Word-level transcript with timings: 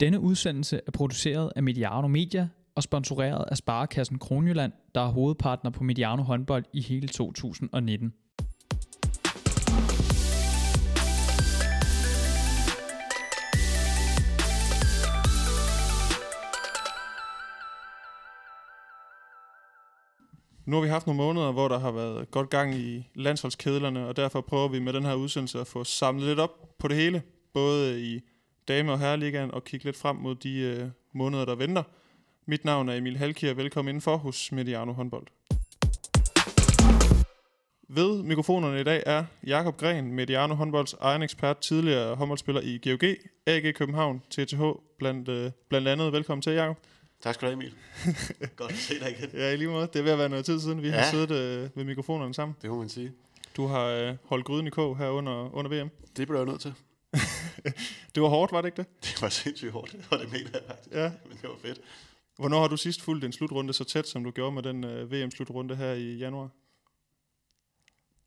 Denne 0.00 0.20
udsendelse 0.20 0.80
er 0.86 0.90
produceret 0.90 1.52
af 1.56 1.62
Mediano 1.62 2.08
Media 2.08 2.48
og 2.74 2.82
sponsoreret 2.82 3.44
af 3.50 3.56
Sparekassen 3.56 4.18
Kronjylland, 4.18 4.72
der 4.94 5.00
er 5.00 5.08
hovedpartner 5.08 5.70
på 5.70 5.84
Mediano 5.84 6.22
håndbold 6.22 6.64
i 6.72 6.80
hele 6.80 7.08
2019. 7.08 8.12
Nu 20.66 20.76
har 20.76 20.82
vi 20.82 20.88
haft 20.88 21.06
nogle 21.06 21.16
måneder, 21.16 21.52
hvor 21.52 21.68
der 21.68 21.78
har 21.78 21.92
været 21.92 22.30
godt 22.30 22.50
gang 22.50 22.74
i 22.74 23.08
landsholdskedlerne, 23.14 24.06
og 24.06 24.16
derfor 24.16 24.40
prøver 24.40 24.68
vi 24.68 24.78
med 24.78 24.92
den 24.92 25.04
her 25.04 25.14
udsendelse 25.14 25.60
at 25.60 25.66
få 25.66 25.84
samlet 25.84 26.26
lidt 26.26 26.38
op 26.38 26.78
på 26.78 26.88
det 26.88 26.96
hele, 26.96 27.22
både 27.54 28.02
i 28.02 28.20
dame- 28.68 28.92
og 28.92 28.98
herreligaen, 28.98 29.50
og 29.50 29.64
kigge 29.64 29.84
lidt 29.84 29.96
frem 29.96 30.16
mod 30.16 30.34
de 30.34 30.58
øh, 30.58 30.88
måneder, 31.12 31.44
der 31.44 31.54
venter. 31.54 31.82
Mit 32.46 32.64
navn 32.64 32.88
er 32.88 32.94
Emil 32.94 33.16
Halkier. 33.16 33.54
Velkommen 33.54 33.90
indenfor 33.90 34.16
hos 34.16 34.52
Mediano 34.52 34.92
håndbold. 34.92 35.26
Ved 37.88 38.22
mikrofonerne 38.22 38.80
i 38.80 38.84
dag 38.84 39.02
er 39.06 39.24
Jakob 39.46 39.76
Gren, 39.76 40.12
Mediano 40.12 40.54
håndbolds 40.54 40.94
egen 41.00 41.22
ekspert, 41.22 41.58
tidligere 41.58 42.14
håndboldspiller 42.16 42.60
i 42.60 42.80
GOG, 42.88 43.08
AG 43.46 43.74
København, 43.74 44.22
TTH, 44.30 44.62
blandt, 44.98 45.28
øh, 45.28 45.50
blandt 45.68 45.88
andet. 45.88 46.12
Velkommen 46.12 46.42
til, 46.42 46.52
Jakob. 46.52 46.76
Tak 47.22 47.34
skal 47.34 47.48
du 47.48 47.50
have, 47.50 47.62
Emil. 47.62 47.74
Godt 48.56 48.72
at 48.72 48.78
se 48.78 49.00
dig 49.00 49.10
igen. 49.18 49.30
Ja, 49.34 49.52
i 49.52 49.56
lige 49.56 49.68
måde. 49.68 49.86
Det 49.92 49.98
er 49.98 50.02
ved 50.02 50.12
at 50.12 50.18
være 50.18 50.28
noget 50.28 50.44
tid 50.44 50.60
siden, 50.60 50.82
vi 50.82 50.88
ja. 50.88 50.94
har 50.94 51.10
siddet 51.10 51.30
øh, 51.30 51.70
ved 51.74 51.84
mikrofonerne 51.84 52.34
sammen. 52.34 52.56
Det 52.62 52.70
må 52.70 52.78
man 52.78 52.88
sige. 52.88 53.12
Du 53.56 53.66
har 53.66 53.84
øh, 53.84 54.14
holdt 54.24 54.44
gryden 54.44 54.66
i 54.66 54.70
kog 54.70 54.98
her 54.98 55.08
under, 55.08 55.54
under 55.54 55.70
VM. 55.70 55.90
Det 56.16 56.28
blev 56.28 56.38
jeg 56.38 56.46
nødt 56.46 56.60
til. 56.60 56.74
det 58.14 58.22
var 58.22 58.28
hårdt, 58.28 58.52
var 58.52 58.60
det 58.60 58.68
ikke 58.68 58.76
det? 58.76 59.04
Det 59.04 59.22
var 59.22 59.28
sindssygt 59.28 59.72
hårdt, 59.72 59.96
og 60.10 60.18
det 60.18 60.32
mener 60.32 60.50
jeg 60.52 60.62
faktisk. 60.66 60.94
Ja. 60.94 61.12
Men 61.28 61.38
det 61.42 61.48
var 61.48 61.56
fedt. 61.62 61.80
Hvornår 62.36 62.60
har 62.60 62.68
du 62.68 62.76
sidst 62.76 63.02
fulgt 63.02 63.24
en 63.24 63.32
slutrunde 63.32 63.72
så 63.72 63.84
tæt, 63.84 64.08
som 64.08 64.24
du 64.24 64.30
gjorde 64.30 64.52
med 64.52 64.62
den 64.62 64.84
øh, 64.84 65.12
VM-slutrunde 65.12 65.76
her 65.76 65.92
i 65.92 66.16
januar? 66.16 66.48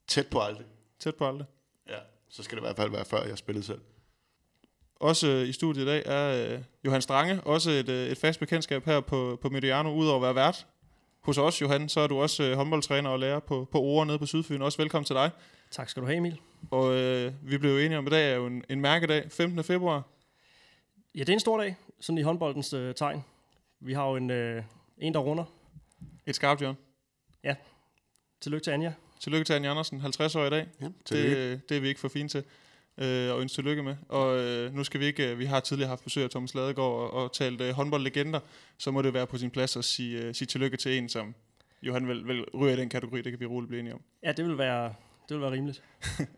Tæt 0.08 0.28
på 0.28 0.40
aldrig. 0.40 0.66
Tæt 1.00 1.16
på 1.16 1.28
aldrig. 1.28 1.48
Ja, 1.88 2.00
så 2.30 2.44
skal 2.44 2.56
det 2.56 2.62
i 2.62 2.66
hvert 2.66 2.76
fald 2.76 2.92
være 2.92 3.06
før 3.06 3.24
jeg 3.24 3.38
spillede 3.38 3.66
selv. 3.66 3.82
Også 4.96 5.28
øh, 5.28 5.48
i 5.48 5.54
studiet 5.54 5.84
i 5.84 5.88
dag 5.88 6.04
er 6.06 6.54
øh, 6.54 6.64
Johan 6.86 7.02
Strange, 7.02 7.42
også 7.42 7.72
et, 7.72 7.90
øh, 7.90 8.08
et 8.08 8.18
fast 8.18 8.40
bekendtskab 8.40 8.86
her 8.86 9.00
på, 9.00 9.40
på 9.42 9.50
Mediano, 9.50 9.94
udover 9.94 10.16
at 10.16 10.22
være 10.22 10.36
vært. 10.36 10.68
Hos 11.22 11.38
os, 11.38 11.62
Johan, 11.62 11.90
så 11.90 12.00
er 12.00 12.08
du 12.08 12.22
også 12.22 12.44
øh, 12.44 12.58
håndboldtræner 12.58 13.10
og 13.10 13.20
lærer 13.20 13.40
på, 13.40 13.68
på 13.72 13.82
Ore 13.82 14.06
nede 14.06 14.20
på 14.20 14.26
Sydfyn. 14.26 14.62
Også 14.62 14.78
velkommen 14.78 15.06
til 15.06 15.16
dig. 15.16 15.32
Tak 15.72 15.90
skal 15.90 16.02
du 16.02 16.08
have, 16.08 16.18
Emil. 16.18 16.40
Og 16.72 16.94
øh, 16.94 17.34
vi 17.44 17.58
blev 17.58 17.72
jo 17.72 17.78
enige 17.78 17.98
om, 17.98 18.08
at 18.08 18.14
i 18.14 18.16
dag 18.16 18.32
er 18.32 18.36
jo 18.36 18.48
en, 18.48 18.64
en 18.70 18.82
mærkedag, 18.82 19.32
15. 19.32 19.64
februar. 19.64 20.04
Ja, 21.16 21.20
det 21.20 21.30
er 21.30 21.34
en 21.34 21.40
stor 21.40 21.58
dag, 21.58 21.76
sådan 22.00 22.18
i 22.18 22.22
håndboldens 22.22 22.74
øh, 22.74 22.96
tegn. 22.96 23.24
Vi 23.80 23.94
har 23.94 24.10
jo 24.10 24.16
en, 24.16 24.30
øh, 24.30 24.64
en, 24.98 25.14
der 25.14 25.20
runder. 25.20 25.44
Et 26.26 26.36
skarpt, 26.36 26.62
Jørgen. 26.62 26.78
Ja. 27.44 27.56
Tillykke 28.42 28.64
til 28.64 28.72
Anja. 28.72 28.94
Tillykke 29.20 29.46
til 29.46 29.54
Anja 29.54 29.70
Andersen, 29.70 30.02
50 30.02 30.36
år 30.36 30.46
i 30.46 30.50
dag. 30.50 30.68
Ja, 30.82 30.86
det, 30.86 31.70
det 31.70 31.78
er 31.78 31.82
vi 31.82 31.88
ikke 31.88 32.00
for 32.00 32.10
fine 32.10 32.30
til 32.30 32.44
øh, 32.98 33.34
og 33.34 33.42
ønske 33.42 33.56
tillykke 33.56 33.84
med. 33.84 33.96
Og 34.10 34.40
øh, 34.40 34.76
nu 34.76 34.84
skal 34.84 35.00
vi 35.00 35.06
ikke, 35.06 35.32
øh, 35.32 35.40
vi 35.40 35.46
har 35.46 35.60
tidligere 35.60 35.90
haft 35.90 36.04
besøg 36.04 36.24
af 36.24 36.30
Thomas 36.30 36.56
Ladegaard 36.56 36.92
og, 36.92 37.14
og 37.14 37.34
talt 37.34 37.62
øh, 37.62 37.74
håndboldlegender, 37.74 38.40
så 38.78 38.92
må 38.92 39.02
det 39.02 39.14
være 39.14 39.28
på 39.28 39.38
sin 39.38 39.52
plads 39.52 39.78
at 39.78 39.86
sige, 39.86 40.22
øh, 40.22 40.36
sige 40.36 40.46
tillykke 40.46 40.78
til 40.78 40.98
en, 40.98 41.10
som 41.10 41.36
Johan 41.84 42.08
vel, 42.08 42.28
vel 42.28 42.46
ryger 42.54 42.74
i 42.74 42.80
den 42.80 42.90
kategori, 42.90 43.22
det 43.22 43.32
kan 43.32 43.40
vi 43.40 43.46
roligt 43.46 43.68
blive 43.68 43.80
enige 43.80 43.94
om. 43.94 44.02
Ja, 44.24 44.32
det 44.32 44.46
vil 44.46 44.58
være, 44.58 44.94
det 45.30 45.38
vil 45.38 45.42
være 45.42 45.52
rimeligt. 45.52 45.84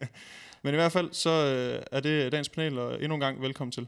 Men 0.64 0.74
i 0.74 0.76
hvert 0.78 0.92
fald, 0.92 1.10
så 1.12 1.30
øh, 1.30 1.84
er 1.92 2.00
det 2.00 2.32
dagens 2.32 2.50
panel, 2.50 2.80
og 2.80 3.04
endnu 3.04 3.14
en 3.14 3.20
gang 3.20 3.42
velkommen 3.42 3.72
til. 3.72 3.88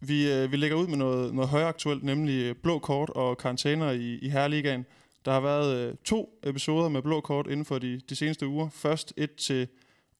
Vi, 0.00 0.32
øh, 0.32 0.52
vi 0.52 0.56
lægger 0.56 0.76
ud 0.76 0.86
med 0.86 0.96
noget, 0.96 1.34
noget 1.34 1.50
højaktuelt, 1.50 2.04
nemlig 2.04 2.56
blå 2.56 2.78
kort 2.78 3.10
og 3.10 3.38
karantæner 3.38 3.90
i, 3.90 4.18
i 4.18 4.28
Herreligaen. 4.28 4.86
Der 5.24 5.32
har 5.32 5.40
været 5.40 5.76
øh, 5.76 5.94
to 6.04 6.40
episoder 6.42 6.88
med 6.88 7.02
blå 7.02 7.20
kort 7.20 7.46
inden 7.46 7.64
for 7.64 7.78
de, 7.78 8.00
de 8.08 8.16
seneste 8.16 8.46
uger. 8.46 8.68
Først 8.68 9.12
et 9.16 9.34
til 9.34 9.68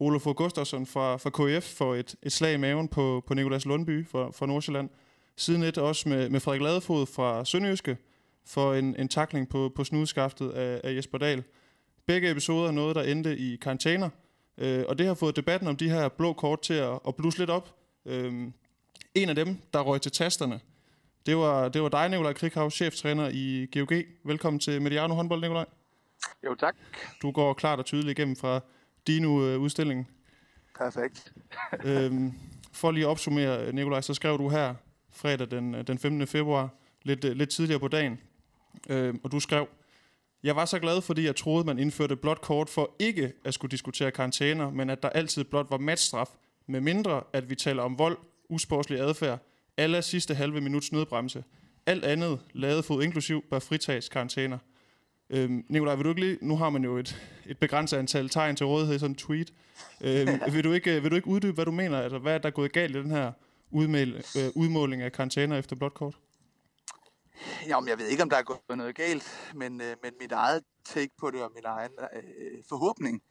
Olof 0.00 0.25
Gustafsson 0.37 0.87
fra, 0.87 1.16
fra 1.16 1.31
KF 1.31 1.77
for 1.77 1.94
et, 1.94 2.15
et 2.22 2.33
slag 2.33 2.55
i 2.55 2.56
maven 2.56 2.88
på, 2.88 3.25
på 3.27 3.34
Nikolas 3.34 3.66
Lundby 3.66 4.06
fra, 4.06 4.31
fra 4.31 4.47
Nordsjælland. 4.47 4.91
Siden 5.37 5.62
et 5.62 5.78
også 5.78 6.09
med, 6.09 6.28
med 6.28 6.41
Frederik 6.41 6.62
Ladefod 6.62 7.06
fra 7.06 7.44
Sønderjyske 7.44 7.97
for 8.47 8.75
en, 8.75 8.97
en 8.97 9.09
takling 9.09 9.49
på, 9.49 9.72
på 9.77 9.84
snudskaftet 9.84 10.50
af, 10.50 10.81
af 10.84 10.94
Jesper 10.94 11.19
Dahl. 11.19 11.44
Begge 12.06 12.31
episoder 12.31 12.69
er 12.69 12.72
noget, 12.72 12.97
der 12.97 13.03
endte 13.03 13.37
i 13.37 13.56
karantæner, 13.56 14.11
øh, 14.59 14.84
og 14.88 14.99
det 14.99 15.06
har 15.06 15.15
fået 15.15 15.37
debatten 15.37 15.69
om 15.69 15.77
de 15.77 15.91
her 15.91 16.09
blå 16.09 16.32
kort 16.32 16.61
til 16.61 16.75
at, 16.75 16.99
at 17.09 17.17
blusse 17.17 17.38
lidt 17.38 17.50
op. 17.50 17.75
Øh, 18.06 18.32
en 19.15 19.28
af 19.28 19.34
dem, 19.34 19.56
der 19.72 19.81
røg 19.81 20.00
til 20.00 20.12
tasterne, 20.12 20.61
det 21.27 21.37
var, 21.37 21.69
det 21.69 21.82
var 21.82 21.88
dig, 21.88 22.09
Nikolaj 22.09 22.32
Krighav, 22.32 22.71
cheftræner 22.71 23.28
i 23.32 23.67
GOG. 23.72 23.93
Velkommen 24.25 24.61
til 24.61 24.82
Mediano 24.82 25.15
håndbold, 25.15 25.41
Nikolaj. 25.41 25.65
Jo, 26.44 26.55
tak. 26.55 26.77
Du 27.22 27.31
går 27.31 27.53
klart 27.53 27.78
og 27.78 27.84
tydeligt 27.84 28.19
igennem 28.19 28.37
fra 28.37 28.61
Dino-udstillingen. 29.06 30.06
Perfekt. 30.78 31.33
øhm, 31.84 32.33
for 32.72 32.91
lige 32.91 33.05
at 33.05 33.09
opsummere, 33.09 33.72
Nikolaj, 33.72 34.00
så 34.00 34.15
skrev 34.15 34.38
du 34.38 34.49
her 34.49 34.75
fredag 35.12 35.50
den, 35.50 35.75
den 35.87 35.99
15. 35.99 36.27
februar, 36.27 36.69
lidt, 37.03 37.25
lidt 37.25 37.50
tidligere 37.50 37.81
på 37.81 37.88
dagen, 37.88 38.19
øhm, 38.88 39.21
og 39.25 39.33
du 39.33 39.41
skrev, 39.41 39.69
jeg 40.43 40.56
var 40.56 40.65
så 40.65 40.78
glad, 40.78 41.00
fordi 41.03 41.25
jeg 41.25 41.37
troede, 41.37 41.65
man 41.65 41.78
indførte 41.78 42.16
blot 42.16 42.41
kort 42.41 42.71
for 42.71 42.97
ikke 42.99 43.33
at 43.44 43.55
skulle 43.55 43.71
diskutere 43.71 44.11
karantæner, 44.11 44.71
men 44.71 44.91
at 44.91 45.03
der 45.03 45.09
altid 45.09 45.44
blot 45.44 45.67
var 45.71 45.78
matchstraf, 45.78 46.28
med 46.67 46.81
mindre 46.81 47.22
at 47.32 47.50
vi 47.50 47.55
taler 47.55 47.82
om 47.82 47.99
vold, 47.99 48.19
usportslig 48.49 49.00
adfærd, 49.00 49.38
alle 49.77 50.03
sidste 50.03 50.34
halve 50.34 50.61
minuts 50.61 50.93
nødbremse. 50.93 51.44
Alt 51.87 52.05
andet, 52.05 52.41
ladefod 52.53 53.03
inklusiv, 53.03 53.44
bør 53.50 53.59
fritages 53.59 54.09
karantæner. 54.09 54.59
Øhm, 55.31 55.65
Nikolaj, 55.69 55.95
vil 55.95 56.05
du 56.05 56.09
ikke 56.09 56.21
lige, 56.21 56.39
nu 56.41 56.57
har 56.57 56.71
man 56.71 56.85
jo 56.85 56.97
et, 56.97 57.23
et 57.47 57.59
begrænset 57.59 57.97
antal 57.97 58.29
tegn 58.29 58.57
til 58.57 58.67
rådighed 58.67 58.97
i 58.97 58.99
sådan 58.99 59.11
en 59.11 59.17
tweet. 59.17 59.53
Øhm, 60.01 60.41
vil, 60.55 60.65
du 60.65 60.73
ikke, 60.73 61.03
vil 61.03 61.11
du 61.11 61.17
ikke 61.17 61.29
uddybe, 61.29 61.53
hvad 61.53 61.65
du 61.65 61.71
mener? 61.71 61.99
Altså, 62.01 62.19
hvad 62.19 62.35
er 62.35 62.39
der 62.39 62.51
gået 62.51 62.73
galt 62.73 62.97
i 62.97 62.99
den 62.99 63.11
her 63.11 63.33
udmæl, 63.71 64.15
øh, 64.15 64.51
udmåling 64.55 65.03
af 65.03 65.13
karantæner 65.13 65.59
efter 65.59 65.77
blot 65.77 65.95
kort? 65.95 66.15
Jamen, 67.67 67.89
jeg 67.89 67.99
ved 67.99 68.06
ikke, 68.06 68.23
om 68.23 68.31
der 68.31 68.37
er 68.37 68.43
gået 68.43 68.61
noget 68.78 68.95
galt, 68.95 69.53
men, 69.55 69.81
øh, 69.81 69.97
men 70.03 70.12
mit 70.21 70.33
eget 70.33 70.65
take 70.84 71.11
på 71.21 71.31
det 71.31 71.43
og 71.43 71.51
min 71.55 71.65
egen 71.65 71.93
øh, 72.17 72.62
forhåbning 72.69 73.23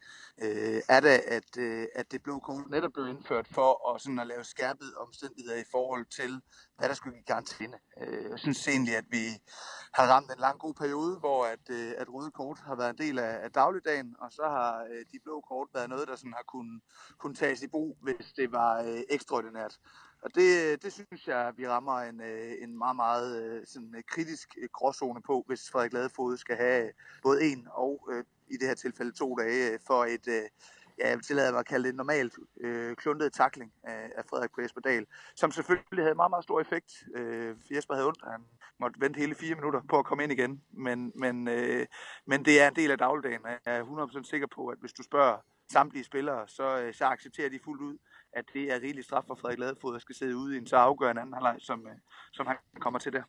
øh, 0.42 0.81
er 0.90 1.00
da, 1.00 1.20
at, 1.28 1.58
øh, 1.58 1.88
at 1.96 2.12
det 2.12 2.24
blå 2.24 2.40
kort 2.40 2.69
netop 2.69 2.92
blev 2.94 3.08
indført 3.08 3.48
for 3.48 3.94
at, 3.94 4.02
sådan 4.02 4.19
at 4.19 4.28
lave 4.28 4.44
skærpede 4.44 4.94
omstændigheder 4.98 5.58
i 5.58 5.64
forhold 5.72 6.06
til, 6.06 6.42
hvad 6.78 6.90
der 6.90 6.96
skulle 6.96 7.16
give 7.16 7.24
karantæne. 7.25 7.78
Øh, 8.02 8.30
jeg 8.31 8.40
synes 8.40 8.68
egentlig, 8.68 8.96
at 8.98 9.06
vi 9.09 9.25
har 9.94 10.08
ramt 10.08 10.31
en 10.31 10.40
lang 10.40 10.59
god 10.59 10.74
periode, 10.74 11.19
hvor 11.19 11.46
at, 11.46 11.69
øh, 11.69 11.94
at 11.98 12.08
røde 12.14 12.31
kort 12.31 12.59
har 12.59 12.75
været 12.75 12.90
en 12.90 12.98
del 12.98 13.19
af, 13.19 13.44
af 13.44 13.52
dagligdagen, 13.52 14.16
og 14.19 14.31
så 14.31 14.44
har 14.44 14.84
øh, 14.92 15.06
de 15.12 15.19
blå 15.24 15.42
kort 15.42 15.68
været 15.74 15.90
noget, 15.90 16.08
der 16.08 16.16
sådan 16.16 16.34
har 16.34 16.44
kunnet, 16.48 16.81
kun 17.18 17.36
tages 17.36 17.62
i 17.62 17.68
brug, 17.68 17.98
hvis 18.02 18.34
det 18.38 18.52
var 18.52 18.81
øh, 18.81 19.02
ekstraordinært. 19.09 19.80
Og 20.22 20.35
det, 20.35 20.84
det 20.84 20.94
synes 20.94 21.28
jeg, 21.28 21.53
vi 21.57 21.68
rammer 21.68 22.00
en, 22.00 22.22
øh, 22.22 22.53
en 22.62 22.78
meget, 22.78 22.96
meget 22.96 23.44
øh, 23.44 23.68
sådan, 23.68 23.94
øh, 23.97 24.03
kritisk 24.07 24.57
gråzone 24.74 25.22
på, 25.22 25.44
hvis 25.47 25.72
Frederik 25.72 25.94
Ladefod 25.94 26.38
skal 26.38 26.56
have 26.56 26.91
både 27.24 27.44
en 27.44 27.68
og 27.72 28.09
i 28.47 28.57
det 28.57 28.68
her 28.68 28.75
tilfælde 28.75 29.12
to 29.12 29.35
dage 29.35 29.80
for 29.88 30.06
et, 30.06 30.28
ja, 31.00 31.07
jeg 31.07 31.18
vil 31.18 31.25
tillade 31.25 31.52
mig 31.52 31.59
at 31.59 31.66
kalde 31.66 31.84
det 31.84 31.90
en 31.90 31.97
normalt 31.97 32.34
øh, 32.59 32.96
kluntet 32.96 33.34
takling 33.34 33.74
af, 33.84 34.12
af 34.16 34.25
Frederik 34.25 34.52
på 34.56 34.62
Jesper 34.62 34.81
Dahl, 34.81 35.06
som 35.35 35.52
selvfølgelig 35.52 36.06
havde 36.06 36.16
meget, 36.16 36.30
meget 36.30 36.44
stor 36.44 36.62
effekt. 36.62 37.03
Øh, 37.16 37.56
Jesper 37.72 37.94
havde 37.94 38.07
ondt, 38.07 38.22
han 38.31 38.46
måtte 38.80 39.01
vente 39.01 39.18
hele 39.19 39.36
fire 39.36 39.56
minutter 39.56 39.81
på 39.90 40.00
at 40.00 40.06
komme 40.06 40.24
ind 40.24 40.31
igen, 40.31 40.63
men, 40.72 41.12
men, 41.16 41.47
øh, 41.47 41.86
men 42.25 42.46
det 42.46 42.62
er 42.62 42.68
en 42.68 42.75
del 42.75 42.91
af 42.91 42.97
dagligdagen, 42.97 43.41
jeg 43.46 43.78
er 43.78 43.84
100% 43.84 44.24
sikker 44.24 44.47
på, 44.47 44.68
at 44.68 44.78
hvis 44.80 44.94
du 44.94 45.03
spørger 45.03 45.38
samtlige 45.72 46.03
spillere, 46.03 46.47
så, 46.47 46.80
øh, 46.80 46.94
så 46.94 47.06
accepterer 47.06 47.50
de 47.50 47.59
fuldt 47.63 47.81
ud, 47.81 47.97
at 48.34 48.45
det 48.53 48.73
er 48.73 48.75
rigelig 48.75 49.03
straf 49.03 49.23
for 49.28 49.35
Frederik 49.35 49.59
Ladefod, 49.59 49.95
at 49.95 50.01
skal 50.01 50.16
sidde 50.16 50.38
ude 50.38 50.56
i 50.56 50.57
en 50.57 50.67
så 50.67 50.75
afgørende 50.75 51.21
anden 51.21 51.33
halvleg, 51.33 51.56
som, 51.59 51.88
øh, 51.88 51.94
som 52.31 52.48
han 52.48 52.56
kommer 52.80 53.00
til 53.00 53.13
der. 53.13 53.24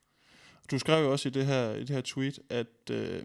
Du 0.70 0.78
skrev 0.78 1.04
jo 1.04 1.12
også 1.12 1.28
i 1.28 1.32
det 1.32 1.46
her, 1.46 1.74
i 1.74 1.80
det 1.80 1.90
her 1.90 2.00
tweet, 2.00 2.38
at 2.50 2.90
øh, 2.90 3.22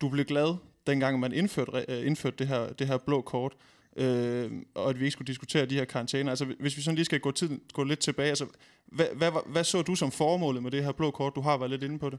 du 0.00 0.08
blev 0.08 0.24
glad, 0.24 0.56
dengang 0.86 1.20
man 1.20 1.32
indførte, 1.32 1.84
øh, 1.88 2.06
indførte 2.06 2.36
det, 2.36 2.48
her, 2.48 2.72
det 2.72 2.86
her 2.86 2.98
blå 2.98 3.20
kort, 3.20 3.56
øh, 3.96 4.50
og 4.74 4.90
at 4.90 5.00
vi 5.00 5.04
ikke 5.04 5.10
skulle 5.10 5.26
diskutere 5.26 5.66
de 5.66 5.74
her 5.74 5.84
karantæner. 5.84 6.30
Altså, 6.30 6.44
hvis 6.44 6.76
vi 6.76 6.82
sådan 6.82 6.94
lige 6.94 7.04
skal 7.04 7.20
gå, 7.20 7.30
tid, 7.30 7.60
gå 7.72 7.84
lidt 7.84 8.00
tilbage, 8.00 8.28
altså, 8.28 8.46
hvad, 8.86 9.06
hvad, 9.16 9.30
hvad 9.46 9.64
så 9.64 9.82
du 9.82 9.94
som 9.94 10.10
formålet 10.10 10.62
med 10.62 10.70
det 10.70 10.84
her 10.84 10.92
blå 10.92 11.10
kort? 11.10 11.34
Du 11.34 11.40
har 11.40 11.56
været 11.56 11.70
lidt 11.70 11.82
inde 11.82 11.98
på 11.98 12.10
det. 12.10 12.18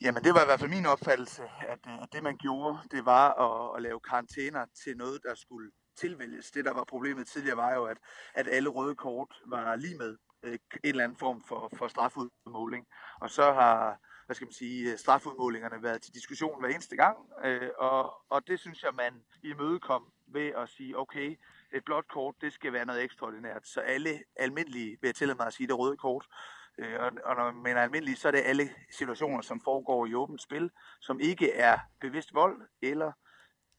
Jamen, 0.00 0.24
det 0.24 0.34
var 0.34 0.42
i 0.42 0.44
hvert 0.44 0.60
fald 0.60 0.70
min 0.70 0.86
opfattelse, 0.86 1.42
at, 1.42 1.78
øh, 1.86 2.02
at 2.02 2.08
det 2.12 2.22
man 2.22 2.36
gjorde, 2.36 2.78
det 2.90 3.04
var 3.04 3.26
at, 3.46 3.76
at 3.76 3.82
lave 3.82 4.00
karantæner 4.00 4.64
til 4.84 4.96
noget, 4.96 5.22
der 5.22 5.34
skulle 5.34 5.70
tilvælges. 5.98 6.50
Det, 6.50 6.64
der 6.64 6.72
var 6.72 6.84
problemet 6.84 7.26
tidligere, 7.26 7.56
var 7.56 7.74
jo, 7.74 7.84
at, 7.84 7.98
at 8.34 8.48
alle 8.48 8.68
røde 8.68 8.94
kort 8.94 9.42
var 9.46 9.76
lige 9.76 9.98
med 9.98 10.16
øh, 10.42 10.52
en 10.52 10.58
eller 10.82 11.04
anden 11.04 11.18
form 11.18 11.44
for, 11.48 11.70
for 11.76 11.88
strafudmåling. 11.88 12.86
Og 13.20 13.30
så 13.30 13.52
har 13.52 13.98
hvad 14.28 14.34
skal 14.34 14.46
man 14.46 14.52
sige, 14.52 14.92
øh, 14.92 14.98
strafudmålingerne 14.98 15.82
været 15.82 16.02
til 16.02 16.14
diskussion 16.14 16.60
hver 16.60 16.68
eneste 16.68 16.96
gang, 16.96 17.16
øh, 17.44 17.70
og, 17.78 18.14
og 18.30 18.46
det 18.46 18.60
synes 18.60 18.82
jeg, 18.82 18.90
man 18.94 19.12
imødekom 19.42 20.12
ved 20.26 20.46
at 20.56 20.68
sige, 20.68 20.98
okay, 20.98 21.38
et 21.72 21.84
blåt 21.84 22.08
kort, 22.08 22.34
det 22.40 22.52
skal 22.52 22.72
være 22.72 22.86
noget 22.86 23.02
ekstraordinært. 23.02 23.66
Så 23.66 23.80
alle 23.80 24.22
almindelige, 24.36 24.98
vil 25.00 25.08
jeg 25.08 25.14
tillade 25.14 25.36
mig 25.36 25.46
at 25.46 25.52
sige, 25.52 25.66
det 25.66 25.78
røde 25.78 25.96
kort, 25.96 26.26
øh, 26.78 27.00
og, 27.00 27.10
og 27.24 27.36
når 27.36 27.44
man 27.52 27.62
mener 27.62 27.82
almindelige, 27.82 28.16
så 28.16 28.28
er 28.28 28.32
det 28.32 28.42
alle 28.44 28.70
situationer, 28.90 29.42
som 29.42 29.60
foregår 29.60 30.06
i 30.06 30.14
åbent 30.14 30.42
spil, 30.42 30.70
som 31.00 31.20
ikke 31.20 31.52
er 31.52 31.78
bevidst 32.00 32.34
vold 32.34 32.68
eller 32.82 33.12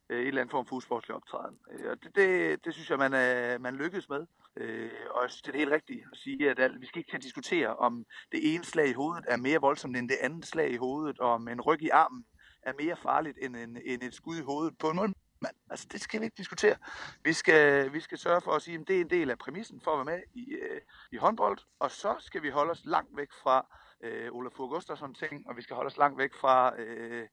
øh, 0.09 0.21
en 0.21 0.27
eller 0.27 0.41
anden 0.41 0.51
form 0.51 0.65
for 0.65 0.75
usportslig 0.75 1.15
optræden. 1.15 1.57
Øh, 1.71 1.91
og 1.91 2.03
det, 2.03 2.15
det, 2.15 2.65
det 2.65 2.73
synes 2.73 2.89
jeg, 2.89 2.97
man, 2.97 3.13
er, 3.13 3.57
man 3.57 3.75
lykkes 3.75 4.09
med. 4.09 4.25
Øh, 4.57 4.91
og 5.09 5.21
jeg 5.23 5.29
synes, 5.29 5.41
det 5.41 5.53
er 5.53 5.57
helt 5.57 5.71
rigtigt 5.71 6.03
at 6.11 6.17
sige, 6.17 6.49
at 6.49 6.81
vi 6.81 6.85
skal 6.85 6.99
ikke 6.99 7.11
til 7.11 7.17
at 7.17 7.23
diskutere, 7.23 7.75
om 7.75 8.05
det 8.31 8.53
ene 8.53 8.63
slag 8.63 8.89
i 8.89 8.93
hovedet 8.93 9.25
er 9.27 9.37
mere 9.37 9.61
voldsomt 9.61 9.97
end 9.97 10.09
det 10.09 10.17
andet 10.21 10.45
slag 10.45 10.71
i 10.71 10.77
hovedet, 10.77 11.19
og 11.19 11.33
om 11.33 11.47
en 11.47 11.61
ryg 11.61 11.81
i 11.81 11.89
armen 11.89 12.25
er 12.61 12.73
mere 12.79 12.95
farligt 12.95 13.37
end, 13.41 13.55
en, 13.55 13.77
end 13.85 14.03
et 14.03 14.13
skud 14.13 14.37
i 14.37 14.41
hovedet 14.41 14.77
på 14.77 14.89
en 14.89 14.95
mund. 14.95 15.13
Men, 15.41 15.51
altså, 15.69 15.87
det 15.91 16.01
skal 16.01 16.19
vi 16.19 16.25
ikke 16.25 16.37
diskutere. 16.37 16.75
Vi 17.23 17.33
skal, 17.33 17.93
vi 17.93 17.99
skal 17.99 18.17
sørge 18.17 18.41
for 18.41 18.51
at 18.51 18.61
sige, 18.61 18.79
at 18.79 18.87
det 18.87 18.97
er 18.97 19.01
en 19.01 19.09
del 19.09 19.29
af 19.31 19.37
præmissen 19.37 19.81
for 19.81 19.91
at 19.91 19.97
være 19.97 20.15
med 20.15 20.23
i, 20.33 20.51
øh, 20.51 20.81
i 21.11 21.17
håndbold, 21.17 21.57
og 21.79 21.91
så 21.91 22.15
skal 22.19 22.43
vi 22.43 22.49
holde 22.49 22.71
os 22.71 22.81
langt 22.85 23.17
væk 23.17 23.31
fra 23.43 23.65
øh, 24.03 24.31
Olaf 24.31 24.51
Gustafsson 24.51 25.13
ting, 25.13 25.49
og 25.49 25.57
vi 25.57 25.61
skal 25.61 25.75
holde 25.75 25.87
os 25.87 25.97
langt 25.97 26.17
væk 26.17 26.33
fra 26.33 26.79
øh, 26.79 27.27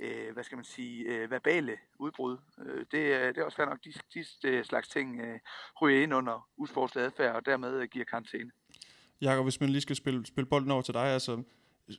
øh, 0.00 0.32
hvad 0.32 0.44
skal 0.44 0.56
man 0.56 0.64
sige, 0.64 1.04
øh, 1.04 1.30
verbale 1.30 1.76
udbrud. 1.98 2.36
Øh, 2.66 2.78
det, 2.78 2.90
det 3.34 3.38
er 3.38 3.44
også 3.44 3.56
fair 3.56 3.66
nok, 3.66 3.84
de, 3.84 3.92
de, 4.14 4.24
de 4.42 4.64
slags 4.64 4.88
ting 4.88 5.20
øh, 5.20 5.38
ryger 5.82 6.02
ind 6.02 6.14
under 6.14 6.48
usportslig 6.56 7.04
adfærd, 7.04 7.36
og 7.36 7.46
dermed 7.46 7.80
øh, 7.80 7.88
giver 7.88 8.04
karantæne. 8.04 8.50
Jakob, 9.20 9.44
hvis 9.44 9.60
man 9.60 9.70
lige 9.70 9.80
skal 9.80 9.96
spille, 9.96 10.26
spille 10.26 10.48
bolden 10.48 10.70
over 10.70 10.82
til 10.82 10.94
dig, 10.94 11.06
altså 11.06 11.42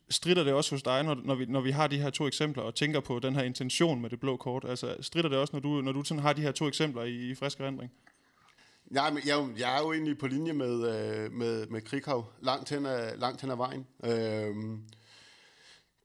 strider 0.09 0.43
det 0.43 0.53
også 0.53 0.75
hos 0.75 0.83
dig, 0.83 1.03
når, 1.03 1.15
når, 1.15 1.35
vi, 1.35 1.45
når 1.45 1.61
vi 1.61 1.71
har 1.71 1.87
de 1.87 2.01
her 2.01 2.09
to 2.09 2.27
eksempler, 2.27 2.63
og 2.63 2.75
tænker 2.75 2.99
på 2.99 3.19
den 3.19 3.35
her 3.35 3.43
intention 3.43 4.01
med 4.01 4.09
det 4.09 4.19
blå 4.19 4.37
kort? 4.37 4.65
Altså, 4.67 4.97
strider 5.01 5.29
det 5.29 5.37
også, 5.37 5.55
når 5.55 5.59
du, 5.59 5.81
når 5.81 5.91
du 5.91 6.03
sådan 6.03 6.23
har 6.23 6.33
de 6.33 6.41
her 6.41 6.51
to 6.51 6.67
eksempler 6.67 7.03
i, 7.03 7.29
i 7.31 7.35
frisk 7.35 7.59
erindring? 7.59 7.91
Ja, 8.93 9.11
men 9.11 9.23
jeg, 9.25 9.47
jeg 9.59 9.77
er 9.77 9.81
jo 9.81 9.93
egentlig 9.93 10.17
på 10.17 10.27
linje 10.27 10.53
med, 10.53 10.73
øh, 10.73 11.31
med, 11.31 11.67
med 11.67 11.81
Krighav 11.81 12.25
langt 12.41 12.69
hen 12.69 12.85
ad, 12.85 13.17
langt 13.17 13.41
hen 13.41 13.51
ad 13.51 13.55
vejen. 13.55 13.87
Øh, 14.03 14.55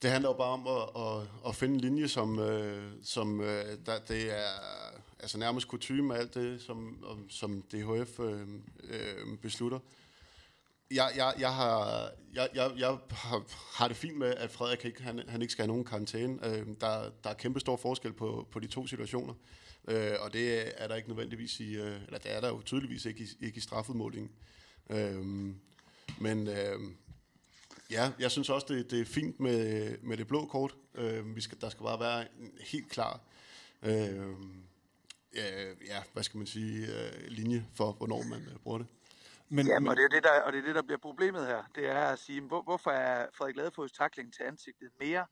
det 0.02 0.10
handler 0.10 0.28
jo 0.28 0.32
bare 0.32 0.50
om 0.50 0.66
at, 0.66 1.02
at, 1.02 1.48
at 1.48 1.56
finde 1.56 1.74
en 1.74 1.80
linje, 1.80 2.08
som, 2.08 2.38
øh, 2.38 2.92
som 3.02 3.40
øh, 3.40 3.64
der, 3.86 3.98
det 4.08 4.38
er 4.38 4.52
altså 5.20 5.38
nærmest 5.38 5.68
kutume 5.68 6.16
alt 6.16 6.34
det, 6.34 6.62
som, 6.62 7.04
som 7.28 7.62
DHF 7.62 8.20
øh, 8.20 8.48
øh, 8.84 9.38
beslutter. 9.42 9.78
Jeg, 10.90 11.12
jeg, 11.16 11.34
jeg, 11.38 11.54
har, 11.54 12.08
jeg, 12.34 12.48
jeg, 12.54 12.72
jeg 12.78 12.98
har, 13.10 13.42
har 13.78 13.88
det 13.88 13.96
fint 13.96 14.18
med, 14.18 14.34
at 14.34 14.50
Frederik 14.50 14.84
ikke, 14.84 15.02
han, 15.02 15.22
han 15.28 15.42
ikke 15.42 15.52
skal 15.52 15.62
have 15.62 15.68
nogen 15.68 15.84
karantæne. 15.84 16.46
Øh, 16.46 16.66
der, 16.80 17.10
der 17.24 17.30
er 17.30 17.34
kæmpe 17.34 17.60
stor 17.60 17.76
forskel 17.76 18.12
på, 18.12 18.48
på 18.50 18.60
de 18.60 18.66
to 18.66 18.86
situationer. 18.86 19.34
Øh, 19.88 20.12
og 20.20 20.32
det 20.32 20.72
er 20.82 20.88
der 20.88 20.94
ikke 20.94 21.08
nødvendigvis 21.08 21.60
i, 21.60 21.76
øh, 21.76 22.00
eller 22.06 22.18
det 22.18 22.36
er 22.36 22.40
der 22.40 22.48
jo 22.48 22.62
tydeligvis 22.62 23.04
ikke 23.04 23.22
i, 23.24 23.46
ikke 23.46 23.56
i 23.56 23.60
straffudmålingen. 23.60 24.30
Øh, 24.90 25.24
men, 26.20 26.48
øh, 26.48 26.80
Ja, 27.92 28.10
jeg 28.18 28.30
synes 28.30 28.50
også, 28.50 28.66
det, 28.70 28.90
det 28.90 29.00
er 29.00 29.04
fint 29.04 29.40
med, 29.40 29.96
med 30.02 30.16
det 30.16 30.26
blå 30.26 30.46
kort. 30.46 30.74
Øh, 30.94 31.36
vi 31.36 31.40
skal, 31.40 31.60
der 31.60 31.68
skal 31.68 31.84
bare 31.84 32.00
være 32.00 32.20
en 32.40 32.50
helt 32.60 32.90
klar 32.90 33.20
øh, 35.36 35.76
ja, 35.86 36.02
hvad 36.12 36.22
skal 36.22 36.38
man 36.38 36.46
sige, 36.46 36.86
øh, 36.86 37.12
linje 37.28 37.66
for, 37.74 37.92
hvornår 37.92 38.22
man 38.22 38.40
øh, 38.40 38.58
bruger 38.58 38.78
det. 38.78 38.86
Men, 39.48 39.66
ja, 39.66 39.78
men, 39.78 39.88
og, 39.88 39.96
det 39.96 40.04
er 40.04 40.08
det, 40.08 40.24
der, 40.24 40.40
og 40.40 40.52
det 40.52 40.58
er 40.58 40.64
det, 40.64 40.74
der 40.74 40.82
bliver 40.82 40.98
problemet 40.98 41.46
her. 41.46 41.62
Det 41.74 41.88
er 41.90 42.04
at 42.04 42.18
sige, 42.18 42.40
hvor, 42.40 42.62
hvorfor 42.62 42.90
er 42.90 43.26
Frederik 43.34 43.56
Ladefods 43.56 43.92
takling 43.92 44.34
til 44.34 44.42
ansigtet 44.42 44.90
mere 45.00 45.26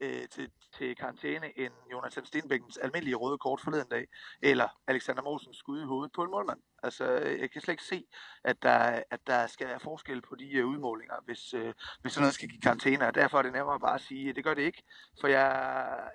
øh, 0.00 0.28
til, 0.28 0.50
til 0.78 0.96
karantæne 0.96 1.58
end 1.58 1.72
Jonathan 1.92 2.24
Stenbækkens 2.24 2.76
almindelige 2.76 3.16
røde 3.16 3.38
kort 3.38 3.60
forleden 3.60 3.88
dag, 3.88 4.06
eller 4.42 4.68
Alexander 4.86 5.22
Mosens 5.22 5.56
skud 5.56 5.80
i 5.80 5.84
hovedet 5.84 6.12
på 6.12 6.22
en 6.22 6.30
målmand. 6.30 6.58
Altså, 6.82 7.04
øh, 7.04 7.40
jeg 7.40 7.50
kan 7.50 7.60
slet 7.60 7.72
ikke 7.72 7.84
se, 7.84 8.04
at 8.44 8.62
der, 8.62 9.02
at 9.10 9.20
der 9.26 9.46
skal 9.46 9.66
være 9.66 9.80
forskel 9.80 10.22
på 10.22 10.34
de 10.34 10.52
øh, 10.52 10.66
udmålinger, 10.66 11.14
hvis, 11.24 11.54
øh, 11.54 11.74
hvis 12.02 12.12
sådan 12.12 12.22
noget 12.22 12.34
skal 12.34 12.48
give 12.48 12.60
karantæne, 12.60 13.06
og 13.06 13.14
derfor 13.14 13.38
er 13.38 13.42
det 13.42 13.52
nemmere 13.52 13.80
bare 13.80 13.94
at 13.94 14.00
sige, 14.00 14.30
at 14.30 14.36
det 14.36 14.44
gør 14.44 14.54
det 14.54 14.62
ikke, 14.62 14.82
for 15.20 15.28
jeg, 15.28 15.46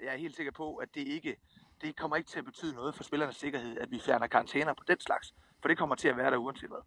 jeg 0.03 0.13
er 0.13 0.17
helt 0.17 0.35
sikker 0.35 0.51
på, 0.51 0.75
at 0.75 0.89
det 0.95 1.07
ikke 1.07 1.35
det 1.81 1.95
kommer 1.95 2.17
ikke 2.17 2.29
til 2.29 2.39
at 2.39 2.45
betyde 2.45 2.73
noget 2.73 2.95
for 2.95 3.03
spillernes 3.03 3.35
sikkerhed, 3.35 3.77
at 3.77 3.91
vi 3.91 3.99
fjerner 4.05 4.27
karantæner 4.27 4.73
på 4.73 4.83
den 4.87 4.99
slags, 4.99 5.33
for 5.61 5.67
det 5.67 5.77
kommer 5.77 5.95
til 5.95 6.07
at 6.07 6.17
være 6.17 6.31
der 6.31 6.37
uanset 6.37 6.69
hvad. 6.69 6.83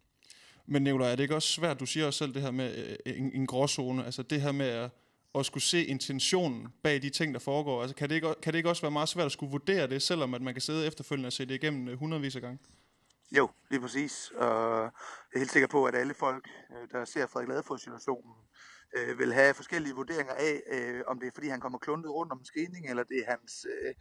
Men 0.65 0.83
Nicolaj, 0.83 1.11
er 1.11 1.15
det 1.15 1.23
ikke 1.23 1.35
også 1.35 1.47
svært, 1.47 1.79
du 1.79 1.85
siger 1.85 2.05
også 2.05 2.17
selv 2.17 2.33
det 2.33 2.41
her 2.41 2.51
med 2.51 2.97
øh, 3.05 3.17
en, 3.17 3.31
en 3.33 3.47
gråzone, 3.47 4.05
altså 4.05 4.23
det 4.23 4.41
her 4.41 4.51
med 4.51 4.69
at 4.69 4.91
at 5.39 5.45
skulle 5.45 5.63
se 5.63 5.85
intentionen 5.85 6.67
bag 6.83 7.01
de 7.01 7.09
ting, 7.09 7.33
der 7.33 7.39
foregår? 7.39 7.81
Altså, 7.81 7.95
kan, 7.95 8.09
det 8.09 8.15
ikke, 8.15 8.33
kan 8.41 8.53
det 8.53 8.57
ikke 8.57 8.69
også 8.69 8.81
være 8.81 8.91
meget 8.91 9.09
svært 9.09 9.25
at 9.25 9.31
skulle 9.31 9.51
vurdere 9.51 9.87
det, 9.87 10.01
selvom 10.01 10.33
at 10.33 10.41
man 10.41 10.53
kan 10.53 10.61
sidde 10.61 10.87
efterfølgende 10.87 11.27
og 11.27 11.33
se 11.33 11.45
det 11.45 11.55
igennem 11.55 11.87
øh, 11.87 11.99
hundredvis 11.99 12.35
af 12.35 12.41
gange? 12.41 12.59
Jo, 13.31 13.49
lige 13.69 13.81
præcis. 13.81 14.31
Og 14.37 14.81
jeg 14.81 15.35
er 15.35 15.39
helt 15.39 15.51
sikker 15.51 15.67
på, 15.67 15.85
at 15.85 15.95
alle 15.95 16.13
folk, 16.13 16.49
øh, 16.71 16.87
der 16.91 17.05
ser 17.05 17.27
Frederik 17.27 17.49
Ladefods-situationen, 17.49 18.33
øh, 18.97 19.19
vil 19.19 19.33
have 19.33 19.53
forskellige 19.53 19.95
vurderinger 19.95 20.33
af, 20.33 20.61
øh, 20.67 21.03
om 21.07 21.19
det 21.19 21.27
er 21.27 21.31
fordi 21.33 21.47
han 21.47 21.59
kommer 21.59 21.79
kluntet 21.79 22.11
rundt 22.11 22.31
om 22.31 22.41
en 22.55 22.89
eller 22.89 23.03
det 23.03 23.17
er 23.19 23.29
hans 23.29 23.65
øh, 23.73 23.93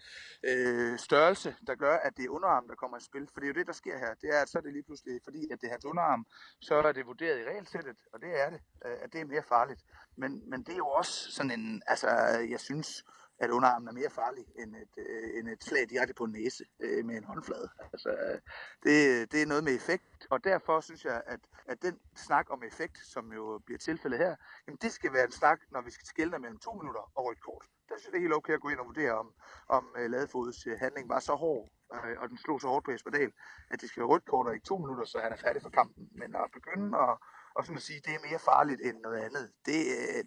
øh, 0.50 0.98
størrelse, 0.98 1.56
der 1.66 1.75
gør, 1.75 1.96
at 1.96 2.16
det 2.16 2.25
er 2.25 2.28
underarm, 2.28 2.69
der 2.69 2.75
kommer 2.75 2.96
i 2.98 3.00
spil. 3.00 3.28
For 3.32 3.40
det 3.40 3.46
er 3.46 3.52
jo 3.52 3.58
det, 3.60 3.66
der 3.66 3.72
sker 3.72 3.98
her. 3.98 4.14
Det 4.14 4.28
er, 4.34 4.42
at 4.42 4.48
så 4.48 4.58
er 4.58 4.62
det 4.62 4.72
lige 4.72 4.82
pludselig, 4.82 5.20
fordi 5.25 5.50
at 5.52 5.60
det 5.60 5.66
er 5.66 5.70
hans 5.70 5.84
underarm, 5.84 6.26
så 6.60 6.75
er 6.75 6.92
det 6.92 7.06
vurderet 7.06 7.40
i 7.40 7.44
regelsættet, 7.44 7.96
og 8.12 8.20
det 8.20 8.42
er 8.42 8.50
det, 8.50 8.60
øh, 8.86 8.96
at 9.02 9.12
det 9.12 9.20
er 9.20 9.25
mere 9.25 9.42
farligt. 9.48 9.81
Men, 10.16 10.50
men 10.50 10.62
det 10.62 10.72
er 10.72 10.76
jo 10.76 10.88
også 10.88 11.32
sådan 11.32 11.50
en, 11.50 11.82
altså 11.87 12.08
jeg 12.50 12.60
synes, 12.60 13.04
at 13.38 13.50
underarmen 13.50 13.88
er 13.88 13.92
mere 13.92 14.10
farlig 14.10 14.46
end 14.58 14.76
et, 14.76 14.94
øh, 14.96 15.38
end 15.38 15.48
et 15.48 15.64
slag 15.64 15.90
direkte 15.90 16.14
på 16.14 16.25
en 16.25 16.32
næse 16.32 16.64
øh, 16.81 17.04
med 17.04 17.16
en 17.16 17.25
håndflade. 17.25 17.69
Altså, 17.92 18.08
øh, 18.08 18.38
det, 18.82 19.32
det 19.32 19.42
er 19.42 19.46
noget 19.46 19.64
med 19.64 19.75
effekt, 19.75 20.26
og 20.31 20.44
derfor 20.44 20.81
synes 20.81 21.04
jeg, 21.04 21.22
at, 21.26 21.40
at 21.66 21.82
den 21.82 21.98
snak 22.16 22.46
om 22.50 22.62
effekt, 22.62 22.98
som 22.98 23.32
jo 23.32 23.60
bliver 23.66 23.78
tilfældet 23.78 24.19
her, 24.19 24.36
jamen 24.66 24.78
det 24.82 24.92
skal 24.92 25.12
være 25.12 25.25
en 25.25 25.32
snak, 25.32 25.60
når 25.70 25.81
vi 25.81 25.90
skal 25.90 26.06
skille 26.06 26.38
mellem 26.38 26.58
to 26.58 26.72
minutter 26.72 27.12
og 27.14 27.25
rødt 27.25 27.40
kort. 27.40 27.64
Der 27.88 27.94
synes 27.96 28.04
jeg, 28.04 28.12
det 28.12 28.19
er 28.19 28.22
helt 28.22 28.34
okay 28.34 28.52
at 28.52 28.60
gå 28.60 28.69
ind 28.69 28.81
og 28.81 28.86
vurdere, 28.86 29.12
om, 29.12 29.32
om 29.69 29.88
uh, 29.98 30.10
Ladefods 30.10 30.66
uh, 30.66 30.72
handling 30.78 31.08
var 31.08 31.20
så 31.20 31.34
hård, 31.34 31.69
øh, 31.94 32.20
og 32.20 32.28
den 32.28 32.38
slog 32.38 32.60
så 32.60 32.69
hårdt 32.69 32.84
på 32.84 32.90
Jesper 32.90 33.10
Dahl, 33.10 33.32
at 33.70 33.80
det 33.80 33.88
skal 33.88 34.00
være 34.00 34.08
rødt 34.08 34.25
kort 34.25 34.46
og 34.46 34.54
ikke 34.54 34.66
to 34.66 34.78
minutter, 34.78 35.04
så 35.04 35.19
han 35.19 35.32
er 35.32 35.37
færdig 35.37 35.62
for 35.62 35.70
kampen. 35.70 36.08
Men 36.12 36.34
at 36.37 36.50
begynde 36.52 36.98
at, 36.98 37.19
og 37.54 37.64
sådan 37.64 37.76
at 37.76 37.82
sige, 37.82 38.00
det 38.04 38.14
er 38.14 38.28
mere 38.30 38.38
farligt 38.38 38.80
end 38.80 39.00
noget 39.00 39.19
andet, 39.19 39.52
det, 39.66 39.80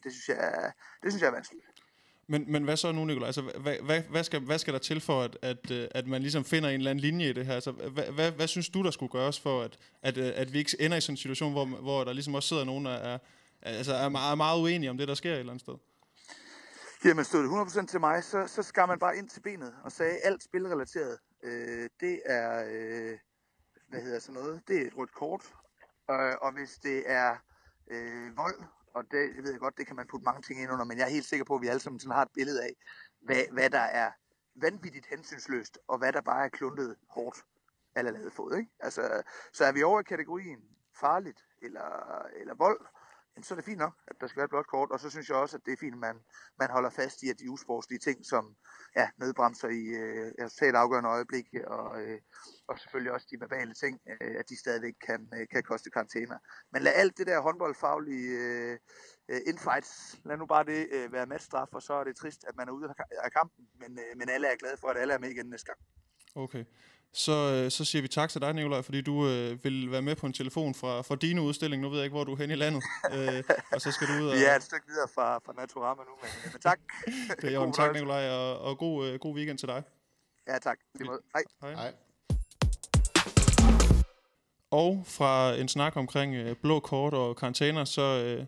det, 0.04 0.12
synes, 0.12 0.30
jeg, 0.30 0.74
det 1.04 1.12
synes 1.12 1.22
jeg 1.22 1.28
er 1.28 1.38
vanskeligt. 1.40 1.66
Men, 2.30 2.52
men 2.52 2.64
hvad 2.64 2.78
så 2.78 2.92
nu, 2.92 3.06
Nicolaj? 3.06 3.26
Altså, 3.26 3.42
hvad, 3.42 3.76
hvad, 3.82 4.02
hvad, 4.02 4.24
skal, 4.24 4.40
hvad 4.40 4.60
skal 4.60 4.74
der 4.74 4.80
til 4.80 5.02
for, 5.02 5.22
at, 5.22 5.38
at, 5.42 5.72
øh, 5.72 5.88
at 5.92 6.08
man 6.08 6.22
ligesom 6.22 6.46
finder 6.46 6.70
en 6.70 6.76
eller 6.76 6.92
anden 6.92 7.02
linje 7.02 7.30
i 7.30 7.34
det 7.34 7.46
her? 7.46 7.56
Altså, 7.56 7.72
hvad, 7.72 8.04
hvad, 8.04 8.32
hvad 8.32 8.48
synes 8.48 8.70
du, 8.70 8.84
der 8.84 8.92
skulle 8.92 9.12
gøres 9.12 9.40
for, 9.40 9.62
at, 9.62 9.78
at, 10.02 10.18
øh, 10.18 10.32
at 10.36 10.54
vi 10.54 10.58
ikke 10.58 10.76
ender 10.80 10.98
i 10.98 11.02
sådan 11.02 11.14
en 11.14 11.18
situation, 11.18 11.52
hvor, 11.52 11.66
hvor 11.66 12.04
der 12.04 12.14
ligesom 12.14 12.36
også 12.36 12.50
sidder 12.50 12.64
nogen, 12.64 12.86
der 12.86 12.92
er, 12.92 13.18
altså 13.62 13.94
er 13.94 14.10
meget, 14.10 14.38
meget 14.38 14.62
uenige 14.62 14.90
om 14.90 14.98
det, 14.98 15.08
der 15.08 15.14
sker 15.14 15.34
et 15.34 15.40
eller 15.40 15.52
andet 15.52 15.62
sted? 15.62 15.76
Jamen, 17.06 17.26
stod 17.26 17.44
det 17.44 17.82
100% 17.82 17.86
til 17.86 18.00
mig, 18.00 18.24
så, 18.24 18.48
så 18.48 18.64
skal 18.64 18.88
man 18.88 19.00
bare 19.00 19.18
ind 19.18 19.30
til 19.30 19.42
benet 19.42 19.74
og 19.84 19.92
sagde, 19.92 20.18
alt 20.24 20.44
spilrelateret, 20.44 21.18
øh, 21.44 21.90
det 22.00 22.22
er, 22.26 22.66
øh, 22.70 23.18
hvad 23.90 24.02
hedder 24.02 24.20
sådan 24.20 24.42
noget, 24.42 24.62
det 24.68 24.82
er 24.82 24.88
et 24.88 24.98
rødt 24.98 25.14
kort. 25.14 25.42
Og, 26.08 26.18
og 26.42 26.54
hvis 26.54 26.80
det 26.84 27.04
er 27.06 27.36
øh, 27.92 28.38
vold, 28.38 28.64
og 28.98 29.12
det, 29.12 29.36
jeg 29.36 29.44
ved 29.44 29.52
jeg 29.52 29.60
godt, 29.60 29.78
det 29.78 29.88
kan 29.88 29.96
man 29.96 30.08
putte 30.08 30.26
mange 30.26 30.42
ting 30.42 30.62
ind 30.62 30.72
under, 30.72 30.86
men 30.86 30.98
jeg 30.98 31.06
er 31.06 31.10
helt 31.10 31.26
sikker 31.26 31.46
på, 31.46 31.56
at 31.56 31.62
vi 31.62 31.68
alle 31.68 31.80
sammen 31.80 32.00
sådan 32.00 32.16
har 32.16 32.22
et 32.22 32.32
billede 32.34 32.64
af, 32.64 32.74
hvad, 33.22 33.44
hvad 33.52 33.70
der 33.70 33.86
er 34.02 34.12
vanvittigt 34.56 35.06
hensynsløst, 35.06 35.80
og 35.88 35.98
hvad 35.98 36.14
der 36.14 36.22
bare 36.22 36.46
er 36.46 36.50
kluntet 36.50 36.96
hårdt 37.10 37.46
eller 37.96 38.12
lavet 38.12 38.34
fod. 38.34 38.56
Ikke? 38.56 38.72
Altså, 38.80 39.24
så 39.54 39.66
er 39.66 39.72
vi 39.72 39.84
over 39.84 40.00
i 40.00 40.04
kategorien 40.04 40.60
farligt 41.00 41.46
eller, 41.62 42.22
eller 42.36 42.56
vold, 42.56 42.86
så 43.44 43.54
er 43.54 43.56
det 43.56 43.66
fint 43.66 43.78
nok, 43.78 43.94
at 44.08 44.16
der 44.22 44.28
skal 44.28 44.38
være 44.38 44.46
et 44.46 44.50
blåt 44.50 44.68
kort, 44.68 44.92
og 44.92 45.00
så 45.00 45.10
synes 45.10 45.30
jeg 45.30 45.38
også, 45.38 45.58
at 45.58 45.66
det 45.66 45.74
er 45.74 45.78
fint, 45.78 45.94
at 45.94 46.00
man, 46.00 46.20
man 46.60 46.70
holder 46.70 46.90
fast 46.90 47.24
i, 47.24 47.30
at 47.30 47.40
de 47.40 47.52
usportslige 47.52 48.00
ting, 48.00 48.26
som 48.26 48.56
ja, 48.96 49.10
nødbremser 49.18 49.68
i 49.68 49.84
øh, 49.86 50.26
altså 50.26 50.46
resultat 50.46 50.76
afgørende 50.76 51.10
øjeblik, 51.10 51.48
og, 51.68 52.02
øh, 52.02 52.20
og 52.68 52.80
selvfølgelig 52.80 53.12
også 53.12 53.28
de 53.32 53.40
verbale 53.40 53.74
ting, 53.74 54.00
øh, 54.22 54.36
at 54.40 54.50
de 54.50 54.60
stadigvæk 54.60 54.94
kan, 55.08 55.30
øh, 55.34 55.48
kan 55.52 55.64
koste 55.64 55.90
karantæner. 55.90 56.38
Men 56.72 56.82
lad 56.82 56.94
alt 56.96 57.18
det 57.18 57.28
der 57.28 57.40
håndboldfaglige 57.40 58.30
øh, 58.30 58.78
øh, 59.30 59.42
infights, 59.48 60.20
lad 60.26 60.38
nu 60.38 60.46
bare 60.46 60.66
det 60.66 60.88
øh, 60.92 61.14
være 61.14 61.26
matchstraf, 61.26 61.68
og 61.74 61.82
så 61.82 61.94
er 61.94 62.04
det 62.04 62.16
trist, 62.16 62.46
at 62.48 62.56
man 62.56 62.68
er 62.68 62.72
ude 62.72 62.94
af 63.24 63.32
kampen, 63.32 63.68
men, 63.80 64.00
øh, 64.00 64.18
men 64.18 64.30
alle 64.30 64.48
er 64.48 64.56
glade 64.56 64.78
for, 64.78 64.88
at 64.88 64.98
alle 64.98 65.14
er 65.14 65.20
med 65.20 65.30
igen 65.30 65.46
næste 65.46 65.66
gang. 65.66 65.80
Okay 66.38 66.64
så, 67.18 67.32
øh, 67.32 67.72
så 67.72 67.86
siger 67.86 68.02
vi 68.02 68.08
tak 68.08 68.30
til 68.30 68.42
dig, 68.42 68.54
Nicolaj, 68.54 68.82
fordi 68.82 69.02
du 69.02 69.28
øh, 69.28 69.64
vil 69.64 69.92
være 69.92 70.02
med 70.02 70.16
på 70.16 70.26
en 70.26 70.34
telefon 70.34 70.76
fra, 70.76 71.02
fra 71.02 71.16
dine 71.16 71.42
udstilling. 71.42 71.82
Nu 71.82 71.90
ved 71.90 71.98
jeg 71.98 72.06
ikke, 72.06 72.16
hvor 72.16 72.24
du 72.24 72.32
er 72.34 72.38
hen 72.38 72.52
i 72.52 72.56
landet. 72.56 72.84
øh, 73.14 73.44
og 73.72 73.82
så 73.82 73.92
skal 73.92 74.08
du 74.08 74.14
ud 74.14 74.28
og... 74.30 74.36
Vi 74.36 74.44
er 74.44 74.56
et 74.56 74.64
stykke 74.64 74.88
videre 74.88 75.08
fra, 75.16 75.38
fra 75.38 75.54
Naturama 75.54 76.04
nu, 76.04 76.12
men, 76.22 76.52
men 76.54 76.62
tak. 76.62 76.80
det 77.42 77.50
er 77.50 77.54
jo 77.54 77.64
en 77.64 77.74
tak, 77.74 77.94
Nicolaj, 77.94 78.30
og, 78.30 78.60
og 78.60 78.78
god, 78.78 79.08
øh, 79.08 79.20
god 79.20 79.36
weekend 79.36 79.58
til 79.58 79.68
dig. 79.68 79.84
Ja, 80.48 80.58
tak. 80.58 80.78
Hej. 81.34 81.44
Hej. 81.62 81.74
Hej. 81.74 81.94
Og 84.72 85.04
fra 85.06 85.56
en 85.56 85.68
snak 85.68 85.96
omkring 85.96 86.36
øh, 86.36 86.56
blå 86.56 86.80
kort 86.80 87.14
og 87.14 87.36
karantæner, 87.36 87.86
så 87.86 88.02
øh, 88.02 88.46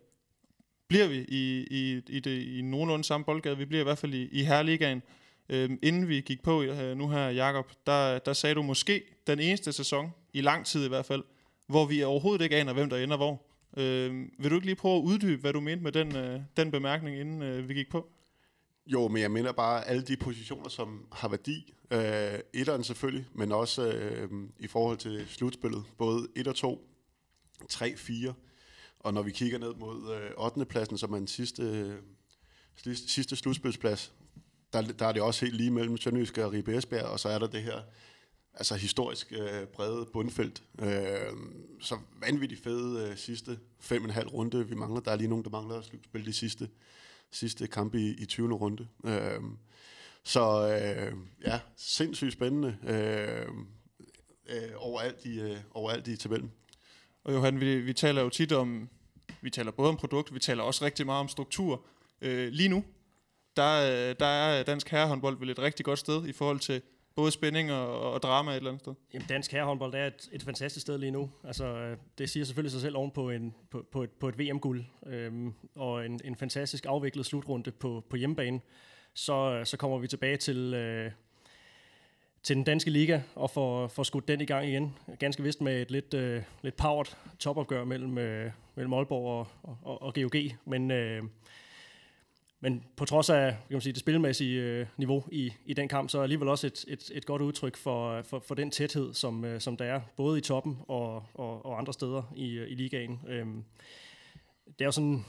bliver 0.88 1.08
vi 1.08 1.26
i, 1.28 1.68
i, 1.72 2.02
i, 2.08 2.20
det, 2.20 2.42
i 2.42 2.62
nogenlunde 2.62 3.04
samme 3.04 3.26
boldgade. 3.26 3.58
Vi 3.58 3.66
bliver 3.66 3.82
i 3.82 3.84
hvert 3.84 3.98
fald 3.98 4.14
i, 4.14 4.30
i 4.32 4.44
Herligaen. 4.44 5.04
Øh, 5.50 5.70
inden 5.82 6.08
vi 6.08 6.22
gik 6.22 6.44
på 6.44 6.64
øh, 6.64 6.98
nu 6.98 7.10
her, 7.10 7.30
Jakob, 7.30 7.72
der, 7.86 8.20
der 8.20 8.34
sagde 8.34 8.56
du 8.56 8.62
måske 8.62 9.04
den 9.28 9.40
eneste 9.40 9.74
sæson, 9.74 10.12
i 10.34 10.42
lang 10.42 10.66
tid 10.66 10.86
i 10.86 10.88
hvert 10.88 11.06
fald, 11.06 11.24
hvor 11.68 11.86
vi 11.86 12.04
overhovedet 12.04 12.44
ikke 12.44 12.56
aner, 12.56 12.74
hvem 12.74 12.90
der 12.90 12.98
ender 12.98 13.18
hvor. 13.18 13.42
Øh, 13.78 14.28
vil 14.40 14.52
du 14.52 14.56
ikke 14.56 14.66
lige 14.66 14.76
prøve 14.76 14.98
at 14.98 15.02
uddybe, 15.02 15.42
hvad 15.42 15.54
du 15.54 15.60
mente 15.60 15.84
med 15.84 15.92
den, 15.92 16.16
øh, 16.16 16.42
den 16.58 16.72
bemærkning, 16.72 17.20
inden 17.20 17.42
øh, 17.42 17.70
vi 17.70 17.74
gik 17.74 17.90
på? 17.90 18.10
Jo, 18.88 19.08
men 19.08 19.22
jeg 19.22 19.32
mener 19.32 19.52
bare 19.52 19.88
alle 19.88 20.02
de 20.02 20.18
positioner, 20.18 20.70
som 20.70 21.06
har 21.12 21.28
værdi. 21.28 21.74
Øh, 21.92 22.40
etteren 22.54 22.84
selvfølgelig, 22.84 23.26
men 23.34 23.52
også 23.52 23.92
øh, 23.92 24.30
i 24.60 24.68
forhold 24.68 24.98
til 24.98 25.26
slutspillet. 25.28 25.84
Både 25.98 26.28
1 26.36 26.48
og 26.48 26.56
2, 26.56 26.88
3, 27.70 27.96
4. 27.98 28.34
Og 29.00 29.14
når 29.14 29.22
vi 29.22 29.32
kigger 29.32 29.60
ned 29.60 29.74
mod 29.74 30.16
øh, 30.16 30.46
8. 30.46 30.66
pladsen, 30.66 30.98
som 30.98 31.14
er 31.14 31.18
den 31.18 31.28
sidste, 31.28 31.64
øh, 31.64 31.96
sidste, 32.76 33.10
sidste 33.10 33.36
slutspilsplads, 33.36 34.14
der, 34.74 34.82
der 34.82 35.06
er 35.06 35.12
det 35.12 35.22
også 35.22 35.46
helt 35.46 35.58
lige 35.58 35.72
mellem 35.72 35.98
Sønderjysk 35.98 36.38
og 36.38 36.54
Ribe 36.54 36.78
Esbjerg, 36.78 37.06
og 37.06 37.20
så 37.20 37.30
er 37.30 37.40
der 37.40 37.48
det 37.48 37.64
her 37.64 37.82
altså 38.54 38.76
historisk 38.76 39.34
øh, 39.40 39.68
brede 39.68 40.06
bundfelt. 40.06 40.64
Øh, 40.82 41.34
så 41.82 41.98
vanvittigt 42.22 42.64
fede 42.64 43.10
øh, 43.10 43.18
sidste 43.18 43.60
fem 43.80 44.02
og 44.02 44.10
en 44.10 44.14
halv 44.14 44.28
runde. 44.28 44.68
Vi 44.68 44.76
mangler, 44.76 45.02
der 45.02 45.12
er 45.12 45.16
lige 45.16 45.28
nogen, 45.28 45.44
der 45.44 45.50
mangler 45.50 45.76
at 45.76 45.92
spille 46.04 46.28
de 46.28 46.34
sidste, 46.34 46.70
sidste 47.32 47.68
kampe 47.68 48.00
i, 48.00 48.10
i 48.10 48.26
20. 48.26 48.54
runde. 48.54 48.88
Øh, 49.06 49.42
så 50.24 50.68
øh, 50.68 51.14
ja, 51.46 51.60
sindssygt 51.76 52.34
spændende 52.34 52.78
øh, 52.88 53.48
øh, 54.50 54.72
overalt, 54.78 55.26
i, 55.26 55.40
øh, 55.40 55.58
overalt 55.72 56.08
i 56.08 56.18
tabellen. 56.18 56.52
Og 57.24 57.34
Johan, 57.34 57.60
vi, 57.60 57.80
vi 57.80 57.94
taler 57.94 58.22
jo 58.22 58.30
tit 58.30 58.52
om, 58.52 58.90
vi 59.42 59.50
taler 59.50 59.72
både 59.72 59.90
om 59.90 59.98
produkt, 59.98 60.34
vi 60.34 60.40
taler 60.40 60.64
også 60.64 60.86
rigtig 60.86 61.06
meget 61.06 61.20
om 61.20 61.28
struktur. 61.28 61.86
Øh, 62.22 62.50
lige 62.52 62.70
nu, 62.70 62.84
der, 63.58 64.10
øh, 64.10 64.16
der 64.20 64.26
er 64.26 64.64
dansk 64.64 64.90
herrehåndbold 64.90 65.40
vel 65.40 65.50
et 65.50 65.60
rigtig 65.60 65.86
godt 65.86 66.00
sted 66.00 66.28
i 66.28 66.32
forhold 66.32 66.60
til 66.60 66.82
både 67.16 67.32
spænding 67.32 67.72
og, 67.72 68.14
og 68.14 68.22
drama 68.22 68.52
et 68.52 68.58
eller 68.58 68.70
andet 68.70 68.82
sted? 68.82 68.94
Jamen, 69.14 69.28
dansk 69.30 69.52
herrehåndbold 69.52 69.94
er 69.94 70.08
et, 70.08 70.30
et 70.32 70.44
fantastisk 70.44 70.82
sted 70.82 70.98
lige 70.98 71.12
nu. 71.12 71.30
Altså, 71.44 71.66
øh, 71.66 71.98
det 72.18 72.30
siger 72.30 72.46
selvfølgelig 72.46 72.72
sig 72.72 72.82
selv 72.82 72.98
oven 72.98 73.12
på, 73.12 73.30
en, 73.30 73.56
på, 73.72 73.86
på 73.92 74.04
et, 74.04 74.10
på 74.10 74.30
et 74.30 74.40
VM-guld 74.40 74.86
øhm, 75.06 75.54
og 75.76 76.06
en, 76.06 76.20
en 76.24 76.36
fantastisk 76.36 76.86
afviklet 76.86 77.26
slutrunde 77.26 77.72
på, 77.72 78.04
på 78.10 78.16
hjemmebane. 78.16 78.62
Så, 79.14 79.34
øh, 79.34 79.66
så 79.66 79.78
kommer 79.78 79.98
vi 79.98 80.08
tilbage 80.08 80.38
til, 80.38 80.74
øh, 80.74 81.12
til 82.44 82.56
den 82.56 82.64
danske 82.64 82.92
liga 82.92 83.22
og 83.36 83.50
får, 83.50 83.88
får 83.88 84.04
skudt 84.04 84.28
den 84.28 84.42
i 84.42 84.46
gang 84.46 84.68
igen. 84.68 84.96
Ganske 85.20 85.44
vist 85.44 85.62
med 85.62 85.82
et 85.82 85.92
lidt, 85.92 86.14
øh, 86.14 86.44
lidt 86.62 86.76
powered 86.76 87.16
topopgør 87.40 87.84
mellem, 87.84 88.18
øh, 88.18 88.52
mellem 88.76 88.94
Aalborg 88.94 89.48
og, 89.64 89.78
og, 89.84 90.02
og 90.02 90.14
GOG. 90.14 90.36
Men... 90.66 90.92
Øh, 90.92 91.24
men 92.62 92.84
på 92.96 93.06
trods 93.06 93.30
af 93.30 93.52
kan 93.52 93.76
man 93.76 93.82
sige, 93.82 93.94
det 93.94 94.00
spilmæssige 94.00 94.62
øh, 94.62 94.86
niveau 94.98 95.24
i, 95.32 95.54
i 95.66 95.74
den 95.74 95.88
kamp, 95.88 96.10
så 96.10 96.20
er 96.20 96.24
alligevel 96.24 96.48
også 96.48 96.68
et, 96.68 96.86
et, 96.88 97.12
et 97.14 97.26
godt 97.26 97.42
udtryk 97.42 97.78
for, 97.78 98.22
for, 98.22 98.40
for 98.40 98.56
den 98.56 98.72
tæthed, 98.72 99.14
som, 99.14 99.46
øh, 99.46 99.62
som 99.62 99.78
der 99.78 99.86
er, 99.86 100.02
både 100.18 100.38
i 100.38 100.42
toppen 100.42 100.78
og, 100.88 101.24
og, 101.34 101.66
og 101.66 101.80
andre 101.80 101.94
steder 101.94 102.34
i, 102.36 102.52
øh, 102.52 102.72
i 102.72 102.76
ligaen. 102.76 103.20
Øhm, 103.28 103.64
det 104.66 104.82
er 104.82 104.86
jo 104.86 104.92
sådan, 104.92 105.26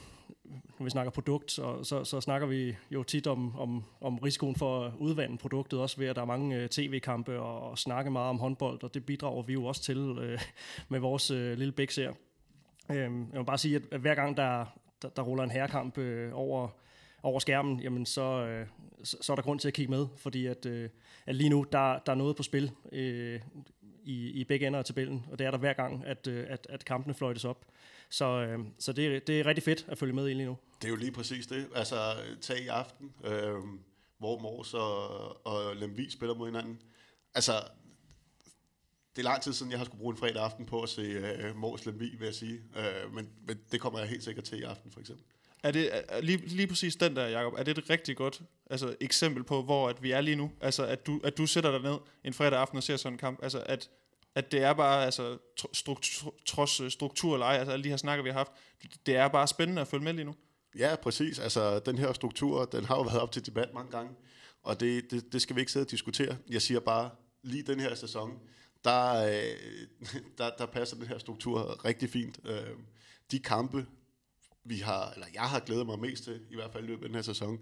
når 0.79 0.83
vi 0.83 0.89
snakker 0.89 1.11
produkt, 1.11 1.59
og 1.59 1.85
så, 1.85 2.03
så 2.03 2.21
snakker 2.21 2.47
vi 2.47 2.75
jo 2.91 3.03
tit 3.03 3.27
om, 3.27 3.59
om, 3.59 3.83
om 4.01 4.17
risikoen 4.17 4.55
for 4.55 4.85
at 4.85 4.93
udvande 4.99 5.37
produktet, 5.37 5.79
også 5.79 5.97
ved 5.97 6.07
at 6.07 6.15
der 6.15 6.21
er 6.21 6.25
mange 6.25 6.55
øh, 6.55 6.69
tv-kampe 6.69 7.39
og, 7.39 7.69
og 7.69 7.77
snakke 7.77 8.11
meget 8.11 8.29
om 8.29 8.39
håndbold, 8.39 8.83
og 8.83 8.93
det 8.93 9.05
bidrager 9.05 9.43
vi 9.43 9.53
jo 9.53 9.65
også 9.65 9.81
til 9.81 10.17
øh, 10.21 10.39
med 10.89 10.99
vores 10.99 11.31
øh, 11.31 11.57
lille 11.57 11.71
bæk 11.71 11.91
Øhm, 12.89 13.29
jeg 13.31 13.37
må 13.37 13.43
bare 13.43 13.57
sige, 13.57 13.75
at, 13.75 13.81
at 13.91 13.99
hver 13.99 14.15
gang 14.15 14.37
der, 14.37 14.65
der, 15.01 15.09
der 15.09 15.21
ruller 15.21 15.43
en 15.43 15.51
herrekamp 15.51 15.97
øh, 15.97 16.31
over 16.33 16.67
over 17.23 17.39
skærmen, 17.39 17.79
jamen 17.79 18.05
så, 18.05 18.21
øh, 18.21 18.67
så, 19.03 19.17
så 19.21 19.33
er 19.33 19.35
der 19.35 19.43
grund 19.43 19.59
til 19.59 19.67
at 19.67 19.73
kigge 19.73 19.91
med, 19.91 20.07
fordi 20.17 20.45
at, 20.45 20.65
øh, 20.65 20.89
at 21.25 21.35
lige 21.35 21.49
nu, 21.49 21.65
der, 21.71 21.99
der 21.99 22.11
er 22.11 22.15
noget 22.15 22.35
på 22.35 22.43
spil 22.43 22.71
øh, 22.91 23.41
i, 24.03 24.29
i 24.29 24.43
begge 24.43 24.67
ender 24.67 24.79
af 24.79 24.85
tabellen, 24.85 25.25
og 25.31 25.39
det 25.39 25.47
er 25.47 25.51
der 25.51 25.57
hver 25.57 25.73
gang, 25.73 26.05
at, 26.05 26.27
øh, 26.27 26.45
at, 26.49 26.67
at 26.69 26.85
kampene 26.85 27.13
fløjtes 27.13 27.45
op. 27.45 27.65
Så, 28.09 28.25
øh, 28.25 28.59
så 28.79 28.93
det, 28.93 29.27
det 29.27 29.39
er 29.39 29.45
rigtig 29.45 29.63
fedt 29.63 29.85
at 29.87 29.97
følge 29.97 30.13
med 30.13 30.29
i 30.29 30.33
lige 30.33 30.45
nu. 30.45 30.57
Det 30.81 30.87
er 30.87 30.89
jo 30.89 30.95
lige 30.95 31.11
præcis 31.11 31.47
det. 31.47 31.67
Altså, 31.75 31.95
tag 32.41 32.59
i 32.59 32.67
aften, 32.67 33.13
øh, 33.23 33.55
hvor 34.17 34.39
Mors 34.39 34.73
og, 34.73 35.45
og 35.47 35.75
Lemvi 35.75 36.09
spiller 36.09 36.35
mod 36.35 36.47
hinanden. 36.47 36.81
Altså, 37.33 37.51
det 39.15 39.21
er 39.21 39.23
lang 39.23 39.41
tid 39.41 39.53
siden, 39.53 39.71
jeg 39.71 39.79
har 39.79 39.85
skulle 39.85 39.99
bruge 39.99 40.13
en 40.13 40.17
fredag 40.17 40.43
aften 40.43 40.65
på 40.65 40.81
at 40.81 40.89
se 40.89 41.01
øh, 41.01 41.55
Mors 41.55 41.85
Lemvi, 41.85 42.15
vil 42.15 42.25
jeg 42.25 42.35
sige. 42.35 42.59
Øh, 42.75 43.13
men, 43.13 43.29
men 43.47 43.59
det 43.71 43.81
kommer 43.81 43.99
jeg 43.99 44.09
helt 44.09 44.23
sikkert 44.23 44.43
til 44.43 44.59
i 44.59 44.63
aften, 44.63 44.91
for 44.91 44.99
eksempel. 44.99 45.25
Er 45.63 45.71
det 45.71 45.89
er, 45.93 46.21
lige, 46.21 46.37
lige 46.37 46.67
præcis 46.67 46.95
den 46.95 47.15
der, 47.15 47.27
Jacob, 47.27 47.53
er 47.57 47.63
det 47.63 47.77
et 47.77 47.89
rigtig 47.89 48.17
godt 48.17 48.41
altså, 48.69 48.95
eksempel 48.99 49.43
på, 49.43 49.61
hvor 49.61 49.89
at 49.89 50.03
vi 50.03 50.11
er 50.11 50.21
lige 50.21 50.35
nu? 50.35 50.51
Altså, 50.61 50.85
at 50.85 51.05
du, 51.05 51.21
at 51.23 51.37
du 51.37 51.45
sætter 51.45 51.71
dig 51.71 51.81
ned 51.81 51.97
en 52.23 52.33
fredag 52.33 52.59
aften 52.59 52.77
og 52.77 52.83
ser 52.83 52.97
sådan 52.97 53.13
en 53.13 53.17
kamp. 53.17 53.43
Altså, 53.43 53.63
at, 53.65 53.89
at 54.35 54.51
det 54.51 54.63
er 54.63 54.73
bare, 54.73 55.05
altså, 55.05 55.37
struktur, 55.73 56.35
trods 56.45 56.79
øh, 56.79 56.91
struktur 56.91 57.33
eller 57.33 57.45
ej, 57.45 57.57
altså 57.57 57.71
alle 57.71 57.83
de 57.83 57.89
her 57.89 57.97
snakker, 57.97 58.23
vi 58.23 58.29
har 58.29 58.37
haft, 58.37 58.51
det 59.05 59.15
er 59.15 59.27
bare 59.27 59.47
spændende 59.47 59.81
at 59.81 59.87
følge 59.87 60.03
med 60.03 60.13
lige 60.13 60.25
nu. 60.25 60.35
Ja, 60.77 60.95
præcis. 60.95 61.39
Altså, 61.39 61.79
den 61.79 61.97
her 61.97 62.13
struktur, 62.13 62.65
den 62.65 62.85
har 62.85 62.95
jo 62.95 63.01
været 63.01 63.19
op 63.19 63.31
til 63.31 63.45
debat 63.45 63.73
mange 63.73 63.91
gange, 63.91 64.11
og 64.63 64.79
det, 64.79 65.11
det, 65.11 65.33
det 65.33 65.41
skal 65.41 65.55
vi 65.55 65.61
ikke 65.61 65.71
sidde 65.71 65.83
og 65.83 65.91
diskutere. 65.91 66.37
Jeg 66.49 66.61
siger 66.61 66.79
bare, 66.79 67.09
lige 67.43 67.63
den 67.63 67.79
her 67.79 67.95
sæson, 67.95 68.39
der, 68.83 69.25
øh, 69.25 69.87
der, 70.37 70.49
der 70.57 70.65
passer 70.65 70.95
den 70.95 71.07
her 71.07 71.17
struktur 71.17 71.85
rigtig 71.85 72.09
fint. 72.09 72.39
Øh, 72.45 72.69
de 73.31 73.39
kampe, 73.39 73.85
vi 74.63 74.77
har, 74.77 75.11
eller 75.11 75.27
jeg 75.33 75.49
har 75.49 75.59
glædet 75.59 75.85
mig 75.85 75.99
mest 75.99 76.23
til, 76.23 76.41
i 76.49 76.55
hvert 76.55 76.71
fald 76.71 76.83
i 76.83 76.87
løbet 76.87 77.03
af 77.03 77.09
den 77.09 77.15
her 77.15 77.21
sæson, 77.21 77.59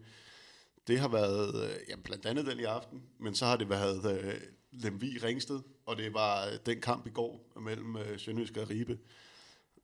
det 0.87 0.99
har 0.99 1.07
været 1.07 1.63
øh, 1.63 1.77
jamen, 1.89 2.03
blandt 2.03 2.25
andet 2.25 2.45
den 2.45 2.59
i 2.59 2.63
aften, 2.63 3.03
men 3.19 3.35
så 3.35 3.45
har 3.45 3.55
det 3.55 3.69
været 3.69 4.23
øh, 4.23 4.41
Lemvi 4.71 5.17
Ringsted, 5.23 5.59
og 5.85 5.97
det 5.97 6.13
var 6.13 6.45
øh, 6.45 6.53
den 6.65 6.81
kamp 6.81 7.07
i 7.07 7.09
går 7.09 7.59
mellem 7.61 7.97
øh, 7.97 8.19
Sønderjysk 8.19 8.57
og 8.57 8.69
Ribe. 8.69 8.99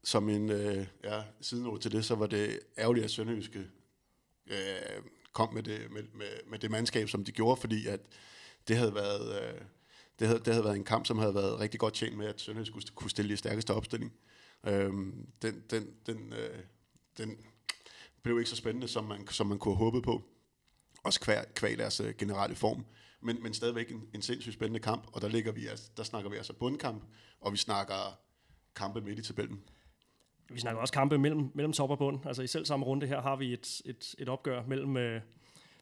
Som 0.04 0.30
en 0.30 0.50
øh, 0.50 0.88
ja, 1.04 1.24
sidenord 1.42 1.80
til 1.80 1.92
det, 1.92 2.06
så 2.06 2.16
var 2.16 2.28
det 2.28 2.60
ærgerligt, 2.78 3.04
at 3.04 3.12
Sønderjyske 3.12 3.68
øh, 4.48 5.04
kom 5.34 5.54
med 5.54 5.64
det, 5.64 5.92
med, 5.92 6.04
med, 6.14 6.28
med 6.48 6.60
det 6.60 6.72
mandskab, 6.72 7.10
som 7.10 7.24
de 7.24 7.32
gjorde, 7.32 7.62
fordi 7.62 7.88
at 7.88 8.00
det 8.68 8.78
havde 8.78 8.96
været... 8.96 9.42
Øh, 9.42 9.62
det 10.20 10.28
havde, 10.28 10.40
det 10.40 10.54
havde 10.54 10.64
været 10.64 10.76
en 10.76 10.84
kamp, 10.84 11.06
som 11.06 11.18
havde 11.18 11.36
været 11.36 11.60
rigtig 11.60 11.80
godt 11.80 11.94
tjent 11.94 12.18
med, 12.18 12.28
at 12.28 12.42
Sønderjysk 12.42 12.96
kunne 12.96 13.10
stille 13.10 13.34
i 13.34 13.38
stærkeste 13.38 13.74
opstilling. 13.74 14.14
Øhm, 14.68 15.28
den, 15.42 15.64
den, 15.70 15.88
den, 16.06 16.34
øh, 16.34 16.60
den 17.18 17.38
blev 18.24 18.40
ikke 18.40 18.50
så 18.50 18.56
spændende, 18.56 18.88
som 18.88 19.04
man, 19.04 19.28
som 19.28 19.48
man 19.48 19.60
kunne 19.60 19.76
have 19.76 19.84
håbet 19.84 20.04
på. 20.04 20.24
Også 21.04 21.20
kvæg, 21.22 21.38
kvæg 21.56 21.78
deres 21.78 22.00
øh, 22.00 22.14
generelle 22.18 22.56
form. 22.56 22.86
Men, 23.22 23.44
men 23.44 23.54
stadigvæk 23.54 23.92
en, 23.92 24.10
en 24.14 24.22
sindssygt 24.22 24.54
spændende 24.54 24.80
kamp, 24.80 25.08
og 25.14 25.22
der, 25.22 25.28
ligger 25.28 25.52
vi, 25.52 25.68
altså, 25.68 25.92
der 25.98 26.04
snakker 26.04 26.30
vi 26.30 26.38
altså 26.38 26.54
bundkamp, 26.54 27.04
og 27.42 27.52
vi 27.52 27.58
snakker 27.58 28.20
kampe 28.76 29.02
midt 29.02 29.20
i 29.20 29.22
tabellen. 29.22 29.64
Vi 30.50 30.60
snakker 30.60 30.82
også 30.82 30.94
kampe 30.94 31.18
mellem, 31.18 31.52
mellem 31.54 31.74
top 31.74 31.90
og 31.90 31.98
bund. 31.98 32.26
Altså 32.26 32.42
i 32.42 32.48
selv 32.48 32.66
samme 32.66 32.86
runde 32.86 33.08
her 33.08 33.22
har 33.22 33.36
vi 33.36 33.54
et, 33.54 33.82
et, 33.86 34.16
et 34.20 34.30
opgør 34.30 34.64
mellem, 34.68 34.98
øh, 34.98 35.22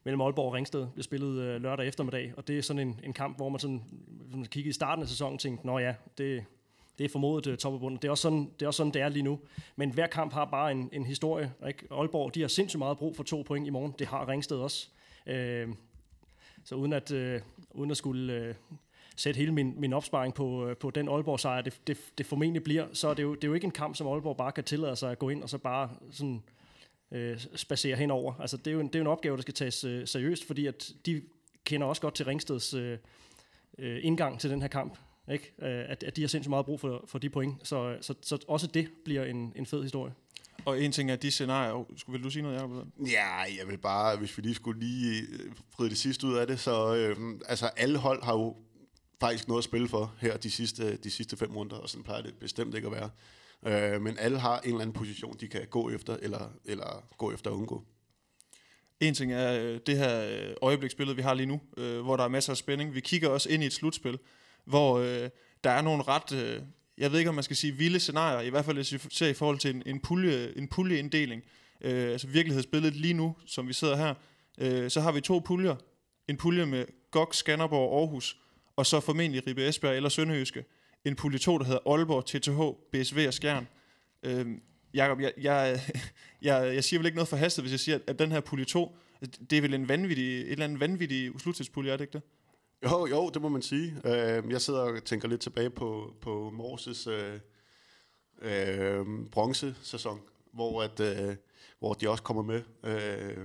mellem 0.04 0.20
Aalborg 0.20 0.46
og 0.46 0.52
Ringsted. 0.52 0.80
Det 0.80 0.92
bliver 0.92 1.04
spillet 1.04 1.42
øh, 1.42 1.62
lørdag 1.62 1.88
eftermiddag, 1.88 2.34
og 2.36 2.48
det 2.48 2.58
er 2.58 2.62
sådan 2.62 2.88
en, 2.88 3.00
en 3.02 3.12
kamp, 3.12 3.36
hvor 3.36 3.48
man 3.48 3.60
sådan, 3.60 3.84
man 4.30 4.44
kiggede 4.44 4.70
i 4.70 4.72
starten 4.72 5.02
af 5.02 5.08
sæsonen 5.08 5.34
og 5.34 5.40
tænkte, 5.40 5.66
nå 5.66 5.78
ja, 5.78 5.94
det, 6.18 6.44
det 6.98 7.04
er 7.04 7.08
formodet 7.08 7.46
uh, 7.46 7.56
top 7.56 7.80
Det 7.80 8.04
er, 8.04 8.10
også 8.10 8.22
sådan, 8.22 8.50
det 8.60 8.62
er 8.62 8.66
også 8.66 8.76
sådan, 8.76 8.92
det 8.92 9.02
er 9.02 9.08
lige 9.08 9.22
nu. 9.22 9.40
Men 9.76 9.90
hver 9.90 10.06
kamp 10.06 10.32
har 10.32 10.44
bare 10.44 10.72
en, 10.72 10.88
en 10.92 11.06
historie. 11.06 11.52
Ikke? 11.68 11.86
Aalborg, 11.90 12.34
de 12.34 12.40
har 12.40 12.48
sindssygt 12.48 12.78
meget 12.78 12.98
brug 12.98 13.16
for 13.16 13.22
to 13.22 13.42
point 13.42 13.66
i 13.66 13.70
morgen. 13.70 13.94
Det 13.98 14.06
har 14.06 14.28
Ringsted 14.28 14.56
også. 14.56 14.88
Uh, 15.26 15.74
så 16.64 16.74
uden 16.74 16.92
at, 16.92 17.10
uh, 17.10 17.40
uden 17.70 17.90
at 17.90 17.96
skulle 17.96 18.48
uh, 18.48 18.76
sætte 19.16 19.38
hele 19.38 19.52
min, 19.52 19.80
min 19.80 19.92
opsparing 19.92 20.34
på, 20.34 20.70
uh, 20.70 20.76
på 20.76 20.90
den 20.90 21.08
Aalborg-sejr, 21.08 21.62
det, 21.62 21.80
det, 21.86 21.98
det 22.18 22.26
formentlig 22.26 22.64
bliver, 22.64 22.86
så 22.92 23.08
er 23.08 23.14
det, 23.14 23.22
jo, 23.22 23.34
det 23.34 23.44
er 23.44 23.48
jo 23.48 23.54
ikke 23.54 23.64
en 23.64 23.70
kamp, 23.70 23.96
som 23.96 24.06
Aalborg 24.06 24.36
bare 24.36 24.52
kan 24.52 24.64
tillade 24.64 24.96
sig 24.96 25.10
at 25.10 25.18
gå 25.18 25.28
ind 25.28 25.42
og 25.42 25.48
så 25.48 25.58
bare 25.58 25.90
sådan 26.10 26.42
uh, 27.10 27.36
spacere 27.54 27.96
henover. 27.96 28.34
Altså, 28.40 28.56
det, 28.56 28.66
er 28.66 28.72
jo 28.72 28.80
en, 28.80 28.86
det 28.86 28.94
er 28.94 28.98
jo 28.98 29.04
en 29.04 29.06
opgave, 29.06 29.36
der 29.36 29.42
skal 29.42 29.54
tages 29.54 29.84
uh, 29.84 30.00
seriøst, 30.04 30.46
fordi 30.46 30.66
at 30.66 30.92
de 31.06 31.22
kender 31.64 31.86
også 31.86 32.02
godt 32.02 32.14
til 32.14 32.26
Ringsteds 32.26 32.74
uh, 32.74 32.80
uh, 32.80 32.96
indgang 33.78 34.40
til 34.40 34.50
den 34.50 34.60
her 34.60 34.68
kamp. 34.68 34.98
Ikke? 35.32 35.52
Øh, 35.62 35.84
at, 35.88 36.02
at 36.02 36.16
de 36.16 36.20
har 36.20 36.28
sindssygt 36.28 36.50
meget 36.50 36.66
brug 36.66 36.80
for, 36.80 37.04
for 37.06 37.18
de 37.18 37.30
point. 37.30 37.68
Så, 37.68 37.98
så, 38.00 38.14
så 38.22 38.38
også 38.48 38.66
det 38.66 38.88
bliver 39.04 39.24
en, 39.24 39.52
en 39.56 39.66
fed 39.66 39.82
historie. 39.82 40.12
Og 40.64 40.82
en 40.82 40.92
ting 40.92 41.10
er 41.10 41.16
de 41.16 41.30
scenarier. 41.30 41.84
Vil 42.08 42.24
du 42.24 42.30
sige 42.30 42.42
noget, 42.42 42.56
Jacob? 42.56 42.86
Ja, 43.10 43.36
jeg 43.58 43.68
vil 43.68 43.78
bare, 43.78 44.16
hvis 44.16 44.36
vi 44.36 44.42
lige 44.42 44.54
skulle 44.54 44.80
lige 44.80 45.22
øh, 45.32 45.52
vride 45.76 45.90
det 45.90 45.98
sidste 45.98 46.26
ud 46.26 46.34
af 46.34 46.46
det, 46.46 46.60
så 46.60 46.94
øh, 46.94 47.16
altså 47.48 47.66
alle 47.66 47.98
hold 47.98 48.22
har 48.22 48.32
jo 48.32 48.56
faktisk 49.20 49.48
noget 49.48 49.60
at 49.60 49.64
spille 49.64 49.88
for 49.88 50.14
her 50.20 50.36
de 50.36 50.50
sidste, 50.50 50.96
de 50.96 51.10
sidste 51.10 51.36
fem 51.36 51.56
runder, 51.56 51.76
og 51.76 51.88
sådan 51.88 52.04
plejer 52.04 52.22
det 52.22 52.34
bestemt 52.34 52.74
ikke 52.74 52.88
at 52.88 52.92
være. 52.92 53.10
Øh, 53.94 54.02
men 54.02 54.18
alle 54.18 54.38
har 54.38 54.60
en 54.60 54.68
eller 54.68 54.80
anden 54.80 54.94
position, 54.94 55.36
de 55.40 55.48
kan 55.48 55.66
gå 55.70 55.90
efter, 55.90 56.16
eller, 56.22 56.50
eller 56.64 57.04
gå 57.18 57.32
efter 57.32 57.50
at 57.50 57.54
undgå. 57.54 57.84
En 59.00 59.14
ting 59.14 59.32
er 59.32 59.62
øh, 59.62 59.80
det 59.86 59.98
her 59.98 60.26
øjebliksbillede, 60.62 61.16
vi 61.16 61.22
har 61.22 61.34
lige 61.34 61.46
nu, 61.46 61.60
hvor 61.76 62.16
der 62.16 62.24
er 62.24 62.28
masser 62.28 62.52
af 62.52 62.56
spænding. 62.56 62.94
Vi 62.94 63.00
kigger 63.00 63.28
også 63.28 63.48
ind 63.48 63.62
i 63.62 63.66
et 63.66 63.72
slutspil, 63.72 64.18
hvor 64.64 64.98
øh, 64.98 65.30
der 65.64 65.70
er 65.70 65.82
nogle 65.82 66.02
ret, 66.02 66.32
øh, 66.32 66.62
jeg 66.98 67.12
ved 67.12 67.18
ikke 67.18 67.28
om 67.28 67.34
man 67.34 67.44
skal 67.44 67.56
sige 67.56 67.72
vilde 67.72 68.00
scenarier, 68.00 68.40
i 68.40 68.50
hvert 68.50 68.64
fald 68.64 68.76
hvis 68.76 68.92
vi 68.92 68.98
ser 69.10 69.26
i 69.26 69.34
forhold 69.34 69.58
til 69.58 69.74
en, 69.74 69.82
en, 69.86 70.00
pulje, 70.00 70.58
en 70.58 70.68
puljeinddeling, 70.68 71.42
øh, 71.80 72.12
altså 72.12 72.26
virkelighedsbilledet 72.26 72.96
lige 72.96 73.14
nu, 73.14 73.36
som 73.46 73.68
vi 73.68 73.72
sidder 73.72 73.96
her, 73.96 74.14
øh, 74.58 74.90
så 74.90 75.00
har 75.00 75.12
vi 75.12 75.20
to 75.20 75.38
puljer, 75.38 75.76
en 76.28 76.36
pulje 76.36 76.66
med 76.66 76.86
GOG, 77.10 77.34
Skanderborg, 77.34 78.00
Aarhus, 78.00 78.36
og 78.76 78.86
så 78.86 79.00
formentlig 79.00 79.46
Ribe 79.46 79.68
Esbjerg 79.68 79.96
eller 79.96 80.08
Sønderjyske. 80.08 80.64
En 81.04 81.16
pulje 81.16 81.38
2, 81.38 81.58
der 81.58 81.64
hedder 81.64 81.80
Aalborg, 81.86 82.26
TTH, 82.26 82.60
BSV 82.92 83.24
og 83.26 83.34
Skjern. 83.34 83.68
Øh, 84.22 84.46
Jakob, 84.94 85.20
jeg, 85.20 85.32
jeg, 85.40 85.80
jeg, 86.42 86.74
jeg 86.74 86.84
siger 86.84 87.00
vel 87.00 87.06
ikke 87.06 87.16
noget 87.16 87.28
forhastet, 87.28 87.62
hvis 87.62 87.72
jeg 87.72 87.80
siger, 87.80 87.98
at 88.06 88.18
den 88.18 88.32
her 88.32 88.40
pulje 88.40 88.64
2, 88.64 88.96
det 89.50 89.58
er 89.58 89.60
vel 89.60 89.74
en 89.74 89.88
vanvittig, 89.88 90.40
et 90.40 90.52
eller 90.52 90.64
andet 90.64 90.80
vanvittig 90.80 91.40
sluttidspulje, 91.40 91.92
er 91.92 91.96
det 91.96 92.04
ikke 92.04 92.12
det? 92.12 92.22
Jo, 92.84 93.06
jo, 93.06 93.28
det 93.28 93.42
må 93.42 93.48
man 93.48 93.62
sige. 93.62 93.96
Øh, 94.04 94.50
jeg 94.50 94.60
sidder 94.60 94.80
og 94.80 95.04
tænker 95.04 95.28
lidt 95.28 95.40
tilbage 95.40 95.70
på, 95.70 96.14
på 96.20 96.50
Morses 96.50 97.06
øh, 97.06 97.40
øh, 98.42 99.06
bronzesæson, 99.32 100.20
hvor, 100.52 100.82
at, 100.82 101.00
øh, 101.00 101.36
hvor 101.78 101.94
de 101.94 102.10
også 102.10 102.22
kommer 102.22 102.42
med 102.42 102.62
øh, 102.82 103.44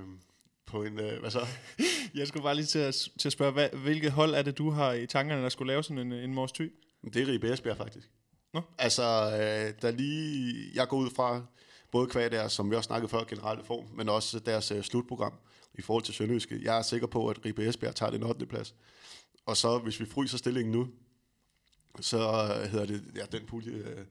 på 0.66 0.84
en... 0.84 1.00
Øh, 1.00 1.20
hvad 1.20 1.32
så? 1.32 1.40
Jeg 2.16 2.28
skulle 2.28 2.44
bare 2.44 2.56
lige 2.56 2.66
til 2.66 2.80
at, 2.80 2.96
til 3.20 3.28
at 3.28 3.34
spørge, 3.34 3.52
hvad, 3.52 3.70
hvilket 3.70 4.12
hold 4.12 4.36
er 4.36 4.42
det, 4.42 4.58
du 4.58 4.70
har 4.70 4.94
i 4.94 5.08
tankerne, 5.08 5.44
der 5.44 5.50
skulle 5.50 5.74
lave 5.74 5.84
sådan 5.84 5.98
en, 5.98 6.14
en 6.14 6.34
Mors 6.34 6.52
Thy? 6.52 6.74
Det 7.14 7.22
er 7.22 7.28
Ribe 7.28 7.54
Esbjerg, 7.54 7.78
faktisk. 7.78 8.10
Nå. 8.54 8.62
Altså, 8.78 9.04
øh, 9.04 9.82
der 9.82 9.92
lige... 9.92 10.56
Jeg 10.74 10.88
går 10.88 10.98
ud 10.98 11.10
fra, 11.10 11.42
både 11.92 12.08
kvad 12.08 12.30
deres, 12.30 12.54
som 12.54 12.72
vi 12.72 12.76
også 12.76 12.88
snakkede 12.88 13.10
før, 13.10 13.24
generelle 13.24 13.64
form, 13.64 13.86
men 13.94 14.10
også 14.10 14.40
deres 14.40 14.72
øh, 14.72 14.84
slutprogram 14.84 15.34
i 15.74 15.82
forhold 15.82 16.04
til 16.04 16.14
Sønderjyske. 16.14 16.60
Jeg 16.64 16.78
er 16.78 16.82
sikker 16.82 17.08
på, 17.08 17.28
at 17.28 17.46
Ribe 17.46 17.68
Esbjerg 17.68 17.96
tager 17.96 18.12
den 18.12 18.24
8. 18.24 18.46
plads. 18.46 18.76
Og 19.46 19.58
så, 19.58 19.78
hvis 19.78 20.00
vi 20.00 20.06
fryser 20.06 20.38
stillingen 20.38 20.72
nu, 20.72 20.88
så 22.00 22.18
øh, 22.18 22.72
hedder 22.72 22.86
det, 22.86 23.12
ja, 23.16 23.26
den 23.38 23.46
pulje, 23.46 23.72
øh, 23.72 24.06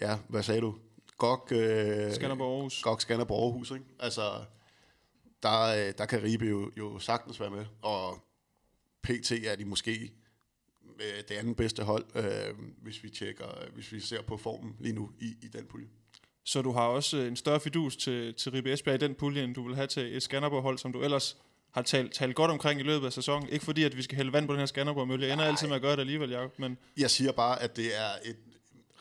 ja, 0.00 0.18
hvad 0.28 0.42
sagde 0.42 0.60
du? 0.60 0.78
GOG, 1.16 1.52
øh, 1.52 2.12
Skanderborg 2.12 2.54
Aarhus. 2.54 2.82
GOG 2.82 3.00
Skanderborg 3.00 3.42
Aarhus, 3.42 3.70
ikke? 3.70 3.84
Altså, 3.98 4.44
der, 5.42 5.62
øh, 5.62 5.92
der 5.98 6.06
kan 6.06 6.22
Ribe 6.22 6.44
jo, 6.44 6.70
jo 6.76 6.98
sagtens 6.98 7.40
være 7.40 7.50
med, 7.50 7.64
og 7.82 8.18
PT 9.02 9.32
er 9.32 9.56
de 9.56 9.64
måske 9.64 10.12
øh, 11.00 11.22
det 11.28 11.34
andet 11.34 11.56
bedste 11.56 11.82
hold, 11.82 12.04
øh, 12.14 12.54
hvis 12.82 13.02
vi 13.02 13.10
tjekker, 13.10 13.70
hvis 13.74 13.92
vi 13.92 14.00
ser 14.00 14.22
på 14.22 14.36
formen 14.36 14.76
lige 14.80 14.94
nu 14.94 15.10
i, 15.20 15.34
i 15.42 15.48
den 15.48 15.66
pulje. 15.66 15.88
Så 16.44 16.62
du 16.62 16.72
har 16.72 16.86
også 16.86 17.16
en 17.16 17.36
større 17.36 17.60
fidus 17.60 17.96
til, 17.96 18.34
til 18.34 18.52
Ribe 18.52 18.72
Esbjerg 18.72 19.02
i 19.02 19.06
den 19.06 19.14
pulje, 19.14 19.44
end 19.44 19.54
du 19.54 19.66
vil 19.66 19.76
have 19.76 19.86
til 19.86 20.16
et 20.16 20.22
Skanderborg-hold, 20.22 20.78
som 20.78 20.92
du 20.92 21.02
ellers 21.02 21.36
har 21.72 21.82
talt, 21.82 22.12
talt 22.12 22.34
godt 22.34 22.50
omkring 22.50 22.80
i 22.80 22.82
løbet 22.82 23.06
af 23.06 23.12
sæsonen. 23.12 23.48
Ikke 23.48 23.64
fordi, 23.64 23.82
at 23.82 23.96
vi 23.96 24.02
skal 24.02 24.16
hælde 24.16 24.32
vand 24.32 24.46
på 24.46 24.52
den 24.52 24.58
her 24.58 24.66
Skanderborg-mølle. 24.66 25.26
Jeg 25.26 25.32
ender 25.32 25.44
altid 25.44 25.66
med 25.66 25.76
at 25.76 25.82
gøre 25.82 25.92
det 25.92 26.00
alligevel, 26.00 26.30
Jacob. 26.30 26.58
Men 26.58 26.78
Jeg 26.96 27.10
siger 27.10 27.32
bare, 27.32 27.62
at 27.62 27.76
det 27.76 27.98
er 27.98 28.10
et 28.24 28.36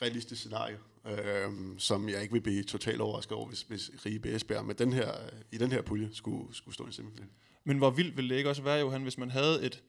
realistisk 0.02 0.42
scenarie, 0.42 0.78
øh, 1.06 1.50
som 1.78 2.10
jeg 2.10 2.22
ikke 2.22 2.34
vil 2.34 2.42
blive 2.42 2.64
totalt 2.64 3.02
overrasket 3.02 3.38
over, 3.38 3.48
hvis, 3.48 3.62
hvis 3.62 3.92
Ribe 4.06 4.36
Esbjerg 4.36 4.66
med 4.66 4.76
den 4.76 4.94
her, 4.94 5.12
i 5.52 5.58
den 5.58 5.72
her 5.72 5.82
pulje 5.82 6.10
skulle, 6.14 6.56
skulle 6.56 6.76
stå 6.76 6.88
i 6.88 6.92
semifinalen. 6.92 7.32
Men 7.64 7.78
hvor 7.78 7.90
vildt 7.90 8.18
ville 8.18 8.30
det 8.30 8.38
ikke 8.38 8.50
også 8.50 8.62
være, 8.62 8.80
Johan, 8.80 9.02
hvis 9.04 9.18
man 9.18 9.32
havde 9.32 9.64
et, 9.66 9.84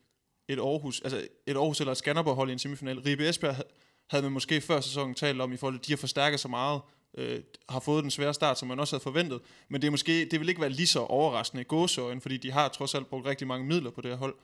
et 0.49 0.59
Aarhus, 0.59 1.01
altså 1.01 1.27
et 1.47 1.57
Aarhus 1.57 1.81
eller 1.81 1.93
et 1.93 1.99
Skanderborg 1.99 2.35
hold 2.37 2.49
i 2.49 2.53
en 2.53 2.59
semifinal. 2.59 2.99
Ribe 3.01 3.29
Esbjerg 3.29 3.57
ha- 3.57 3.63
havde 4.11 4.23
man 4.23 4.33
måske 4.33 4.61
før 4.61 4.81
sæsonen 4.81 5.15
talt 5.15 5.41
om, 5.41 5.53
i 5.53 5.57
forhold 5.57 5.75
til, 5.75 5.81
at 5.81 5.87
de 5.87 5.93
har 5.93 5.97
forstærket 5.97 6.41
så 6.41 6.49
meget, 6.49 6.81
øh, 7.15 7.41
har 7.69 7.81
fået 7.81 8.03
den 8.03 8.11
svære 8.11 8.35
start, 8.35 8.59
som 8.59 8.69
man 8.69 8.81
også 8.81 8.97
havde 8.97 9.03
forventet. 9.03 9.41
Men 9.69 9.81
det, 9.81 9.87
er 9.87 9.91
måske, 9.91 10.25
det 10.31 10.41
vil 10.41 10.49
ikke 10.49 10.61
være 10.61 10.71
lige 10.71 10.87
så 10.87 11.01
overraskende 11.01 11.61
i 11.61 11.65
gåsøjen, 11.65 12.21
fordi 12.21 12.37
de 12.37 12.53
har 12.53 12.69
trods 12.69 12.95
alt 12.95 13.07
brugt 13.07 13.27
rigtig 13.27 13.47
mange 13.47 13.67
midler 13.67 13.91
på 13.91 14.01
det 14.01 14.11
her 14.11 14.19
hold. 14.19 14.35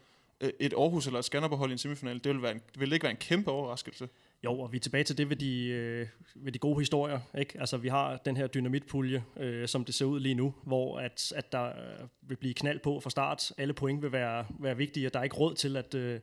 Øh, 0.40 0.50
et 0.60 0.72
Aarhus 0.72 1.06
eller 1.06 1.18
et 1.18 1.24
Skanderborg 1.24 1.58
hold 1.58 1.70
i 1.70 1.72
en 1.72 1.78
semifinal, 1.78 2.24
det 2.24 2.32
vil, 2.32 2.42
være 2.42 2.52
en, 2.52 2.60
det 2.72 2.80
vil 2.80 2.92
ikke 2.92 3.04
være 3.04 3.10
en 3.10 3.16
kæmpe 3.16 3.50
overraskelse. 3.50 4.08
Jo, 4.44 4.60
og 4.60 4.72
vi 4.72 4.76
er 4.76 4.80
tilbage 4.80 5.04
til 5.04 5.18
det 5.18 5.30
ved 5.30 5.36
de, 5.36 5.66
øh, 5.66 6.06
ved 6.34 6.52
de 6.52 6.58
gode 6.58 6.78
historier. 6.78 7.20
Ikke? 7.38 7.60
Altså, 7.60 7.76
vi 7.76 7.88
har 7.88 8.16
den 8.16 8.36
her 8.36 8.46
dynamitpulje, 8.46 9.24
øh, 9.36 9.68
som 9.68 9.84
det 9.84 9.94
ser 9.94 10.04
ud 10.04 10.20
lige 10.20 10.34
nu, 10.34 10.54
hvor 10.64 10.98
at, 10.98 11.32
at 11.36 11.52
der 11.52 11.64
øh, 11.66 12.06
vil 12.22 12.36
blive 12.36 12.54
knald 12.54 12.78
på 12.78 13.00
fra 13.00 13.10
start. 13.10 13.52
Alle 13.58 13.72
point 13.72 14.02
vil 14.02 14.12
være, 14.12 14.46
være 14.60 14.76
vigtige, 14.76 15.06
og 15.06 15.12
der 15.12 15.18
er 15.20 15.24
ikke 15.24 15.36
råd 15.36 15.54
til 15.54 15.76
at, 15.76 15.94
øh, 15.94 16.20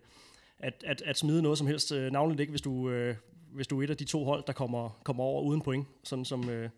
at, 0.60 0.84
at, 0.86 1.02
at 1.02 1.18
smide 1.18 1.42
noget 1.42 1.58
som 1.58 1.68
helst. 1.68 1.92
Øh, 1.92 2.12
navnligt 2.12 2.40
ikke, 2.40 2.52
hvis 2.52 2.62
du, 2.62 2.90
øh, 2.90 3.16
hvis 3.56 3.68
du 3.68 3.80
er 3.80 3.84
et 3.84 3.90
af 3.90 3.98
de 3.98 4.06
to 4.06 4.24
hold, 4.24 4.44
der 4.48 4.54
kommer, 4.54 5.00
kommer 5.04 5.24
over 5.24 5.42
uden 5.42 5.62
point, 5.62 5.88
sådan 6.04 6.26
som... 6.26 6.50
Øh, 6.50 6.70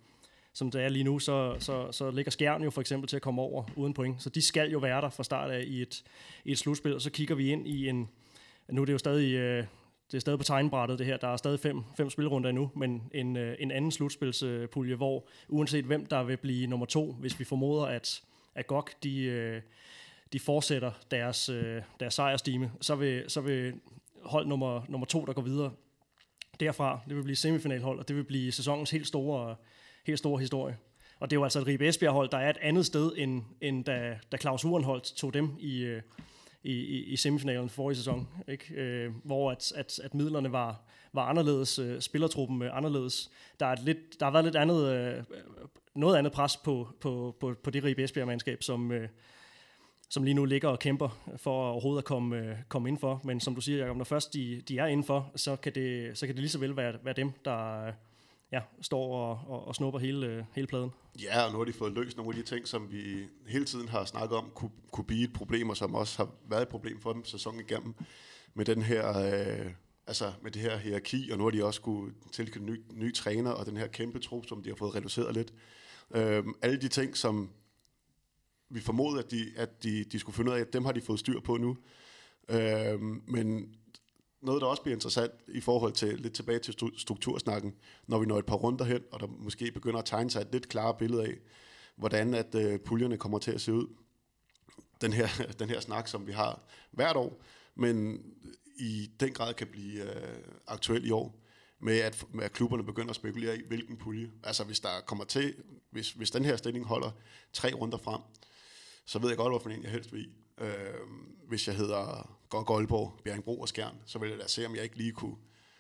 som 0.54 0.72
det 0.72 0.84
er 0.84 0.90
lige 0.90 1.04
nu, 1.04 1.20
så, 1.20 1.56
så, 1.60 1.92
så 1.92 2.12
ligger 2.12 2.32
Skjern 2.32 2.64
jo 2.64 2.70
for 2.70 2.82
eksempel 2.82 3.08
til 3.08 3.16
at 3.16 3.22
komme 3.22 3.42
over 3.42 3.64
uden 3.76 3.94
point. 3.94 4.24
Så 4.24 4.30
de 4.30 4.42
skal 4.42 4.72
jo 4.72 4.80
være 4.80 5.02
der 5.02 5.10
fra 5.10 5.24
start 5.24 5.52
af 5.52 5.64
i 5.68 5.82
et, 5.82 6.04
i 6.46 6.52
et 6.52 6.58
slutspil, 6.58 6.96
og 6.96 7.02
så 7.02 7.10
kigger 7.10 7.36
vi 7.36 7.52
ind 7.52 7.68
i 7.68 7.90
en... 7.90 8.10
Nu 8.70 8.82
er 8.82 8.86
det 8.86 8.94
jo 8.94 8.98
stadig, 8.98 9.34
øh, 9.34 9.66
det 10.12 10.18
er 10.18 10.22
stadig 10.22 10.40
på 10.40 10.44
tegnbrættet 10.44 11.00
det 11.00 11.06
her. 11.06 11.18
Der 11.18 11.28
er 11.28 11.38
stadig 11.38 11.60
fem, 11.60 11.84
fem 11.98 12.10
spilrunder 12.10 12.50
endnu, 12.50 12.72
men 12.76 13.04
en, 13.14 13.38
øh, 13.38 13.56
en 13.60 13.72
anden 13.72 13.92
slutspilspulje, 13.92 14.96
hvor 14.96 15.28
uanset 15.48 15.86
hvem 15.86 16.06
der 16.06 16.24
vil 16.24 16.38
blive 16.38 16.68
nummer 16.68 16.86
to, 16.86 17.12
hvis 17.12 17.40
vi 17.40 17.44
formoder, 17.44 17.86
at, 17.86 18.22
at 18.56 18.68
GOG 18.68 18.90
de, 19.04 19.24
øh, 19.24 19.62
de 20.34 20.40
fortsætter 20.40 20.92
deres, 21.12 21.50
øh, 21.50 21.82
deres 22.00 22.14
sejrstime, 22.14 22.72
så 22.82 22.96
vil, 22.96 23.24
så 23.28 23.42
vil 23.42 23.74
hold 24.24 24.48
nummer, 24.48 24.82
nummer 24.90 25.06
to, 25.06 25.26
der 25.26 25.34
går 25.34 25.42
videre 25.42 25.72
derfra, 26.60 27.00
det 27.08 27.16
vil 27.16 27.24
blive 27.24 27.36
semifinalhold, 27.36 28.00
og 28.00 28.08
det 28.08 28.16
vil 28.16 28.24
blive 28.24 28.52
sæsonens 28.52 28.92
helt 28.92 29.08
store, 29.08 29.56
helt 30.06 30.20
store 30.20 30.40
historie. 30.40 30.78
Og 31.20 31.30
det 31.30 31.36
er 31.36 31.40
jo 31.40 31.44
altså 31.44 31.60
et 31.60 31.68
Ribe 31.68 31.88
Esbjerg-hold, 31.88 32.30
der 32.30 32.38
er 32.38 32.50
et 32.50 32.58
andet 32.62 32.86
sted, 32.86 33.12
end, 33.18 33.44
end 33.62 33.86
da, 33.86 34.20
da 34.32 34.38
Claus 34.38 34.66
Urenholdt 34.66 35.04
tog 35.04 35.34
dem 35.34 35.52
i, 35.60 35.84
øh, 35.84 36.02
i, 36.64 36.72
i, 36.74 37.16
semifinalen 37.16 37.18
semifinalen 37.18 37.70
forrige 37.70 37.98
sæson, 37.98 38.28
ikke? 38.48 38.74
Øh, 38.74 39.14
hvor 39.24 39.52
at, 39.52 39.74
at, 39.76 40.00
at 40.04 40.14
midlerne 40.14 40.52
var, 40.52 40.82
var 41.14 41.26
anderledes, 41.26 41.80
øh, 41.80 42.02
spillertruppen 42.02 42.62
øh, 42.62 42.78
anderledes. 42.78 43.32
Der, 43.60 43.66
er 43.66 43.76
lidt, 43.84 44.20
der 44.20 44.26
har 44.26 44.32
været 44.32 44.46
lidt 44.46 44.56
andet, 44.56 44.94
øh, 44.94 45.24
noget 45.96 46.18
andet 46.18 46.34
pres 46.34 46.58
på, 46.58 46.88
på, 47.02 47.36
på, 47.40 47.56
på 47.64 47.70
det 47.70 47.84
Ribe 47.84 48.04
Esbjerg-mandskab, 48.04 48.64
som, 48.64 48.92
øh, 48.92 49.10
som 50.10 50.24
lige 50.24 50.34
nu 50.34 50.46
ligger 50.46 50.70
og 50.70 50.80
kæmper 50.80 51.24
øh, 51.32 51.40
for 51.40 51.70
overhovedet 51.72 52.02
at 52.02 52.06
komme, 52.06 52.38
øh, 52.38 52.56
komme 52.70 52.90
indenfor. 52.90 53.22
Men 53.24 53.40
som 53.40 53.56
du 53.56 53.62
siger, 53.62 53.80
Jacob, 53.80 53.98
når 53.98 54.04
først 54.04 54.34
de, 54.34 54.62
de 54.68 54.78
er 54.78 54.86
indenfor, 54.86 55.32
så 55.36 55.56
kan, 55.56 55.76
det, 55.76 56.18
så 56.18 56.26
kan 56.26 56.36
det 56.36 56.42
lige 56.42 56.52
så 56.52 56.60
vel 56.60 56.78
være, 56.78 56.94
være 57.04 57.14
dem, 57.14 57.32
der 57.46 57.88
øh, 57.88 57.94
ja, 58.52 58.62
står 58.82 59.16
og, 59.16 59.42
og, 59.48 59.68
og 59.68 59.76
snupper 59.76 60.00
hele, 60.00 60.28
øh, 60.28 60.44
hele 60.56 60.68
pladen. 60.68 60.92
Ja, 61.24 61.46
og 61.46 61.52
nu 61.52 61.58
har 61.58 61.66
de 61.66 61.74
fået 61.74 61.94
løst 61.94 62.18
nogle 62.18 62.38
af 62.38 62.44
de 62.44 62.50
ting, 62.50 62.68
som 62.68 62.92
vi 62.92 63.28
hele 63.48 63.66
tiden 63.66 63.88
har 63.88 64.06
snakket 64.06 64.38
om, 64.38 64.52
kunne, 64.56 64.72
kunne 64.92 65.06
blive 65.06 65.24
et 65.24 65.34
problem, 65.34 65.70
og 65.70 65.78
som 65.78 65.96
også 65.96 66.18
har 66.18 66.30
været 66.50 66.62
et 66.62 66.68
problem 66.68 67.00
for 67.00 67.14
dem 67.14 67.26
sæsonen 67.26 67.60
igennem, 67.60 67.96
med 68.54 68.66
den 68.66 68.82
her, 68.82 69.20
øh, 69.20 69.72
altså 70.08 70.32
med 70.42 70.52
det 70.52 70.62
her 70.62 70.78
hierarki, 70.78 71.30
og 71.32 71.38
nu 71.38 71.44
har 71.44 71.52
de 71.52 71.66
også 71.66 71.82
kunne 71.82 72.14
tilknytte 72.32 72.66
ny, 72.66 72.82
ny 72.94 73.14
træner, 73.14 73.52
og 73.52 73.66
den 73.66 73.78
her 73.78 73.88
kæmpe 73.88 74.20
trup, 74.20 74.46
som 74.46 74.64
de 74.64 74.70
har 74.70 74.76
fået 74.76 74.96
reduceret 74.96 75.34
lidt. 75.34 75.54
Øhm, 76.16 76.54
alle 76.62 76.82
de 76.82 76.88
ting, 76.88 77.18
som 77.18 77.50
vi 78.70 78.80
formodede, 78.80 79.24
at, 79.24 79.32
de, 79.32 79.52
at 79.56 79.84
de, 79.84 80.04
de 80.04 80.20
skulle 80.20 80.36
finde 80.36 80.52
ud 80.52 80.58
af, 80.58 80.68
dem 80.68 80.86
har 80.86 80.92
de 80.92 81.02
fået 81.02 81.20
styr 81.20 81.40
på 81.40 81.58
nu. 81.58 81.78
Øh, 82.50 83.02
men 83.28 83.76
noget, 84.42 84.62
der 84.62 84.68
også 84.68 84.82
bliver 84.82 84.96
interessant 84.96 85.32
i 85.48 85.62
forhold 85.62 85.94
til 85.94 86.20
lidt 86.20 86.34
tilbage 86.34 86.60
til 86.60 86.74
struktursnakken, 86.98 87.76
når 88.08 88.20
vi 88.20 88.26
når 88.26 88.40
et 88.40 88.46
par 88.46 88.56
runder 88.56 88.86
hen, 88.86 89.02
og 89.12 89.20
der 89.20 89.28
måske 89.28 89.72
begynder 89.72 90.00
at 90.00 90.06
tegne 90.06 90.32
sig 90.32 90.42
et 90.42 90.48
lidt 90.52 90.70
klarere 90.70 90.98
billede 90.98 91.24
af, 91.24 91.38
hvordan 91.96 92.34
at 92.34 92.56
øh, 92.56 92.80
puljerne 92.80 93.18
kommer 93.18 93.40
til 93.40 93.52
at 93.52 93.62
se 93.62 93.74
ud. 93.74 93.88
Den 95.02 95.14
her, 95.14 95.28
den 95.60 95.70
her 95.70 95.80
snak, 95.80 96.08
som 96.08 96.28
vi 96.28 96.32
har 96.32 96.62
hvert 96.92 97.16
år, 97.16 97.42
men 97.76 98.24
i 98.80 99.10
den 99.20 99.34
grad 99.34 99.54
kan 99.54 99.68
blive 99.68 100.02
øh, 100.02 100.38
aktuel 100.68 101.06
i 101.06 101.12
år, 101.12 101.44
med 101.80 102.00
at, 102.00 102.26
med 102.34 102.44
at 102.44 102.54
klubberne 102.54 102.84
begynder 102.84 103.10
at 103.10 103.16
spekulere 103.16 103.58
i, 103.58 103.62
hvilken 103.68 103.98
pulje. 103.98 104.32
Altså 104.44 104.64
hvis 104.64 104.80
der 104.80 104.90
kommer 105.06 105.26
til, 105.26 105.56
hvis, 105.92 106.12
hvis 106.12 106.32
den 106.32 106.46
her 106.46 106.56
stilling 106.56 106.86
holder 106.86 107.12
tre 107.54 107.74
runder 107.74 107.98
frem, 107.98 108.22
så 109.08 109.20
ved 109.20 109.30
jeg 109.30 109.38
godt, 109.38 109.52
hvorfor 109.52 109.70
en 109.70 109.84
jeg 109.84 109.92
helst 109.92 110.14
vil 110.14 110.22
i. 110.22 110.30
Øh, 110.58 110.70
hvis 111.48 111.68
jeg 111.68 111.76
hedder 111.76 112.38
Goldborg, 112.50 113.20
Bjerringbro 113.24 113.62
og 113.62 113.70
Skjern, 113.70 113.96
så 114.06 114.20
vil 114.20 114.30
jeg 114.30 114.40
da 114.40 114.48
se, 114.48 114.66
om 114.66 114.76
jeg 114.76 114.84
ikke 114.84 114.98
lige 114.98 115.12
kunne... 115.12 115.36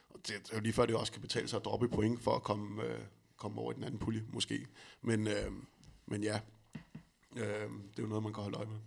Og 0.09 0.19
det, 0.27 0.27
det 0.27 0.51
er 0.51 0.55
jo 0.55 0.61
lige 0.61 0.73
før, 0.73 0.85
det 0.85 0.95
også 0.95 1.11
kan 1.11 1.21
betale 1.21 1.47
sig 1.47 1.57
at 1.57 1.65
droppe 1.65 1.85
i 1.85 1.89
point 1.89 2.23
for 2.23 2.35
at 2.35 2.43
komme, 2.43 2.83
øh, 2.83 2.99
komme 3.37 3.61
over 3.61 3.71
i 3.71 3.75
den 3.75 3.83
anden 3.83 3.99
pulje, 3.99 4.23
måske. 4.33 4.67
Men, 5.01 5.27
øh, 5.27 5.51
men 6.05 6.23
ja, 6.23 6.39
øh, 7.35 7.43
det 7.91 7.99
er 7.99 8.03
jo 8.03 8.07
noget, 8.07 8.23
man 8.23 8.33
kan 8.33 8.43
holde 8.43 8.57
øje 8.57 8.67
med. 8.67 8.77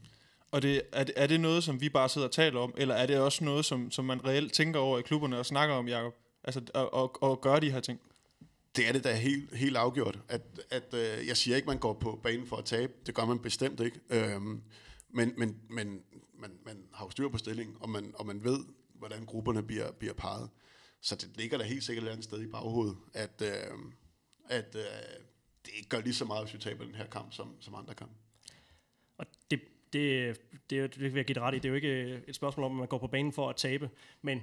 Og 0.51 0.63
det, 0.63 0.83
er, 0.93 1.05
det, 1.05 1.15
er 1.17 1.27
det 1.27 1.41
noget, 1.41 1.65
som 1.65 1.81
vi 1.81 1.89
bare 1.89 2.09
sidder 2.09 2.27
og 2.27 2.33
taler 2.33 2.61
om, 2.61 2.75
eller 2.77 2.95
er 2.95 3.07
det 3.07 3.19
også 3.19 3.45
noget, 3.45 3.65
som, 3.65 3.91
som 3.91 4.05
man 4.05 4.25
reelt 4.25 4.53
tænker 4.53 4.81
over 4.81 4.99
i 4.99 5.03
klubberne 5.03 5.39
og 5.39 5.47
snakker 5.47 5.75
om, 5.75 5.89
Jacob? 5.89 6.15
Altså 6.45 6.61
at, 6.75 6.89
at, 6.97 7.31
at 7.31 7.41
gøre 7.41 7.61
de 7.61 7.71
her 7.71 7.81
ting? 7.81 8.01
Det 8.77 8.89
er 8.89 8.93
det 8.93 9.05
da 9.05 9.15
helt, 9.15 9.57
helt 9.57 9.77
afgjort. 9.77 10.19
At, 10.29 10.43
at, 10.71 10.95
øh, 10.95 11.27
jeg 11.27 11.37
siger 11.37 11.57
ikke, 11.57 11.67
man 11.67 11.79
går 11.79 11.93
på 11.93 12.21
banen 12.23 12.47
for 12.47 12.57
at 12.57 12.65
tabe. 12.65 12.93
Det 13.07 13.15
gør 13.15 13.25
man 13.25 13.39
bestemt 13.39 13.81
ikke. 13.81 14.01
Øhm, 14.11 14.63
men 15.09 15.35
men, 15.37 15.61
men 15.71 16.03
man, 16.35 16.51
man 16.65 16.85
har 16.93 17.05
jo 17.05 17.11
styr 17.11 17.29
på 17.29 17.39
stillingen, 17.39 17.77
og 17.81 17.91
man, 17.91 18.13
og 18.15 18.27
man 18.27 18.45
ved, 18.45 18.65
hvordan 18.95 19.25
grupperne 19.25 19.63
bliver, 19.63 19.93
bliver 19.93 20.15
parret. 20.15 20.51
Så 21.01 21.17
det 21.17 21.31
ligger 21.37 21.59
der 21.59 21.65
helt 21.65 21.85
sikkert 21.85 22.05
et 22.05 22.11
andet 22.11 22.25
sted 22.25 22.43
i 22.43 22.47
baghovedet, 22.47 22.97
at, 23.15 23.43
øh, 23.43 23.79
at 24.49 24.75
øh, 24.75 24.83
det 25.65 25.73
ikke 25.77 25.89
gør 25.89 26.01
lige 26.01 26.15
så 26.15 26.25
meget, 26.25 26.45
hvis 26.45 26.55
vi 26.55 26.59
taber 26.59 26.85
den 26.85 26.95
her 26.95 27.07
kamp, 27.07 27.33
som, 27.33 27.57
som 27.61 27.75
andre 27.75 27.95
kampe. 27.95 28.15
Og 29.19 29.27
det, 29.51 29.61
det, 29.93 30.41
det, 30.71 30.95
det 30.95 31.01
vil 31.01 31.15
jeg 31.15 31.25
give 31.25 31.35
det 31.35 31.43
ret 31.43 31.55
i. 31.55 31.57
Det 31.57 31.65
er 31.65 31.69
jo 31.69 31.75
ikke 31.75 31.89
øh, 31.89 32.23
et 32.29 32.35
spørgsmål 32.35 32.65
om, 32.65 32.73
at 32.73 32.79
man 32.79 32.89
går 32.89 32.99
på 32.99 33.07
banen 33.07 33.33
for 33.33 33.51
at 33.51 33.57
tabe, 33.57 33.91
men 34.23 34.41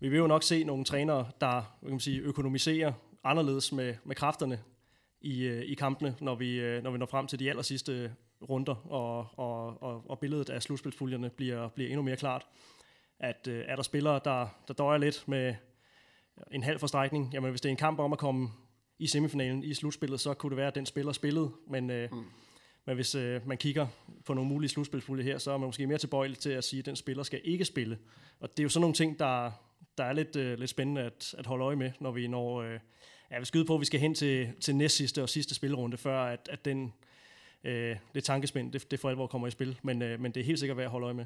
vi 0.00 0.08
vil 0.08 0.18
jo 0.18 0.26
nok 0.26 0.42
se 0.42 0.64
nogle 0.64 0.84
trænere, 0.84 1.30
der 1.40 1.78
kan 1.80 1.90
man 1.90 2.00
sige, 2.00 2.20
økonomiserer 2.20 2.92
anderledes 3.26 3.72
med, 3.72 3.94
med 4.04 4.16
kræfterne 4.16 4.60
i, 5.20 5.42
øh, 5.42 5.62
i 5.62 5.74
kampene, 5.74 6.16
når 6.20 6.34
vi, 6.34 6.60
øh, 6.60 6.82
når 6.82 6.90
vi 6.90 6.98
når 6.98 7.06
frem 7.06 7.26
til 7.26 7.38
de 7.38 7.50
aller 7.50 7.62
sidste 7.62 8.14
runder, 8.48 8.74
og, 8.74 9.26
og, 9.36 9.82
og, 9.82 10.10
og 10.10 10.18
billedet 10.18 10.50
af 10.50 10.62
slutspilspuljerne 10.62 11.30
bliver, 11.30 11.68
bliver 11.68 11.90
endnu 11.90 12.02
mere 12.02 12.16
klart. 12.16 12.46
At 13.20 13.48
øh, 13.48 13.64
er 13.68 13.76
der 13.76 13.82
spillere, 13.82 14.20
der, 14.24 14.48
der 14.68 14.74
døjer 14.74 14.98
lidt 14.98 15.24
med 15.28 15.54
en 16.50 16.62
halv 16.62 16.78
forstrækning, 16.78 17.30
jamen 17.32 17.50
hvis 17.50 17.60
det 17.60 17.68
er 17.68 17.70
en 17.70 17.76
kamp 17.76 17.98
om 17.98 18.12
at 18.12 18.18
komme 18.18 18.48
i 18.98 19.06
semifinalen 19.06 19.64
i 19.64 19.74
slutspillet, 19.74 20.20
så 20.20 20.34
kunne 20.34 20.50
det 20.50 20.56
være, 20.56 20.66
at 20.66 20.74
den 20.74 20.86
spiller 20.86 21.12
spillede, 21.12 21.50
men, 21.66 21.90
øh, 21.90 22.08
mm. 22.12 22.24
men 22.84 22.94
hvis 22.94 23.14
øh, 23.14 23.48
man 23.48 23.58
kigger 23.58 23.86
på 24.24 24.34
nogle 24.34 24.48
mulige 24.48 24.68
slutspilspuljer 24.68 25.24
her, 25.24 25.38
så 25.38 25.52
er 25.52 25.56
man 25.56 25.66
måske 25.66 25.86
mere 25.86 25.98
tilbøjelig 25.98 26.38
til 26.38 26.50
at 26.50 26.64
sige, 26.64 26.80
at 26.80 26.86
den 26.86 26.96
spiller 26.96 27.22
skal 27.22 27.40
ikke 27.44 27.64
spille. 27.64 27.98
Og 28.40 28.50
det 28.50 28.58
er 28.58 28.62
jo 28.62 28.68
sådan 28.68 28.80
nogle 28.80 28.94
ting, 28.94 29.18
der, 29.18 29.50
der 29.98 30.04
er 30.04 30.12
lidt, 30.12 30.36
øh, 30.36 30.58
lidt 30.58 30.70
spændende 30.70 31.02
at, 31.02 31.34
at 31.38 31.46
holde 31.46 31.64
øje 31.64 31.76
med, 31.76 31.92
når 32.00 32.10
vi 32.10 32.28
når... 32.28 32.62
Øh, 32.62 32.80
jeg 33.30 33.38
vil 33.38 33.46
skyde 33.46 33.64
på, 33.64 33.74
at 33.74 33.80
vi 33.80 33.84
skal 33.84 34.00
hen 34.00 34.14
til, 34.14 34.52
til 34.60 34.76
næst 34.76 34.96
sidste 34.96 35.22
og 35.22 35.28
sidste 35.28 35.54
spilrunde, 35.54 35.96
før 35.96 36.24
at, 36.24 36.48
at 36.52 36.64
den, 36.64 36.92
øh, 37.64 37.96
det 38.14 38.24
tankespænd, 38.24 38.72
det, 38.72 38.90
det 38.90 39.00
for 39.00 39.10
alvor 39.10 39.26
kommer 39.26 39.48
i 39.48 39.50
spil. 39.50 39.78
Men, 39.82 40.02
øh, 40.02 40.20
men 40.20 40.32
det 40.32 40.40
er 40.40 40.44
helt 40.44 40.58
sikkert 40.58 40.76
værd 40.76 40.84
at 40.84 40.90
holde 40.90 41.04
øje 41.04 41.14
med. 41.14 41.24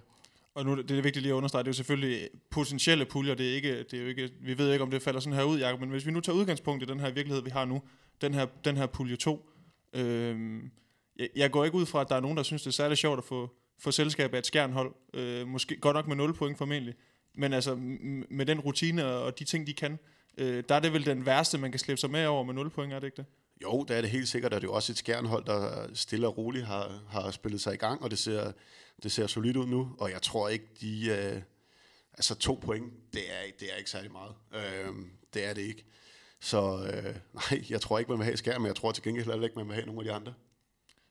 Og 0.54 0.64
nu 0.64 0.82
det 0.82 0.98
er 0.98 1.02
vigtigt 1.02 1.22
lige 1.22 1.32
at 1.32 1.36
understrege, 1.36 1.62
det 1.62 1.68
er 1.68 1.70
jo 1.70 1.76
selvfølgelig 1.76 2.28
potentielle 2.50 3.04
puljer, 3.04 3.34
det 3.34 3.50
er 3.50 3.54
ikke, 3.54 3.78
det 3.78 3.94
er 3.94 4.02
jo 4.02 4.08
ikke, 4.08 4.30
vi 4.40 4.58
ved 4.58 4.72
ikke, 4.72 4.82
om 4.82 4.90
det 4.90 5.02
falder 5.02 5.20
sådan 5.20 5.36
her 5.38 5.44
ud, 5.44 5.58
Jacob, 5.58 5.80
men 5.80 5.90
hvis 5.90 6.06
vi 6.06 6.10
nu 6.10 6.20
tager 6.20 6.36
udgangspunkt 6.36 6.82
i 6.82 6.86
den 6.86 7.00
her 7.00 7.10
virkelighed, 7.10 7.42
vi 7.42 7.50
har 7.50 7.64
nu, 7.64 7.82
den 8.20 8.34
her, 8.34 8.46
den 8.64 8.76
her 8.76 8.86
pulje 8.86 9.16
2, 9.16 9.50
øh, 9.92 10.60
jeg, 11.18 11.28
jeg 11.36 11.50
går 11.50 11.64
ikke 11.64 11.76
ud 11.76 11.86
fra, 11.86 12.00
at 12.00 12.08
der 12.08 12.16
er 12.16 12.20
nogen, 12.20 12.36
der 12.36 12.42
synes, 12.42 12.62
det 12.62 12.68
er 12.68 12.72
særlig 12.72 12.98
sjovt 12.98 13.18
at 13.18 13.24
få, 13.24 13.50
få 13.78 13.90
selskab 13.90 14.34
af 14.34 14.38
et 14.38 14.46
skærnhold, 14.46 14.94
øh, 15.14 15.48
måske 15.48 15.76
godt 15.76 15.94
nok 15.94 16.06
med 16.06 16.16
0 16.16 16.34
point 16.34 16.58
formentlig, 16.58 16.94
men 17.34 17.52
altså 17.52 17.74
med 18.30 18.46
den 18.46 18.60
rutine 18.60 19.06
og 19.06 19.38
de 19.38 19.44
ting, 19.44 19.66
de 19.66 19.74
kan, 19.74 19.98
øh, 20.40 20.64
der 20.68 20.74
er 20.74 20.80
det 20.80 20.92
vel 20.92 21.06
den 21.06 21.26
værste, 21.26 21.58
man 21.58 21.70
kan 21.70 21.78
slæbe 21.78 22.00
sig 22.00 22.10
med 22.10 22.26
over 22.26 22.44
med 22.44 22.54
0 22.54 22.70
point, 22.70 22.92
er 22.92 23.00
det 23.00 23.06
ikke 23.06 23.16
det? 23.16 23.26
Jo, 23.62 23.84
det 23.88 23.96
er 23.96 24.00
det 24.00 24.10
helt 24.10 24.28
sikkert, 24.28 24.54
og 24.54 24.60
det 24.60 24.66
er 24.66 24.70
jo 24.70 24.74
også 24.74 24.92
et 24.92 24.98
skærnhold, 24.98 25.44
der 25.44 25.88
stille 25.94 26.26
og 26.26 26.38
roligt 26.38 26.66
har, 26.66 27.02
har 27.08 27.30
spillet 27.30 27.60
sig 27.60 27.74
i 27.74 27.76
gang, 27.76 28.02
og 28.02 28.10
det 28.10 28.18
ser, 28.18 28.52
det 29.02 29.12
ser 29.12 29.26
solidt 29.26 29.56
ud 29.56 29.66
nu, 29.66 29.96
og 29.98 30.10
jeg 30.10 30.22
tror 30.22 30.48
ikke, 30.48 30.66
de... 30.80 31.08
Øh, 31.08 31.42
altså 32.14 32.34
to 32.34 32.60
point, 32.62 32.92
det 33.12 33.22
er, 33.30 33.50
det 33.60 33.72
er 33.72 33.76
ikke 33.76 33.90
særlig 33.90 34.12
meget. 34.12 34.34
Øh, 34.54 34.94
det 35.34 35.44
er 35.44 35.54
det 35.54 35.62
ikke. 35.62 35.84
Så 36.40 36.90
øh, 36.92 37.14
nej, 37.50 37.64
jeg 37.70 37.80
tror 37.80 37.98
ikke, 37.98 38.10
man 38.10 38.18
vil 38.18 38.24
have 38.24 38.36
skærm, 38.36 38.60
men 38.60 38.66
jeg 38.66 38.76
tror 38.76 38.92
til 38.92 39.02
gengæld 39.02 39.26
heller 39.26 39.44
ikke, 39.44 39.58
man 39.58 39.66
vil 39.66 39.74
have 39.74 39.86
nogle 39.86 40.00
af 40.00 40.04
de 40.04 40.12
andre. 40.12 40.34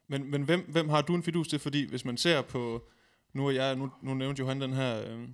Men, 0.08 0.32
men 0.32 0.44
hvem, 0.44 0.66
hvem 0.68 0.90
har 0.90 1.02
du 1.02 1.16
en 1.16 1.24
fidus 1.24 1.48
til? 1.48 1.60
Fordi 1.60 1.90
hvis 1.90 2.06
man 2.06 2.18
ser 2.18 2.42
på... 2.42 2.90
Nu 3.34 3.48
er 3.48 3.52
jeg, 3.52 3.76
nu, 3.76 3.92
nu 4.02 4.14
nævnte 4.14 4.40
Johan 4.40 4.62
den 4.62 4.74
her... 4.74 5.12
Øh, 5.12 5.28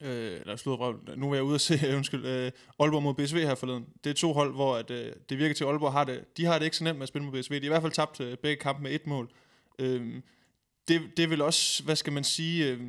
øh, 0.00 0.40
eller 0.40 0.56
slået 0.56 0.96
nu 1.16 1.30
er 1.30 1.34
jeg 1.34 1.44
ude 1.44 1.54
at 1.54 1.60
se, 1.60 1.78
undskyld, 1.96 2.26
øh, 2.26 2.52
Aalborg 2.78 3.02
mod 3.02 3.14
BSV 3.14 3.36
her 3.36 3.54
forleden. 3.54 3.86
Det 4.04 4.10
er 4.10 4.14
to 4.14 4.32
hold, 4.32 4.54
hvor 4.54 4.76
at, 4.76 4.90
øh, 4.90 5.12
det 5.28 5.38
virker 5.38 5.54
til, 5.54 5.64
at 5.64 5.70
Aalborg 5.70 5.92
har 5.92 6.04
det, 6.04 6.36
de 6.36 6.44
har 6.44 6.58
det 6.58 6.64
ikke 6.64 6.76
så 6.76 6.84
nemt 6.84 6.98
med 6.98 7.02
at 7.02 7.08
spille 7.08 7.26
mod 7.26 7.40
BSV. 7.40 7.54
De 7.54 7.60
har 7.60 7.64
i 7.64 7.68
hvert 7.68 7.82
fald 7.82 7.92
tabt 7.92 8.20
øh, 8.20 8.36
begge 8.36 8.62
kampe 8.62 8.82
med 8.82 8.92
et 8.92 9.06
mål. 9.06 9.30
Øh, 9.78 10.22
det, 10.88 11.00
det 11.16 11.30
vil 11.30 11.42
også, 11.42 11.84
hvad 11.84 11.96
skal 11.96 12.12
man 12.12 12.24
sige, 12.24 12.66
øh, 12.66 12.80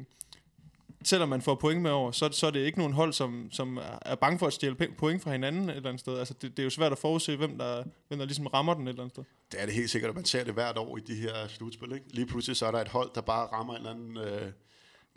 selvom 1.03 1.29
man 1.29 1.41
får 1.41 1.55
point 1.55 1.81
med 1.81 1.91
over, 1.91 2.11
så, 2.11 2.29
så 2.31 2.47
er 2.47 2.51
det 2.51 2.59
ikke 2.59 2.77
nogen 2.77 2.93
hold, 2.93 3.13
som, 3.13 3.49
som 3.51 3.79
er 4.01 4.15
bange 4.15 4.39
for 4.39 4.47
at 4.47 4.53
stjæle 4.53 4.75
point 4.97 5.23
fra 5.23 5.31
hinanden 5.31 5.69
et 5.69 5.75
eller 5.75 5.89
andet 5.89 5.99
sted. 5.99 6.17
Altså, 6.17 6.33
det, 6.41 6.51
det 6.57 6.59
er 6.59 6.63
jo 6.63 6.69
svært 6.69 6.91
at 6.91 6.97
forudse, 6.97 7.35
hvem 7.35 7.57
der, 7.57 7.83
hvem 8.07 8.19
der 8.19 8.25
ligesom 8.25 8.47
rammer 8.47 8.73
den 8.73 8.87
et 8.87 8.89
eller 8.89 9.03
andet 9.03 9.15
sted. 9.15 9.23
Det 9.51 9.61
er 9.61 9.65
det 9.65 9.75
helt 9.75 9.89
sikkert, 9.89 10.09
at 10.09 10.15
man 10.15 10.25
ser 10.25 10.43
det 10.43 10.53
hvert 10.53 10.77
år 10.77 10.97
i 10.97 11.01
de 11.01 11.15
her 11.15 11.47
slutspil. 11.47 11.91
Ikke? 11.93 12.05
Lige 12.09 12.25
pludselig 12.25 12.57
så 12.57 12.65
er 12.65 12.71
der 12.71 12.81
et 12.81 12.87
hold, 12.87 13.11
der 13.15 13.21
bare 13.21 13.47
rammer 13.47 13.73
en 13.73 13.77
eller 13.77 13.91
anden 13.91 14.17
øh, 14.17 14.51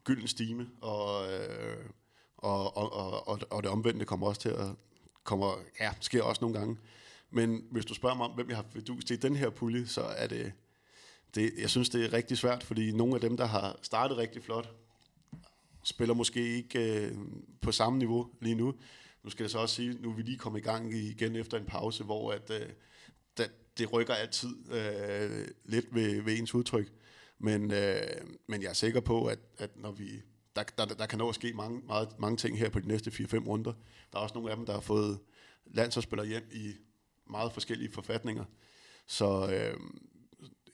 gylden 0.04 0.28
stime, 0.28 0.68
og, 0.80 1.32
øh, 1.32 1.86
og, 2.36 2.76
og, 2.76 2.92
og, 3.28 3.40
og, 3.50 3.62
det 3.62 3.70
omvendte 3.70 4.04
kommer 4.04 4.26
også 4.26 4.40
til 4.40 4.48
at 4.48 4.66
kommer, 5.24 5.54
ja, 5.80 5.92
sker 6.00 6.22
også 6.22 6.40
nogle 6.40 6.58
gange. 6.58 6.78
Men 7.30 7.64
hvis 7.70 7.84
du 7.84 7.94
spørger 7.94 8.16
mig 8.16 8.26
om, 8.26 8.32
hvem 8.32 8.48
jeg 8.48 8.56
har 8.56 8.66
du 8.86 9.00
til 9.00 9.22
den 9.22 9.36
her 9.36 9.50
pulje, 9.50 9.86
så 9.86 10.02
er 10.02 10.26
det, 10.26 10.52
det, 11.34 11.52
jeg 11.58 11.70
synes, 11.70 11.88
det 11.88 12.04
er 12.04 12.12
rigtig 12.12 12.38
svært, 12.38 12.62
fordi 12.62 12.92
nogle 12.92 13.14
af 13.14 13.20
dem, 13.20 13.36
der 13.36 13.44
har 13.44 13.78
startet 13.82 14.16
rigtig 14.16 14.42
flot, 14.42 14.74
spiller 15.84 16.14
måske 16.14 16.56
ikke 16.56 17.06
øh, 17.06 17.16
på 17.60 17.72
samme 17.72 17.98
niveau 17.98 18.30
lige 18.40 18.54
nu. 18.54 18.74
Nu 19.22 19.30
skal 19.30 19.44
jeg 19.44 19.50
så 19.50 19.58
også 19.58 19.74
sige, 19.74 19.98
nu 20.00 20.10
er 20.10 20.14
vi 20.14 20.22
lige 20.22 20.38
kommet 20.38 20.60
i 20.60 20.62
gang 20.62 20.94
igen 20.94 21.36
efter 21.36 21.58
en 21.58 21.66
pause, 21.66 22.04
hvor 22.04 22.32
at, 22.32 22.50
øh, 22.50 22.68
det, 23.36 23.50
det 23.78 23.92
rykker 23.92 24.14
altid 24.14 24.72
øh, 24.72 25.48
lidt 25.64 25.94
ved, 25.94 26.22
ved 26.22 26.38
ens 26.38 26.54
udtryk. 26.54 26.92
Men, 27.42 27.70
øh, 27.70 28.02
men 28.46 28.62
jeg 28.62 28.68
er 28.68 28.74
sikker 28.74 29.00
på, 29.00 29.26
at, 29.26 29.38
at 29.58 29.70
når 29.76 29.90
vi 29.90 30.22
der, 30.56 30.62
der, 30.62 30.84
der 30.84 31.06
kan 31.06 31.18
nå 31.18 31.28
at 31.28 31.34
ske 31.34 31.52
mange, 31.52 31.80
meget, 31.86 32.18
mange 32.18 32.36
ting 32.36 32.58
her 32.58 32.68
på 32.68 32.80
de 32.80 32.88
næste 32.88 33.10
4-5 33.10 33.48
runder. 33.48 33.72
Der 34.12 34.18
er 34.18 34.22
også 34.22 34.34
nogle 34.34 34.50
af 34.50 34.56
dem, 34.56 34.66
der 34.66 34.72
har 34.72 34.80
fået 34.80 35.18
landsholdsspillere 35.66 36.26
hjem 36.26 36.48
i 36.52 36.72
meget 37.30 37.52
forskellige 37.52 37.92
forfatninger. 37.92 38.44
Så 39.06 39.48
øh, 39.52 39.80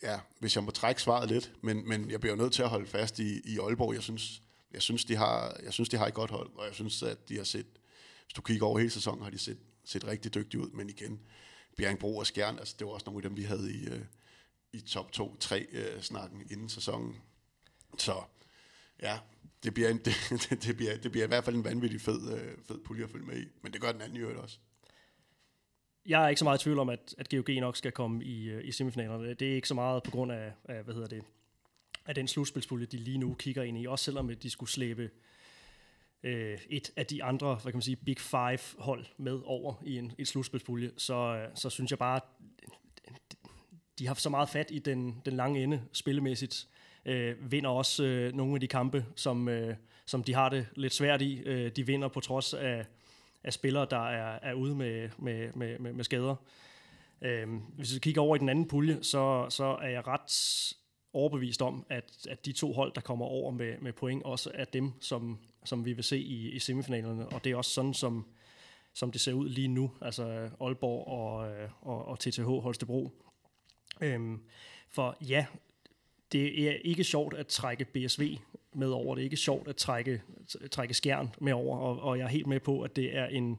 ja, 0.03 0.21
hvis 0.39 0.57
jeg 0.57 0.65
må 0.65 0.71
trække 0.71 1.03
svaret 1.03 1.29
lidt, 1.29 1.53
men, 1.63 1.89
men 1.89 2.11
jeg 2.11 2.21
bliver 2.21 2.37
nødt 2.37 2.53
til 2.53 2.63
at 2.63 2.69
holde 2.69 2.87
fast 2.87 3.19
i, 3.19 3.41
i 3.45 3.59
Aalborg. 3.59 3.95
Jeg 3.95 4.03
synes, 4.03 4.43
jeg 4.73 4.83
synes, 4.83 5.05
de 5.05 5.17
har, 5.17 5.61
jeg 5.65 5.73
synes, 5.73 5.89
de 5.89 5.97
har 5.97 6.07
et 6.07 6.15
godt 6.15 6.31
hold, 6.31 6.51
og 6.55 6.67
jeg 6.67 6.75
synes, 6.75 7.03
at 7.03 7.29
de 7.29 7.37
har 7.37 7.45
set, 7.45 7.67
hvis 8.25 8.35
du 8.37 8.43
kigger 8.43 8.67
over 8.67 8.79
hele 8.79 8.91
sæsonen, 8.91 9.23
har 9.23 9.31
de 9.31 9.39
set, 9.39 9.59
set 9.85 10.07
rigtig 10.07 10.35
dygtige 10.35 10.61
ud, 10.61 10.71
men 10.71 10.89
igen, 10.91 11.21
Bjerringbro 11.77 12.17
og 12.17 12.27
Skjern, 12.27 12.59
altså 12.59 12.75
det 12.79 12.87
var 12.87 12.93
også 12.93 13.07
nogle 13.07 13.19
af 13.19 13.23
dem, 13.31 13.37
vi 13.37 13.43
havde 13.43 13.73
i, 13.75 13.87
øh, 13.87 14.01
i 14.73 14.81
top 14.81 15.11
2-3 15.17 15.77
øh, 15.77 16.01
snakken 16.01 16.43
inden 16.51 16.69
sæsonen. 16.69 17.17
Så 17.99 18.13
ja, 19.03 19.19
det 19.63 19.75
bliver, 19.75 19.89
en, 19.89 19.99
det, 20.05 20.59
det, 20.63 20.77
bliver, 20.77 20.97
det 20.97 21.13
bliver 21.13 21.25
i 21.25 21.29
hvert 21.29 21.45
fald 21.45 21.57
en 21.57 21.65
vanvittig 21.65 22.01
fed, 22.01 22.33
øh, 22.33 22.59
fed 22.69 22.79
pulje 22.85 23.05
at 23.05 23.11
følge 23.11 23.27
med 23.27 23.43
i, 23.43 23.45
men 23.63 23.73
det 23.73 23.81
gør 23.81 23.93
den 23.93 24.01
anden 24.01 24.17
jo 24.19 24.43
også. 24.43 24.59
Jeg 26.07 26.25
er 26.25 26.29
ikke 26.29 26.39
så 26.39 26.45
meget 26.45 26.61
i 26.61 26.63
tvivl 26.63 26.79
om, 26.79 26.89
at, 26.89 27.15
at 27.19 27.29
GOG 27.29 27.55
nok 27.55 27.77
skal 27.77 27.93
komme 27.93 28.25
i, 28.25 28.45
øh, 28.45 28.69
i 28.69 28.73
semifinalerne. 28.73 29.35
Det 29.35 29.51
er 29.51 29.55
ikke 29.55 29.69
så 29.69 29.75
meget 29.75 30.03
på 30.03 30.11
grund 30.11 30.33
af, 30.33 30.53
af 30.65 30.83
hvad 30.83 30.95
hedder 30.95 31.09
det, 31.09 31.25
af 32.07 32.15
den 32.15 32.29
slutspilspulje, 32.29 32.87
de 32.87 32.97
lige 32.97 33.19
nu 33.19 33.35
kigger 33.35 33.63
ind 33.63 33.79
i. 33.79 33.87
Også 33.87 34.05
selvom 34.05 34.37
de 34.43 34.51
skulle 34.51 34.71
slæbe 34.71 35.11
øh, 36.23 36.59
et 36.69 36.91
af 36.97 37.07
de 37.07 37.25
andre, 37.25 37.55
hvad 37.55 37.73
kan 37.73 37.77
man 37.77 37.83
sige, 37.83 37.97
Big 37.97 38.19
Five 38.19 38.59
hold 38.79 39.07
med 39.17 39.41
over 39.45 39.75
i 39.85 39.99
en, 39.99 40.13
en 40.19 40.27
slutspilspulje, 40.27 40.93
så, 40.97 41.15
øh, 41.15 41.49
så 41.55 41.71
synes 41.71 41.91
jeg 41.91 41.99
bare, 41.99 42.21
de 43.99 44.07
har 44.07 44.15
så 44.15 44.31
meget 44.31 44.49
fat 44.49 44.71
i 44.71 44.79
den, 44.79 45.23
den 45.25 45.33
lange 45.37 45.63
ende 45.63 45.83
spillemæssigt. 45.93 46.69
Øh, 47.05 47.53
vinder 47.53 47.71
også 47.71 48.05
øh, 48.05 48.35
nogle 48.35 48.55
af 48.55 48.61
de 48.61 48.67
kampe, 48.67 49.05
som, 49.17 49.49
øh, 49.49 49.77
som 50.07 50.23
de 50.23 50.35
har 50.35 50.49
det 50.49 50.67
lidt 50.77 50.95
svært 50.95 51.23
i. 51.23 51.39
Øh, 51.39 51.71
de 51.77 51.87
vinder 51.87 52.09
på 52.09 52.21
trods 52.21 52.55
af, 52.55 52.87
af 53.45 53.53
spillere, 53.53 53.87
der 53.91 54.09
er, 54.09 54.39
er 54.43 54.53
ude 54.53 54.75
med, 54.75 55.09
med, 55.19 55.53
med, 55.55 55.79
med, 55.79 55.93
med 55.93 56.05
skader. 56.05 56.37
Øh, 57.23 57.49
hvis 57.77 57.95
vi 57.95 57.99
kigger 57.99 58.23
over 58.23 58.37
i 58.37 58.39
den 58.39 58.49
anden 58.49 58.69
pulje, 58.69 58.99
så, 59.03 59.47
så 59.51 59.65
er 59.83 59.89
jeg 59.89 60.07
ret 60.07 60.75
overbevist 61.13 61.63
om, 61.63 61.87
at, 61.89 62.27
at 62.31 62.47
de 62.47 62.53
to 62.53 62.73
hold, 62.73 62.93
der 62.95 63.01
kommer 63.01 63.27
over 63.27 63.51
med, 63.51 63.75
med 63.81 63.93
point, 63.93 64.23
også 64.23 64.51
er 64.55 64.65
dem, 64.65 64.93
som, 65.01 65.39
som 65.65 65.85
vi 65.85 65.93
vil 65.93 66.05
se 66.05 66.19
i, 66.19 66.51
i 66.51 66.59
semifinalerne. 66.59 67.29
Og 67.29 67.45
det 67.45 67.53
er 67.53 67.57
også 67.57 67.71
sådan, 67.71 67.95
som, 67.95 68.27
som 68.95 69.13
det 69.13 69.21
ser 69.21 69.33
ud 69.33 69.49
lige 69.49 69.69
nu. 69.69 69.91
Altså 70.01 70.51
Aalborg 70.61 71.09
og, 71.09 71.51
øh, 71.51 71.71
og, 71.81 72.05
og 72.05 72.19
TTH 72.19 72.43
Holstebro. 72.43 73.11
Øhm, 74.01 74.41
for 74.91 75.17
ja, 75.21 75.47
det 76.33 76.69
er 76.69 76.77
ikke 76.85 77.05
sjovt 77.05 77.35
at 77.35 77.47
trække 77.47 77.85
BSV 77.85 78.37
med 78.75 78.91
over. 78.91 79.15
Det 79.15 79.23
er 79.23 79.25
ikke 79.25 79.37
sjovt 79.37 79.69
at 79.69 79.77
trække, 79.77 80.23
trække 80.71 80.95
skjern 80.95 81.35
med 81.41 81.53
over. 81.53 81.79
Og, 81.79 82.01
og 82.01 82.19
jeg 82.19 82.25
er 82.25 82.29
helt 82.29 82.47
med 82.47 82.61
på, 82.61 82.83
at 82.83 82.97
det 82.97 83.17
er 83.17 83.27
en, 83.27 83.59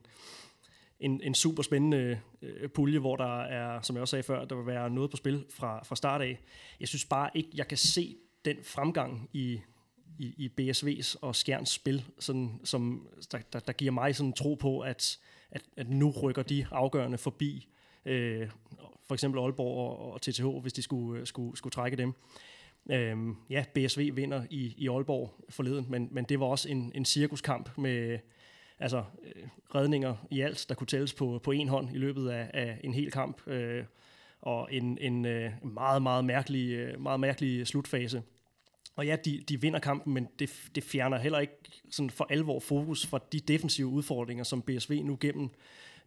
en, 1.00 1.20
en 1.22 1.34
super 1.34 1.62
spændende 1.62 2.20
øh, 2.42 2.68
pulje, 2.68 2.98
hvor 2.98 3.16
der 3.16 3.40
er, 3.42 3.80
som 3.82 3.96
jeg 3.96 4.00
også 4.00 4.10
sagde 4.10 4.22
før, 4.22 4.44
der 4.44 4.56
vil 4.56 4.66
være 4.66 4.90
noget 4.90 5.10
på 5.10 5.16
spil 5.16 5.44
fra, 5.50 5.84
fra 5.84 5.96
start 5.96 6.22
af. 6.22 6.40
Jeg 6.80 6.88
synes 6.88 7.04
bare 7.04 7.30
ikke, 7.34 7.50
jeg 7.54 7.68
kan 7.68 7.78
se 7.78 8.16
den 8.44 8.56
fremgang 8.62 9.30
i, 9.32 9.60
i, 10.18 10.34
i 10.36 10.70
BSV's 10.70 11.14
og 11.20 11.36
Skjerns 11.36 11.70
spil, 11.70 12.04
sådan, 12.18 12.60
som, 12.64 13.08
der, 13.32 13.38
der, 13.52 13.58
der 13.58 13.72
giver 13.72 13.92
mig 13.92 14.16
sådan 14.16 14.32
tro 14.32 14.54
på, 14.54 14.80
at, 14.80 15.18
at, 15.50 15.62
at 15.76 15.88
nu 15.88 16.10
rykker 16.10 16.42
de 16.42 16.66
afgørende 16.70 17.18
forbi 17.18 17.68
øh, 18.04 18.50
for 19.10 19.14
eksempel 19.14 19.40
Aalborg 19.40 19.76
og, 19.76 20.12
og 20.12 20.22
TTH, 20.22 20.46
hvis 20.46 20.72
de 20.72 20.82
skulle, 20.82 21.20
øh, 21.20 21.26
skulle, 21.26 21.56
skulle 21.56 21.70
trække 21.70 21.96
dem. 21.96 22.12
Øhm, 22.90 23.36
ja, 23.50 23.64
BSV 23.74 24.10
vinder 24.16 24.42
i, 24.50 24.74
i 24.76 24.88
Aalborg 24.88 25.44
forleden, 25.48 25.86
men, 25.88 26.08
men 26.10 26.24
det 26.24 26.40
var 26.40 26.46
også 26.46 26.68
en, 26.68 26.92
en 26.94 27.04
cirkuskamp 27.04 27.78
med 27.78 28.18
altså 28.78 29.04
øh, 29.22 29.48
redninger 29.74 30.16
i 30.30 30.40
alt, 30.40 30.66
der 30.68 30.74
kunne 30.74 30.86
tælles 30.86 31.14
på, 31.14 31.40
på 31.42 31.50
en 31.50 31.68
hånd 31.68 31.94
i 31.94 31.98
løbet 31.98 32.28
af, 32.28 32.50
af 32.54 32.80
en 32.84 32.94
hel 32.94 33.10
kamp, 33.10 33.48
øh, 33.48 33.84
og 34.40 34.68
en, 34.70 34.98
en 35.00 35.24
øh, 35.24 35.52
meget, 35.62 36.02
meget 36.02 36.24
mærkelig, 36.24 36.70
øh, 36.72 37.00
meget 37.00 37.20
mærkelig 37.20 37.66
slutfase. 37.66 38.22
Og 38.96 39.06
ja, 39.06 39.16
de, 39.24 39.44
de 39.48 39.60
vinder 39.60 39.78
kampen, 39.78 40.14
men 40.14 40.28
det, 40.38 40.50
det 40.74 40.84
fjerner 40.84 41.18
heller 41.18 41.38
ikke 41.38 41.54
sådan 41.90 42.10
for 42.10 42.26
alvor 42.30 42.60
fokus 42.60 43.06
fra 43.06 43.20
de 43.32 43.40
defensive 43.40 43.86
udfordringer, 43.86 44.44
som 44.44 44.62
BSV 44.62 45.02
nu 45.04 45.18
gennem 45.20 45.50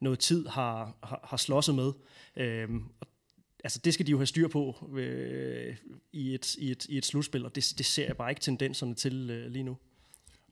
noget 0.03 0.19
tid 0.19 0.47
har, 0.47 0.97
har, 1.03 1.19
har 1.23 1.37
slåsset 1.37 1.75
med. 1.75 1.93
Øhm, 2.35 2.83
altså 3.63 3.79
det 3.83 3.93
skal 3.93 4.05
de 4.07 4.11
jo 4.11 4.17
have 4.17 4.25
styr 4.25 4.47
på 4.47 4.89
øh, 4.97 5.77
i, 6.11 6.33
et, 6.33 6.55
i, 6.55 6.71
et, 6.71 6.85
i 6.85 6.97
et 6.97 7.05
slutspil, 7.05 7.45
og 7.45 7.55
det, 7.55 7.73
det 7.77 7.85
ser 7.85 8.05
jeg 8.05 8.17
bare 8.17 8.31
ikke 8.31 8.41
tendenserne 8.41 8.95
til 8.95 9.29
øh, 9.29 9.51
lige 9.51 9.63
nu. 9.63 9.77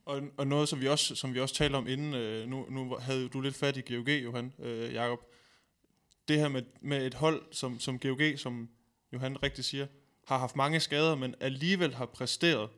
Og, 0.05 0.21
og 0.37 0.47
noget, 0.47 0.69
som 0.69 0.81
vi 0.81 0.87
også, 0.87 1.15
som 1.15 1.33
vi 1.33 1.39
også 1.39 1.55
talte 1.55 1.75
om 1.75 1.87
inden, 1.87 2.13
øh, 2.13 2.47
nu, 2.47 2.65
nu 2.69 2.95
havde 2.95 3.29
du 3.29 3.41
lidt 3.41 3.55
fat 3.55 3.77
i 3.77 3.93
GOG, 3.93 4.09
Johan, 4.09 4.53
øh, 4.59 4.93
Jakob. 4.93 5.19
Det 6.27 6.39
her 6.39 6.47
med, 6.47 6.61
med 6.81 7.07
et 7.07 7.13
hold 7.13 7.41
som, 7.51 7.79
som 7.79 7.99
GOG, 7.99 8.21
som 8.37 8.69
Johan 9.13 9.43
rigtig 9.43 9.65
siger, 9.65 9.87
har 10.27 10.37
haft 10.37 10.55
mange 10.55 10.79
skader, 10.79 11.15
men 11.15 11.35
alligevel 11.39 11.93
har 11.93 12.05
præsteret 12.05 12.69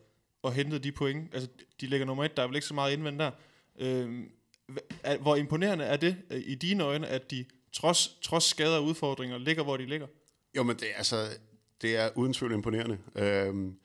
og 0.42 0.54
hentet 0.54 0.84
de 0.84 0.92
point. 0.92 1.34
Altså, 1.34 1.50
de 1.82 1.88
ligger 1.88 2.06
nummer 2.06 2.24
et, 2.24 2.38
der 2.38 2.44
er 2.44 2.48
vel 2.48 2.56
ikke 2.56 2.68
så 2.68 2.74
meget 2.74 2.94
indvendt 2.94 3.20
der. 3.20 3.32
Øh, 3.80 4.24
hvor 5.20 5.36
imponerende 5.36 5.86
er 5.86 5.98
det 5.98 6.18
øh, 6.30 6.42
i 6.46 6.56
dine 6.56 6.84
øjne, 6.84 7.08
at 7.08 7.32
de 7.32 7.46
trods, 7.72 8.18
trods 8.22 8.44
skader 8.44 8.78
og 8.78 8.84
udfordringer 8.84 9.38
ligger, 9.38 9.64
hvor 9.64 9.78
de 9.78 9.86
ligger? 9.86 10.08
Jo, 10.56 10.64
men 10.64 10.76
det, 10.76 10.88
altså, 10.96 11.28
det 11.82 11.96
er 11.98 12.10
uden 12.16 12.34
tvivl 12.34 12.54
imponerende. 12.54 12.98
Øhm, 13.16 13.80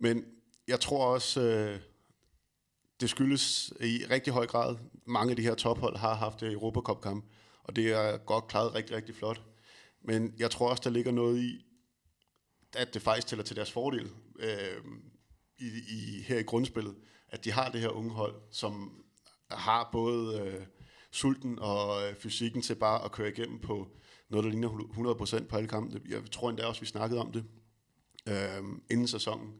men 0.00 0.24
jeg 0.68 0.80
tror 0.80 1.06
også, 1.06 1.40
øh, 1.40 1.80
det 3.00 3.10
skyldes 3.10 3.72
i 3.80 4.04
rigtig 4.10 4.32
høj 4.32 4.46
grad, 4.46 4.76
mange 5.06 5.30
af 5.30 5.36
de 5.36 5.42
her 5.42 5.54
tophold 5.54 5.96
har 5.96 6.14
haft 6.14 6.42
øh, 6.42 6.48
det 6.48 6.54
Europacup-kamp, 6.54 7.24
og 7.62 7.76
det 7.76 7.92
er 7.92 8.16
godt 8.16 8.48
klaret 8.48 8.74
rigtig, 8.74 8.96
rigtig 8.96 9.14
flot. 9.14 9.42
Men 10.04 10.34
jeg 10.38 10.50
tror 10.50 10.70
også, 10.70 10.82
der 10.84 10.90
ligger 10.90 11.12
noget 11.12 11.42
i, 11.42 11.64
at 12.76 12.94
det 12.94 13.02
faktisk 13.02 13.26
tæller 13.26 13.44
til 13.44 13.56
deres 13.56 13.72
fordel 13.72 14.10
øh, 14.38 14.84
i, 15.58 15.66
i, 15.66 16.22
her 16.22 16.38
i 16.38 16.42
grundspillet, 16.42 16.94
at 17.28 17.44
de 17.44 17.52
har 17.52 17.70
det 17.70 17.80
her 17.80 17.88
unge 17.88 18.10
hold, 18.10 18.34
som 18.50 19.04
har 19.50 19.88
både 19.92 20.40
øh, 20.40 20.66
sulten 21.10 21.58
og 21.58 22.08
øh, 22.08 22.16
fysikken 22.16 22.62
til 22.62 22.74
bare 22.74 23.04
at 23.04 23.12
køre 23.12 23.28
igennem 23.28 23.58
på 23.58 23.88
noget, 24.28 24.44
der 24.44 24.50
ligner 24.50 24.68
100% 25.42 25.46
på 25.46 25.56
alle 25.56 25.68
kampe. 25.68 26.00
Jeg 26.08 26.22
tror 26.32 26.50
endda 26.50 26.66
også, 26.66 26.80
vi 26.80 26.86
snakkede 26.86 27.20
om 27.20 27.32
det 27.32 27.44
øh, 28.28 28.64
inden 28.90 29.08
sæsonen, 29.08 29.54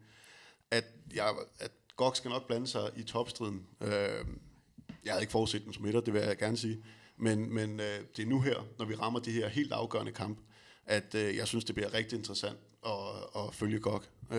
at, 0.71 0.85
jeg, 1.15 1.35
at 1.59 1.71
Gok 1.97 2.17
skal 2.17 2.29
nok 2.29 2.47
blande 2.47 2.67
sig 2.67 2.91
i 2.97 3.03
topstriden. 3.03 3.67
Øh, 3.81 4.27
jeg 5.05 5.13
havde 5.13 5.23
ikke 5.23 5.33
forudset 5.33 5.65
den 5.65 5.73
som 5.73 5.87
etter, 5.87 6.01
det 6.01 6.15
vil 6.15 6.23
jeg 6.23 6.39
gerne 6.39 6.57
sige. 6.57 6.85
Men, 7.17 7.55
men 7.55 7.81
øh, 7.81 8.01
det 8.17 8.23
er 8.23 8.27
nu 8.27 8.41
her, 8.41 8.67
når 8.79 8.85
vi 8.85 8.95
rammer 8.95 9.21
de 9.21 9.33
her 9.33 9.49
helt 9.49 9.73
afgørende 9.73 10.13
kamp, 10.13 10.39
at 10.87 11.15
øh, 11.15 11.37
jeg 11.37 11.47
synes, 11.47 11.65
det 11.65 11.75
bliver 11.75 11.95
rigtig 11.95 12.19
interessant 12.19 12.59
at, 12.87 13.43
at 13.43 13.55
følge 13.55 13.79
GOG. 13.79 14.03
Øh. 14.33 14.39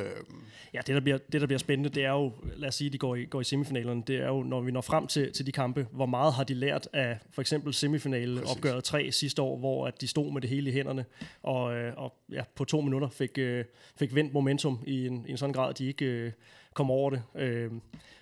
Ja, 0.73 0.79
det 0.87 0.95
der, 0.95 0.99
bliver, 0.99 1.17
det 1.17 1.41
der 1.41 1.47
bliver 1.47 1.59
spændende, 1.59 1.89
det 1.89 2.05
er 2.05 2.11
jo, 2.11 2.33
lad 2.55 2.67
os 2.67 2.75
sige, 2.75 2.89
de 2.89 2.97
går 2.97 3.15
i, 3.15 3.25
går 3.25 3.41
i 3.41 3.43
semifinalerne, 3.43 4.03
det 4.07 4.15
er 4.15 4.27
jo, 4.27 4.43
når 4.43 4.61
vi 4.61 4.71
når 4.71 4.81
frem 4.81 5.07
til, 5.07 5.33
til 5.33 5.45
de 5.45 5.51
kampe, 5.51 5.87
hvor 5.91 6.05
meget 6.05 6.33
har 6.33 6.43
de 6.43 6.53
lært 6.53 6.87
af 6.93 7.19
for 7.31 7.41
eksempel 7.41 7.73
semifinale 7.73 8.41
opgøret 8.47 8.83
3 8.83 9.11
sidste 9.11 9.41
år, 9.41 9.57
hvor 9.57 9.87
at 9.87 10.01
de 10.01 10.07
stod 10.07 10.33
med 10.33 10.41
det 10.41 10.49
hele 10.49 10.69
i 10.69 10.73
hænderne, 10.73 11.05
og, 11.43 11.75
øh, 11.75 11.93
og 11.97 12.13
ja, 12.31 12.43
på 12.55 12.65
to 12.65 12.81
minutter 12.81 13.09
fik, 13.09 13.37
øh, 13.37 13.65
fik 13.99 14.15
vendt 14.15 14.33
momentum 14.33 14.83
i 14.87 15.07
en, 15.07 15.25
i 15.27 15.31
en 15.31 15.37
sådan 15.37 15.53
grad, 15.53 15.69
at 15.69 15.77
de 15.77 15.87
ikke 15.87 16.05
øh, 16.05 16.31
kom 16.73 16.91
over 16.91 17.09
det. 17.09 17.23
Øh, 17.35 17.71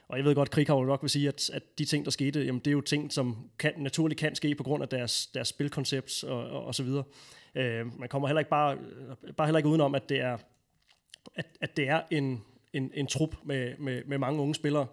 og 0.07 0.17
jeg 0.17 0.25
ved 0.25 0.35
godt, 0.35 0.49
Krig 0.49 0.67
nok 0.67 1.01
vil 1.01 1.09
sige, 1.09 1.27
at, 1.27 1.49
at 1.53 1.63
de 1.77 1.85
ting, 1.85 2.05
der 2.05 2.11
skete, 2.11 2.43
jamen, 2.45 2.59
det 2.59 2.67
er 2.67 2.71
jo 2.71 2.81
ting, 2.81 3.13
som 3.13 3.49
kan, 3.59 3.73
naturligt 3.77 4.19
kan 4.19 4.35
ske 4.35 4.55
på 4.55 4.63
grund 4.63 4.83
af 4.83 4.89
deres, 4.89 5.27
deres 5.27 5.47
spilkoncept 5.47 6.23
og, 6.23 6.49
og, 6.49 6.65
og 6.65 6.75
så 6.75 6.83
videre. 6.83 7.03
Øh, 7.55 7.99
man 7.99 8.09
kommer 8.09 8.27
heller 8.27 8.39
ikke 8.39 8.49
bare, 8.49 8.77
øh, 9.23 9.33
bare 9.33 9.47
heller 9.47 9.57
ikke 9.57 9.69
udenom, 9.69 9.95
at 9.95 10.09
det 10.09 10.19
er, 10.19 10.37
at, 11.35 11.47
at 11.61 11.77
det 11.77 11.89
er 11.89 12.01
en, 12.11 12.43
en, 12.73 12.91
en 12.93 13.07
trup 13.07 13.35
med, 13.43 13.77
med, 13.77 14.03
med 14.05 14.17
mange 14.17 14.41
unge 14.41 14.55
spillere, 14.55 14.87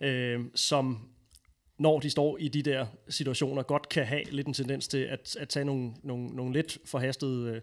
øh, 0.00 0.40
som 0.54 1.08
når 1.78 2.00
de 2.00 2.10
står 2.10 2.38
i 2.38 2.48
de 2.48 2.62
der 2.62 2.86
situationer, 3.08 3.62
godt 3.62 3.88
kan 3.88 4.06
have 4.06 4.24
lidt 4.24 4.46
en 4.46 4.54
tendens 4.54 4.88
til 4.88 4.98
at, 4.98 5.36
at 5.40 5.48
tage 5.48 5.64
nogle, 5.64 5.92
nogle, 6.02 6.26
nogle 6.26 6.52
lidt 6.52 6.78
forhastede 6.84 7.54
øh, 7.54 7.60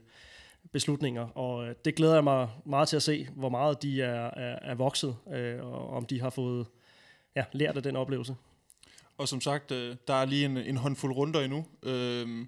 beslutninger. 0.71 1.27
Og 1.37 1.67
øh, 1.67 1.75
det 1.85 1.95
glæder 1.95 2.13
jeg 2.13 2.23
mig 2.23 2.49
meget 2.65 2.87
til 2.87 2.95
at 2.95 3.03
se, 3.03 3.27
hvor 3.35 3.49
meget 3.49 3.81
de 3.81 4.01
er, 4.01 4.25
er, 4.25 4.59
er 4.61 4.75
vokset, 4.75 5.15
øh, 5.33 5.65
og 5.65 5.89
om 5.89 6.05
de 6.05 6.21
har 6.21 6.29
fået 6.29 6.67
ja, 7.35 7.45
lært 7.51 7.77
af 7.77 7.83
den 7.83 7.95
oplevelse. 7.95 8.35
Og 9.17 9.27
som 9.27 9.41
sagt, 9.41 9.71
øh, 9.71 9.95
der 10.07 10.13
er 10.13 10.25
lige 10.25 10.45
en, 10.45 10.57
en 10.57 10.77
håndfuld 10.77 11.13
runder 11.13 11.39
endnu, 11.39 11.65
øh, 11.83 12.45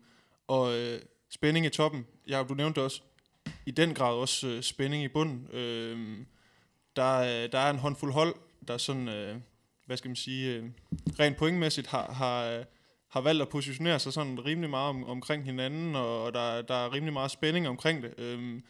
og 0.48 0.78
øh, 0.78 1.00
spænding 1.32 1.66
i 1.66 1.70
toppen. 1.70 2.06
Ja, 2.28 2.44
du 2.50 2.54
nævnte 2.54 2.82
også, 2.82 3.02
i 3.66 3.72
den 3.72 3.94
grad 3.94 4.14
også 4.14 4.48
øh, 4.48 4.62
spænding 4.62 5.04
i 5.04 5.08
bunden. 5.08 5.48
Øhm, 5.54 6.20
øh, 6.20 6.26
der, 6.96 7.48
der 7.48 7.60
er 7.60 7.70
en 7.70 7.80
håndfuld 7.80 8.14
hold, 8.14 8.36
der 8.68 8.78
sådan, 8.78 9.08
øh, 9.08 9.36
hvad 9.86 9.98
skal 9.98 10.10
man 10.10 10.16
sige, 10.16 10.56
øh, 10.56 10.64
rent 11.20 11.38
pointmæssigt 11.38 11.88
har, 11.88 12.12
har, 12.12 12.46
øh, 12.46 12.66
har 13.10 13.22
valgt 13.22 13.42
at 13.42 13.50
positionere 13.50 14.00
sig 14.00 14.14
sådan 14.14 14.46
rimelig 14.46 14.70
meget 14.70 14.90
om, 14.90 15.04
omkring 15.04 15.44
hinanden, 15.44 15.96
og, 15.96 16.24
og 16.24 16.34
der, 16.34 16.62
der 16.62 16.76
er 16.76 16.94
rimelig 16.94 17.14
meget 17.14 17.32
spænding 17.32 17.68
omkring 17.68 18.04
det. 18.04 18.14
Øh, 18.18 18.62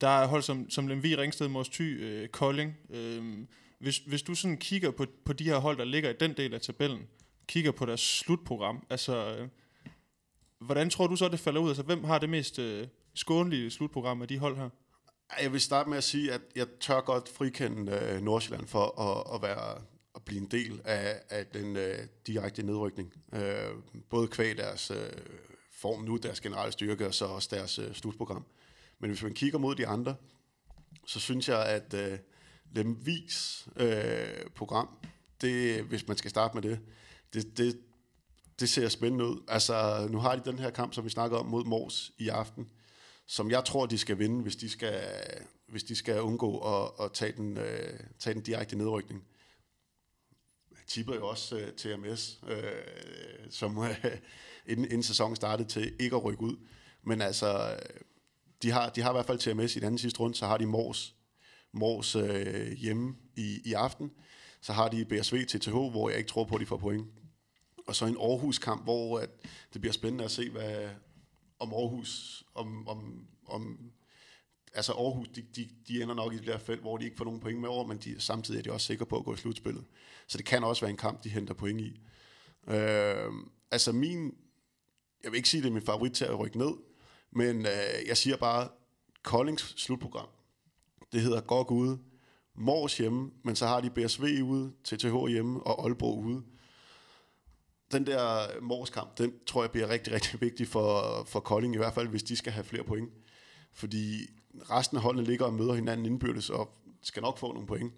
der 0.00 0.08
er 0.08 0.26
hold 0.26 0.42
som, 0.42 0.70
som 0.70 0.86
Lemvi, 0.86 1.14
Ringsted, 1.14 1.48
Mors 1.48 1.68
Thy, 1.68 2.04
øh, 2.04 2.28
Kolding. 2.28 2.76
Øh, 2.90 3.38
hvis, 3.78 3.98
hvis 3.98 4.22
du 4.22 4.34
sådan 4.34 4.56
kigger 4.56 4.90
på, 4.90 5.06
på 5.24 5.32
de 5.32 5.44
her 5.44 5.56
hold, 5.56 5.78
der 5.78 5.84
ligger 5.84 6.10
i 6.10 6.16
den 6.20 6.32
del 6.36 6.54
af 6.54 6.60
tabellen, 6.60 7.06
kigger 7.48 7.72
på 7.72 7.86
deres 7.86 8.00
slutprogram, 8.00 8.86
altså, 8.90 9.36
øh, 9.36 9.48
hvordan 10.60 10.90
tror 10.90 11.06
du 11.06 11.16
så, 11.16 11.28
det 11.28 11.40
falder 11.40 11.60
ud? 11.60 11.68
Altså, 11.68 11.82
hvem 11.82 12.04
har 12.04 12.18
det 12.18 12.28
mest 12.28 12.58
øh, 12.58 12.86
skånlige 13.14 13.70
slutprogram 13.70 14.22
af 14.22 14.28
de 14.28 14.38
hold 14.38 14.56
her? 14.56 14.68
Jeg 15.42 15.52
vil 15.52 15.60
starte 15.60 15.88
med 15.88 15.98
at 15.98 16.04
sige, 16.04 16.32
at 16.32 16.40
jeg 16.56 16.66
tør 16.80 17.00
godt 17.00 17.28
frikende 17.28 17.92
øh, 17.92 18.22
Nordsjælland 18.22 18.66
for 18.66 19.00
at, 19.00 19.34
at 19.34 19.42
være 19.42 19.82
at 20.14 20.22
blive 20.24 20.40
en 20.40 20.46
del 20.50 20.80
af, 20.84 21.20
af 21.30 21.46
den 21.46 21.76
øh, 21.76 21.98
direkte 22.26 22.62
nedrykning. 22.62 23.12
Øh, 23.32 23.70
både 24.10 24.28
kvæg 24.28 24.56
deres 24.56 24.90
øh, 24.90 24.96
form 25.72 26.04
nu, 26.04 26.16
deres 26.16 26.40
generelle 26.40 26.72
styrke, 26.72 27.06
og 27.06 27.14
så 27.14 27.24
også 27.24 27.48
deres 27.52 27.78
øh, 27.78 27.94
slutprogram. 27.94 28.44
Men 28.98 29.10
hvis 29.10 29.22
man 29.22 29.34
kigger 29.34 29.58
mod 29.58 29.74
de 29.74 29.86
andre, 29.86 30.14
så 31.06 31.20
synes 31.20 31.48
jeg, 31.48 31.66
at 31.66 31.94
øh, 31.94 32.18
Lemvis 32.76 33.68
øh, 33.76 34.50
program, 34.54 34.88
det, 35.40 35.82
hvis 35.82 36.08
man 36.08 36.16
skal 36.16 36.30
starte 36.30 36.54
med 36.54 36.62
det, 36.62 36.80
det, 37.34 37.58
det, 37.58 37.78
det 38.60 38.68
ser 38.68 38.88
spændende 38.88 39.24
ud. 39.24 39.44
Altså, 39.48 40.06
nu 40.10 40.18
har 40.18 40.36
de 40.36 40.50
den 40.50 40.58
her 40.58 40.70
kamp, 40.70 40.94
som 40.94 41.04
vi 41.04 41.10
snakker 41.10 41.38
om 41.38 41.46
mod 41.46 41.64
Mors 41.64 42.12
i 42.18 42.28
aften, 42.28 42.70
som 43.26 43.50
jeg 43.50 43.64
tror, 43.64 43.86
de 43.86 43.98
skal 43.98 44.18
vinde, 44.18 44.42
hvis 44.42 44.56
de 44.56 44.68
skal, 44.68 45.02
hvis 45.68 45.84
de 45.84 45.96
skal 45.96 46.20
undgå 46.20 46.58
at, 46.58 47.04
at 47.04 47.12
tage, 47.12 47.32
den, 47.32 47.56
øh, 47.56 48.00
tage 48.18 48.34
den 48.34 48.42
direkte 48.42 48.76
nedrykning. 48.76 49.24
Jeg 50.70 50.78
tipper 50.86 51.14
jo 51.14 51.28
også 51.28 51.56
øh, 51.58 51.72
TMS, 51.72 52.40
øh, 52.48 52.62
som 53.50 53.78
øh, 53.78 54.04
inden, 54.66 54.84
inden 54.84 55.02
sæsonen 55.02 55.36
startede 55.36 55.68
til 55.68 55.96
ikke 56.00 56.16
at 56.16 56.24
rykke 56.24 56.42
ud. 56.42 56.56
Men 57.02 57.20
altså, 57.22 57.72
øh, 57.72 58.00
de 58.62 58.70
har, 58.70 58.90
de 58.90 59.00
har 59.00 59.10
i 59.10 59.12
hvert 59.12 59.26
fald 59.26 59.38
TMS 59.38 59.76
i 59.76 59.78
den 59.78 59.86
anden 59.86 59.98
sidste 59.98 60.20
runde, 60.20 60.36
så 60.36 60.46
har 60.46 60.56
de 60.56 60.66
Mors, 60.66 61.14
Mors 61.72 62.16
øh, 62.16 62.72
hjemme 62.72 63.16
i, 63.36 63.60
i 63.64 63.72
aften. 63.72 64.10
Så 64.60 64.72
har 64.72 64.88
de 64.88 65.04
BSV 65.04 65.46
TTH, 65.46 65.70
hvor 65.70 66.08
jeg 66.08 66.18
ikke 66.18 66.28
tror 66.28 66.44
på, 66.44 66.54
at 66.54 66.60
de 66.60 66.66
får 66.66 66.76
point. 66.76 67.06
Og 67.86 67.96
så 67.96 68.06
en 68.06 68.16
Aarhus-kamp, 68.16 68.82
hvor 68.84 69.18
at 69.18 69.30
det 69.72 69.80
bliver 69.80 69.92
spændende 69.92 70.24
at 70.24 70.30
se, 70.30 70.50
hvad, 70.50 70.88
om 71.58 71.72
Aarhus, 71.72 72.44
om, 72.54 72.88
om, 72.88 73.26
om 73.46 73.78
altså 74.74 74.92
Aarhus, 74.92 75.28
de, 75.28 75.42
de, 75.56 75.68
de 75.88 76.02
ender 76.02 76.14
nok 76.14 76.32
i 76.32 76.36
det 76.36 76.46
der 76.46 76.58
felt, 76.58 76.80
hvor 76.80 76.96
de 76.96 77.04
ikke 77.04 77.16
får 77.16 77.24
nogen 77.24 77.40
point 77.40 77.60
med 77.60 77.68
over, 77.68 77.86
men 77.86 77.98
de, 77.98 78.20
samtidig 78.20 78.58
er 78.58 78.62
de 78.62 78.72
også 78.72 78.86
sikre 78.86 79.06
på 79.06 79.18
at 79.18 79.24
gå 79.24 79.34
i 79.34 79.36
slutspillet. 79.36 79.84
Så 80.26 80.38
det 80.38 80.46
kan 80.46 80.64
også 80.64 80.82
være 80.82 80.90
en 80.90 80.96
kamp, 80.96 81.24
de 81.24 81.28
henter 81.28 81.54
point 81.54 81.80
i. 81.80 82.00
Øh, 82.68 83.32
altså 83.70 83.92
min, 83.92 84.34
jeg 85.24 85.32
vil 85.32 85.36
ikke 85.36 85.48
sige, 85.48 85.62
det 85.62 85.68
er 85.68 85.72
min 85.72 85.82
favorit 85.82 86.12
til 86.12 86.24
at 86.24 86.38
rykke 86.38 86.58
ned, 86.58 86.72
men 87.30 87.66
øh, 87.66 88.08
jeg 88.08 88.16
siger 88.16 88.36
bare, 88.36 88.68
Koldings 89.22 89.82
slutprogram, 89.82 90.28
det 91.12 91.20
hedder 91.20 91.40
godt 91.40 91.68
ude, 91.70 91.98
Mors 92.54 92.98
hjemme, 92.98 93.30
men 93.44 93.56
så 93.56 93.66
har 93.66 93.80
de 93.80 93.90
BSV 93.90 94.24
ude, 94.44 94.72
TTH 94.84 95.26
hjemme 95.28 95.62
og 95.66 95.84
Aalborg 95.84 96.18
ude 96.18 96.42
den 97.92 98.06
der 98.06 98.46
morskamp, 98.60 99.18
den 99.18 99.34
tror 99.46 99.62
jeg 99.62 99.70
bliver 99.70 99.88
rigtig, 99.88 100.12
rigtig 100.12 100.40
vigtig 100.40 100.68
for, 100.68 101.24
for 101.24 101.40
Kolding, 101.40 101.74
i 101.74 101.76
hvert 101.78 101.94
fald 101.94 102.08
hvis 102.08 102.22
de 102.22 102.36
skal 102.36 102.52
have 102.52 102.64
flere 102.64 102.84
point. 102.84 103.10
Fordi 103.72 104.30
resten 104.70 104.96
af 104.96 105.02
holdene 105.02 105.26
ligger 105.26 105.44
og 105.44 105.54
møder 105.54 105.74
hinanden 105.74 106.06
indbyrdes, 106.06 106.50
og 106.50 106.70
skal 107.02 107.22
nok 107.22 107.38
få 107.38 107.52
nogle 107.52 107.66
point. 107.66 107.92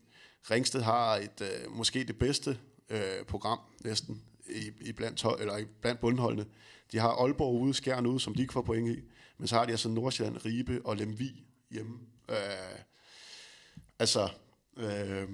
Ringsted 0.51 0.81
har 0.81 1.17
et 1.17 1.41
øh, 1.41 1.73
måske 1.73 2.05
det 2.05 2.19
bedste 2.19 2.59
øh, 2.91 3.25
program 3.29 3.59
næsten 3.85 4.23
i, 4.49 4.71
i 4.81 4.93
blandt, 4.93 5.25
eller 5.41 5.57
i 5.57 5.65
blandt 5.65 6.01
bundholdene. 6.01 6.47
De 6.93 6.99
har 6.99 7.09
Aalborg 7.09 7.61
ude, 7.61 7.75
Skjern 7.75 8.07
ude, 8.07 8.21
som 8.21 8.35
de 8.35 8.41
ikke 8.41 8.53
får 8.53 8.63
point 8.63 8.99
i. 8.99 9.03
Men 9.39 9.49
så 9.49 9.57
har 9.57 9.65
de 9.65 9.71
altså 9.71 9.89
Nordsjælland, 9.89 10.45
Ribe 10.45 10.81
og 10.85 10.97
Lemvi 10.97 11.45
hjemme. 11.71 11.99
Øh, 12.29 12.37
altså, 13.99 14.29
øh, 14.77 15.29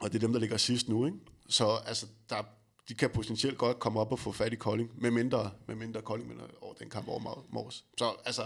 og 0.00 0.12
det 0.12 0.14
er 0.14 0.26
dem, 0.26 0.32
der 0.32 0.40
ligger 0.40 0.56
sidst 0.56 0.88
nu, 0.88 1.06
ikke? 1.06 1.18
Så 1.48 1.80
altså, 1.86 2.06
der, 2.30 2.42
de 2.88 2.94
kan 2.94 3.10
potentielt 3.10 3.58
godt 3.58 3.78
komme 3.78 4.00
op 4.00 4.12
og 4.12 4.18
få 4.18 4.32
fat 4.32 4.52
i 4.52 4.56
Kolding, 4.56 4.90
med 4.96 5.10
mindre, 5.10 5.50
med 5.66 5.74
mindre 5.74 6.02
Kolding 6.02 6.30
vinder 6.30 6.44
over 6.60 6.74
den 6.74 6.90
kamp 6.90 7.08
over 7.08 7.46
Mors. 7.48 7.84
Så 7.98 8.14
altså, 8.24 8.42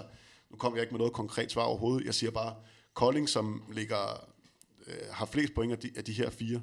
nu 0.50 0.57
kommer 0.57 0.76
jeg 0.76 0.83
ikke 0.83 0.92
med 0.92 0.98
noget 0.98 1.12
konkret 1.12 1.52
svar 1.52 1.62
overhovedet. 1.62 2.07
Jeg 2.07 2.14
siger 2.14 2.31
bare, 2.31 2.55
Kolding, 2.94 3.28
som 3.28 3.62
ligger, 3.72 4.28
øh, 4.87 4.94
har 5.11 5.26
flest 5.26 5.55
point 5.55 5.72
af 5.72 5.78
de, 5.78 5.90
af 5.96 6.05
de 6.05 6.12
her 6.12 6.31
fire, 6.31 6.62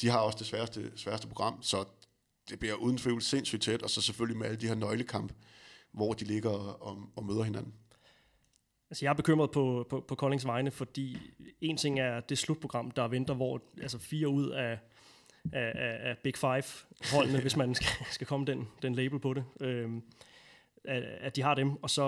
de 0.00 0.08
har 0.08 0.18
også 0.18 0.38
det 0.38 0.46
sværeste, 0.46 0.92
sværeste 0.96 1.28
program, 1.28 1.62
så 1.62 1.84
det 2.50 2.58
bliver 2.58 2.74
uden 2.74 2.98
tvivl 2.98 3.22
sindssygt 3.22 3.62
tæt, 3.62 3.82
og 3.82 3.90
så 3.90 4.02
selvfølgelig 4.02 4.38
med 4.38 4.46
alle 4.46 4.60
de 4.60 4.66
her 4.66 4.74
nøglekamp, 4.74 5.32
hvor 5.92 6.12
de 6.12 6.24
ligger 6.24 6.50
og, 6.50 6.98
og 7.16 7.24
møder 7.24 7.42
hinanden. 7.42 7.74
Altså 8.90 9.04
jeg 9.04 9.10
er 9.10 9.14
bekymret 9.14 9.50
på, 9.50 9.86
på, 9.90 10.04
på 10.08 10.14
Koldings 10.14 10.46
vegne, 10.46 10.70
fordi 10.70 11.18
en 11.60 11.76
ting 11.76 12.00
er 12.00 12.20
det 12.20 12.38
slutprogram, 12.38 12.90
der 12.90 13.08
venter, 13.08 13.34
hvor 13.34 13.62
altså 13.82 13.98
fire 13.98 14.28
ud 14.28 14.50
af 14.50 14.78
af, 15.52 15.72
af, 15.74 16.10
af 16.10 16.18
Big 16.18 16.36
Five-holdene, 16.36 17.40
hvis 17.40 17.56
man 17.56 17.74
skal, 17.74 18.06
skal 18.10 18.26
komme 18.26 18.46
den, 18.46 18.68
den 18.82 18.94
label 18.94 19.18
på 19.18 19.34
det. 19.34 19.44
Øhm, 19.60 20.02
at, 20.84 21.02
at 21.02 21.36
de 21.36 21.42
har 21.42 21.54
dem, 21.54 21.82
og 21.82 21.90
så, 21.90 22.02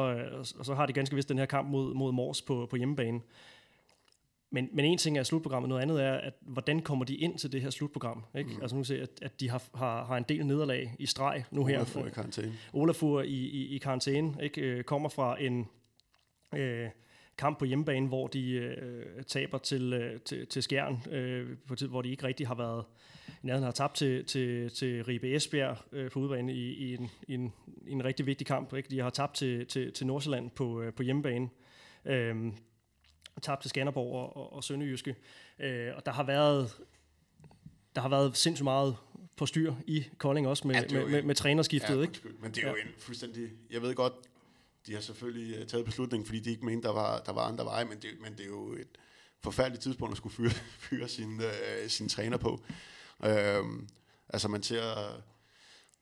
og 0.58 0.64
så 0.64 0.74
har 0.74 0.86
de 0.86 0.92
ganske 0.92 1.16
vist 1.16 1.28
den 1.28 1.38
her 1.38 1.46
kamp 1.46 1.68
mod, 1.70 1.94
mod 1.94 2.12
Mors 2.12 2.42
på, 2.42 2.66
på 2.70 2.76
hjemmebane. 2.76 3.20
men, 4.50 4.68
men 4.72 4.84
en 4.84 4.98
ting 4.98 5.18
er 5.18 5.22
slutprogrammet, 5.22 5.68
noget 5.68 5.82
andet 5.82 6.02
er, 6.02 6.12
at 6.12 6.32
hvordan 6.40 6.80
kommer 6.80 7.04
de 7.04 7.16
ind 7.16 7.38
til 7.38 7.52
det 7.52 7.62
her 7.62 7.70
slutprogram? 7.70 8.24
Ikke? 8.34 8.50
Mm. 8.50 8.62
Altså 8.62 8.76
nu 8.76 8.84
ser 8.84 9.02
at, 9.02 9.10
at 9.22 9.40
de 9.40 9.50
har, 9.50 9.62
har, 9.74 10.04
har 10.04 10.16
en 10.16 10.24
del 10.28 10.46
nederlag 10.46 10.94
i 10.98 11.06
streg 11.06 11.44
nu 11.50 11.64
her. 11.64 11.76
Olafur 11.76 12.06
i 12.06 12.10
karantæne. 12.10 12.52
Olafur 12.72 13.22
i, 13.22 13.26
i, 13.26 13.74
i 13.74 13.78
karantæne, 13.78 14.34
ikke? 14.42 14.60
Øh, 14.60 14.84
kommer 14.84 15.08
fra 15.08 15.42
en 15.42 15.68
øh, 16.54 16.88
kamp 17.38 17.58
på 17.58 17.64
hjemmebane, 17.64 18.08
hvor 18.08 18.26
de 18.26 18.50
øh, 18.50 19.24
taber 19.24 19.58
til, 19.58 19.92
øh, 19.92 20.20
til, 20.20 20.46
til 20.46 20.62
Skjern, 20.62 21.02
øh, 21.10 21.56
på 21.66 21.74
tid, 21.74 21.88
hvor 21.88 22.02
de 22.02 22.10
ikke 22.10 22.26
rigtig 22.26 22.46
har 22.46 22.54
været 22.54 22.84
nærheden 23.42 23.64
har 23.64 23.72
tabt 23.72 23.96
til, 23.96 24.24
til, 24.24 24.70
til 24.70 25.04
Ribe 25.04 25.34
Esbjerg 25.34 25.78
øh, 25.92 26.10
på 26.10 26.20
udebane 26.20 26.54
i, 26.54 26.72
i, 26.72 26.94
en, 26.94 27.10
i, 27.28 27.34
en, 27.34 27.52
i 27.86 27.92
en 27.92 28.04
rigtig 28.04 28.26
vigtig 28.26 28.46
kamp. 28.46 28.74
Ikke? 28.74 28.90
De 28.90 29.00
har 29.00 29.10
tabt 29.10 29.34
til, 29.36 29.66
til, 29.66 29.92
til 29.92 30.06
Nordsjælland 30.06 30.50
på, 30.50 30.82
øh, 30.82 30.92
på 30.92 31.02
hjemmebane. 31.02 31.48
Øh, 32.04 32.36
tabt 33.42 33.60
til 33.62 33.68
Skanderborg 33.68 34.14
og, 34.14 34.36
og, 34.36 34.52
og 34.52 34.64
Sønderjyske. 34.64 35.16
Øh, 35.58 35.92
og 35.96 36.06
der 36.06 36.12
har 36.12 36.22
været 36.22 36.70
der 37.94 38.02
har 38.02 38.08
været 38.08 38.36
sindssygt 38.36 38.64
meget 38.64 38.96
på 39.36 39.46
styr 39.46 39.74
i 39.86 40.04
Kolding 40.18 40.48
også 40.48 40.66
med, 40.66 40.74
ja, 40.74 40.82
med, 40.90 41.06
med, 41.08 41.22
med 41.22 41.34
trænerskiftet. 41.34 41.96
Ja, 41.96 42.02
ikke? 42.02 42.20
Men 42.40 42.52
det 42.52 42.62
er 42.62 42.66
ja. 42.66 42.72
jo 42.72 42.76
en 42.76 42.88
fuldstændig... 42.98 43.50
Jeg 43.70 43.82
ved 43.82 43.94
godt, 43.94 44.12
de 44.86 44.94
har 44.94 45.00
selvfølgelig 45.00 45.60
uh, 45.60 45.66
taget 45.66 45.84
beslutningen, 45.84 46.26
fordi 46.26 46.40
de 46.40 46.50
ikke 46.50 46.66
mente, 46.66 46.88
der 46.88 46.94
var, 46.94 47.20
der 47.20 47.32
var 47.32 47.42
andre 47.42 47.64
veje, 47.64 47.84
men 47.84 47.98
det, 47.98 48.10
men 48.22 48.32
det 48.32 48.40
er 48.40 48.46
jo 48.46 48.72
et 48.72 48.88
forfærdeligt 49.42 49.82
tidspunkt 49.82 50.12
at 50.12 50.16
skulle 50.16 50.34
fyre, 50.34 50.50
fyre 50.88 51.08
sin, 51.08 51.36
uh, 51.36 51.88
sin 51.88 52.08
træner 52.08 52.36
på. 52.36 52.60
Øh, 53.24 53.64
altså 54.28 54.48
man 54.48 54.62
ser, 54.62 55.22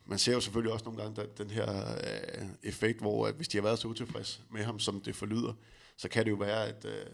man 0.06 0.18
ser 0.18 0.32
jo 0.32 0.40
selvfølgelig 0.40 0.72
også 0.72 0.84
nogle 0.84 1.02
gange 1.02 1.28
den 1.38 1.50
her 1.50 1.92
øh, 1.92 2.48
effekt, 2.62 3.00
hvor 3.00 3.26
at 3.26 3.34
hvis 3.34 3.48
de 3.48 3.56
har 3.56 3.62
været 3.62 3.78
så 3.78 3.88
utilfredse 3.88 4.40
med 4.50 4.64
ham, 4.64 4.78
som 4.78 5.00
det 5.00 5.16
forlyder, 5.16 5.52
så 5.96 6.08
kan 6.08 6.24
det 6.24 6.30
jo 6.30 6.36
være, 6.36 6.66
at, 6.66 6.84
øh, 6.84 7.06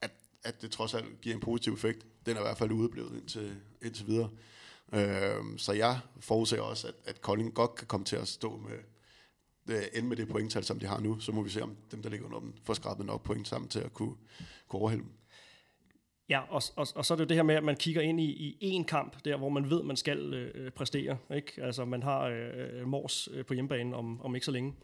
at, 0.00 0.10
at 0.44 0.62
det 0.62 0.70
trods 0.70 0.94
alt 0.94 1.20
giver 1.20 1.34
en 1.34 1.40
positiv 1.40 1.72
effekt. 1.72 2.06
Den 2.26 2.36
er 2.36 2.40
i 2.40 2.44
hvert 2.44 2.58
fald 2.58 2.72
udeblevet 2.72 3.20
indtil, 3.20 3.56
indtil 3.82 4.06
videre. 4.06 4.30
Øh, 4.94 5.58
så 5.58 5.72
jeg 5.72 6.00
forudser 6.20 6.60
også, 6.60 6.88
at, 6.88 6.94
at 7.04 7.20
Kolding 7.20 7.54
godt 7.54 7.74
kan 7.74 7.86
komme 7.86 8.06
til 8.06 8.16
at 8.16 8.28
stå 8.28 8.56
med 8.56 8.78
øh, 9.76 9.82
ende 9.92 10.08
med 10.08 10.16
det 10.16 10.28
pointtal, 10.28 10.64
som 10.64 10.78
de 10.78 10.86
har 10.86 11.00
nu, 11.00 11.20
så 11.20 11.32
må 11.32 11.42
vi 11.42 11.50
se, 11.50 11.62
om 11.62 11.76
dem, 11.90 12.02
der 12.02 12.10
ligger 12.10 12.26
under 12.26 12.40
dem, 12.40 12.54
får 12.64 12.74
skrabet 12.74 13.06
nok 13.06 13.22
point 13.22 13.48
sammen 13.48 13.68
til 13.68 13.80
at 13.80 13.94
kunne, 13.94 14.14
kunne 14.68 14.80
overhælde 14.80 15.04
dem. 15.04 15.12
Ja, 16.32 16.40
og, 16.48 16.62
og, 16.76 16.86
og 16.94 17.04
så 17.04 17.14
er 17.14 17.16
det 17.16 17.24
jo 17.24 17.28
det 17.28 17.36
her 17.36 17.42
med, 17.42 17.54
at 17.54 17.64
man 17.64 17.76
kigger 17.76 18.02
ind 18.02 18.20
i, 18.20 18.56
i 18.60 18.84
kamp, 18.88 19.24
der 19.24 19.36
hvor 19.36 19.48
man 19.48 19.70
ved, 19.70 19.82
man 19.82 19.96
skal 19.96 20.34
øh, 20.34 20.70
præstere. 20.70 21.18
Ikke? 21.34 21.52
Altså 21.62 21.84
man 21.84 22.02
har 22.02 22.22
øh, 22.22 22.86
Mors 22.86 23.28
øh, 23.32 23.44
på 23.44 23.54
hjemmebane 23.54 23.96
om, 23.96 24.20
om 24.22 24.34
ikke 24.34 24.44
så 24.44 24.50
længe. 24.50 24.74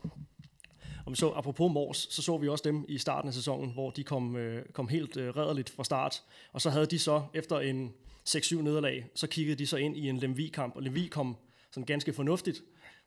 Og 1.07 1.17
så 1.17 1.31
apropos 1.31 1.73
Mors, 1.73 2.07
så 2.11 2.23
så 2.23 2.39
vi 2.39 2.49
også 2.49 2.63
dem 2.65 2.85
i 2.89 2.99
starten 2.99 3.29
af 3.29 3.35
sæsonen, 3.35 3.73
hvor 3.73 3.91
de 3.91 4.05
kom, 4.05 4.37
øh, 4.37 4.65
kom 4.73 4.89
helt 4.89 5.17
øh, 5.17 5.37
redderligt 5.37 5.71
fra 5.71 5.85
start. 5.85 6.23
Og 6.53 6.61
så 6.61 6.71
havde 6.71 6.87
de 6.87 6.99
så, 6.99 7.23
efter 7.35 7.61
en 7.61 7.93
6-7 8.29 8.63
nederlag, 8.63 9.07
så 9.15 9.27
kiggede 9.27 9.59
de 9.59 9.67
så 9.67 9.77
ind 9.77 9.97
i 9.97 10.09
en 10.09 10.17
Lemvi-kamp, 10.17 10.77
og 10.77 10.83
Lemvi 10.83 11.07
kom 11.07 11.37
sådan 11.71 11.87
ganske 11.87 12.13
fornuftigt 12.13 12.63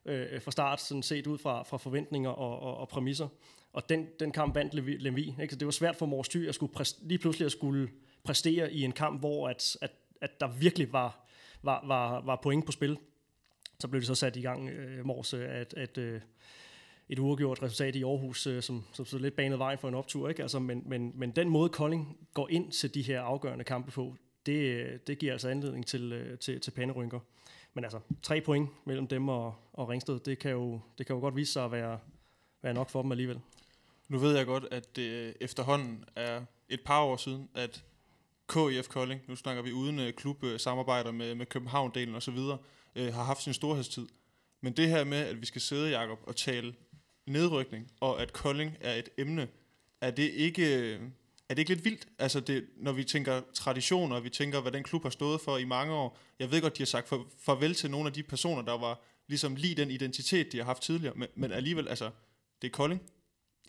øh, 0.06 0.42
fra 0.42 0.52
start, 0.52 0.82
sådan 0.82 1.04
set 1.04 1.28
ud 1.28 1.38
fra, 1.38 1.64
fra 1.64 1.78
forventninger 1.78 2.30
og, 2.30 2.60
og, 2.60 2.78
og 2.78 2.88
præmisser. 2.88 3.28
Og 3.74 3.90
den, 3.90 4.08
den 4.20 4.32
kamp 4.32 4.56
vandt 4.56 4.74
Lemvi. 4.74 5.36
Ikke? 5.42 5.54
Så 5.54 5.60
det 5.60 5.66
var 5.66 5.72
svært 5.72 5.96
for 5.96 6.06
Mors 6.06 6.30
Thy 6.30 6.48
at 6.48 6.56
skulle 6.56 6.74
præst, 6.74 7.00
lige 7.04 7.18
pludselig 7.18 7.46
at 7.46 7.52
skulle 7.52 7.90
præstere 8.24 8.74
i 8.74 8.82
en 8.84 8.92
kamp, 8.92 9.20
hvor 9.20 9.50
at, 9.50 9.78
at, 9.82 9.92
at 10.22 10.40
der 10.40 10.48
virkelig 10.48 10.94
var, 10.94 11.28
var, 11.64 11.84
var, 11.88 12.22
var 12.22 12.40
point 12.44 12.66
på 12.66 12.72
spil. 12.72 12.98
Så 13.80 13.88
blev 13.88 14.02
det 14.02 14.08
så 14.08 14.16
sat 14.16 14.36
i 14.36 14.42
gang, 14.42 14.70
øh, 14.70 15.06
morse, 15.06 15.38
øh, 15.38 15.62
at, 15.62 15.74
at 15.74 15.98
øh, 15.98 16.22
et 17.10 17.20
uafgjort 17.20 17.64
resultat 17.64 17.96
i 17.96 18.04
Aarhus, 18.04 18.48
øh, 18.48 18.62
som, 18.62 18.84
som 18.94 19.06
så 19.06 19.18
lidt 19.18 19.36
banet 19.36 19.60
vejen 19.60 19.80
for 19.80 19.88
en 19.88 19.94
optur. 19.94 20.30
Ikke? 20.30 20.42
Altså, 20.42 20.60
men, 20.60 20.84
men, 20.86 21.12
men 21.16 21.32
den 21.32 21.50
måde, 21.50 21.70
Kolding 21.70 22.18
går 22.34 22.48
ind 22.50 22.72
til 22.72 22.94
de 22.94 23.02
her 23.02 23.22
afgørende 23.22 23.64
kampe 23.64 23.92
på, 23.92 24.16
det, 24.46 24.54
øh, 24.54 25.00
det 25.08 25.20
giver 25.20 25.32
altså 25.32 25.50
anledning 25.50 25.86
til, 25.86 26.14
øh, 26.14 26.40
til, 26.40 26.62
til 26.62 26.72
panderynker. 26.72 27.20
Men 27.74 27.84
altså, 27.84 28.00
tre 28.22 28.42
point 28.42 28.70
mellem 28.86 29.08
dem 29.08 29.30
og, 29.30 29.56
og 29.74 29.90
Ringsted, 29.90 30.20
det 30.20 30.40
kan, 30.40 30.52
jo, 30.52 30.80
det 30.98 31.06
kan 31.06 31.16
jo 31.16 31.20
godt 31.20 31.36
vise 31.36 31.54
sig 31.54 31.66
at 31.66 31.72
være, 31.72 32.00
være 32.62 32.74
nok 32.74 32.90
for 32.90 33.02
dem 33.02 33.12
alligevel. 33.12 33.40
Nu 34.08 34.18
ved 34.18 34.38
jeg 34.38 34.46
godt, 34.46 34.66
at 34.72 34.96
det 34.96 35.34
efterhånden 35.40 36.06
er 36.16 36.42
et 36.70 36.82
par 36.86 37.04
år 37.04 37.18
siden, 37.18 37.50
at 37.56 37.84
KIF 38.54 38.88
Kolding, 38.88 39.22
nu 39.28 39.36
snakker 39.36 39.62
vi 39.62 39.72
uden 39.72 40.00
uh, 40.00 40.10
klubsamarbejder 40.10 41.12
med, 41.12 41.36
med 41.36 41.46
København-delen 41.46 42.16
osv., 42.16 42.38
uh, 42.38 42.58
øh, 42.96 43.14
har 43.14 43.24
haft 43.24 43.44
sin 43.44 43.54
storhedstid. 43.54 44.08
Men 44.62 44.74
det 44.74 44.90
her 44.90 45.04
med, 45.04 45.18
at 45.18 45.42
vi 45.42 45.46
skal 45.46 45.62
sidde, 45.62 45.90
Jakob, 45.90 46.20
og 46.24 46.36
tale 46.36 46.74
nedrykning, 47.28 47.92
og 48.00 48.22
at 48.22 48.34
Kolding 48.34 48.78
er 48.82 48.94
et 48.94 49.10
emne, 49.18 49.48
er 50.02 50.12
det 50.12 50.32
ikke, 50.32 50.78
øh, 50.78 51.02
er 51.50 51.54
det 51.54 51.60
ikke 51.60 51.74
lidt 51.74 51.86
vildt? 51.86 52.08
Altså 52.20 52.40
det, 52.40 52.68
når 52.78 52.92
vi 52.92 53.04
tænker 53.04 53.42
traditioner, 53.54 54.16
og 54.16 54.24
vi 54.24 54.30
tænker, 54.30 54.62
hvad 54.62 54.72
den 54.72 54.84
klub 54.84 55.04
har 55.04 55.10
stået 55.10 55.42
for 55.42 55.58
i 55.58 55.66
mange 55.66 55.94
år. 55.94 56.18
Jeg 56.40 56.52
ved 56.52 56.62
godt, 56.62 56.78
de 56.78 56.82
har 56.82 56.86
sagt 56.86 57.08
for, 57.08 57.28
farvel 57.40 57.74
til 57.74 57.92
nogle 57.92 58.08
af 58.08 58.14
de 58.14 58.24
personer, 58.24 58.62
der 58.62 58.78
var 58.78 59.02
ligesom 59.28 59.56
lige 59.56 59.76
den 59.76 59.92
identitet, 59.92 60.52
de 60.52 60.58
har 60.58 60.66
haft 60.66 60.84
tidligere, 60.84 61.14
men, 61.16 61.28
men 61.36 61.52
alligevel, 61.52 61.88
altså, 61.88 62.10
det 62.62 62.68
er 62.68 62.72
Kolding. 62.72 63.02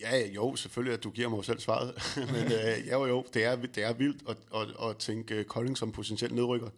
Ja, 0.01 0.27
jo, 0.27 0.57
selvfølgelig, 0.57 0.95
at 0.95 1.05
du 1.05 1.11
giver 1.11 1.29
mig 1.29 1.45
selv 1.45 1.61
svaret. 1.61 1.95
men 2.33 2.45
øh, 2.45 2.87
ja, 2.87 3.07
jo, 3.07 3.25
det 3.35 3.45
er, 3.45 3.57
det 3.57 3.85
er 3.85 3.93
vildt 3.93 4.23
at, 4.29 4.37
at, 4.55 4.91
at 4.91 4.97
tænke 4.97 5.35
øh, 5.35 5.45
Kolding 5.45 5.79
som 5.79 5.93
potentielt 5.93 6.35
nedrykker 6.35 6.69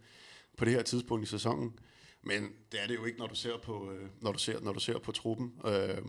på 0.56 0.64
det 0.64 0.72
her 0.72 0.82
tidspunkt 0.82 1.24
i 1.24 1.30
sæsonen. 1.30 1.78
Men 2.22 2.52
det 2.72 2.82
er 2.82 2.86
det 2.86 2.94
jo 2.94 3.04
ikke, 3.04 3.18
når 3.18 3.26
du 3.26 3.34
ser 3.34 3.58
på, 3.62 3.92
øh, 3.92 4.08
når 4.20 4.32
du 4.32 4.38
ser, 4.38 4.60
når 4.60 4.72
du 4.72 4.80
ser 4.80 4.98
på 4.98 5.12
truppen. 5.12 5.52
Øh, 5.66 6.02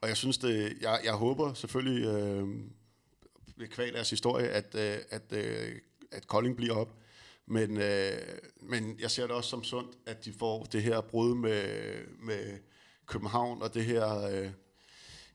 og 0.00 0.08
jeg 0.08 0.16
synes 0.16 0.38
det, 0.38 0.76
jeg, 0.80 1.00
jeg 1.04 1.12
håber 1.12 1.54
selvfølgelig 1.54 2.06
øh, 2.06 2.48
ved 3.56 3.68
kval 3.68 3.92
deres 3.92 4.10
historie, 4.10 4.48
at, 4.48 4.74
øh, 4.74 4.98
at, 5.10 5.32
øh, 5.32 5.72
at 6.12 6.26
Kolding 6.26 6.56
bliver 6.56 6.74
op. 6.74 6.94
Men, 7.46 7.76
øh, 7.76 8.18
men 8.60 8.96
jeg 9.00 9.10
ser 9.10 9.22
det 9.22 9.30
også 9.36 9.50
som 9.50 9.64
sundt, 9.64 9.98
at 10.06 10.24
de 10.24 10.32
får 10.32 10.64
det 10.64 10.82
her 10.82 11.00
brud 11.00 11.34
med, 11.34 11.64
med 12.18 12.58
København, 13.06 13.62
og 13.62 13.74
det 13.74 13.84
her... 13.84 14.28
Øh, 14.28 14.50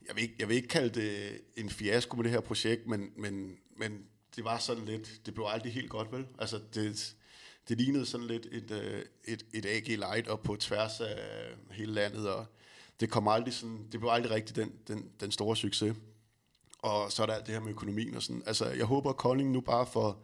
jeg, 0.08 0.16
vil 0.16 0.24
ikke, 0.24 0.36
jeg 0.40 0.48
vil 0.48 0.56
ikke 0.56 0.68
kalde 0.68 1.02
det 1.02 1.42
en 1.58 1.70
fiasko 1.70 2.16
med 2.16 2.24
det 2.24 2.32
her 2.32 2.40
projekt, 2.40 2.88
men, 2.88 3.12
men, 3.16 3.58
men 3.78 4.06
det 4.36 4.44
var 4.44 4.58
sådan 4.58 4.86
lidt... 4.86 5.22
Det 5.26 5.34
blev 5.34 5.46
aldrig 5.50 5.74
helt 5.74 5.90
godt, 5.90 6.12
vel? 6.12 6.26
Altså, 6.40 6.60
det, 6.76 7.16
det 7.70 7.78
lignede 7.78 8.06
sådan 8.06 8.28
lidt 8.28 8.48
et, 8.52 8.72
øh, 8.72 9.02
et, 9.26 9.46
et 9.54 9.66
AG 9.66 9.88
Light 9.88 10.28
op 10.28 10.44
på 10.44 10.56
tværs 10.56 11.00
af 11.00 11.16
hele 11.72 11.94
landet, 11.94 12.30
og 12.30 12.46
det 13.00 13.10
kom 13.10 13.28
aldrig 13.28 13.54
sådan, 13.54 13.88
det 13.92 14.00
blev 14.00 14.12
aldrig 14.12 14.32
rigtig 14.32 14.56
den, 14.56 14.74
den, 14.88 15.10
den 15.20 15.32
store 15.32 15.56
succes. 15.56 15.96
Og 16.80 17.12
så 17.12 17.22
er 17.22 17.26
der 17.26 17.34
alt 17.34 17.46
det 17.46 17.54
her 17.54 17.62
med 17.62 17.72
økonomien 17.72 18.16
og 18.16 18.24
sådan. 18.24 18.44
Altså, 18.46 18.66
jeg 18.66 18.86
håber, 18.86 19.10
at 19.10 19.18
Kolding 19.18 19.52
nu 19.52 19.62
bare 19.62 19.86
får 19.86 20.24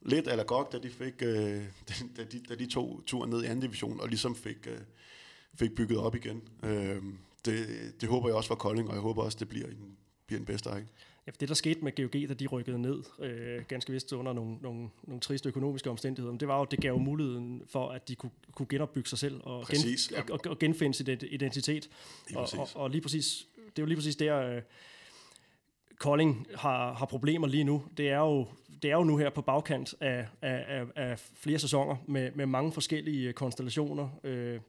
lidt 0.00 0.28
eller 0.28 0.44
godt, 0.44 0.72
da 0.72 0.78
de 0.78 0.90
fik, 0.90 1.14
øh, 1.22 1.64
da, 2.16 2.24
de, 2.24 2.42
da 2.48 2.54
de 2.54 2.66
tog 2.66 3.02
turen 3.06 3.30
ned 3.30 3.42
i 3.42 3.46
anden 3.46 3.60
division, 3.60 4.00
og 4.00 4.08
ligesom 4.08 4.36
fik, 4.36 4.66
øh, 4.66 4.78
fik 5.54 5.74
bygget 5.74 5.98
op 5.98 6.14
igen. 6.14 6.42
Øh, 6.62 7.02
det, 7.44 7.66
det 8.00 8.08
håber 8.08 8.28
jeg 8.28 8.36
også 8.36 8.48
for 8.48 8.54
Kolding, 8.54 8.88
og 8.88 8.94
jeg 8.94 9.02
håber 9.02 9.22
også, 9.22 9.38
det 9.40 9.48
bliver 9.48 9.66
en, 9.66 9.96
bliver 10.26 10.40
en 10.40 10.46
bedste 10.46 10.70
række. 10.70 10.88
Ja, 11.26 11.32
det 11.40 11.48
der 11.48 11.54
skete 11.54 11.80
med 11.80 11.92
GOG, 11.96 12.28
da 12.28 12.34
de 12.34 12.46
rykkede 12.46 12.78
ned, 12.78 13.02
øh, 13.20 13.64
ganske 13.68 13.92
vist 13.92 14.12
under 14.12 14.32
nogle, 14.32 14.56
nogle, 14.62 14.88
nogle 15.02 15.20
triste 15.20 15.48
økonomiske 15.48 15.90
omstændigheder, 15.90 16.32
men 16.32 16.40
det 16.40 16.48
var 16.48 16.58
jo, 16.58 16.66
det 16.70 16.80
gav 16.80 16.98
muligheden 16.98 17.62
for, 17.66 17.88
at 17.88 18.08
de 18.08 18.14
kunne, 18.14 18.30
kunne 18.52 18.66
genopbygge 18.68 19.08
sig 19.08 19.18
selv 19.18 19.40
og, 19.44 19.64
præcis, 19.64 20.08
gen, 20.08 20.18
og, 20.18 20.24
og, 20.30 20.50
og 20.50 20.58
genfinde 20.58 20.94
sin 20.94 21.08
identitet. 21.30 21.90
Og, 22.34 22.48
og, 22.58 22.68
og 22.74 22.90
lige 22.90 23.00
præcis, 23.00 23.46
det 23.56 23.78
er 23.78 23.82
jo 23.82 23.86
lige 23.86 23.96
præcis 23.96 24.16
der, 24.16 24.40
øh, 24.40 24.62
Kolding 25.98 26.46
har, 26.54 26.92
har 26.92 27.06
problemer 27.06 27.46
lige 27.46 27.64
nu. 27.64 27.82
Det 27.96 28.08
er 28.08 28.18
jo, 28.18 28.46
det 28.82 28.90
er 28.90 28.94
jo 28.96 29.04
nu 29.04 29.16
her 29.16 29.30
på 29.30 29.42
bagkant 29.42 29.94
af, 30.00 30.26
af, 30.42 30.64
af, 30.68 30.84
af 30.96 31.18
flere 31.18 31.58
sæsoner 31.58 31.96
med, 32.06 32.30
med 32.34 32.46
mange 32.46 32.72
forskellige 32.72 33.32
konstellationer, 33.32 34.08
øh, 34.24 34.60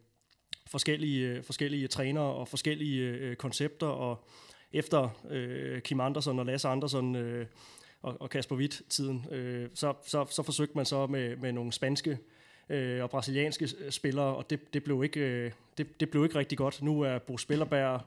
forskellige, 0.69 1.27
øh, 1.27 1.43
forskellige 1.43 1.87
trænere 1.87 2.23
og 2.33 2.47
forskellige 2.47 3.01
øh, 3.01 3.35
koncepter, 3.35 3.87
og 3.87 4.23
efter 4.73 5.09
øh, 5.29 5.81
Kim 5.81 5.99
Andersen 5.99 6.39
og 6.39 6.45
Lasse 6.45 6.67
Andersen 6.67 7.15
øh, 7.15 7.45
og, 8.01 8.17
og 8.19 8.29
Kasper 8.29 8.55
Witt-tiden, 8.55 9.25
øh, 9.31 9.69
så, 9.73 9.93
så, 10.05 10.25
så 10.29 10.43
forsøgte 10.43 10.75
man 10.75 10.85
så 10.85 11.07
med, 11.07 11.35
med 11.35 11.51
nogle 11.51 11.73
spanske 11.73 12.17
øh, 12.69 13.03
og 13.03 13.09
brasilianske 13.09 13.69
øh, 13.79 13.91
spillere, 13.91 14.35
og 14.35 14.49
det, 14.49 14.73
det, 14.73 14.83
blev 14.83 15.03
ikke, 15.03 15.19
øh, 15.19 15.51
det, 15.77 15.99
det 15.99 16.09
blev 16.09 16.23
ikke 16.23 16.35
rigtig 16.35 16.57
godt. 16.57 16.81
Nu 16.81 17.01
er 17.01 17.19
Bo 17.19 17.37
Spillerberg 17.37 18.01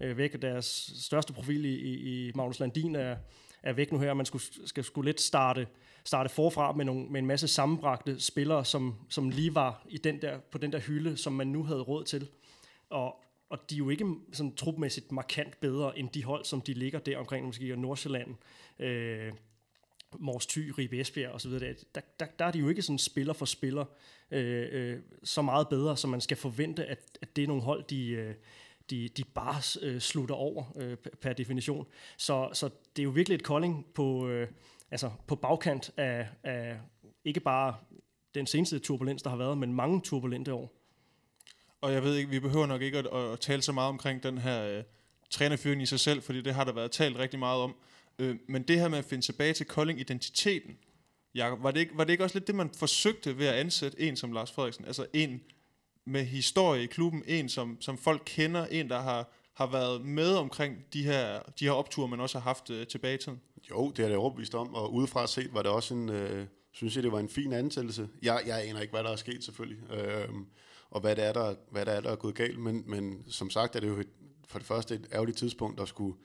øh, 0.00 0.18
væk, 0.18 0.42
deres 0.42 0.92
største 0.98 1.32
profil 1.32 1.64
i, 1.64 1.94
i, 1.94 2.32
Magnus 2.34 2.60
Landin 2.60 2.96
er, 2.96 3.16
er 3.62 3.72
væk 3.72 3.92
nu 3.92 3.98
her. 3.98 4.14
Man 4.14 4.26
skulle, 4.26 4.44
skal 4.66 4.84
skulle 4.84 5.08
lidt 5.08 5.20
starte, 5.20 5.66
starte 6.08 6.28
forfra 6.28 6.72
med, 6.72 6.84
nogle, 6.84 7.06
med 7.06 7.20
en 7.20 7.26
masse 7.26 7.48
sammenbragte 7.48 8.20
spillere, 8.20 8.64
som, 8.64 8.94
som 9.08 9.30
lige 9.30 9.54
var 9.54 9.86
i 9.88 9.98
den 9.98 10.22
der, 10.22 10.38
på 10.38 10.58
den 10.58 10.72
der 10.72 10.78
hylde, 10.78 11.16
som 11.16 11.32
man 11.32 11.46
nu 11.46 11.64
havde 11.64 11.80
råd 11.80 12.04
til. 12.04 12.28
Og, 12.90 13.24
og 13.50 13.70
de 13.70 13.74
er 13.74 13.78
jo 13.78 13.90
ikke 13.90 14.14
sådan 14.32 14.54
trupmæssigt 14.54 15.12
markant 15.12 15.60
bedre 15.60 15.98
end 15.98 16.08
de 16.08 16.24
hold, 16.24 16.44
som 16.44 16.60
de 16.60 16.74
ligger 16.74 16.98
der 16.98 17.18
omkring, 17.18 17.46
måske 17.46 17.76
Nordsjælland, 17.76 18.34
øh, 18.78 19.32
Mors 20.18 20.46
Thy, 20.46 20.70
Ribe 20.70 21.00
Esbjerg 21.00 21.32
osv., 21.32 21.50
der, 21.50 21.74
der, 21.94 22.00
der, 22.20 22.26
der 22.38 22.44
er 22.44 22.50
de 22.50 22.58
jo 22.58 22.68
ikke 22.68 22.82
sådan 22.82 22.98
spiller 22.98 23.32
for 23.32 23.46
spiller 23.46 23.84
øh, 24.30 24.68
øh, 24.72 25.00
så 25.24 25.42
meget 25.42 25.68
bedre, 25.68 25.96
som 25.96 26.10
man 26.10 26.20
skal 26.20 26.36
forvente, 26.36 26.84
at, 26.84 27.18
at 27.22 27.36
det 27.36 27.44
er 27.44 27.48
nogle 27.48 27.62
hold, 27.62 27.84
de, 27.84 28.08
øh, 28.08 28.34
de, 28.90 29.08
de 29.08 29.24
bare 29.24 29.86
øh, 29.86 30.00
slutter 30.00 30.34
over 30.34 30.64
øh, 30.76 30.96
per 30.96 31.32
definition. 31.32 31.86
Så, 32.16 32.48
så 32.52 32.70
det 32.96 33.02
er 33.02 33.04
jo 33.04 33.10
virkelig 33.10 33.34
et 33.34 33.46
calling 33.46 33.86
på, 33.94 34.28
øh, 34.28 34.48
altså 34.90 35.10
på 35.26 35.36
bagkant 35.36 35.90
af, 35.96 36.28
af 36.42 36.78
ikke 37.24 37.40
bare 37.40 37.74
den 38.34 38.46
seneste 38.46 38.78
turbulens, 38.78 39.22
der 39.22 39.30
har 39.30 39.36
været, 39.36 39.58
men 39.58 39.72
mange 39.72 40.00
turbulente 40.00 40.52
år. 40.52 40.72
Og 41.80 41.92
jeg 41.92 42.02
ved 42.02 42.16
ikke, 42.16 42.30
vi 42.30 42.40
behøver 42.40 42.66
nok 42.66 42.82
ikke 42.82 42.98
at, 42.98 43.06
at 43.06 43.40
tale 43.40 43.62
så 43.62 43.72
meget 43.72 43.88
omkring 43.88 44.22
den 44.22 44.38
her 44.38 44.62
øh, 44.62 44.84
trænerfyring 45.30 45.82
i 45.82 45.86
sig 45.86 46.00
selv, 46.00 46.22
fordi 46.22 46.42
det 46.42 46.54
har 46.54 46.64
der 46.64 46.72
været 46.72 46.90
talt 46.90 47.18
rigtig 47.18 47.38
meget 47.38 47.62
om. 47.62 47.74
Øh, 48.18 48.36
men 48.48 48.62
det 48.62 48.80
her 48.80 48.88
med 48.88 48.98
at 48.98 49.04
finde 49.04 49.24
tilbage 49.24 49.52
til 49.52 49.66
Kolding-identiteten, 49.66 50.78
Jacob, 51.34 51.62
var 51.62 51.70
det, 51.70 51.80
ikke, 51.80 51.96
var 51.96 52.04
det 52.04 52.12
ikke 52.12 52.24
også 52.24 52.38
lidt 52.38 52.46
det, 52.46 52.54
man 52.54 52.70
forsøgte 52.76 53.38
ved 53.38 53.46
at 53.46 53.54
ansætte 53.54 54.00
en 54.00 54.16
som 54.16 54.32
Lars 54.32 54.52
Frederiksen? 54.52 54.84
Altså 54.84 55.06
en 55.12 55.42
med 56.04 56.24
historie 56.24 56.82
i 56.82 56.86
klubben, 56.86 57.22
en 57.26 57.48
som, 57.48 57.80
som 57.80 57.98
folk 57.98 58.22
kender, 58.26 58.66
en 58.66 58.90
der 58.90 59.00
har, 59.00 59.32
har 59.54 59.66
været 59.66 60.00
med 60.00 60.34
omkring 60.34 60.76
de 60.92 61.04
her, 61.04 61.42
de 61.60 61.64
her 61.64 61.72
opture, 61.72 62.08
man 62.08 62.20
også 62.20 62.38
har 62.38 62.42
haft 62.42 62.70
øh, 62.70 62.86
tilbage 62.86 63.14
i 63.14 63.18
tiden? 63.18 63.40
Jo, 63.70 63.90
det 63.90 64.04
er 64.04 64.08
det 64.08 64.16
overbevist 64.16 64.54
om, 64.54 64.74
og 64.74 64.94
udefra 64.94 65.26
set 65.26 65.54
var 65.54 65.62
det 65.62 65.70
også 65.70 65.94
en, 65.94 66.08
øh, 66.08 66.46
synes 66.72 66.96
jeg, 66.96 67.02
det 67.02 67.12
var 67.12 67.18
en 67.18 67.28
fin 67.28 67.52
ansættelse. 67.52 68.08
Jeg, 68.22 68.42
jeg 68.46 68.68
aner 68.68 68.80
ikke, 68.80 68.92
hvad 68.92 69.04
der 69.04 69.10
er 69.10 69.16
sket 69.16 69.44
selvfølgelig, 69.44 69.92
øh, 69.92 70.28
og 70.90 71.00
hvad 71.00 71.16
det 71.16 71.24
er, 71.24 71.32
der, 71.32 71.54
hvad 71.70 71.86
der 71.86 71.92
er, 71.92 72.00
der 72.00 72.10
er 72.10 72.16
gået 72.16 72.34
galt, 72.34 72.58
men, 72.58 72.84
men 72.86 73.24
som 73.28 73.50
sagt 73.50 73.76
er 73.76 73.80
det 73.80 73.88
jo 73.88 73.96
et, 73.96 74.08
for 74.48 74.58
det 74.58 74.66
første 74.66 74.94
et 74.94 75.08
ærgerligt 75.12 75.38
tidspunkt 75.38 75.80
at 75.80 75.88
skulle, 75.88 76.16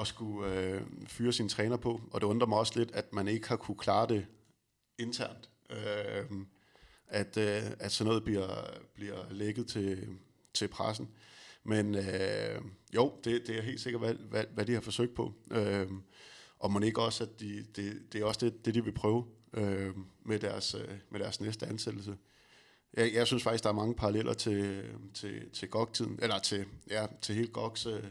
at 0.00 0.06
skulle 0.06 0.52
øh, 0.52 0.82
fyre 1.06 1.32
sin 1.32 1.48
træner 1.48 1.76
på, 1.76 2.00
og 2.10 2.20
det 2.20 2.26
undrer 2.26 2.46
mig 2.46 2.58
også 2.58 2.78
lidt, 2.78 2.90
at 2.92 3.12
man 3.12 3.28
ikke 3.28 3.48
har 3.48 3.56
kunne 3.56 3.78
klare 3.78 4.06
det 4.08 4.26
internt. 4.98 5.50
Øh, 5.70 6.24
at, 7.08 7.36
øh, 7.36 7.62
at 7.78 7.92
sådan 7.92 8.08
noget 8.08 8.24
bliver, 8.24 8.64
bliver 8.94 9.18
lægget 9.30 9.66
til, 9.66 10.08
til 10.54 10.68
pressen. 10.68 11.08
Men 11.64 11.94
øh, 11.94 12.60
jo, 12.94 13.12
det, 13.24 13.46
det 13.46 13.58
er 13.58 13.62
helt 13.62 13.80
sikkert, 13.80 14.02
hvad, 14.02 14.14
hvad, 14.14 14.44
hvad 14.54 14.66
de 14.66 14.72
har 14.72 14.80
forsøgt 14.80 15.14
på. 15.14 15.32
Øh, 15.50 15.86
og 16.64 16.72
må 16.72 16.80
ikke 16.80 17.02
også, 17.02 17.24
at 17.24 17.40
de, 17.40 17.64
det, 17.76 18.12
det 18.12 18.20
er 18.20 18.24
også 18.24 18.40
det, 18.46 18.64
det, 18.64 18.74
de 18.74 18.84
vil 18.84 18.92
prøve 18.92 19.24
øh, 19.54 19.94
med, 20.24 20.38
deres, 20.38 20.74
øh, 20.74 20.94
med 21.10 21.20
deres 21.20 21.40
næste 21.40 21.66
ansættelse. 21.66 22.16
Jeg, 22.96 23.14
jeg 23.14 23.26
synes 23.26 23.42
faktisk, 23.42 23.64
der 23.64 23.70
er 23.70 23.74
mange 23.74 23.94
paralleller 23.94 24.34
til, 24.34 24.82
til, 25.14 25.50
til 25.50 25.68
GOG-tiden, 25.68 26.18
eller 26.22 26.38
til, 26.38 26.64
ja, 26.90 27.06
til 27.22 27.34
hele 27.34 27.48
GOGs... 27.48 27.86
Øh, 27.86 28.02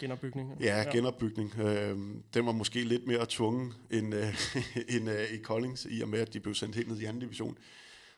genopbygning. 0.00 0.56
Ja, 0.60 0.82
ja. 0.82 0.90
genopbygning. 0.90 1.58
Øh, 1.58 1.98
den 2.34 2.46
var 2.46 2.52
måske 2.52 2.84
lidt 2.84 3.06
mere 3.06 3.26
tvungen 3.28 3.74
end, 3.90 4.14
øh, 4.14 4.34
end 4.96 5.10
øh, 5.10 5.32
i 5.32 5.42
Collings, 5.42 5.86
i 5.90 6.00
og 6.00 6.08
med, 6.08 6.20
at 6.20 6.32
de 6.32 6.40
blev 6.40 6.54
sendt 6.54 6.76
helt 6.76 6.88
ned 6.88 6.98
i 6.98 7.04
anden 7.04 7.20
division. 7.20 7.58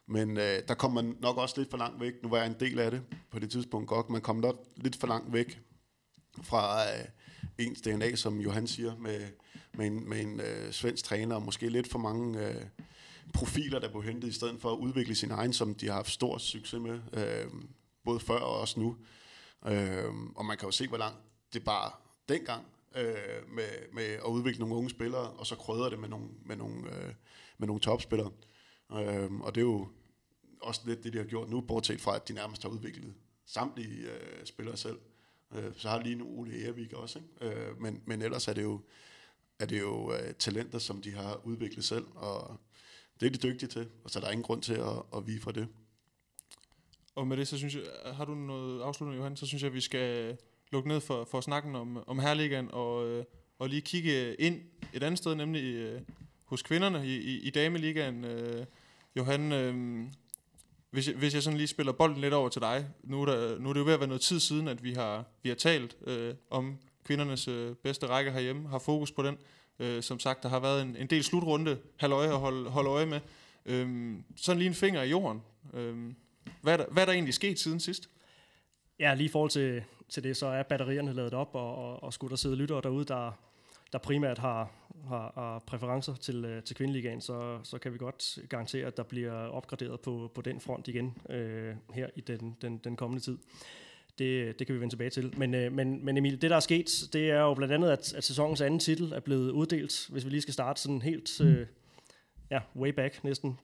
Men 0.06 0.36
øh, 0.36 0.58
der 0.68 0.74
kom 0.74 0.92
man 0.92 1.16
nok 1.20 1.36
også 1.36 1.54
lidt 1.58 1.70
for 1.70 1.78
langt 1.78 2.00
væk. 2.00 2.12
Nu 2.22 2.28
var 2.28 2.36
jeg 2.36 2.46
en 2.46 2.56
del 2.60 2.78
af 2.78 2.90
det 2.90 3.02
på 3.30 3.38
det 3.38 3.50
tidspunkt 3.50 3.88
godt. 3.88 4.10
Man 4.10 4.20
kom 4.20 4.36
nok 4.36 4.66
lidt 4.76 4.96
for 4.96 5.06
langt 5.06 5.32
væk 5.32 5.60
fra 6.42 6.82
øh, 6.82 7.04
ens 7.60 7.80
DNA, 7.80 8.16
som 8.16 8.40
Johan 8.40 8.66
siger, 8.66 8.96
med, 8.96 9.20
med 9.74 9.86
en, 9.86 10.08
med 10.08 10.20
en 10.20 10.40
øh, 10.40 10.72
svensk 10.72 11.04
træner, 11.04 11.34
og 11.34 11.42
måske 11.42 11.68
lidt 11.68 11.88
for 11.88 11.98
mange 11.98 12.48
øh, 12.48 12.64
profiler, 13.34 13.78
der 13.78 13.90
blev 13.90 14.02
hentet, 14.02 14.28
i 14.28 14.32
stedet 14.32 14.60
for 14.60 14.72
at 14.72 14.78
udvikle 14.78 15.14
sin 15.14 15.30
egen, 15.30 15.52
som 15.52 15.74
de 15.74 15.86
har 15.86 15.94
haft 15.94 16.10
stor 16.10 16.38
succes 16.38 16.80
med, 16.80 17.00
øh, 17.12 17.50
både 18.04 18.20
før 18.20 18.38
og 18.38 18.60
også 18.60 18.80
nu. 18.80 18.96
Øh, 19.66 20.14
og 20.34 20.44
man 20.44 20.56
kan 20.56 20.68
jo 20.68 20.70
se, 20.70 20.88
hvor 20.88 20.98
langt 20.98 21.18
det 21.52 21.64
bare 21.64 21.90
dengang 22.28 22.66
øh, 22.96 23.54
med, 23.54 23.68
med 23.92 24.04
at 24.04 24.26
udvikle 24.28 24.60
nogle 24.60 24.74
unge 24.74 24.90
spillere, 24.90 25.30
og 25.30 25.46
så 25.46 25.56
krøder 25.56 25.88
det 25.88 25.98
med 25.98 26.08
nogle, 26.08 26.28
med 26.44 26.56
nogle, 26.56 26.76
øh, 26.76 27.14
med 27.58 27.66
nogle 27.66 27.80
topspillere. 27.80 28.30
Øh, 28.92 29.32
og 29.32 29.54
det 29.54 29.60
er 29.60 29.64
jo 29.64 29.88
også 30.62 30.80
lidt 30.86 31.04
det, 31.04 31.12
de 31.12 31.18
har 31.18 31.24
gjort 31.24 31.50
nu, 31.50 31.60
bortset 31.60 32.00
fra, 32.00 32.16
at 32.16 32.28
de 32.28 32.32
nærmest 32.32 32.62
har 32.62 32.70
udviklet 32.70 33.14
samtlige 33.46 34.10
øh, 34.10 34.46
spillere 34.46 34.76
selv. 34.76 34.98
Øh, 35.54 35.72
så 35.76 35.88
har 35.88 36.02
lige 36.02 36.14
nu 36.14 36.38
Ole 36.38 36.64
Ervik 36.66 36.92
også, 36.92 37.18
ikke? 37.18 37.54
Øh, 37.54 37.80
men, 37.80 38.02
men 38.06 38.22
ellers 38.22 38.48
er 38.48 38.52
det 38.52 38.62
jo, 38.62 38.80
er 39.58 39.66
det 39.66 39.80
jo 39.80 40.12
øh, 40.12 40.34
talenter, 40.34 40.78
som 40.78 41.02
de 41.02 41.12
har 41.12 41.46
udviklet 41.46 41.84
selv, 41.84 42.04
og 42.14 42.56
det 43.20 43.26
er 43.26 43.30
de 43.30 43.38
dygtige 43.38 43.68
til, 43.68 43.88
og 44.04 44.10
så 44.10 44.18
er 44.18 44.22
der 44.22 44.30
ingen 44.30 44.44
grund 44.44 44.62
til 44.62 44.74
at, 44.74 45.02
at 45.16 45.26
vige 45.26 45.40
fra 45.40 45.52
det. 45.52 45.68
Og 47.14 47.26
med 47.26 47.36
det, 47.36 47.48
så 47.48 47.58
synes 47.58 47.74
jeg, 47.74 47.82
har 48.14 48.24
du 48.24 48.34
noget 48.34 48.82
afslutning, 48.82 49.18
Johan, 49.18 49.36
så 49.36 49.46
synes 49.46 49.62
jeg, 49.62 49.68
at 49.68 49.74
vi 49.74 49.80
skal 49.80 50.36
lukke 50.72 50.88
ned 50.88 51.00
for, 51.00 51.24
for 51.24 51.40
snakken 51.40 51.76
om, 51.76 52.08
om 52.08 52.18
herligan 52.18 52.68
og, 52.72 53.08
øh, 53.08 53.24
og 53.58 53.68
lige 53.68 53.82
kigge 53.82 54.34
ind 54.34 54.60
et 54.92 55.02
andet 55.02 55.18
sted, 55.18 55.34
nemlig 55.34 55.74
øh, 55.74 56.00
hos 56.44 56.62
kvinderne 56.62 57.06
i, 57.06 57.16
i, 57.16 57.40
i 57.40 57.50
Dameligaen. 57.50 58.24
Øh, 58.24 58.66
Johan, 59.16 59.52
øh, 59.52 60.06
hvis, 60.90 61.08
jeg, 61.08 61.16
hvis 61.16 61.34
jeg 61.34 61.42
sådan 61.42 61.56
lige 61.56 61.66
spiller 61.66 61.92
bolden 61.92 62.20
lidt 62.20 62.34
over 62.34 62.48
til 62.48 62.62
dig, 62.62 62.86
nu 63.02 63.22
er, 63.22 63.26
der, 63.26 63.58
nu 63.58 63.68
er 63.68 63.72
det 63.72 63.80
jo 63.80 63.84
ved 63.84 63.94
at 63.94 64.00
være 64.00 64.08
noget 64.08 64.20
tid 64.20 64.40
siden, 64.40 64.68
at 64.68 64.84
vi 64.84 64.92
har, 64.92 65.24
vi 65.42 65.48
har 65.48 65.56
talt 65.56 65.96
øh, 66.06 66.34
om 66.50 66.78
kvindernes 67.04 67.48
øh, 67.48 67.74
bedste 67.74 68.06
række 68.06 68.30
herhjemme, 68.30 68.68
har 68.68 68.78
fokus 68.78 69.12
på 69.12 69.22
den. 69.22 69.38
Øh, 69.78 70.02
som 70.02 70.18
sagt, 70.18 70.42
der 70.42 70.48
har 70.48 70.60
været 70.60 70.82
en, 70.82 70.96
en 70.96 71.06
del 71.06 71.24
slutrunde, 71.24 71.78
halvøje 71.96 72.28
at 72.28 72.38
holde, 72.38 72.70
holde 72.70 72.90
øje 72.90 73.06
med. 73.06 73.20
Øh, 73.66 74.14
sådan 74.36 74.58
lige 74.58 74.68
en 74.68 74.74
finger 74.74 75.02
i 75.02 75.10
jorden. 75.10 75.42
Øh, 75.74 76.12
hvad, 76.62 76.72
er 76.72 76.76
der, 76.76 76.86
hvad 76.90 77.02
er 77.02 77.06
der 77.06 77.12
egentlig 77.12 77.34
sket 77.34 77.58
siden 77.58 77.80
sidst? 77.80 78.10
Ja, 78.98 79.14
lige 79.14 79.24
i 79.24 79.28
forhold 79.28 79.50
til, 79.50 79.82
til 80.08 80.22
det, 80.22 80.36
så 80.36 80.46
er 80.46 80.62
batterierne 80.62 81.12
lavet 81.12 81.34
op, 81.34 81.54
og, 81.54 81.74
og, 81.74 82.02
og 82.02 82.12
skulle 82.12 82.30
der 82.30 82.36
sidde 82.36 82.56
lyttere 82.56 82.80
derude, 82.80 83.04
der, 83.04 83.32
der 83.92 83.98
primært 83.98 84.38
har, 84.38 84.70
har, 85.08 85.32
har 85.34 85.58
præferencer 85.66 86.14
til, 86.14 86.44
øh, 86.44 86.62
til 86.62 86.76
kvindeligaen, 86.76 87.20
så, 87.20 87.58
så 87.62 87.78
kan 87.78 87.92
vi 87.92 87.98
godt 87.98 88.38
garantere, 88.48 88.86
at 88.86 88.96
der 88.96 89.02
bliver 89.02 89.32
opgraderet 89.32 90.00
på, 90.00 90.32
på 90.34 90.42
den 90.42 90.60
front 90.60 90.88
igen 90.88 91.16
øh, 91.30 91.74
her 91.92 92.08
i 92.16 92.20
den, 92.20 92.56
den, 92.62 92.78
den 92.78 92.96
kommende 92.96 93.24
tid. 93.24 93.38
Det, 94.18 94.58
det 94.58 94.66
kan 94.66 94.74
vi 94.74 94.80
vende 94.80 94.92
tilbage 94.92 95.10
til. 95.10 95.34
Men, 95.36 95.54
øh, 95.54 95.72
men, 95.72 96.04
men 96.04 96.16
Emil, 96.16 96.42
det 96.42 96.50
der 96.50 96.56
er 96.56 96.60
sket, 96.60 97.08
det 97.12 97.30
er 97.30 97.40
jo 97.40 97.54
blandt 97.54 97.74
andet, 97.74 97.90
at, 97.90 98.14
at 98.14 98.24
sæsonens 98.24 98.60
anden 98.60 98.80
titel 98.80 99.12
er 99.12 99.20
blevet 99.20 99.50
uddelt, 99.50 100.08
hvis 100.10 100.24
vi 100.24 100.30
lige 100.30 100.40
skal 100.40 100.54
starte 100.54 100.80
sådan 100.80 101.02
helt 101.02 101.40
øh, 101.40 101.66
ja, 102.50 102.60
way 102.76 102.88
back 102.88 103.24
næsten. 103.24 103.58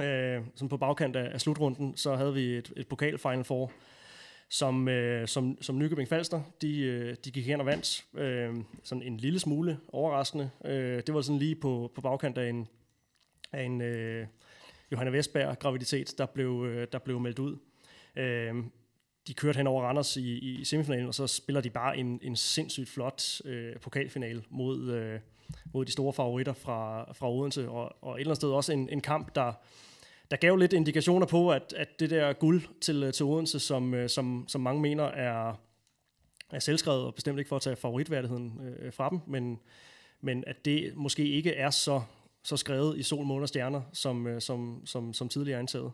Øh, 0.00 0.42
sådan 0.54 0.68
på 0.68 0.76
bagkant 0.76 1.16
af, 1.16 1.34
af 1.34 1.40
slutrunden, 1.40 1.96
så 1.96 2.16
havde 2.16 2.34
vi 2.34 2.56
et, 2.56 2.72
et 2.76 2.88
pokal 2.88 3.18
Final 3.18 3.44
Four, 3.44 3.72
som, 4.50 4.88
øh, 4.88 5.28
som, 5.28 5.58
som 5.60 5.78
Nykøbing 5.78 6.08
Falster, 6.08 6.42
de, 6.62 6.80
øh, 6.80 7.16
de 7.24 7.30
gik 7.30 7.46
hen 7.46 7.60
og 7.60 7.66
vandt. 7.66 8.04
Øh, 8.14 8.54
sådan 8.82 9.02
en 9.02 9.16
lille 9.16 9.38
smule 9.38 9.78
overraskende. 9.88 10.50
Øh, 10.64 11.02
det 11.06 11.14
var 11.14 11.20
sådan 11.20 11.38
lige 11.38 11.54
på, 11.54 11.92
på 11.94 12.00
bagkant 12.00 12.38
af 12.38 12.48
en, 12.48 12.68
af 13.52 13.62
en 13.62 13.80
øh, 13.80 14.26
Johanna 14.92 15.10
Vestberg 15.10 15.58
graviditet, 15.58 16.14
der 16.18 16.26
blev, 16.26 16.64
øh, 16.68 16.86
der 16.92 16.98
blev 16.98 17.20
meldt 17.20 17.38
ud. 17.38 17.56
Øh, 18.16 18.54
de 19.26 19.34
kørte 19.34 19.56
hen 19.56 19.66
over 19.66 19.82
Randers 19.84 20.16
i, 20.16 20.38
i 20.38 20.64
semifinalen, 20.64 21.06
og 21.06 21.14
så 21.14 21.26
spiller 21.26 21.60
de 21.60 21.70
bare 21.70 21.98
en, 21.98 22.20
en 22.22 22.36
sindssygt 22.36 22.88
flot 22.88 23.40
øh, 23.44 23.76
pokalfinale 23.76 24.42
mod, 24.50 24.90
øh, 24.90 25.20
mod 25.72 25.84
de 25.84 25.92
store 25.92 26.12
favoritter 26.12 26.52
fra, 26.52 27.12
fra 27.12 27.32
Odense, 27.32 27.68
og, 27.68 27.96
og 28.00 28.14
et 28.14 28.20
eller 28.20 28.30
andet 28.30 28.36
sted 28.36 28.48
også 28.50 28.72
en, 28.72 28.88
en 28.88 29.00
kamp, 29.00 29.34
der, 29.34 29.52
der 30.30 30.36
gav 30.36 30.56
lidt 30.56 30.72
indikationer 30.72 31.26
på, 31.26 31.50
at, 31.50 31.74
at 31.76 32.00
det 32.00 32.10
der 32.10 32.32
guld 32.32 32.62
til, 32.80 33.02
øh, 33.02 33.12
til 33.12 33.24
Odense, 33.24 33.60
som, 33.60 33.94
øh, 33.94 34.08
som, 34.08 34.44
som 34.48 34.60
mange 34.60 34.82
mener 34.82 35.04
er, 35.04 35.54
er 36.52 36.58
selvskrevet, 36.58 37.04
og 37.04 37.14
bestemt 37.14 37.38
ikke 37.38 37.48
for 37.48 37.56
at 37.56 37.62
tage 37.62 37.76
favoritværdigheden 37.76 38.60
øh, 38.78 38.92
fra 38.92 39.10
dem, 39.10 39.20
men, 39.26 39.60
men 40.20 40.44
at 40.46 40.64
det 40.64 40.92
måske 40.96 41.28
ikke 41.28 41.54
er 41.54 41.70
så, 41.70 42.02
så 42.42 42.56
skrevet 42.56 42.98
i 42.98 43.02
sol, 43.02 43.26
måne 43.26 43.44
og 43.44 43.48
stjerner, 43.48 43.82
som, 43.92 44.26
øh, 44.26 44.40
som, 44.40 44.86
som, 44.86 45.12
som 45.12 45.28
tidligere 45.28 45.58
antaget 45.58 45.92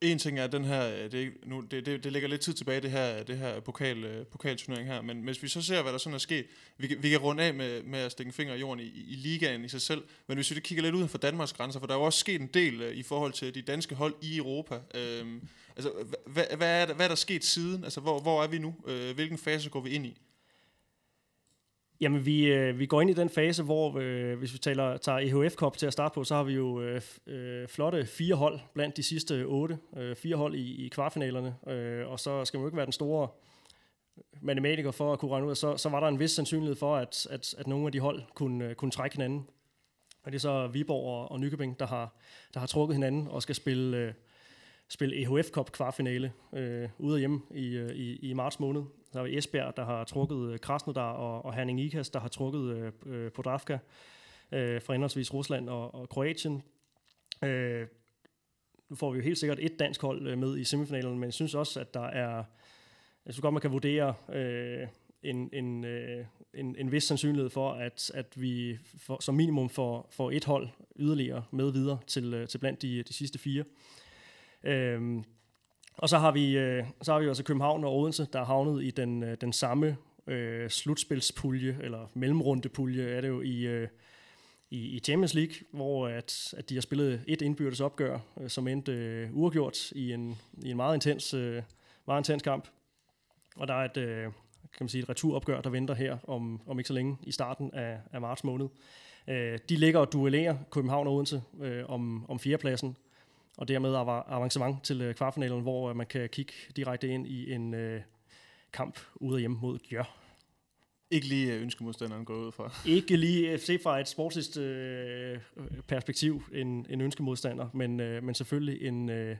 en 0.00 0.18
ting 0.18 0.38
er 0.38 0.46
den 0.46 0.64
her, 0.64 0.94
øh, 0.94 1.12
det, 1.12 1.32
nu, 1.46 1.60
det, 1.60 1.86
det, 1.86 2.04
det 2.04 2.12
ligger 2.12 2.28
lidt 2.28 2.40
tid 2.40 2.52
tilbage, 2.52 2.80
det 2.80 2.90
her, 2.90 3.22
det 3.22 3.38
her 3.38 3.60
pokal, 3.60 4.04
øh, 4.04 4.26
pokalturnering 4.26 4.88
her, 4.88 5.02
men 5.02 5.22
hvis 5.22 5.42
vi 5.42 5.48
så 5.48 5.62
ser, 5.62 5.82
hvad 5.82 5.92
der 5.92 5.98
sådan 5.98 6.14
er 6.14 6.18
sket, 6.18 6.46
vi, 6.78 6.96
vi 7.00 7.08
kan 7.08 7.18
runde 7.18 7.42
af 7.42 7.54
med, 7.54 7.82
med 7.82 7.98
at 7.98 8.12
stikke 8.12 8.28
en 8.28 8.32
finger 8.32 8.54
i 8.54 8.58
jorden 8.60 8.84
i, 8.84 9.04
i 9.08 9.14
ligaen 9.14 9.64
i 9.64 9.68
sig 9.68 9.80
selv, 9.80 10.02
men 10.26 10.36
hvis 10.36 10.54
vi 10.54 10.60
kigger 10.60 10.82
lidt 10.82 10.94
uden 10.94 11.08
for 11.08 11.18
Danmarks 11.18 11.52
grænser, 11.52 11.80
for 11.80 11.86
der 11.86 11.94
er 11.94 11.98
jo 11.98 12.04
også 12.04 12.18
sket 12.18 12.40
en 12.40 12.46
del 12.46 12.82
uh, 12.82 12.96
i 12.96 13.02
forhold 13.02 13.32
til 13.32 13.54
de 13.54 13.62
danske 13.62 13.94
hold 13.94 14.14
i 14.22 14.36
Europa. 14.36 14.78
Øhm, 14.94 15.48
altså, 15.76 15.92
hvad, 16.26 16.44
hvad, 16.56 16.82
er 16.82 16.86
der, 16.86 16.94
hvad 16.94 17.06
er 17.06 17.08
der 17.08 17.16
sket 17.16 17.44
siden? 17.44 17.84
Altså, 17.84 18.00
hvor, 18.00 18.20
hvor 18.20 18.42
er 18.42 18.48
vi 18.48 18.58
nu? 18.58 18.74
Øh, 18.86 19.14
hvilken 19.14 19.38
fase 19.38 19.70
går 19.70 19.80
vi 19.80 19.90
ind 19.90 20.06
i? 20.06 20.20
Jamen, 22.00 22.26
vi, 22.26 22.46
øh, 22.46 22.78
vi 22.78 22.86
går 22.86 23.00
ind 23.00 23.10
i 23.10 23.14
den 23.14 23.28
fase, 23.28 23.62
hvor 23.62 23.98
øh, 23.98 24.38
hvis 24.38 24.52
vi 24.52 24.58
taler, 24.58 24.96
tager 24.96 25.18
EHF 25.18 25.54
Cup 25.54 25.76
til 25.76 25.86
at 25.86 25.92
starte 25.92 26.14
på, 26.14 26.24
så 26.24 26.34
har 26.34 26.42
vi 26.42 26.52
jo 26.52 26.80
øh, 26.80 27.00
øh, 27.26 27.68
flotte 27.68 28.06
fire 28.06 28.34
hold 28.34 28.60
blandt 28.74 28.96
de 28.96 29.02
sidste 29.02 29.44
otte. 29.44 29.78
Øh, 29.96 30.16
fire 30.16 30.36
hold 30.36 30.54
i, 30.54 30.86
i 30.86 30.88
kvartfinalerne, 30.88 31.54
øh, 31.66 32.08
og 32.08 32.20
så 32.20 32.44
skal 32.44 32.58
man 32.58 32.62
jo 32.62 32.68
ikke 32.68 32.76
være 32.76 32.86
den 32.86 32.92
store 32.92 33.28
matematiker 34.40 34.90
for 34.90 35.12
at 35.12 35.18
kunne 35.18 35.30
regne 35.30 35.46
ud, 35.46 35.54
så, 35.54 35.76
så 35.76 35.88
var 35.88 36.00
der 36.00 36.08
en 36.08 36.18
vis 36.18 36.30
sandsynlighed 36.30 36.76
for, 36.76 36.96
at, 36.96 37.26
at, 37.30 37.54
at 37.58 37.66
nogle 37.66 37.86
af 37.86 37.92
de 37.92 38.00
hold 38.00 38.22
kunne, 38.34 38.64
øh, 38.64 38.74
kunne 38.74 38.90
trække 38.90 39.16
hinanden. 39.16 39.46
Og 40.22 40.32
det 40.32 40.38
er 40.38 40.40
så 40.40 40.66
Viborg 40.66 41.04
og, 41.04 41.30
og 41.30 41.40
Nykøbing, 41.40 41.80
der 41.80 41.86
har, 41.86 42.16
der 42.54 42.60
har 42.60 42.66
trukket 42.66 42.94
hinanden 42.96 43.28
og 43.28 43.42
skal 43.42 43.54
spille, 43.54 43.96
øh, 43.96 44.12
spille 44.90 45.16
EHF 45.16 45.50
Cup 45.50 45.72
kvartfinale 45.72 46.32
øh, 46.52 46.88
ude 46.98 47.14
og 47.14 47.18
hjemme 47.18 47.40
i, 47.54 47.66
øh, 47.66 47.94
i, 47.94 48.16
i 48.16 48.32
marts 48.32 48.60
måned. 48.60 48.82
Der 49.12 49.20
er 49.20 49.26
Esbjerg, 49.26 49.76
der 49.76 49.84
har 49.84 50.04
trukket 50.04 50.52
øh, 50.52 50.58
Krasnodar, 50.58 51.12
og, 51.12 51.44
og 51.44 51.54
Herning 51.54 51.80
Ikas, 51.80 52.10
der 52.10 52.20
har 52.20 52.28
trukket 52.28 52.76
øh, 52.76 52.92
øh, 53.06 53.32
Podravka 53.32 53.78
øh, 54.52 54.82
fra 54.82 54.92
henholdsvis 54.92 55.34
Rusland 55.34 55.68
og, 55.68 55.94
og 55.94 56.08
Kroatien. 56.08 56.62
Øh, 57.44 57.86
nu 58.88 58.96
får 58.96 59.10
vi 59.10 59.18
jo 59.18 59.24
helt 59.24 59.38
sikkert 59.38 59.58
et 59.60 59.78
dansk 59.78 60.02
hold 60.02 60.36
med 60.36 60.58
i 60.58 60.64
semifinalen, 60.64 61.14
men 61.14 61.24
jeg 61.24 61.32
synes 61.34 61.54
også, 61.54 61.80
at 61.80 61.94
der 61.94 62.06
er... 62.06 62.44
Jeg 63.26 63.34
synes 63.34 63.40
godt, 63.40 63.54
man 63.54 63.60
kan 63.60 63.72
vurdere 63.72 64.14
øh, 64.32 64.88
en, 65.22 65.50
en, 65.52 65.84
øh, 65.84 66.24
en, 66.54 66.76
en 66.78 66.92
vis 66.92 67.04
sandsynlighed 67.04 67.50
for, 67.50 67.72
at, 67.72 68.10
at 68.14 68.32
vi 68.36 68.78
for, 68.98 69.22
som 69.22 69.34
minimum 69.34 69.68
får, 69.68 70.08
får 70.10 70.30
et 70.30 70.44
hold 70.44 70.68
yderligere 70.96 71.44
med 71.50 71.72
videre 71.72 71.98
til, 72.06 72.46
til 72.48 72.58
blandt 72.58 72.82
de, 72.82 73.02
de 73.02 73.12
sidste 73.12 73.38
fire. 73.38 73.64
Øhm, 74.64 75.24
og 75.96 76.08
så 76.08 76.18
har 76.18 76.32
vi 76.32 76.58
øh, 76.58 76.84
så 77.02 77.12
har 77.12 77.20
vi 77.20 77.26
altså 77.26 77.44
København 77.44 77.84
og 77.84 77.98
Odense, 77.98 78.26
der 78.32 78.40
er 78.40 78.44
havnet 78.44 78.84
i 78.84 78.90
den, 78.90 79.22
øh, 79.22 79.36
den 79.40 79.52
samme 79.52 79.96
øh, 80.26 80.70
slutspilspulje, 80.70 81.78
eller 81.82 82.10
mellemrundepulje 82.14 83.04
er 83.04 83.20
det 83.20 83.28
jo 83.28 83.40
i, 83.40 83.66
øh, 83.66 83.88
i, 84.70 84.78
i 84.78 85.00
Champions 85.00 85.34
League, 85.34 85.54
hvor 85.70 86.08
at, 86.08 86.54
at 86.56 86.70
de 86.70 86.74
har 86.74 86.80
spillet 86.80 87.24
et 87.26 87.42
indbyrdes 87.42 87.80
opgør, 87.80 88.18
øh, 88.40 88.50
som 88.50 88.68
endte 88.68 88.92
øh, 88.92 89.36
uafgjort 89.36 89.92
i 89.92 90.12
en, 90.12 90.38
i 90.62 90.70
en 90.70 90.76
meget 90.76 90.94
intens, 90.94 91.34
øh, 91.34 91.62
meget 92.06 92.20
intens 92.20 92.42
kamp. 92.42 92.68
Og 93.56 93.68
der 93.68 93.74
er 93.74 93.84
et, 93.84 93.96
øh, 93.96 94.22
kan 94.62 94.84
man 94.84 94.88
sige, 94.88 95.02
et 95.02 95.08
returopgør, 95.08 95.60
der 95.60 95.70
venter 95.70 95.94
her 95.94 96.18
om, 96.28 96.60
om 96.66 96.78
ikke 96.78 96.88
så 96.88 96.94
længe 96.94 97.18
i 97.22 97.32
starten 97.32 97.70
af, 97.74 97.98
af 98.12 98.20
marts 98.20 98.44
måned. 98.44 98.68
Øh, 99.28 99.58
de 99.68 99.76
ligger 99.76 100.00
og 100.00 100.12
duellerer 100.12 100.56
København 100.70 101.06
og 101.06 101.14
Odense 101.14 101.42
øh, 101.60 101.84
om, 101.88 102.30
om 102.30 102.38
fjerdepladsen, 102.38 102.96
og 103.60 103.68
dermed 103.68 103.94
avancement 104.28 104.84
til 104.84 105.00
øh, 105.00 105.14
kvartfinalen, 105.14 105.62
hvor 105.62 105.92
man 105.92 106.06
kan 106.06 106.28
kigge 106.28 106.52
direkte 106.76 107.08
ind 107.08 107.26
i 107.26 107.52
en 107.52 107.74
øh, 107.74 108.00
kamp 108.72 108.98
ude 109.14 109.40
hjemme 109.40 109.58
mod 109.60 109.78
Gjør. 109.78 110.16
Ikke 111.10 111.26
lige 111.26 111.54
øh, 111.54 111.62
ønskemodstanderen 111.62 112.24
går 112.24 112.34
ud 112.34 112.52
fra. 112.52 112.74
Ikke 112.96 113.16
lige 113.16 113.58
se 113.58 113.78
fra 113.82 114.00
et 114.00 114.08
sportsligt 114.08 114.56
øh, 114.56 115.38
perspektiv 115.88 116.42
en, 116.52 116.86
en 116.90 117.00
ønskemodstander, 117.00 117.68
men, 117.74 118.00
øh, 118.00 118.22
men 118.22 118.34
selvfølgelig 118.34 118.82
en, 118.82 119.08
øh, 119.08 119.36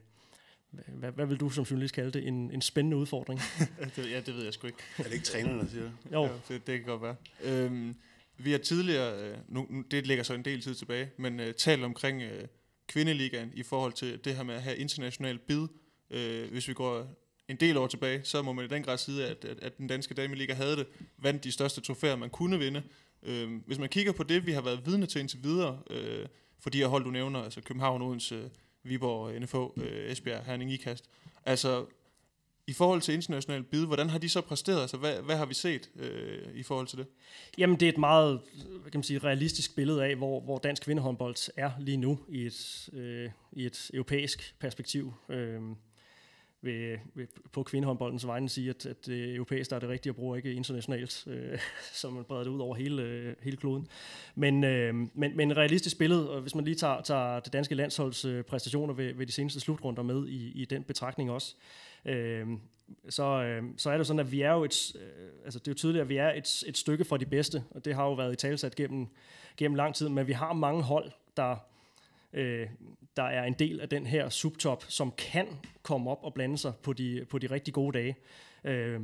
hvad, 0.70 1.12
hvad 1.12 1.26
vil 1.26 1.36
du 1.36 1.50
som 1.50 1.64
journalist 1.64 1.94
kalde 1.94 2.10
det, 2.10 2.28
en, 2.28 2.50
en 2.50 2.62
spændende 2.62 2.96
udfordring? 2.96 3.40
det, 3.96 4.10
ja, 4.10 4.20
det 4.20 4.34
ved 4.34 4.44
jeg 4.44 4.52
sgu 4.52 4.66
ikke. 4.66 4.78
Er 4.98 5.02
det 5.02 5.12
ikke 5.12 5.24
trænerne, 5.24 5.60
der 5.60 5.66
siger 5.66 5.82
det? 5.82 5.92
Jo. 6.12 6.22
Ja, 6.22 6.32
det, 6.48 6.66
det 6.66 6.78
kan 6.78 6.82
godt 6.82 7.02
være. 7.02 7.16
Øhm, 7.44 7.94
vi 8.38 8.50
har 8.50 8.58
tidligere, 8.58 9.22
øh, 9.22 9.36
nu, 9.48 9.84
det 9.90 10.06
ligger 10.06 10.24
så 10.24 10.34
en 10.34 10.44
del 10.44 10.60
tid 10.60 10.74
tilbage, 10.74 11.10
men 11.16 11.40
uh, 11.40 11.46
talt 11.58 11.84
omkring 11.84 12.22
uh, 12.22 12.28
kvindeligaen 12.90 13.52
i 13.54 13.62
forhold 13.62 13.92
til 13.92 14.24
det 14.24 14.36
her 14.36 14.42
med 14.42 14.54
at 14.54 14.62
have 14.62 14.76
international 14.76 15.38
bid. 15.38 15.66
Øh, 16.10 16.50
hvis 16.50 16.68
vi 16.68 16.74
går 16.74 17.06
en 17.48 17.56
del 17.56 17.76
år 17.76 17.86
tilbage, 17.86 18.20
så 18.24 18.42
må 18.42 18.52
man 18.52 18.64
i 18.64 18.68
den 18.68 18.82
grad 18.82 18.98
sige, 18.98 19.26
at, 19.26 19.44
at, 19.44 19.58
at 19.62 19.78
den 19.78 19.86
danske 19.86 20.14
dameliga 20.14 20.54
havde 20.54 20.76
det, 20.76 20.86
vandt 21.18 21.44
de 21.44 21.52
største 21.52 21.80
trofæer, 21.80 22.16
man 22.16 22.30
kunne 22.30 22.58
vinde. 22.58 22.82
Øh, 23.22 23.50
hvis 23.66 23.78
man 23.78 23.88
kigger 23.88 24.12
på 24.12 24.22
det, 24.22 24.46
vi 24.46 24.52
har 24.52 24.62
været 24.62 24.86
vidne 24.86 25.06
til 25.06 25.20
indtil 25.20 25.44
videre, 25.44 25.78
øh, 25.90 26.26
for 26.60 26.70
de 26.70 26.78
her 26.78 26.86
hold, 26.86 27.04
du 27.04 27.10
nævner, 27.10 27.42
altså 27.42 27.60
København, 27.60 28.02
Odense, 28.02 28.50
Viborg, 28.82 29.40
NFH, 29.40 29.84
øh, 29.84 30.10
Esbjerg, 30.10 30.44
Herning, 30.44 30.72
Ikast. 30.72 31.04
Altså, 31.46 31.86
i 32.66 32.72
forhold 32.72 33.00
til 33.00 33.14
international 33.14 33.62
bid, 33.62 33.86
hvordan 33.86 34.10
har 34.10 34.18
de 34.18 34.28
så 34.28 34.40
præsteret? 34.40 34.80
Altså, 34.80 34.96
hvad, 34.96 35.22
hvad 35.22 35.36
har 35.36 35.46
vi 35.46 35.54
set 35.54 35.90
øh, 35.96 36.54
i 36.54 36.62
forhold 36.62 36.86
til 36.86 36.98
det? 36.98 37.06
Jamen, 37.58 37.80
det 37.80 37.88
er 37.88 37.92
et 37.92 37.98
meget 37.98 38.40
hvad 38.80 38.90
kan 38.90 38.98
man 38.98 39.02
sige, 39.02 39.18
realistisk 39.18 39.76
billede 39.76 40.04
af, 40.04 40.16
hvor, 40.16 40.40
hvor 40.40 40.58
dansk 40.58 40.82
kvindehåndbold 40.82 41.50
er 41.56 41.70
lige 41.78 41.96
nu 41.96 42.18
i 42.28 42.46
et, 42.46 42.88
øh, 42.92 43.30
i 43.52 43.66
et 43.66 43.90
europæisk 43.94 44.54
perspektiv. 44.60 45.14
Øh, 45.28 45.60
ved, 46.62 46.98
ved, 47.14 47.26
på 47.52 47.62
kvindehåndboldens 47.62 48.26
vegne 48.26 48.48
sige, 48.48 48.70
at, 48.70 48.86
at 48.86 49.06
det 49.06 49.34
europæisk 49.34 49.70
der 49.70 49.76
er 49.76 49.80
det 49.80 49.88
rigtige 49.88 50.10
at 50.10 50.16
bruge, 50.16 50.36
ikke 50.36 50.52
internationalt, 50.52 51.24
øh, 51.26 51.58
så 51.92 52.10
man 52.10 52.24
breder 52.24 52.44
det 52.44 52.50
ud 52.50 52.60
over 52.60 52.74
hele, 52.74 53.02
øh, 53.02 53.34
hele 53.42 53.56
kloden. 53.56 53.88
Men, 54.34 54.64
øh, 54.64 54.94
men, 54.94 55.36
men 55.36 55.56
realistisk 55.56 55.98
billede, 55.98 56.30
og 56.30 56.40
hvis 56.40 56.54
man 56.54 56.64
lige 56.64 56.74
tager, 56.74 57.02
tager 57.02 57.40
det 57.40 57.52
danske 57.52 57.74
landsholds 57.74 58.24
øh, 58.24 58.44
præstationer 58.44 58.94
ved, 58.94 59.14
ved 59.14 59.26
de 59.26 59.32
seneste 59.32 59.60
slutrunder 59.60 60.02
med 60.02 60.28
i, 60.28 60.52
i 60.62 60.64
den 60.64 60.84
betragtning 60.84 61.30
også, 61.30 61.54
øh, 61.58 61.89
Øhm, 62.04 62.60
så, 63.08 63.24
øh, 63.24 63.62
så 63.76 63.90
er 63.90 63.96
det 63.96 64.06
sådan, 64.06 64.20
at 64.20 64.32
vi 64.32 64.40
er 64.40 64.52
jo 64.52 64.64
et, 64.64 64.92
øh, 64.96 65.30
altså 65.44 65.58
det 65.58 65.68
er 65.68 65.72
jo 65.72 65.76
tydeligt, 65.76 66.02
at 66.02 66.08
vi 66.08 66.16
er 66.16 66.32
et, 66.32 66.64
et 66.66 66.78
stykke 66.78 67.04
fra 67.04 67.16
de 67.16 67.26
bedste, 67.26 67.64
og 67.70 67.84
det 67.84 67.94
har 67.94 68.04
jo 68.04 68.12
været 68.12 68.32
i 68.32 68.36
talsat 68.36 68.74
gennem, 68.74 69.06
gennem 69.56 69.74
lang 69.74 69.94
tid, 69.94 70.08
men 70.08 70.26
vi 70.26 70.32
har 70.32 70.52
mange 70.52 70.82
hold, 70.82 71.10
der 71.36 71.56
øh, 72.32 72.66
der 73.16 73.22
er 73.22 73.44
en 73.44 73.52
del 73.52 73.80
af 73.80 73.88
den 73.88 74.06
her 74.06 74.28
subtop, 74.28 74.84
som 74.88 75.12
kan 75.18 75.46
komme 75.82 76.10
op 76.10 76.18
og 76.22 76.34
blande 76.34 76.58
sig 76.58 76.72
på 76.82 76.92
de, 76.92 77.26
på 77.30 77.38
de 77.38 77.46
rigtig 77.46 77.74
gode 77.74 77.98
dage. 77.98 78.16
Øh, 78.64 79.00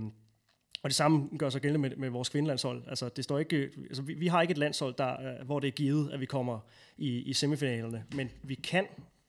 og 0.82 0.90
det 0.90 0.94
samme 0.94 1.28
gør 1.38 1.50
sig 1.50 1.60
gældende 1.60 1.88
med, 1.88 1.96
med 1.96 2.10
vores 2.10 2.28
kvindelandshold. 2.28 2.82
Altså, 2.88 3.08
det 3.08 3.24
står 3.24 3.38
ikke, 3.38 3.70
altså, 3.76 4.02
vi, 4.02 4.14
vi 4.14 4.26
har 4.26 4.42
ikke 4.42 4.52
et 4.52 4.58
landshold, 4.58 4.94
der, 4.98 5.20
øh, 5.20 5.46
hvor 5.46 5.60
det 5.60 5.68
er 5.68 5.72
givet, 5.72 6.10
at 6.10 6.20
vi 6.20 6.26
kommer 6.26 6.58
i, 6.96 7.18
i 7.18 7.32
semifinalerne, 7.32 8.04
men 8.14 8.30
vi 8.42 8.54
kan 8.54 8.86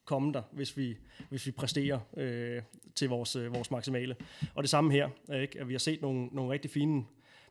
komme 0.07 0.33
der, 0.33 0.41
hvis 0.51 0.77
vi, 0.77 0.97
hvis 1.29 1.45
vi 1.45 1.51
præsterer 1.51 1.99
øh, 2.17 2.61
til 2.95 3.09
vores, 3.09 3.35
øh, 3.35 3.53
vores 3.53 3.71
maksimale. 3.71 4.15
Og 4.55 4.63
det 4.63 4.69
samme 4.69 4.91
her, 4.91 5.09
ikke? 5.33 5.59
at 5.59 5.67
vi 5.67 5.73
har 5.73 5.79
set 5.79 6.01
nogle, 6.01 6.25
nogle 6.25 6.51
rigtig 6.51 6.71
fine 6.71 7.05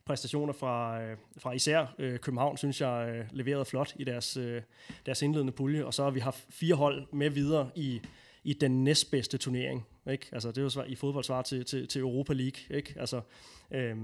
præstationer 0.05 0.53
fra, 0.53 1.01
øh, 1.01 1.17
fra 1.37 1.51
især 1.51 1.95
øh, 1.99 2.19
København, 2.19 2.57
synes 2.57 2.81
jeg, 2.81 3.13
øh, 3.15 3.25
leverede 3.31 3.65
flot 3.65 3.93
i 3.95 4.03
deres, 4.03 4.37
øh, 4.37 4.61
deres 5.05 5.21
indledende 5.21 5.53
pulje. 5.53 5.85
Og 5.85 5.93
så 5.93 6.03
har 6.03 6.11
vi 6.11 6.19
haft 6.19 6.45
fire 6.49 6.75
hold 6.75 7.07
med 7.13 7.29
videre 7.29 7.69
i, 7.75 8.01
i 8.43 8.53
den 8.53 8.83
næstbedste 8.83 9.37
turnering. 9.37 9.87
Ikke? 10.11 10.27
Altså, 10.31 10.49
det 10.49 10.57
er 10.57 10.61
jo 10.61 10.69
svar, 10.69 10.83
i 10.83 10.95
fodboldsvar 10.95 11.41
til, 11.41 11.65
til, 11.65 11.87
til 11.87 12.01
Europa 12.01 12.33
League. 12.33 12.77
Ikke? 12.77 12.93
Altså, 12.99 13.21
øh, 13.71 13.97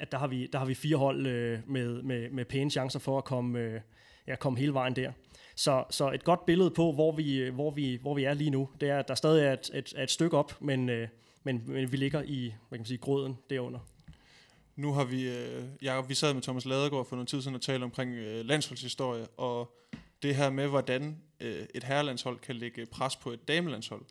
at 0.00 0.12
der 0.12 0.18
har 0.18 0.26
vi, 0.26 0.46
der 0.46 0.58
har 0.58 0.66
vi 0.66 0.74
fire 0.74 0.96
hold 0.96 1.26
øh, 1.26 1.58
med, 1.66 2.02
med, 2.02 2.30
med 2.30 2.44
pæne 2.44 2.70
chancer 2.70 2.98
for 2.98 3.18
at 3.18 3.24
komme, 3.24 3.58
øh, 3.58 3.80
ja, 4.26 4.36
komme 4.36 4.58
hele 4.58 4.74
vejen 4.74 4.96
der. 4.96 5.12
Så, 5.54 5.84
så 5.90 6.10
et 6.10 6.24
godt 6.24 6.46
billede 6.46 6.70
på, 6.70 6.92
hvor 6.92 7.12
vi, 7.12 7.48
hvor, 7.48 7.70
vi, 7.70 7.98
hvor 8.02 8.14
vi 8.14 8.24
er 8.24 8.34
lige 8.34 8.50
nu, 8.50 8.68
det 8.80 8.88
er, 8.88 8.98
at 8.98 9.08
der 9.08 9.14
stadig 9.14 9.44
er 9.44 9.52
et, 9.52 9.70
et, 9.74 9.94
et 9.98 10.10
stykke 10.10 10.36
op, 10.36 10.56
men, 10.60 10.88
øh, 10.88 11.08
men, 11.44 11.62
men 11.66 11.92
vi 11.92 11.96
ligger 11.96 12.22
i 12.22 12.54
hvad 12.68 12.78
kan 12.78 12.80
man 12.80 12.86
sige, 12.86 12.98
gråden 12.98 13.38
derunder. 13.50 13.80
Nu 14.76 14.92
har 14.92 15.04
vi, 15.04 15.28
øh, 15.28 15.64
Jacob, 15.82 16.08
vi 16.08 16.14
sad 16.14 16.34
med 16.34 16.42
Thomas 16.42 16.64
Ladergaard 16.64 17.06
for 17.06 17.16
nogle 17.16 17.26
tid 17.26 17.42
siden 17.42 17.54
og 17.54 17.62
talte 17.62 17.84
omkring 17.84 18.14
øh, 18.14 18.44
landsholdshistorie, 18.44 19.26
og 19.26 19.76
det 20.22 20.36
her 20.36 20.50
med, 20.50 20.68
hvordan 20.68 21.16
øh, 21.40 21.66
et 21.74 21.84
herrelandshold 21.84 22.38
kan 22.38 22.56
lægge 22.56 22.86
pres 22.86 23.16
på 23.16 23.30
et 23.30 23.48
damelandshold, 23.48 24.02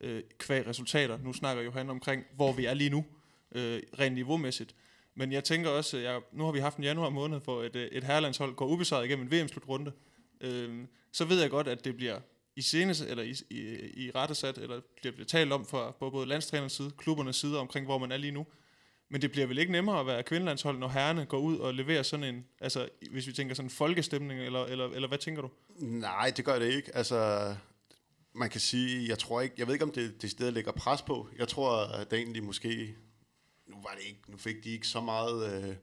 øh, 0.00 0.22
kvæg 0.38 0.66
resultater. 0.66 1.18
Nu 1.18 1.32
snakker 1.32 1.62
Johan 1.62 1.90
omkring, 1.90 2.24
hvor 2.36 2.52
vi 2.52 2.64
er 2.64 2.74
lige 2.74 2.90
nu, 2.90 3.04
øh, 3.52 3.82
rent 3.98 4.14
niveaumæssigt. 4.14 4.74
Men 5.14 5.32
jeg 5.32 5.44
tænker 5.44 5.70
også, 5.70 5.98
jeg, 5.98 6.20
nu 6.32 6.44
har 6.44 6.52
vi 6.52 6.58
haft 6.58 6.76
en 6.76 6.84
januar 6.84 7.08
måned, 7.08 7.40
hvor 7.40 7.62
et, 7.62 7.76
øh, 7.76 7.88
et 7.92 8.04
herrelandshold 8.04 8.54
går 8.54 8.66
ubesejret 8.66 9.04
igennem 9.04 9.26
en 9.26 9.32
VM-slutrunde. 9.32 9.90
Øh, 9.90 10.07
Øhm, 10.40 10.86
så 11.12 11.24
ved 11.24 11.40
jeg 11.40 11.50
godt, 11.50 11.68
at 11.68 11.84
det 11.84 11.96
bliver 11.96 12.20
i 12.56 12.62
senest, 12.62 13.02
eller 13.02 13.22
i, 13.22 13.34
i, 13.50 14.04
i 14.04 14.10
rettesat, 14.10 14.58
eller 14.58 14.80
bliver, 15.00 15.12
bliver 15.12 15.26
talt 15.26 15.52
om 15.52 15.66
fra 15.66 15.90
både 15.90 16.26
landstrænernes 16.26 16.72
side, 16.72 16.90
klubbernes 16.98 17.36
side, 17.36 17.58
omkring 17.58 17.86
hvor 17.86 17.98
man 17.98 18.12
er 18.12 18.16
lige 18.16 18.30
nu. 18.30 18.46
Men 19.10 19.22
det 19.22 19.32
bliver 19.32 19.46
vel 19.46 19.58
ikke 19.58 19.72
nemmere 19.72 20.00
at 20.00 20.06
være 20.06 20.22
kvindelandshold, 20.22 20.78
når 20.78 20.88
herrene 20.88 21.26
går 21.26 21.38
ud 21.38 21.58
og 21.58 21.74
leverer 21.74 22.02
sådan 22.02 22.34
en, 22.34 22.46
altså 22.60 22.88
hvis 23.10 23.26
vi 23.26 23.32
tænker 23.32 23.54
sådan 23.54 23.66
en 23.66 23.70
folkestemning, 23.70 24.40
eller, 24.40 24.64
eller, 24.64 24.88
eller 24.88 25.08
hvad 25.08 25.18
tænker 25.18 25.42
du? 25.42 25.50
Nej, 25.78 26.32
det 26.36 26.44
gør 26.44 26.58
det 26.58 26.72
ikke. 26.72 26.96
Altså, 26.96 27.54
man 28.32 28.50
kan 28.50 28.60
sige, 28.60 29.08
jeg 29.08 29.18
tror 29.18 29.40
ikke, 29.40 29.54
jeg 29.58 29.66
ved 29.66 29.74
ikke, 29.74 29.84
om 29.84 29.92
det, 29.92 30.22
det 30.22 30.30
stedet 30.30 30.54
ligger 30.54 30.72
pres 30.72 31.02
på. 31.02 31.28
Jeg 31.38 31.48
tror, 31.48 31.76
at 31.76 32.10
det 32.10 32.18
egentlig 32.18 32.44
måske, 32.44 32.94
nu 33.66 33.76
var 33.76 33.94
det 33.98 34.06
ikke, 34.06 34.20
nu 34.28 34.36
fik 34.36 34.64
de 34.64 34.70
ikke 34.70 34.86
så 34.86 35.00
meget, 35.00 35.64
øh, 35.64 35.76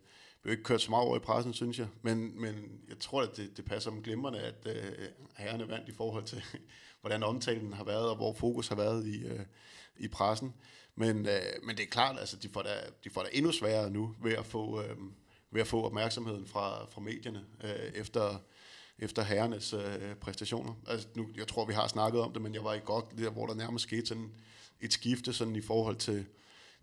blev 0.45 0.53
ikke 0.53 0.63
kørt 0.63 0.81
så 0.81 0.89
meget 0.89 1.07
over 1.07 1.15
i 1.15 1.19
pressen, 1.19 1.53
synes 1.53 1.79
jeg. 1.79 1.87
Men, 2.01 2.41
men 2.41 2.55
jeg 2.89 2.99
tror, 2.99 3.21
at 3.21 3.37
det, 3.37 3.57
det 3.57 3.65
passer 3.65 3.91
om 3.91 4.01
glimrende, 4.03 4.39
at 4.39 4.55
øh, 4.65 4.91
herrene 5.37 5.69
vandt 5.69 5.89
i 5.89 5.91
forhold 5.91 6.23
til, 6.23 6.43
hvordan 7.01 7.23
omtalen 7.23 7.73
har 7.73 7.83
været, 7.83 8.09
og 8.09 8.15
hvor 8.15 8.33
fokus 8.33 8.67
har 8.67 8.75
været 8.75 9.07
i, 9.07 9.25
øh, 9.25 9.39
i 9.97 10.07
pressen. 10.07 10.53
Men, 10.95 11.27
øh, 11.27 11.41
men 11.63 11.77
det 11.77 11.83
er 11.83 11.89
klart, 11.89 12.19
altså, 12.19 12.37
de 12.37 12.49
får 12.49 12.61
da, 12.61 12.69
de 13.03 13.09
får 13.09 13.21
da 13.21 13.29
endnu 13.33 13.51
sværere 13.51 13.89
nu 13.89 14.15
ved 14.21 14.33
at 14.33 14.45
få, 14.45 14.81
øh, 14.81 14.97
ved 15.51 15.61
at 15.61 15.67
få 15.67 15.85
opmærksomheden 15.85 16.47
fra, 16.47 16.85
fra 16.85 17.01
medierne 17.01 17.45
øh, 17.63 17.91
efter, 17.95 18.41
efter 18.99 19.23
herrenes 19.23 19.73
øh, 19.73 20.15
præstationer. 20.15 20.73
Altså, 20.87 21.07
nu, 21.15 21.27
jeg 21.35 21.47
tror, 21.47 21.65
vi 21.65 21.73
har 21.73 21.87
snakket 21.87 22.21
om 22.21 22.33
det, 22.33 22.41
men 22.41 22.53
jeg 22.53 22.63
var 22.63 22.73
i 22.73 22.79
godt 22.85 23.05
der, 23.17 23.29
hvor 23.29 23.45
der 23.45 23.53
nærmest 23.53 23.83
skete 23.83 24.05
sådan 24.05 24.31
et 24.81 24.93
skifte 24.93 25.33
sådan 25.33 25.55
i 25.55 25.61
forhold 25.61 25.95
til, 25.95 26.25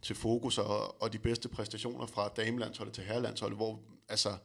til 0.03 0.17
fokus 0.17 0.59
og, 0.59 1.03
og 1.03 1.13
de 1.13 1.19
bedste 1.19 1.49
præstationer 1.49 2.07
fra 2.07 2.29
damelandsholdet 2.29 2.95
til 2.95 3.05
herrelandsholdet, 3.05 3.59
hvor 3.59 3.81
altså, 4.09 4.37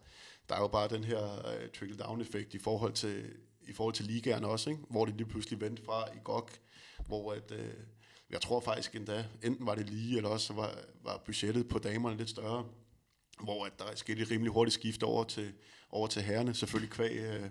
der 0.49 0.55
er 0.55 0.59
jo 0.59 0.67
bare 0.67 0.87
den 0.87 1.03
her 1.03 1.37
uh, 1.37 1.69
trickle-down-effekt 1.79 2.53
i 2.53 2.57
forhold 2.57 2.93
til, 2.93 3.33
i 3.67 3.73
forhold 3.73 3.93
til 3.93 4.05
ligaen 4.05 4.43
også, 4.43 4.69
ikke? 4.69 4.81
hvor 4.89 5.05
det 5.05 5.15
lige 5.15 5.27
pludselig 5.27 5.61
vendte 5.61 5.83
fra 5.85 6.07
i 6.07 6.17
GOG, 6.23 6.49
hvor 7.07 7.33
at, 7.33 7.51
øh, 7.51 7.73
jeg 8.29 8.41
tror 8.41 8.59
faktisk 8.59 8.95
endda, 8.95 9.25
enten 9.43 9.65
var 9.65 9.75
det 9.75 9.89
lige, 9.89 10.17
eller 10.17 10.29
også 10.29 10.53
var, 10.53 10.75
var 11.03 11.21
budgettet 11.25 11.67
på 11.67 11.79
damerne 11.79 12.17
lidt 12.17 12.29
større, 12.29 12.65
hvor 13.43 13.65
at 13.65 13.79
der 13.79 13.85
skete 13.95 14.21
et 14.21 14.31
rimelig 14.31 14.53
hurtigt 14.53 14.73
skift 14.73 15.03
over 15.03 15.23
til, 15.23 15.53
over 15.89 16.07
til 16.07 16.21
herrene, 16.21 16.53
selvfølgelig 16.53 16.91
kvæg, 16.91 17.11
øh, 17.11 17.49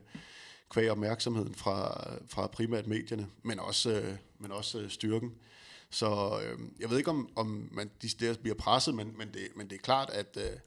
kvæg 0.70 0.90
opmærksomheden 0.90 1.54
fra, 1.54 2.08
fra 2.26 2.46
primært 2.46 2.86
medierne, 2.86 3.26
men 3.42 3.60
også, 3.60 3.90
øh, 3.90 4.16
men 4.38 4.52
også 4.52 4.78
øh, 4.80 4.90
styrken. 4.90 5.34
Så 5.90 6.40
øh, 6.42 6.58
jeg 6.80 6.90
ved 6.90 6.98
ikke, 6.98 7.10
om, 7.10 7.28
om 7.36 7.68
man 7.72 7.90
de 8.02 8.34
bliver 8.42 8.54
presset, 8.54 8.94
men, 8.94 9.14
men, 9.18 9.28
det, 9.28 9.48
men 9.56 9.68
det 9.70 9.74
er 9.74 9.82
klart, 9.82 10.10
at, 10.10 10.36
øh, 10.36 10.58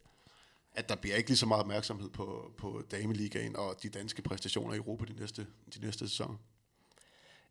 at 0.73 0.89
der 0.89 0.95
bliver 0.95 1.15
ikke 1.15 1.29
lige 1.29 1.37
så 1.37 1.45
meget 1.45 1.61
opmærksomhed 1.61 2.09
på, 2.09 2.51
på 2.57 2.81
dameligaen 2.91 3.55
og 3.55 3.75
de 3.83 3.89
danske 3.89 4.21
præstationer 4.21 4.73
i 4.73 4.77
Europa 4.77 5.05
de 5.05 5.19
næste, 5.19 5.47
de 5.75 5.85
næste 5.85 6.09
sæsoner. 6.09 6.35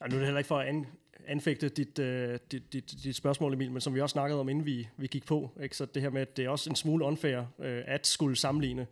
Ja, 0.00 0.06
nu 0.06 0.14
er 0.14 0.18
det 0.18 0.26
heller 0.26 0.38
ikke 0.38 0.48
for 0.48 0.58
at 0.58 0.68
an, 0.68 0.86
anfægte 1.26 1.68
dit, 1.68 1.98
uh, 1.98 2.34
dit, 2.52 2.72
dit, 2.72 2.94
dit 3.04 3.16
spørgsmål, 3.16 3.54
Emil, 3.54 3.70
men 3.70 3.80
som 3.80 3.94
vi 3.94 4.00
også 4.00 4.12
snakkede 4.12 4.40
om, 4.40 4.48
inden 4.48 4.66
vi, 4.66 4.88
vi 4.96 5.06
gik 5.06 5.26
på, 5.26 5.50
ikke? 5.62 5.76
så 5.76 5.84
det 5.84 6.02
her 6.02 6.10
med, 6.10 6.20
at 6.20 6.36
det 6.36 6.44
er 6.44 6.48
også 6.48 6.70
en 6.70 6.76
smule 6.76 7.04
unfair 7.04 7.38
uh, 7.38 7.66
at 7.86 8.06
skulle 8.06 8.36
sammenligne. 8.36 8.86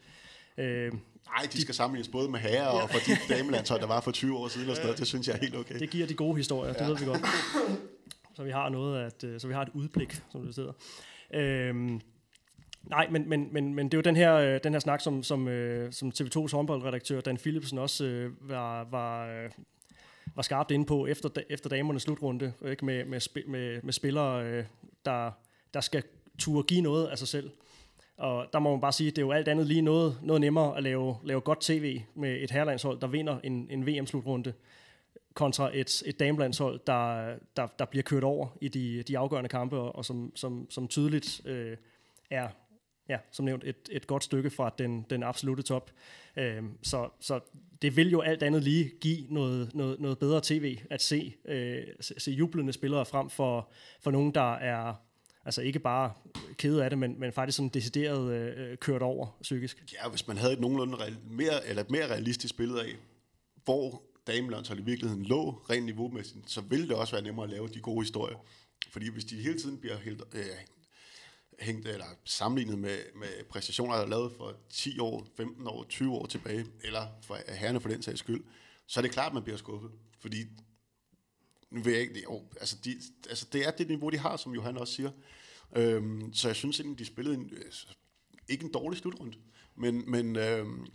Uh, 0.59 0.65
Nej, 0.65 1.49
de 1.53 1.61
skal 1.61 1.75
sammenlignes 1.75 2.09
både 2.09 2.31
med 2.31 2.41
herrer 2.41 2.67
og 2.67 2.91
for 2.91 2.99
de 2.99 3.17
damelandshold, 3.35 3.81
der 3.81 3.87
var 3.87 4.01
for 4.01 4.11
20 4.11 4.37
år 4.37 4.49
siden 4.49 4.71
og 4.71 4.77
sådan 4.77 4.87
noget. 4.87 4.99
Det 4.99 5.07
synes 5.07 5.29
jeg 5.29 5.35
er 5.35 5.41
helt 5.41 5.57
okay. 5.57 5.79
Det 5.79 5.91
giver 5.91 6.07
de 6.07 6.15
gode 6.15 6.37
historier, 6.37 6.73
det 6.73 6.81
ja. 6.81 6.87
ved 6.87 6.97
vi 6.97 7.05
godt. 7.05 7.21
Så 8.37 8.43
vi 8.43 8.51
har 8.51 8.69
noget 8.69 9.05
at, 9.05 9.25
øh, 9.25 9.41
så 9.41 9.49
vi 9.49 9.55
har 9.55 9.63
et 9.63 9.69
udblik, 9.75 10.13
som 10.33 10.47
det 10.47 10.57
hedder. 10.57 10.73
Øhm, 11.35 12.01
nej, 12.83 13.09
men, 13.11 13.29
men, 13.29 13.49
men, 13.53 13.75
men 13.75 13.87
det 13.87 13.95
er 13.95 13.99
jo 13.99 14.03
den 14.03 14.17
her, 14.17 14.35
øh, 14.35 14.61
den 14.65 14.73
her 14.73 14.81
snak, 14.81 15.01
som, 15.01 15.23
som, 15.23 15.49
øh, 15.49 15.93
som 15.93 16.09
TV2's 16.09 16.57
håndboldredaktør 16.57 17.21
Dan 17.21 17.37
Philipsen 17.37 17.79
også 17.79 18.05
øh, 18.05 18.49
var, 18.49 18.85
var, 18.85 19.29
var 20.35 20.43
skarpt 20.43 20.71
inde 20.71 20.87
på 20.87 21.07
efter, 21.07 21.31
efter 21.51 21.71
damernes 21.71 22.03
slutrunde, 22.03 22.53
ikke? 22.69 22.85
Med, 22.85 23.05
med, 23.05 23.47
med, 23.47 23.83
med 23.83 23.93
spillere, 23.93 24.45
øh, 24.45 24.65
der, 25.05 25.31
der 25.75 25.81
skal 25.81 26.03
turde 26.39 26.67
give 26.67 26.81
noget 26.81 27.07
af 27.07 27.19
sig 27.19 27.29
selv. 27.29 27.51
Og 28.17 28.47
der 28.53 28.59
må 28.59 28.71
man 28.71 28.81
bare 28.81 28.93
sige, 28.93 29.09
at 29.09 29.17
det 29.17 29.23
er 29.23 29.27
jo 29.27 29.33
alt 29.33 29.49
andet 29.49 29.67
lige 29.67 29.83
noget, 29.83 30.19
noget 30.23 30.41
nemmere 30.41 30.77
at 30.77 30.83
lave, 30.83 31.17
lave 31.25 31.41
godt 31.41 31.61
tv 31.61 32.01
med 32.15 32.43
et 32.43 32.51
herrelandshold, 32.51 33.01
der 33.01 33.07
vinder 33.07 33.39
en, 33.45 33.67
en 33.71 33.87
VM-slutrunde, 33.87 34.53
kontra 35.37 35.71
et, 35.75 36.03
et 36.07 36.21
damelandshold, 36.21 36.81
der, 36.87 37.35
der, 37.57 37.67
der 37.79 37.85
bliver 37.85 38.03
kørt 38.03 38.25
over 38.25 38.57
i 38.61 38.69
de, 38.69 39.03
de 39.03 39.19
afgørende 39.19 39.49
kampe, 39.49 39.77
og, 39.77 39.97
og 39.97 40.05
som, 40.05 40.33
som, 40.37 40.67
som 40.71 40.89
tydeligt 40.89 41.47
øh, 41.47 41.77
er, 42.31 42.49
ja, 43.09 43.19
som 43.31 43.45
nævnt, 43.45 43.65
et, 43.65 43.77
et 43.91 44.07
godt 44.07 44.25
stykke 44.25 44.51
fra 44.51 44.75
den, 44.79 45.07
den 45.11 45.23
absolute 45.23 45.63
top. 45.63 45.91
Øh, 46.37 46.63
så, 46.83 47.09
så 47.21 47.41
det 47.83 47.97
vil 47.97 48.11
jo 48.11 48.21
alt 48.21 48.43
andet 48.43 48.63
lige 48.63 48.93
give 49.01 49.27
noget, 49.31 49.75
noget, 49.75 50.01
noget 50.01 50.19
bedre 50.19 50.41
tv 50.45 50.79
at 50.91 51.03
se, 51.03 51.35
øh, 51.45 51.85
se 52.01 52.31
jublende 52.31 52.73
spillere 52.73 53.07
frem 53.07 53.31
for, 53.31 53.69
for 54.01 54.11
nogen, 54.11 54.35
der 54.35 54.55
er 54.55 54.95
altså 55.45 55.63
ikke 55.63 55.79
bare 55.79 56.13
kede 56.59 56.85
af 56.85 56.91
det, 56.91 56.99
men, 56.99 57.21
men 57.21 57.33
faktisk 57.33 57.57
sådan 57.57 57.69
decideret 57.69 58.33
øh, 58.33 58.77
kørt 58.77 59.03
over 59.03 59.37
psykisk. 59.43 59.85
Ja, 59.93 60.09
hvis 60.09 60.29
man 60.29 60.37
havde 60.37 60.53
et 60.53 60.61
nogenlunde 60.61 60.97
real, 60.97 61.17
mere, 61.31 61.67
eller 61.69 61.83
et 61.83 61.91
mere 61.91 62.07
realistisk 62.07 62.57
billede 62.57 62.83
af, 62.83 62.91
hvor 63.65 64.03
damelandshold 64.27 64.79
i 64.79 64.83
virkeligheden 64.83 65.25
lå 65.25 65.51
rent 65.51 65.87
niveaumæssigt, 65.87 66.51
så 66.51 66.61
ville 66.61 66.89
det 66.89 66.97
også 66.97 67.13
være 67.13 67.25
nemmere 67.25 67.45
at 67.45 67.51
lave 67.51 67.69
de 67.69 67.81
gode 67.81 68.03
historier. 68.03 68.37
Fordi 68.91 69.09
hvis 69.09 69.25
de 69.25 69.37
hele 69.37 69.61
tiden 69.61 69.79
bliver 69.79 69.97
helt, 69.97 70.23
øh, 70.33 70.45
hængt, 71.61 71.89
eller 71.89 72.07
sammenlignet 72.25 72.79
med, 72.79 72.99
med 73.15 73.45
præstationer, 73.51 73.95
der 73.95 74.03
er 74.03 74.09
lavet 74.09 74.33
for 74.37 74.57
10 74.71 74.99
år, 74.99 75.27
15 75.37 75.67
år, 75.67 75.85
20 75.85 76.13
år 76.13 76.27
tilbage, 76.27 76.67
eller 76.85 77.07
for 77.23 77.39
herrene 77.49 77.81
for 77.81 77.89
den 77.89 78.03
sags 78.03 78.19
skyld, 78.19 78.45
så 78.87 79.01
er 79.01 79.03
det 79.03 79.11
klart, 79.11 79.27
at 79.27 79.35
man 79.35 79.43
bliver 79.43 79.57
skuffet. 79.57 79.91
Fordi, 80.21 80.45
nu 81.71 81.83
ved 81.83 81.93
jeg 81.93 82.01
ikke, 82.01 82.23
jo, 82.23 82.43
altså, 82.61 82.77
de, 82.85 82.97
altså 83.29 83.47
det 83.53 83.67
er 83.67 83.71
det 83.71 83.89
niveau, 83.89 84.11
de 84.11 84.19
har, 84.19 84.37
som 84.37 84.55
Johan 84.55 84.79
også 84.79 84.95
siger. 84.95 85.11
Øhm, 85.77 86.33
så 86.33 86.49
jeg 86.49 86.57
synes 86.57 86.81
egentlig, 86.81 86.99
de 86.99 87.05
spillede 87.05 87.35
en, 87.37 87.51
øh, 87.53 87.73
ikke 88.49 88.65
en 88.65 88.73
dårlig 88.73 88.99
slutrunde, 88.99 89.37
men, 89.75 90.11
men, 90.11 90.37
øhm, 90.37 90.87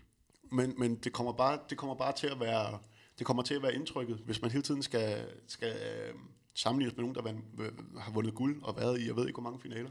men, 0.52 0.74
men 0.78 0.96
det, 0.96 1.14
kommer 1.14 1.34
bare, 1.34 1.60
det 1.70 1.78
kommer 1.78 1.96
bare 1.96 2.16
til 2.16 2.28
at 2.28 2.40
være, 2.40 2.80
det 3.22 3.28
kommer 3.28 3.44
til 3.44 3.54
at 3.54 3.62
være 3.62 3.76
indtrykket, 3.76 4.18
hvis 4.26 4.42
man 4.42 4.52
hele 4.52 4.64
tiden 4.64 4.84
skal, 4.84 5.26
skal 5.48 5.70
øh, 5.70 6.14
sammenlignes 6.56 6.98
med 6.98 7.04
nogen, 7.04 7.16
der 7.16 7.64
øh, 7.66 8.00
har 8.00 8.12
vundet 8.12 8.36
guld 8.36 8.64
og 8.64 8.78
været 8.78 9.02
i, 9.02 9.08
jeg 9.08 9.16
ved 9.16 9.28
ikke, 9.28 9.42
hvor 9.42 9.50
mange 9.50 9.60
finaler. 9.60 9.90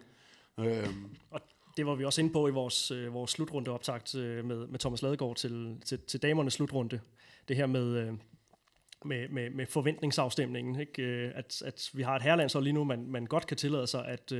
Øhm. 0.58 1.16
Og 1.30 1.40
det 1.76 1.86
var 1.86 1.94
vi 1.94 2.04
også 2.04 2.20
inde 2.20 2.32
på 2.32 2.48
i 2.48 2.50
vores, 2.50 2.90
øh, 2.90 3.14
vores 3.14 3.30
slutrunde 3.30 3.70
optagt 3.70 4.14
øh, 4.14 4.44
med, 4.44 4.66
med 4.66 4.78
Thomas 4.78 5.02
Ladegaard 5.02 5.36
til, 5.36 5.82
til, 5.84 5.98
til 5.98 6.22
damernes 6.22 6.54
slutrunde. 6.54 7.00
Det 7.48 7.56
her 7.56 7.66
med, 7.66 7.86
øh, 7.86 8.12
med, 9.04 9.28
med, 9.28 9.50
med 9.50 9.66
forventningsafstemningen. 9.66 10.80
Ikke? 10.80 11.02
Øh, 11.02 11.32
at, 11.34 11.62
at 11.66 11.90
vi 11.92 12.02
har 12.02 12.16
et 12.16 12.22
herrelandshold 12.22 12.64
lige 12.64 12.74
nu, 12.74 12.84
man, 12.84 13.06
man 13.06 13.26
godt 13.26 13.46
kan 13.46 13.56
tillade 13.56 13.86
sig 13.86 14.06
at, 14.06 14.32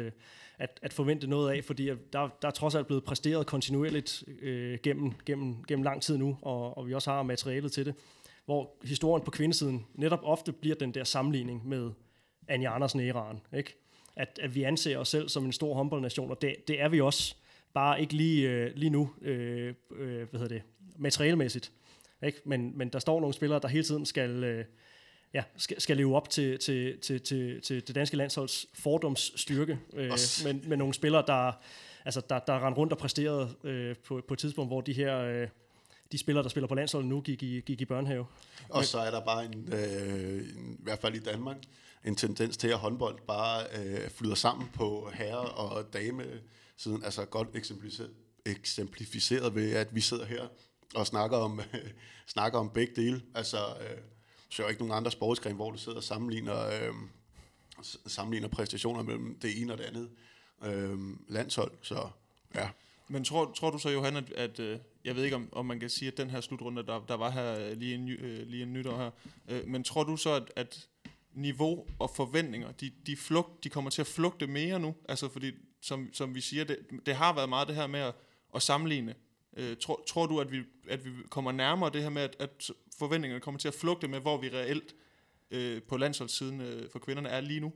at, 0.58 0.80
at 0.82 0.92
forvente 0.92 1.26
noget 1.26 1.56
af, 1.56 1.64
fordi 1.64 1.86
der, 1.86 2.28
der 2.42 2.48
er 2.48 2.50
trods 2.50 2.74
alt 2.74 2.86
blevet 2.86 3.04
præsteret 3.04 3.46
kontinuerligt 3.46 4.24
øh, 4.42 4.78
gennem, 4.82 5.12
gennem, 5.26 5.64
gennem 5.64 5.82
lang 5.82 6.02
tid 6.02 6.18
nu, 6.18 6.38
og, 6.42 6.78
og 6.78 6.86
vi 6.86 6.94
også 6.94 7.10
har 7.10 7.22
materialet 7.22 7.72
til 7.72 7.86
det. 7.86 7.94
Hvor 8.50 8.70
historien 8.84 9.24
på 9.24 9.30
kvindesiden 9.30 9.86
netop 9.94 10.20
ofte 10.22 10.52
bliver 10.52 10.76
den 10.76 10.94
der 10.94 11.04
sammenligning 11.04 11.68
med 11.68 11.90
Anja 12.48 12.74
Andersen 12.74 13.00
Iran, 13.00 13.40
ikke? 13.56 13.76
at, 14.16 14.38
at 14.42 14.54
vi 14.54 14.62
anser 14.62 14.98
os 14.98 15.08
selv 15.08 15.28
som 15.28 15.44
en 15.44 15.52
stor 15.52 15.74
håndboldnation, 15.74 16.30
og 16.30 16.42
det, 16.42 16.54
det 16.68 16.80
er 16.80 16.88
vi 16.88 17.00
også, 17.00 17.34
bare 17.74 18.00
ikke 18.00 18.14
lige, 18.14 18.50
øh, 18.50 18.72
lige 18.74 18.90
nu, 18.90 19.10
øh, 19.22 19.74
øh, 19.96 20.28
hvad 20.30 20.40
hedder 20.40 20.48
det, 20.48 20.62
materialemæssigt. 20.98 21.72
Ikke? 22.22 22.40
Men, 22.44 22.78
men 22.78 22.88
der 22.88 22.98
står 22.98 23.20
nogle 23.20 23.34
spillere, 23.34 23.60
der 23.60 23.68
hele 23.68 23.84
tiden 23.84 24.06
skal, 24.06 24.44
øh, 24.44 24.64
ja, 25.34 25.42
skal, 25.56 25.80
skal 25.80 25.96
leve 25.96 26.16
op 26.16 26.30
til, 26.30 26.58
til, 26.58 26.98
til, 26.98 27.20
til, 27.20 27.60
til 27.60 27.86
det 27.86 27.94
danske 27.94 28.16
landsholds 28.16 28.66
fordomsstyrke, 28.74 29.78
øh, 29.92 30.10
med, 30.44 30.54
med 30.68 30.76
nogle 30.76 30.94
spillere, 30.94 31.24
der, 31.26 31.52
altså, 32.04 32.22
der, 32.28 32.38
der 32.38 32.66
render 32.66 32.78
rundt 32.78 32.92
og 32.92 32.98
præsterede 32.98 33.48
øh, 33.64 33.96
på, 33.96 34.22
på 34.28 34.34
et 34.34 34.38
tidspunkt, 34.38 34.70
hvor 34.70 34.80
de 34.80 34.92
her... 34.92 35.18
Øh, 35.18 35.48
de 36.12 36.18
spillere, 36.18 36.42
der 36.42 36.48
spiller 36.48 36.68
på 36.68 36.74
landsholdet 36.74 37.08
nu, 37.08 37.20
gik 37.20 37.42
i, 37.42 37.60
gik 37.60 37.80
i 37.80 37.84
børnehave. 37.84 38.26
Og 38.68 38.84
så 38.84 38.98
er 38.98 39.10
der 39.10 39.24
bare 39.24 39.44
en, 39.44 39.72
øh, 39.72 40.56
en, 40.56 40.72
i 40.72 40.82
hvert 40.82 40.98
fald 40.98 41.14
i 41.14 41.18
Danmark, 41.18 41.56
en 42.04 42.16
tendens 42.16 42.56
til, 42.56 42.68
at 42.68 42.78
håndbold 42.78 43.18
bare 43.26 43.64
øh, 43.78 44.10
flyder 44.10 44.34
sammen 44.34 44.68
på 44.74 45.10
herre- 45.14 45.50
og 45.50 45.92
dame 45.92 46.24
siden, 46.76 47.04
altså 47.04 47.24
godt 47.24 47.48
eksemplificeret, 47.54 48.10
eksemplificeret 48.46 49.54
ved, 49.54 49.72
at 49.72 49.94
vi 49.94 50.00
sidder 50.00 50.24
her 50.24 50.48
og 50.94 51.06
snakker 51.06 51.36
om, 51.36 51.60
øh, 51.60 51.90
snakker 52.34 52.58
om 52.58 52.70
begge 52.70 52.92
dele. 52.96 53.22
Altså, 53.34 53.56
øh, 53.56 53.98
så 54.48 54.64
er 54.64 54.68
ikke 54.68 54.82
nogen 54.82 54.96
andre 54.96 55.10
sportsgrene, 55.10 55.56
hvor 55.56 55.70
du 55.70 55.78
sidder 55.78 55.98
og 55.98 56.04
sammenligner, 56.04 56.66
øh, 56.66 56.94
sammenligner 58.06 58.48
præstationer 58.48 59.02
mellem 59.02 59.38
det 59.42 59.62
ene 59.62 59.72
og 59.72 59.78
det 59.78 59.84
andet 59.84 60.10
øh, 60.64 60.98
landshold. 61.28 61.72
Så 61.82 62.08
ja. 62.54 62.68
Men 63.10 63.24
tror, 63.24 63.52
tror 63.52 63.70
du 63.70 63.78
så, 63.78 63.90
Johan, 63.90 64.16
at, 64.16 64.32
at 64.32 64.60
øh, 64.60 64.78
jeg 65.04 65.16
ved 65.16 65.24
ikke, 65.24 65.36
om, 65.36 65.48
om 65.52 65.66
man 65.66 65.80
kan 65.80 65.90
sige, 65.90 66.08
at 66.08 66.16
den 66.16 66.30
her 66.30 66.40
slutrunde, 66.40 66.86
der, 66.86 67.04
der 67.08 67.14
var 67.14 67.30
her 67.30 67.58
øh, 67.58 67.76
lige 67.76 67.94
en, 67.94 68.08
øh, 68.08 68.46
lige 68.46 68.62
en 68.62 68.72
nytår 68.72 68.96
her, 68.96 69.10
øh, 69.48 69.68
men 69.68 69.84
tror 69.84 70.04
du 70.04 70.16
så, 70.16 70.30
at, 70.34 70.52
at 70.56 70.88
niveau 71.34 71.86
og 71.98 72.10
forventninger, 72.10 72.72
de, 72.72 72.90
de, 73.06 73.16
flugt, 73.16 73.64
de 73.64 73.68
kommer 73.68 73.90
til 73.90 74.00
at 74.00 74.06
flugte 74.06 74.46
mere 74.46 74.80
nu, 74.80 74.94
altså 75.08 75.28
fordi, 75.28 75.52
som, 75.80 76.08
som 76.12 76.34
vi 76.34 76.40
siger, 76.40 76.64
det, 76.64 76.78
det 77.06 77.14
har 77.14 77.34
været 77.34 77.48
meget 77.48 77.68
det 77.68 77.76
her 77.76 77.86
med 77.86 78.00
at, 78.00 78.14
at 78.54 78.62
sammenligne. 78.62 79.14
Øh, 79.56 79.76
tror, 79.76 80.02
tror 80.06 80.26
du, 80.26 80.40
at 80.40 80.52
vi, 80.52 80.62
at 80.88 81.04
vi 81.04 81.10
kommer 81.30 81.52
nærmere 81.52 81.90
det 81.90 82.02
her 82.02 82.10
med, 82.10 82.22
at, 82.22 82.36
at 82.38 82.70
forventningerne 82.98 83.40
kommer 83.40 83.58
til 83.58 83.68
at 83.68 83.74
flugte 83.74 84.08
med, 84.08 84.20
hvor 84.20 84.36
vi 84.36 84.48
reelt 84.48 84.94
øh, 85.50 85.82
på 85.82 85.96
landsholdssiden 85.96 86.60
øh, 86.60 86.90
for 86.90 86.98
kvinderne 86.98 87.28
er 87.28 87.40
lige 87.40 87.60
nu? 87.60 87.72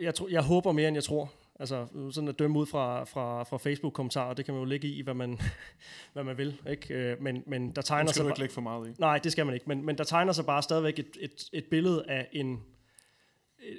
Jeg, 0.00 0.14
tror, 0.14 0.28
jeg 0.28 0.42
håber 0.42 0.72
mere, 0.72 0.88
end 0.88 0.96
jeg 0.96 1.04
tror. 1.04 1.32
Altså 1.62 1.86
sådan 2.10 2.28
at 2.28 2.38
dømme 2.38 2.58
ud 2.58 2.66
fra, 2.66 3.04
fra, 3.04 3.42
fra 3.42 3.56
Facebook-kommentarer, 3.56 4.34
det 4.34 4.44
kan 4.44 4.54
man 4.54 4.62
jo 4.62 4.64
lægge 4.64 4.88
i, 4.88 5.02
hvad 5.02 5.14
man, 5.14 5.40
hvad 6.12 6.24
man 6.24 6.38
vil. 6.38 6.60
Ikke? 6.70 6.94
Øh, 6.94 7.22
men, 7.22 7.42
men 7.46 7.70
der 7.76 7.82
tegner 7.82 8.06
det 8.06 8.14
skal 8.14 8.22
sig 8.22 8.30
ikke 8.30 8.40
lægge 8.40 8.54
for 8.54 8.60
meget 8.60 8.88
i. 8.88 8.92
Nej, 8.98 9.18
det 9.18 9.32
skal 9.32 9.46
man 9.46 9.54
ikke. 9.54 9.66
Men, 9.68 9.84
men 9.84 9.98
der 9.98 10.04
tegner 10.04 10.32
sig 10.32 10.46
bare 10.46 10.62
stadigvæk 10.62 10.98
et, 10.98 11.16
et, 11.20 11.48
et 11.52 11.64
billede 11.64 12.04
af 12.08 12.28
en, 12.32 12.60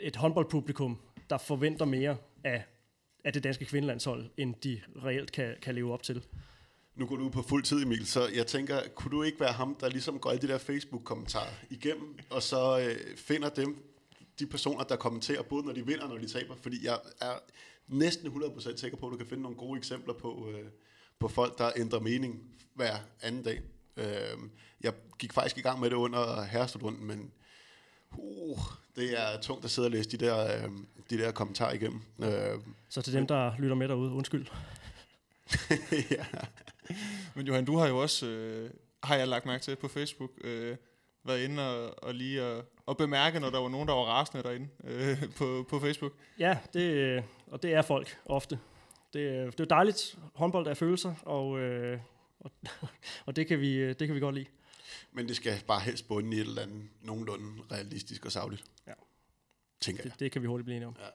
et 0.01 0.15
håndboldpublikum, 0.15 0.97
der 1.29 1.38
forventer 1.38 1.86
mere 1.86 2.17
af, 2.43 2.63
af 3.23 3.34
det 3.34 3.43
danske 3.43 3.65
kvindelandshold, 3.65 4.29
end 4.38 4.55
de 4.63 4.81
reelt 5.05 5.31
kan, 5.31 5.55
kan 5.61 5.75
leve 5.75 5.93
op 5.93 6.03
til. 6.03 6.23
Nu 6.95 7.05
går 7.05 7.15
du 7.15 7.29
på 7.29 7.41
fuld 7.41 7.63
tid, 7.63 7.84
Emil, 7.84 8.05
så 8.05 8.27
jeg 8.36 8.47
tænker, 8.47 8.79
kunne 8.95 9.11
du 9.11 9.23
ikke 9.23 9.39
være 9.39 9.53
ham, 9.53 9.75
der 9.79 9.89
ligesom 9.89 10.19
går 10.19 10.29
alle 10.29 10.41
de 10.41 10.47
der 10.47 10.57
Facebook-kommentarer 10.57 11.53
igennem, 11.69 12.17
og 12.29 12.43
så 12.43 12.79
øh, 12.79 13.17
finder 13.17 13.49
dem, 13.49 13.93
de 14.39 14.45
personer, 14.45 14.84
der 14.84 14.95
kommenterer, 14.95 15.41
både 15.41 15.65
når 15.65 15.73
de 15.73 15.86
vinder 15.86 16.03
og 16.03 16.09
når 16.09 16.17
de 16.17 16.27
taber? 16.27 16.55
Fordi 16.55 16.86
jeg 16.86 16.99
er 17.21 17.34
næsten 17.88 18.27
100% 18.27 18.77
sikker 18.77 18.97
på, 18.97 19.07
at 19.07 19.11
du 19.11 19.17
kan 19.17 19.27
finde 19.27 19.43
nogle 19.43 19.57
gode 19.57 19.77
eksempler 19.77 20.13
på, 20.13 20.49
øh, 20.49 20.65
på 21.19 21.27
folk, 21.27 21.57
der 21.57 21.71
ændrer 21.75 21.99
mening 21.99 22.43
hver 22.73 22.95
anden 23.21 23.43
dag. 23.43 23.61
Øh, 23.97 24.38
jeg 24.81 24.93
gik 25.19 25.34
faktisk 25.34 25.57
i 25.57 25.61
gang 25.61 25.79
med 25.79 25.89
det 25.89 25.95
under 25.95 26.43
herrestudrunden, 26.43 27.05
men 27.07 27.31
uh, 28.17 28.59
det 28.95 29.19
er 29.21 29.41
tungt 29.41 29.65
at 29.65 29.71
sidde 29.71 29.86
og 29.86 29.91
læse 29.91 30.09
de 30.09 30.17
der, 30.25 30.63
øh, 30.63 30.69
de 31.09 31.17
der 31.17 31.31
kommentarer 31.31 31.73
igennem. 31.73 32.01
Øh, 32.19 32.59
Så 32.89 33.01
til 33.01 33.13
dem, 33.13 33.27
der 33.27 33.51
lytter 33.59 33.75
med 33.75 33.88
derude, 33.88 34.11
undskyld. 34.11 34.47
ja. 36.17 36.25
Men 37.36 37.47
Johan, 37.47 37.65
du 37.65 37.77
har 37.77 37.88
jo 37.88 37.97
også, 37.97 38.25
øh, 38.25 38.69
har 39.03 39.15
jeg 39.15 39.27
lagt 39.27 39.45
mærke 39.45 39.63
til 39.63 39.75
på 39.75 39.88
Facebook, 39.88 40.31
øh, 40.43 40.77
været 41.23 41.43
inde 41.43 41.69
og, 41.69 42.03
og 42.03 42.13
lige 42.13 42.41
at, 42.41 42.65
og 42.86 42.97
bemærke, 42.97 43.39
når 43.39 43.49
der 43.49 43.59
var 43.59 43.69
nogen, 43.69 43.88
der 43.88 43.93
var 43.93 44.03
rasende 44.03 44.43
derinde 44.43 44.67
øh, 44.84 45.23
på, 45.38 45.65
på 45.69 45.79
Facebook. 45.79 46.11
Ja, 46.39 46.57
det, 46.73 47.23
og 47.54 47.64
det 47.64 47.74
er 47.74 47.82
folk 47.82 48.18
ofte. 48.26 48.60
Det, 49.14 49.51
det 49.58 49.60
er 49.60 49.66
dejligt. 49.66 50.20
Håndbold 50.34 50.68
er 50.68 50.74
følelser, 50.74 51.16
og, 51.22 51.60
øh, 51.60 51.99
og, 52.39 52.51
og 53.26 53.36
det, 53.36 53.47
kan 53.47 53.60
vi, 53.60 53.93
det 53.93 54.08
kan 54.08 54.16
vi 54.16 54.20
godt 54.20 54.36
lide. 54.36 54.45
Men 55.12 55.28
det 55.28 55.36
skal 55.36 55.64
bare 55.68 55.80
helst 55.80 56.08
bunde 56.08 56.38
i 56.38 56.39
et 56.39 56.47
eller 56.47 56.62
andet 56.62 56.89
nogenlunde 57.01 57.64
realistisk 57.72 58.26
og 58.26 58.32
savligt. 58.32 58.64
Ja. 58.88 58.93
Tænker 59.82 60.04
det, 60.04 60.10
jeg. 60.10 60.20
Det 60.20 60.32
kan 60.32 60.41
vi 60.41 60.47
hurtigt 60.47 60.66
blive 60.66 60.76
enige 60.76 60.88
om. 60.88 60.95
Ja. 60.99 61.06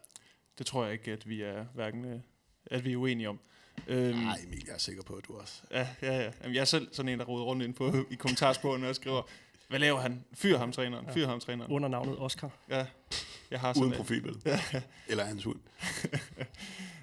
Det 0.59 0.67
tror 0.67 0.85
jeg 0.85 0.93
ikke, 0.93 1.13
at 1.13 1.29
vi 1.29 1.43
er 1.43 1.65
hverken 1.75 2.05
øh, 2.05 2.21
at 2.67 2.85
vi 2.85 2.93
er 2.93 2.97
uenige 2.97 3.29
om. 3.29 3.41
Øhm, 3.87 4.17
Nej, 4.17 4.37
Emil, 4.47 4.63
jeg 4.67 4.75
er 4.75 4.79
sikker 4.79 5.03
på, 5.03 5.15
at 5.15 5.25
du 5.29 5.39
også. 5.39 5.63
Ja, 5.71 5.89
ja, 6.03 6.17
ja. 6.17 6.33
Jamen, 6.43 6.55
jeg 6.55 6.61
er 6.61 6.65
selv 6.65 6.89
sådan 6.93 7.09
en, 7.09 7.19
der 7.19 7.25
roder 7.25 7.45
rundt 7.45 7.63
ind 7.63 7.75
på 7.75 7.95
i 8.11 8.15
kommentarsporene 8.15 8.89
og 8.89 8.95
skriver, 8.95 9.23
Hvad 9.69 9.79
laver 9.79 10.01
han? 10.01 10.25
Fyr 10.33 10.59
ham 10.59 10.73
træneren. 10.73 11.07
Fyr 11.15 11.27
ham 11.27 11.41
træneren. 11.41 11.73
Under 11.73 11.89
navnet 11.89 12.19
Oscar. 12.19 12.51
Ja, 12.69 12.87
jeg 13.51 13.61
har 13.61 13.73
sådan 13.73 13.83
Uden 13.83 13.93
en. 13.93 13.97
profil, 13.97 14.25
vel? 14.25 14.37
Eller 15.11 15.25
hans 15.25 15.45
hund. 15.45 15.61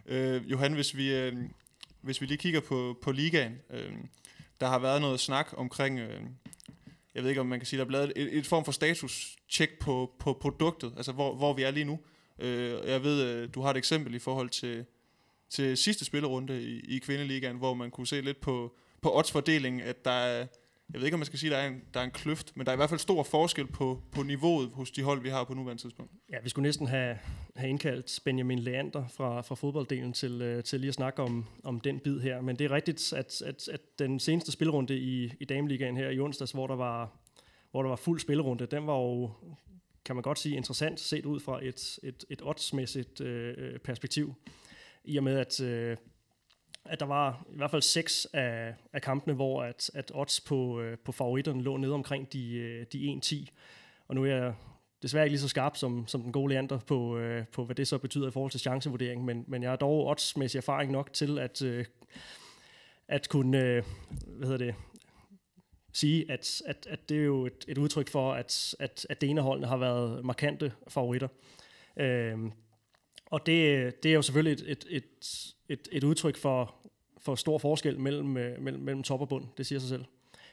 Øh, 0.07 0.51
Johan, 0.51 0.73
hvis 0.73 0.97
vi, 0.97 1.13
øh, 1.13 1.33
hvis 2.01 2.21
vi 2.21 2.25
lige 2.25 2.37
kigger 2.37 2.59
på, 2.59 2.97
på 3.01 3.11
ligaen, 3.11 3.57
øh, 3.69 3.93
der 4.59 4.67
har 4.67 4.79
været 4.79 5.01
noget 5.01 5.19
snak 5.19 5.53
omkring, 5.57 5.99
øh, 5.99 6.21
jeg 7.15 7.23
ved 7.23 7.29
ikke 7.29 7.41
om 7.41 7.47
man 7.47 7.59
kan 7.59 7.65
sige, 7.65 7.77
der 7.77 7.83
er 7.83 7.87
blevet 7.87 8.13
et, 8.15 8.37
et 8.37 8.45
form 8.45 8.65
for 8.65 8.71
status-check 8.71 9.79
på, 9.79 10.15
på 10.19 10.33
produktet, 10.41 10.93
altså 10.97 11.11
hvor, 11.11 11.35
hvor 11.35 11.53
vi 11.53 11.63
er 11.63 11.71
lige 11.71 11.83
nu. 11.83 11.99
Øh, 12.39 12.89
jeg 12.89 13.03
ved, 13.03 13.23
øh, 13.23 13.49
du 13.53 13.61
har 13.61 13.69
et 13.71 13.77
eksempel 13.77 14.15
i 14.15 14.19
forhold 14.19 14.49
til, 14.49 14.85
til 15.49 15.77
sidste 15.77 16.05
spillerunde 16.05 16.63
i, 16.63 16.79
i 16.79 16.99
kvindeligaen, 16.99 17.57
hvor 17.57 17.73
man 17.73 17.91
kunne 17.91 18.07
se 18.07 18.21
lidt 18.21 18.41
på, 18.41 18.75
på 19.01 19.17
oddsfordelingen, 19.17 19.81
at 19.81 20.05
der 20.05 20.11
er, 20.11 20.47
jeg 20.93 21.01
ved 21.01 21.07
ikke 21.07 21.15
om 21.15 21.19
man 21.19 21.25
skal 21.25 21.39
sige, 21.39 21.55
at 21.55 21.57
der 21.57 21.63
er 21.63 21.67
en, 21.67 21.81
der 21.93 21.99
er 21.99 22.03
en 22.03 22.11
kløft, 22.11 22.57
men 22.57 22.65
der 22.65 22.71
er 22.71 22.75
i 22.75 22.77
hvert 22.77 22.89
fald 22.89 22.99
stor 22.99 23.23
forskel 23.23 23.67
på, 23.67 24.01
på 24.11 24.23
niveauet 24.23 24.69
hos 24.73 24.91
de 24.91 25.03
hold, 25.03 25.21
vi 25.21 25.29
har 25.29 25.43
på 25.43 25.53
nuværende 25.53 25.83
tidspunkt. 25.83 26.11
Ja, 26.31 26.37
vi 26.43 26.49
skulle 26.49 26.63
næsten 26.63 26.87
have, 26.87 27.17
have 27.55 27.69
indkaldt 27.69 28.19
Benjamin 28.25 28.59
Leander 28.59 29.07
fra, 29.07 29.41
fra 29.41 29.55
fodbolddelen 29.55 30.13
til, 30.13 30.41
øh, 30.41 30.63
til 30.63 30.79
lige 30.79 30.87
at 30.87 30.93
snakke 30.93 31.21
om, 31.21 31.45
om 31.63 31.79
den 31.79 31.99
bid 31.99 32.19
her. 32.19 32.41
Men 32.41 32.55
det 32.55 32.65
er 32.65 32.71
rigtigt, 32.71 33.13
at, 33.13 33.41
at, 33.41 33.67
at 33.67 33.81
den 33.99 34.19
seneste 34.19 34.51
spilrunde 34.51 34.97
i, 34.97 35.33
i 35.39 35.45
Dameligaen 35.45 35.97
her 35.97 36.09
i 36.09 36.19
onsdags, 36.19 36.51
hvor 36.51 36.67
der 36.67 36.75
var, 36.75 37.11
hvor 37.71 37.81
der 37.81 37.89
var 37.89 37.95
fuld 37.95 38.19
spilrunde, 38.19 38.65
den 38.65 38.87
var 38.87 38.97
jo, 38.97 39.31
kan 40.05 40.15
man 40.15 40.23
godt 40.23 40.39
sige, 40.39 40.55
interessant 40.55 40.99
set 40.99 41.25
ud 41.25 41.39
fra 41.39 41.65
et, 41.65 41.99
et, 42.03 42.25
et 42.29 42.41
oddsmæssigt 42.43 43.21
øh, 43.21 43.53
øh 43.57 43.79
perspektiv. 43.79 44.33
I 45.03 45.17
og 45.17 45.23
med, 45.23 45.37
at, 45.37 45.61
øh, 45.61 45.97
at 46.85 46.99
der 46.99 47.05
var 47.05 47.45
i 47.53 47.57
hvert 47.57 47.71
fald 47.71 47.81
seks 47.81 48.27
af, 48.33 48.73
af 48.93 49.01
kampene, 49.01 49.33
hvor 49.33 49.63
at, 49.63 49.91
at 49.93 50.11
odds 50.15 50.41
på, 50.41 50.81
øh, 50.81 50.97
på 50.97 51.11
favoritterne 51.11 51.61
lå 51.61 51.77
nede 51.77 51.93
omkring 51.93 52.33
de, 52.33 52.55
øh, 52.55 52.85
de 52.93 53.21
1-10. 53.25 53.45
Og 54.07 54.15
nu 54.15 54.23
er 54.23 54.35
jeg 54.35 54.53
desværre 55.01 55.25
ikke 55.25 55.33
lige 55.33 55.41
så 55.41 55.47
skarp 55.47 55.77
som, 55.77 56.07
som 56.07 56.21
den 56.21 56.31
gode 56.31 56.53
Leander 56.53 56.79
på, 56.79 57.17
øh, 57.17 57.45
på, 57.47 57.65
hvad 57.65 57.75
det 57.75 57.87
så 57.87 57.97
betyder 57.97 58.27
i 58.27 58.31
forhold 58.31 58.51
til 58.51 58.59
chancevurdering, 58.59 59.25
men, 59.25 59.45
men 59.47 59.63
jeg 59.63 59.71
har 59.71 59.77
dog 59.77 60.07
oddsmæssig 60.07 60.57
erfaring 60.57 60.91
nok 60.91 61.13
til 61.13 61.39
at, 61.39 61.61
øh, 61.61 61.85
at 63.07 63.29
kunne 63.29 63.57
øh, 63.57 63.83
hvad 64.27 64.47
hedder 64.47 64.65
det, 64.65 64.75
sige, 65.93 66.31
at, 66.31 66.61
at, 66.65 66.87
at 66.89 67.09
det 67.09 67.17
er 67.17 67.23
jo 67.23 67.45
et, 67.45 67.65
et 67.67 67.77
udtryk 67.77 68.09
for, 68.09 68.33
at, 68.33 68.75
at, 68.79 69.05
at 69.09 69.21
det 69.21 69.29
ene 69.29 69.41
holdene 69.41 69.67
har 69.67 69.77
været 69.77 70.25
markante 70.25 70.71
favoritter. 70.87 71.27
Øh, 71.97 72.37
og 73.25 73.45
det, 73.45 74.03
det 74.03 74.11
er 74.11 74.15
jo 74.15 74.21
selvfølgelig 74.21 74.53
et, 74.53 74.63
et, 74.71 74.85
et, 74.89 75.53
et, 75.69 75.87
et 75.91 76.03
udtryk 76.03 76.37
for, 76.37 76.75
for 77.17 77.35
stor 77.35 77.57
forskel 77.57 77.99
mellem, 77.99 78.37
øh, 78.37 78.61
mellem, 78.61 78.83
mellem 78.83 79.03
top 79.03 79.21
og 79.21 79.29
bund, 79.29 79.45
det 79.57 79.65
siger 79.65 79.79
sig 79.79 79.89
selv. 79.89 80.05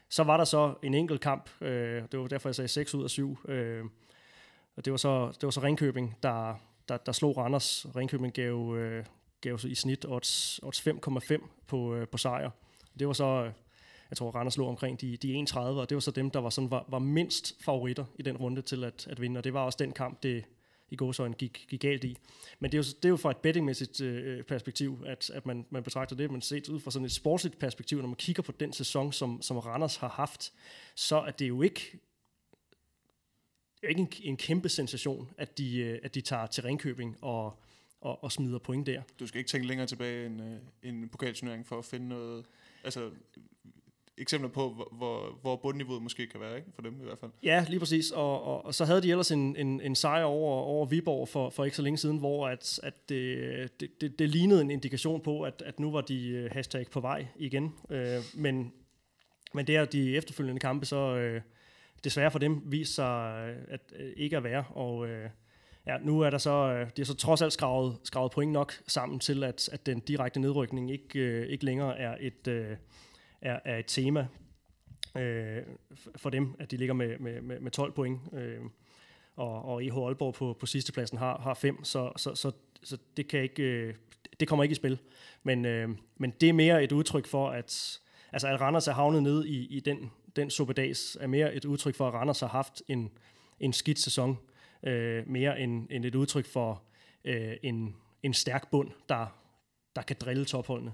Så 0.08 0.22
var 0.22 0.36
der 0.36 0.44
så 0.44 0.74
en 0.82 0.94
enkelt 0.94 1.20
kamp, 1.20 1.50
øh, 1.60 2.02
det 2.12 2.20
var 2.20 2.26
derfor 2.26 2.48
jeg 2.48 2.54
sagde 2.54 2.68
6 2.68 2.94
ud 2.94 3.04
af 3.04 3.10
7, 3.10 3.38
øh, 3.48 3.84
og 4.76 4.84
det 4.84 4.90
var 4.90 4.96
så, 4.96 5.26
det 5.26 5.42
var 5.42 5.50
så 5.50 5.62
Ringkøbing, 5.62 6.16
der, 6.22 6.54
der, 6.88 6.96
der 6.96 7.12
slog 7.12 7.36
Randers. 7.36 7.86
Ringkøbing 7.96 8.32
gav, 8.32 8.76
øh, 8.76 9.04
gav 9.40 9.58
så 9.58 9.68
i 9.68 9.74
snit 9.74 10.04
odds, 10.08 10.60
odds 10.62 10.80
5,5 10.80 11.48
på, 11.66 11.94
øh, 11.94 12.08
på 12.08 12.18
sejr. 12.18 12.50
Det 12.98 13.06
var 13.06 13.12
så, 13.12 13.24
øh, 13.24 13.52
jeg 14.10 14.16
tror 14.16 14.30
Randers 14.30 14.56
lå 14.56 14.66
omkring 14.66 15.00
de, 15.00 15.16
de 15.16 15.34
31, 15.34 15.80
og 15.80 15.88
det 15.88 15.94
var 15.94 16.00
så 16.00 16.10
dem, 16.10 16.30
der 16.30 16.40
var, 16.40 16.50
sådan, 16.50 16.70
var, 16.70 16.84
var 16.88 16.98
mindst 16.98 17.64
favoritter 17.64 18.04
i 18.18 18.22
den 18.22 18.36
runde 18.36 18.62
til 18.62 18.84
at, 18.84 19.06
at 19.06 19.20
vinde, 19.20 19.38
og 19.38 19.44
det 19.44 19.54
var 19.54 19.64
også 19.64 19.76
den 19.80 19.92
kamp, 19.92 20.22
det 20.22 20.44
i 20.93 20.97
gåsøjne 20.97 21.34
gik, 21.34 21.66
gik 21.68 21.80
galt 21.80 22.05
i. 22.05 22.16
Men 22.61 22.72
det 22.72 22.78
er 22.78 22.82
jo, 22.82 22.97
det 22.97 23.05
er 23.05 23.09
jo 23.09 23.16
fra 23.16 23.30
et 23.30 23.36
bettingmæssigt 23.36 24.01
øh, 24.01 24.43
perspektiv, 24.43 25.05
at, 25.07 25.30
at 25.30 25.47
man, 25.47 25.66
man 25.70 25.82
betragter 25.82 26.16
det, 26.16 26.30
men 26.30 26.40
set 26.40 26.68
ud 26.68 26.80
fra 26.80 26.90
sådan 26.90 27.07
et 27.07 27.12
sportsligt 27.12 27.59
perspektiv, 27.59 27.99
når 28.01 28.07
man 28.07 28.16
kigger 28.16 28.43
på 28.43 28.53
den 28.53 28.72
sæson, 28.72 29.12
som, 29.12 29.43
som 29.43 29.59
Randers 29.59 29.97
har 29.97 30.09
haft, 30.09 30.53
så 30.95 31.16
er 31.16 31.30
det 31.30 31.49
jo 31.49 31.62
ikke 31.62 31.99
ikke 33.82 34.01
en, 34.01 34.09
en 34.22 34.36
kæmpe 34.36 34.68
sensation, 34.68 35.30
at 35.38 35.59
de, 35.59 35.78
øh, 35.78 35.99
at 36.03 36.14
de 36.14 36.20
tager 36.20 36.47
til 36.47 36.62
Ringkøbing 36.62 37.16
og, 37.20 37.62
og, 38.01 38.24
og 38.24 38.32
smider 38.32 38.59
point 38.59 38.86
der. 38.86 39.03
Du 39.20 39.26
skal 39.26 39.38
ikke 39.38 39.51
tænke 39.51 39.66
længere 39.66 39.86
tilbage 39.86 40.26
end 40.26 40.43
øh, 40.43 40.59
en 40.82 41.09
pokalturnering 41.09 41.66
for 41.66 41.78
at 41.78 41.84
finde 41.84 42.09
noget, 42.09 42.47
altså 42.84 43.11
eksempler 44.22 44.50
på, 44.50 44.88
hvor, 44.92 45.38
hvor, 45.40 45.56
bundniveauet 45.56 46.02
måske 46.02 46.26
kan 46.26 46.40
være, 46.40 46.56
ikke? 46.56 46.68
for 46.74 46.82
dem 46.82 47.00
i 47.00 47.04
hvert 47.04 47.18
fald. 47.18 47.30
Ja, 47.42 47.64
lige 47.68 47.78
præcis. 47.78 48.10
Og, 48.10 48.42
og, 48.42 48.64
og 48.64 48.74
så 48.74 48.84
havde 48.84 49.02
de 49.02 49.10
ellers 49.10 49.30
en, 49.30 49.56
en, 49.56 49.80
en 49.80 49.94
sejr 49.94 50.24
over, 50.24 50.62
over 50.62 50.86
Viborg 50.86 51.28
for, 51.28 51.50
for 51.50 51.64
ikke 51.64 51.76
så 51.76 51.82
længe 51.82 51.98
siden, 51.98 52.18
hvor 52.18 52.48
at, 52.48 52.80
at 52.82 53.08
det, 53.08 53.80
det, 53.80 54.00
det, 54.00 54.18
det 54.18 54.28
lignede 54.28 54.60
en 54.60 54.70
indikation 54.70 55.20
på, 55.20 55.42
at, 55.42 55.62
at 55.66 55.80
nu 55.80 55.90
var 55.90 56.00
de 56.00 56.28
øh, 56.28 56.50
hashtag 56.52 56.86
på 56.90 57.00
vej 57.00 57.26
igen. 57.36 57.74
Øh, 57.90 58.20
men, 58.34 58.72
men 59.54 59.66
det 59.66 59.76
er 59.76 59.84
de 59.84 60.16
efterfølgende 60.16 60.60
kampe, 60.60 60.86
så 60.86 61.16
øh, 61.16 61.40
desværre 62.04 62.30
for 62.30 62.38
dem 62.38 62.62
viser 62.64 62.94
sig 62.94 63.46
øh, 63.48 63.56
at 63.68 63.80
øh, 63.96 64.12
ikke 64.16 64.36
at 64.36 64.44
være. 64.44 64.64
Og 64.70 65.08
øh, 65.08 65.30
ja, 65.86 65.98
nu 65.98 66.20
er 66.20 66.30
der 66.30 66.38
så, 66.38 66.50
øh, 66.50 66.86
de 66.86 66.92
har 67.02 67.04
så 67.04 67.14
trods 67.14 67.42
alt 67.42 67.52
skravet, 67.52 67.96
skravet 68.04 68.32
point 68.32 68.52
nok 68.52 68.72
sammen 68.86 69.20
til, 69.20 69.44
at, 69.44 69.68
at 69.72 69.86
den 69.86 70.00
direkte 70.00 70.40
nedrykning 70.40 70.90
ikke, 70.90 71.18
øh, 71.18 71.46
ikke 71.46 71.64
længere 71.64 71.98
er 71.98 72.16
et... 72.20 72.48
Øh, 72.48 72.76
er, 73.43 73.61
er 73.64 73.78
et 73.78 73.86
tema 73.86 74.26
øh, 75.16 75.62
for 76.16 76.30
dem, 76.30 76.55
at 76.59 76.70
de 76.70 76.76
ligger 76.76 76.95
med, 76.95 77.18
med, 77.18 77.40
med, 77.40 77.61
med 77.61 77.70
12 77.70 77.93
point. 77.93 78.20
Øh, 78.32 78.61
og, 79.36 79.64
og 79.64 79.84
EH 79.84 79.97
Aalborg 79.97 80.34
på, 80.34 80.57
på 80.61 80.66
sidstepladsen 80.66 81.18
har, 81.18 81.38
har 81.38 81.55
fem, 81.55 81.84
så, 81.84 82.12
så, 82.16 82.34
så, 82.34 82.53
så 82.82 82.99
det, 83.16 83.28
kan 83.28 83.43
ikke, 83.43 83.62
øh, 83.62 83.95
det 84.40 84.49
kommer 84.49 84.62
ikke 84.62 84.72
i 84.72 84.76
spil. 84.76 84.99
Men, 85.43 85.64
øh, 85.64 85.88
men 86.16 86.30
det 86.30 86.49
er 86.49 86.53
mere 86.53 86.84
et 86.84 86.93
udtryk 86.93 87.26
for, 87.26 87.51
at, 87.51 88.01
altså 88.32 88.49
at 88.49 88.61
Randers 88.61 88.88
er 88.88 88.93
havnet 88.93 89.22
ned 89.22 89.45
i, 89.45 89.66
i 89.66 89.80
den, 89.80 90.11
den 90.36 90.51
suppedags, 90.51 91.16
er 91.20 91.26
mere 91.26 91.55
et 91.55 91.64
udtryk 91.64 91.95
for, 91.95 92.09
at 92.09 92.14
Randers 92.14 92.40
har 92.40 92.49
haft 92.49 92.82
en, 92.88 93.11
en 93.61 93.72
skidt 93.72 93.99
sæson, 93.99 94.38
øh, 94.82 95.28
mere 95.28 95.61
end, 95.61 95.86
end 95.90 96.05
et 96.05 96.14
udtryk 96.14 96.47
for 96.47 96.82
øh, 97.24 97.57
en, 97.62 97.97
en 98.22 98.34
stærk 98.34 98.70
bund, 98.70 98.90
der, 99.09 99.26
der 99.97 100.03
kan 100.03 100.16
drille 100.20 100.45
topholdene. 100.45 100.93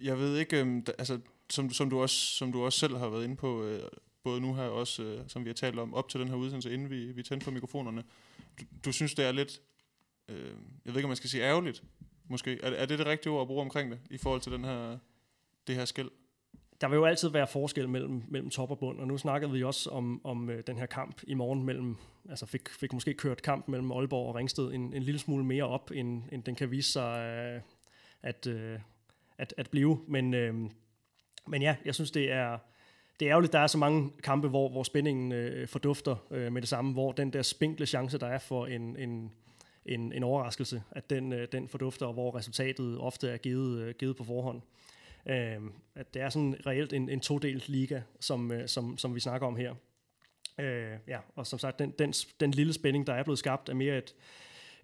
Jeg 0.00 0.18
ved 0.18 0.38
ikke, 0.38 0.60
øhm, 0.60 0.82
da, 0.82 0.92
altså, 0.98 1.20
som, 1.50 1.70
som, 1.70 1.90
du 1.90 2.00
også, 2.00 2.16
som 2.16 2.52
du 2.52 2.64
også 2.64 2.78
selv 2.78 2.96
har 2.96 3.08
været 3.08 3.24
inde 3.24 3.36
på, 3.36 3.64
øh, 3.64 3.82
både 4.24 4.40
nu 4.40 4.54
her 4.54 4.62
også, 4.62 5.02
øh, 5.02 5.24
som 5.28 5.44
vi 5.44 5.48
har 5.48 5.54
talt 5.54 5.78
om, 5.78 5.94
op 5.94 6.08
til 6.08 6.20
den 6.20 6.28
her 6.28 6.36
udsendelse, 6.36 6.74
inden 6.74 6.90
vi, 6.90 7.12
vi 7.12 7.22
tændte 7.22 7.44
for 7.44 7.50
mikrofonerne. 7.50 8.04
Du, 8.60 8.64
du 8.84 8.92
synes, 8.92 9.14
det 9.14 9.24
er 9.24 9.32
lidt, 9.32 9.60
øh, 10.28 10.36
jeg 10.84 10.92
ved 10.92 10.96
ikke, 10.96 11.06
om 11.06 11.10
man 11.10 11.16
skal 11.16 11.30
sige 11.30 11.44
ærgerligt, 11.44 11.82
måske. 12.28 12.58
Er, 12.62 12.70
er 12.70 12.86
det 12.86 12.98
det 12.98 13.06
rigtige 13.06 13.32
ord 13.32 13.40
at 13.40 13.46
bruge 13.46 13.60
omkring 13.60 13.90
det, 13.90 13.98
i 14.10 14.18
forhold 14.18 14.40
til 14.40 14.52
den 14.52 14.64
her, 14.64 14.98
det 15.66 15.74
her 15.74 15.84
skæld? 15.84 16.10
Der 16.80 16.88
vil 16.88 16.96
jo 16.96 17.04
altid 17.04 17.28
være 17.28 17.46
forskel 17.46 17.88
mellem, 17.88 18.22
mellem 18.28 18.50
top 18.50 18.70
og 18.70 18.78
bund, 18.78 19.00
og 19.00 19.06
nu 19.06 19.18
snakkede 19.18 19.52
vi 19.52 19.64
også 19.64 19.90
om, 19.90 20.26
om 20.26 20.50
øh, 20.50 20.62
den 20.66 20.78
her 20.78 20.86
kamp 20.86 21.22
i 21.26 21.34
morgen 21.34 21.62
mellem, 21.62 21.96
altså 22.28 22.46
fik, 22.46 22.68
fik 22.68 22.92
måske 22.92 23.14
kørt 23.14 23.42
kamp 23.42 23.68
mellem 23.68 23.92
Aalborg 23.92 24.28
og 24.28 24.34
Ringsted 24.34 24.72
en, 24.72 24.94
en 24.94 25.02
lille 25.02 25.18
smule 25.18 25.44
mere 25.44 25.64
op, 25.64 25.90
end, 25.94 26.22
end 26.32 26.42
den 26.42 26.54
kan 26.54 26.70
vise 26.70 26.92
sig 26.92 27.20
øh, 27.20 27.60
at, 28.22 28.46
øh, 28.46 28.78
at, 29.38 29.54
at 29.56 29.70
blive. 29.70 30.00
Men, 30.08 30.34
øh, 30.34 30.54
men 31.46 31.62
ja, 31.62 31.76
jeg 31.84 31.94
synes, 31.94 32.10
det 32.10 32.32
er, 32.32 32.58
det 33.20 33.26
er 33.26 33.30
ærgerligt, 33.30 33.52
der 33.52 33.58
er 33.58 33.66
så 33.66 33.78
mange 33.78 34.10
kampe, 34.22 34.48
hvor, 34.48 34.68
hvor 34.68 34.82
spændingen 34.82 35.32
øh, 35.32 35.68
fordufter 35.68 36.16
øh, 36.30 36.52
med 36.52 36.62
det 36.62 36.68
samme, 36.68 36.92
hvor 36.92 37.12
den 37.12 37.32
der 37.32 37.42
spinkle 37.42 37.86
chance, 37.86 38.18
der 38.18 38.26
er 38.26 38.38
for 38.38 38.66
en, 38.66 38.96
en, 38.96 39.32
en, 39.86 40.12
en 40.12 40.22
overraskelse, 40.22 40.82
at 40.90 41.10
den, 41.10 41.32
øh, 41.32 41.48
den 41.52 41.68
fordufter, 41.68 42.06
og 42.06 42.12
hvor 42.12 42.36
resultatet 42.36 42.98
ofte 42.98 43.28
er 43.28 43.36
givet, 43.36 43.80
øh, 43.80 43.94
givet 43.94 44.16
på 44.16 44.24
forhånd. 44.24 44.62
Øh, 45.26 45.60
at 45.94 46.14
det 46.14 46.22
er 46.22 46.28
sådan 46.28 46.56
reelt 46.66 46.92
en, 46.92 47.08
en 47.08 47.20
todelt 47.20 47.68
liga, 47.68 48.00
som, 48.20 48.52
øh, 48.52 48.68
som, 48.68 48.98
som 48.98 49.14
vi 49.14 49.20
snakker 49.20 49.46
om 49.46 49.56
her. 49.56 49.74
Øh, 50.58 50.92
ja, 51.08 51.18
og 51.36 51.46
som 51.46 51.58
sagt, 51.58 51.78
den, 51.78 51.90
den, 51.90 52.12
den 52.40 52.50
lille 52.50 52.72
spænding, 52.72 53.06
der 53.06 53.14
er 53.14 53.22
blevet 53.22 53.38
skabt, 53.38 53.68
er 53.68 53.74
mere 53.74 53.98
et, 53.98 54.14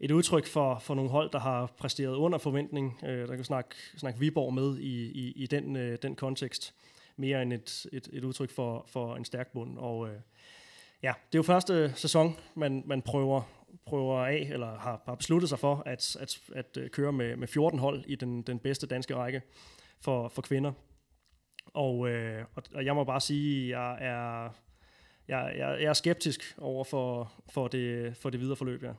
et 0.00 0.10
udtryk 0.10 0.46
for, 0.46 0.78
for 0.78 0.94
nogle 0.94 1.10
hold, 1.10 1.30
der 1.30 1.38
har 1.38 1.66
præsteret 1.66 2.14
under 2.14 2.38
forventning. 2.38 2.98
Øh, 3.04 3.28
der 3.28 3.36
kan 3.36 3.44
snakke, 3.44 3.74
snakke 3.96 4.20
Viborg 4.20 4.54
med 4.54 4.78
i, 4.78 5.10
i, 5.10 5.32
i 5.36 5.46
den, 5.46 5.76
øh, 5.76 5.98
den 6.02 6.16
kontekst, 6.16 6.74
mere 7.16 7.42
end 7.42 7.52
et, 7.52 7.86
et, 7.92 8.08
et 8.12 8.24
udtryk 8.24 8.50
for, 8.50 8.84
for 8.88 9.16
en 9.16 9.24
stærk 9.24 9.52
bund. 9.52 9.78
Og 9.78 10.08
øh, 10.08 10.14
ja, 11.02 11.12
det 11.32 11.34
er 11.34 11.38
jo 11.38 11.42
første 11.42 11.92
sæson, 11.96 12.36
man, 12.54 12.82
man 12.86 13.02
prøver, 13.02 13.42
prøver 13.86 14.18
af, 14.18 14.48
eller 14.52 14.78
har, 14.78 15.02
har 15.06 15.14
besluttet 15.14 15.48
sig 15.48 15.58
for, 15.58 15.82
at, 15.86 16.16
at, 16.20 16.38
at 16.54 16.76
øh, 16.76 16.90
køre 16.90 17.12
med, 17.12 17.36
med 17.36 17.48
14 17.48 17.78
hold 17.78 18.04
i 18.06 18.14
den, 18.14 18.42
den 18.42 18.58
bedste 18.58 18.86
danske 18.86 19.14
række 19.14 19.42
for, 20.00 20.28
for 20.28 20.42
kvinder. 20.42 20.72
Og, 21.74 22.08
øh, 22.08 22.44
og 22.74 22.84
jeg 22.84 22.94
må 22.94 23.04
bare 23.04 23.20
sige, 23.20 23.64
at 23.64 23.80
jeg 23.80 23.98
er, 24.00 24.50
jeg, 25.28 25.54
jeg, 25.56 25.78
jeg 25.80 25.88
er 25.88 25.92
skeptisk 25.92 26.54
over 26.58 26.84
for, 26.84 27.32
for, 27.52 27.68
det, 27.68 28.16
for 28.16 28.30
det 28.30 28.40
videre 28.40 28.56
forløb, 28.56 28.82
ja. 28.82 28.92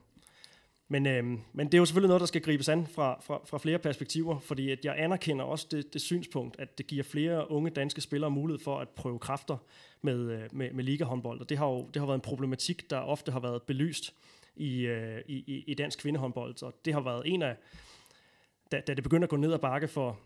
Men, 0.88 1.06
øh, 1.06 1.24
men 1.54 1.68
det 1.68 1.74
er 1.74 1.78
jo 1.78 1.86
selvfølgelig 1.86 2.08
noget, 2.08 2.20
der 2.20 2.26
skal 2.26 2.42
gribes 2.42 2.70
an 2.70 2.88
fra, 2.88 3.22
fra, 3.22 3.42
fra 3.46 3.58
flere 3.58 3.80
perspektiver, 3.80 4.40
fordi 4.40 4.72
at 4.72 4.86
jeg 4.86 4.96
anerkender 4.98 5.46
også 5.46 5.68
det, 5.72 5.94
det 5.94 6.02
synspunkt, 6.02 6.60
at 6.60 6.78
det 6.78 6.88
giver 6.88 7.04
flere 7.04 7.52
unge 7.52 7.70
danske 7.70 8.02
spillere 8.02 8.32
mulighed 8.32 8.64
for 8.64 8.80
at 8.80 8.90
prøve 8.90 9.20
kræfter 9.20 9.58
med, 10.02 10.32
øh, 10.32 10.44
med, 10.52 10.72
med 10.72 10.84
ligahåndbold. 10.84 11.42
Og 11.42 11.50
det 11.50 11.58
har 11.58 11.68
jo 11.68 11.90
det 11.94 12.00
har 12.00 12.06
været 12.06 12.18
en 12.18 12.22
problematik, 12.22 12.90
der 12.90 12.98
ofte 12.98 13.32
har 13.32 13.40
været 13.40 13.62
belyst 13.64 14.14
i, 14.56 14.82
øh, 14.82 15.22
i, 15.28 15.64
i 15.68 15.74
dansk 15.74 16.00
kvindehåndbold. 16.00 16.64
Og 16.64 16.74
det 16.86 16.94
har 16.94 17.02
været 17.02 17.24
en 17.26 17.42
af, 17.42 17.56
da, 18.72 18.80
da 18.80 18.94
det 18.94 19.04
begynder 19.04 19.26
at 19.26 19.30
gå 19.30 19.36
ned 19.36 19.54
ad 19.54 19.60
bakke 19.60 19.88
for, 19.88 20.20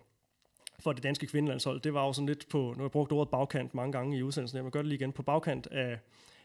for 0.80 0.93
det 0.93 1.03
danske 1.03 1.28
kvindelandshold, 1.28 1.82
det 1.82 1.93
var 1.93 2.05
jo 2.05 2.14
sådan 2.14 2.28
lidt 2.28 2.49
på, 2.49 2.57
nu 2.57 2.74
har 2.74 2.84
jeg 2.84 2.91
brugt 2.91 3.12
ordet 3.12 3.30
bagkant 3.30 3.74
mange 3.74 3.91
gange 3.91 4.18
i 4.18 4.24
udsendelsen, 4.24 4.55
jeg 4.55 4.64
vil 4.64 4.72
gøre 4.72 4.84
det 4.84 4.89
lige 4.89 4.99
igen, 4.99 5.12
på 5.12 5.24
bagkant 5.24 5.68
af, 5.72 5.99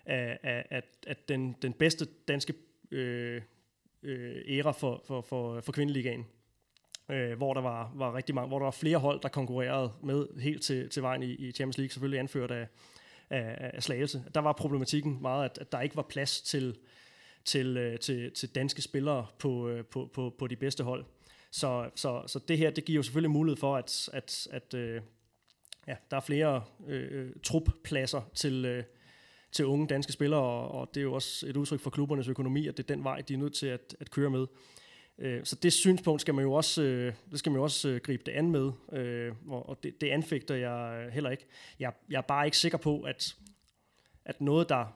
af, 0.06 0.38
af, 0.42 0.66
at, 0.70 0.84
at 1.06 1.28
den, 1.28 1.56
den 1.62 1.72
bedste 1.72 2.06
danske 2.28 2.54
øh, 2.90 3.42
øh, 4.04 4.42
æra 4.48 4.70
for, 4.70 5.02
for, 5.06 5.20
for, 5.20 5.60
for 5.60 5.72
kvindeligaen. 5.72 6.26
Øh, 7.10 7.36
hvor 7.36 7.54
der 7.54 7.60
var, 7.60 7.92
var 7.94 8.14
rigtig 8.14 8.34
mange, 8.34 8.48
hvor 8.48 8.58
der 8.58 8.64
var 8.64 8.70
flere 8.70 8.98
hold, 8.98 9.20
der 9.20 9.28
konkurrerede 9.28 9.92
med 10.02 10.40
helt 10.40 10.62
til, 10.62 10.90
til 10.90 11.02
vejen 11.02 11.22
i, 11.22 11.26
i 11.26 11.52
Champions 11.52 11.78
League, 11.78 11.90
selvfølgelig 11.90 12.20
anført 12.20 12.50
af, 12.50 12.66
af, 13.30 13.70
af 13.74 13.82
Slagelse. 13.82 14.24
Der 14.34 14.40
var 14.40 14.52
problematikken 14.52 15.18
meget, 15.22 15.44
at, 15.44 15.58
at 15.58 15.72
der 15.72 15.80
ikke 15.80 15.96
var 15.96 16.02
plads 16.02 16.40
til, 16.40 16.76
til, 17.44 17.76
øh, 17.76 17.98
til, 17.98 18.32
til 18.32 18.54
danske 18.54 18.82
spillere 18.82 19.26
på, 19.38 19.68
øh, 19.68 19.84
på, 19.84 20.10
på, 20.14 20.34
på 20.38 20.46
de 20.46 20.56
bedste 20.56 20.84
hold. 20.84 21.04
Så, 21.50 21.90
så, 21.94 22.22
så 22.26 22.38
det 22.48 22.58
her, 22.58 22.70
det 22.70 22.84
giver 22.84 22.96
jo 22.96 23.02
selvfølgelig 23.02 23.30
mulighed 23.30 23.56
for, 23.56 23.76
at, 23.76 24.08
at, 24.12 24.48
at 24.50 24.74
øh, 24.74 25.00
ja, 25.86 25.96
der 26.10 26.16
er 26.16 26.20
flere 26.20 26.64
øh, 26.86 27.08
øh 27.10 27.32
truppladser 27.42 28.30
til, 28.34 28.64
øh, 28.64 28.84
til 29.54 29.66
unge 29.66 29.86
danske 29.86 30.12
spillere, 30.12 30.40
og, 30.40 30.70
og 30.70 30.88
det 30.94 31.00
er 31.00 31.04
jo 31.04 31.12
også 31.12 31.46
et 31.46 31.56
udtryk 31.56 31.80
for 31.80 31.90
klubbernes 31.90 32.28
økonomi, 32.28 32.68
at 32.68 32.76
det 32.76 32.82
er 32.82 32.94
den 32.94 33.04
vej, 33.04 33.20
de 33.20 33.34
er 33.34 33.38
nødt 33.38 33.54
til 33.54 33.66
at, 33.66 33.96
at 34.00 34.10
køre 34.10 34.30
med. 34.30 34.46
Øh, 35.18 35.44
så 35.44 35.56
det 35.56 35.72
synspunkt 35.72 36.20
skal 36.20 36.34
man 36.34 36.44
jo 36.44 36.52
også, 36.52 36.82
øh, 36.82 37.12
det 37.30 37.38
skal 37.38 37.52
man 37.52 37.56
jo 37.56 37.62
også 37.62 37.88
øh, 37.88 38.00
gribe 38.00 38.22
det 38.26 38.32
an 38.32 38.50
med, 38.50 38.72
og 39.46 39.78
det, 39.82 40.00
det 40.00 40.08
anfægter 40.08 40.54
jeg 40.54 41.08
heller 41.12 41.30
ikke. 41.30 41.46
Jeg, 41.78 41.92
jeg 42.10 42.16
er 42.16 42.22
bare 42.22 42.46
ikke 42.46 42.58
sikker 42.58 42.78
på, 42.78 43.00
at, 43.00 43.36
at 44.24 44.40
noget, 44.40 44.68
der, 44.68 44.86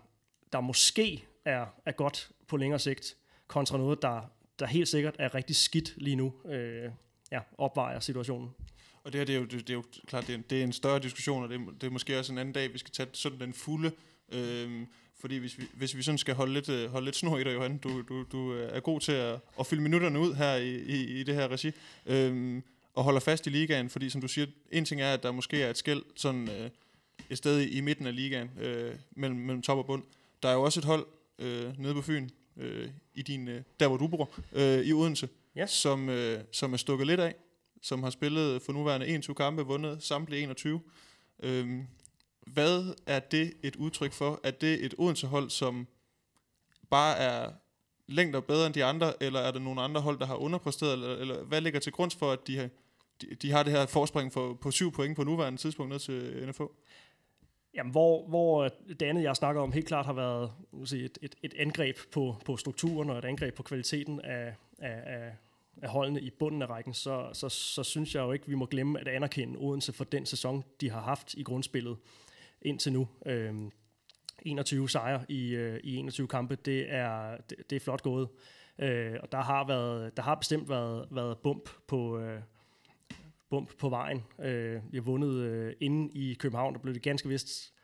der 0.53 0.61
måske 0.61 1.25
er, 1.45 1.67
er 1.87 1.93
godt 1.93 2.31
på 2.47 2.57
længere 2.57 2.79
sigt, 2.79 3.17
kontra 3.47 3.79
noget, 3.79 4.03
der, 4.03 4.31
der 4.59 4.67
helt 4.67 4.89
sikkert 4.89 5.17
er 5.19 5.35
rigtig 5.35 5.57
skidt 5.57 5.95
lige 5.97 6.17
nu, 6.17 6.35
øh, 6.49 6.91
ja, 7.33 7.41
opvejer 7.59 8.01
situationen. 8.01 8.51
Og 9.05 9.13
det 9.13 9.19
her, 9.19 9.25
det 9.25 9.35
er 9.35 9.39
jo, 9.39 9.45
det, 9.45 9.53
det 9.53 9.71
er 9.71 9.75
jo 9.75 9.85
klart, 10.07 10.27
det 10.27 10.33
er, 10.33 10.39
en, 10.39 10.45
det 10.51 10.61
er 10.61 10.65
en 10.65 10.73
større 10.73 10.99
diskussion, 10.99 11.43
og 11.43 11.49
det 11.49 11.61
er, 11.61 11.65
det 11.81 11.87
er 11.87 11.91
måske 11.91 12.19
også 12.19 12.33
en 12.33 12.39
anden 12.39 12.53
dag, 12.53 12.73
vi 12.73 12.79
skal 12.79 12.93
tage 12.93 13.09
sådan 13.13 13.41
den 13.41 13.53
fulde. 13.53 13.93
Øh, 14.33 14.87
fordi 15.21 15.37
hvis 15.37 15.59
vi, 15.59 15.65
hvis 15.75 15.97
vi 15.97 16.03
sådan 16.03 16.19
skal 16.19 16.35
holde 16.35 16.53
lidt, 16.53 16.69
øh, 16.69 16.91
holde 16.91 17.05
lidt 17.05 17.17
snor 17.17 17.39
i 17.39 17.45
dig, 17.45 17.55
Johan, 17.55 17.79
du, 17.79 18.03
du, 18.03 18.25
du 18.33 18.53
er 18.53 18.81
god 18.81 19.01
til 19.01 19.13
at, 19.13 19.41
at 19.61 19.67
fylde 19.67 19.83
minutterne 19.83 20.21
ud 20.21 20.35
her 20.35 20.55
i, 20.55 20.77
i, 20.77 21.21
i 21.21 21.23
det 21.23 21.35
her 21.35 21.49
regi, 21.49 21.73
øhm, 22.07 22.63
og 22.95 23.05
holder 23.05 23.21
fast 23.21 23.47
i 23.47 23.51
ligaen, 23.51 23.91
fordi 23.91 24.11
som 24.11 24.21
du 24.21 24.29
siger, 24.29 24.47
en 24.73 24.85
ting 24.85 25.01
er, 25.01 25.15
at 25.15 25.23
der 25.23 25.33
måske 25.33 25.63
er 25.63 25.71
et 25.71 25.77
skæld 25.77 26.03
sådan 26.17 26.49
øh, 26.51 26.71
et 27.31 27.39
sted 27.39 27.61
i, 27.61 27.81
midten 27.81 28.07
af 28.07 28.17
ligaen, 28.17 28.51
øh, 28.61 28.95
mellem, 29.11 29.39
mellem 29.39 29.63
top 29.63 29.79
og 29.79 29.87
bund. 29.87 30.03
Der 30.43 30.49
er 30.49 30.53
jo 30.53 30.63
også 30.63 30.81
et 30.81 30.85
hold 30.85 31.07
øh, 31.39 31.79
nede 31.79 31.95
på 31.95 32.03
Fyn, 32.03 32.29
øh, 32.57 32.89
i 33.15 33.23
din, 33.23 33.49
øh, 33.49 33.63
der 33.81 33.89
hvor 33.89 33.97
du 33.97 34.07
bor, 34.07 34.31
øh, 34.53 34.79
i 34.79 34.93
Odense, 34.93 35.29
ja. 35.57 35.67
som, 35.67 36.09
øh, 36.09 36.41
som 36.53 36.73
er 36.73 36.77
stukket 36.77 37.07
lidt 37.07 37.21
af, 37.21 37.35
som 37.83 38.03
har 38.03 38.11
spillet 38.11 38.63
for 38.63 38.73
nuværende 38.73 39.07
21 39.07 39.35
kampe, 39.35 39.63
vundet 39.63 40.03
samtlige 40.03 40.43
21. 40.43 40.81
Øh, 41.43 41.79
hvad 42.53 42.95
er 43.07 43.19
det 43.19 43.53
et 43.63 43.77
udtryk 43.77 44.13
for? 44.13 44.41
Er 44.45 44.51
det 44.51 44.85
et 44.85 44.95
Odense-hold, 44.99 45.51
som 45.51 45.87
bare 46.91 47.17
er 47.17 47.53
længder 48.07 48.41
bedre 48.41 48.67
end 48.67 48.75
de 48.75 48.85
andre, 48.85 49.23
eller 49.23 49.41
er 49.41 49.51
der 49.51 49.59
nogle 49.59 49.81
andre 49.81 50.01
hold, 50.01 50.19
der 50.19 50.27
har 50.27 50.37
underpræsteret, 50.37 50.93
eller, 50.93 51.17
eller 51.17 51.45
hvad 51.45 51.61
ligger 51.61 51.81
til 51.81 51.93
grund 51.93 52.11
for, 52.19 52.33
at 52.33 52.47
de 52.47 52.57
har, 52.57 52.69
de, 53.21 53.35
de 53.35 53.51
har 53.51 53.63
det 53.63 53.73
her 53.73 53.87
forspring 53.87 54.33
for, 54.33 54.55
på 54.55 54.71
syv 54.71 54.93
point 54.93 55.17
på 55.17 55.25
nuværende 55.25 55.59
tidspunkt 55.59 55.93
ned 55.93 55.99
til 55.99 56.49
NFO? 56.49 56.73
Jamen, 57.75 57.93
hvor, 57.93 58.29
hvor 58.29 58.69
det 58.89 59.03
andet, 59.03 59.23
jeg 59.23 59.37
snakker 59.37 59.63
om, 59.63 59.73
helt 59.73 59.87
klart 59.87 60.07
har 60.07 60.13
været 60.13 60.51
sige, 60.85 61.05
et, 61.05 61.19
et, 61.23 61.35
et 61.43 61.55
angreb 61.59 61.97
på, 62.13 62.37
på 62.45 62.57
strukturen 62.57 63.11
og 63.11 63.19
et 63.19 63.25
angreb 63.25 63.55
på 63.55 63.63
kvaliteten 63.63 64.21
af, 64.21 64.55
af, 64.79 65.03
af, 65.07 65.33
af 65.83 65.89
holdene 65.89 66.21
i 66.21 66.31
bunden 66.31 66.63
af 66.63 66.69
rækken, 66.69 66.95
så, 66.95 67.31
så, 67.33 67.49
så 67.49 67.83
synes 67.83 68.15
jeg 68.15 68.21
jo 68.21 68.33
ikke, 68.33 68.49
vi 68.49 68.55
må 68.55 68.67
glemme 68.67 69.01
at 69.01 69.09
anerkende 69.09 69.59
Odense 69.59 69.93
for 69.93 70.05
den 70.05 70.27
sæson, 70.27 70.65
de 70.81 70.91
har 70.91 71.01
haft 71.01 71.35
i 71.35 71.43
grundspillet 71.43 71.97
indtil 72.63 72.93
nu. 72.93 73.09
Øh, 73.27 73.55
21 74.43 74.89
sejre 74.89 75.25
i, 75.29 75.55
øh, 75.55 75.81
i 75.85 75.97
21 75.97 76.29
kampe, 76.29 76.57
det 76.57 76.93
er, 76.93 77.37
det, 77.51 77.71
det 77.71 77.77
er 77.77 77.81
flot 77.81 78.03
gået. 78.03 78.29
Øh, 78.79 79.17
og 79.23 79.33
der 79.33 79.43
har, 79.43 79.67
været, 79.67 80.17
der 80.17 80.23
har 80.23 80.35
bestemt 80.35 80.69
været, 80.69 81.09
været 81.11 81.39
bump 81.39 81.71
på, 81.87 82.19
øh, 82.19 82.41
bump 83.51 83.79
på 83.79 83.89
vejen. 83.89 84.25
Øh, 84.43 84.73
jeg 84.73 84.83
har 84.95 85.01
vundet 85.01 85.35
øh, 85.35 85.75
inde 85.81 86.13
i 86.15 86.35
København, 86.35 86.75
der 86.75 86.81
blev 86.81 86.95
det 86.95 87.03
ganske 87.03 87.29
vist 87.29 87.75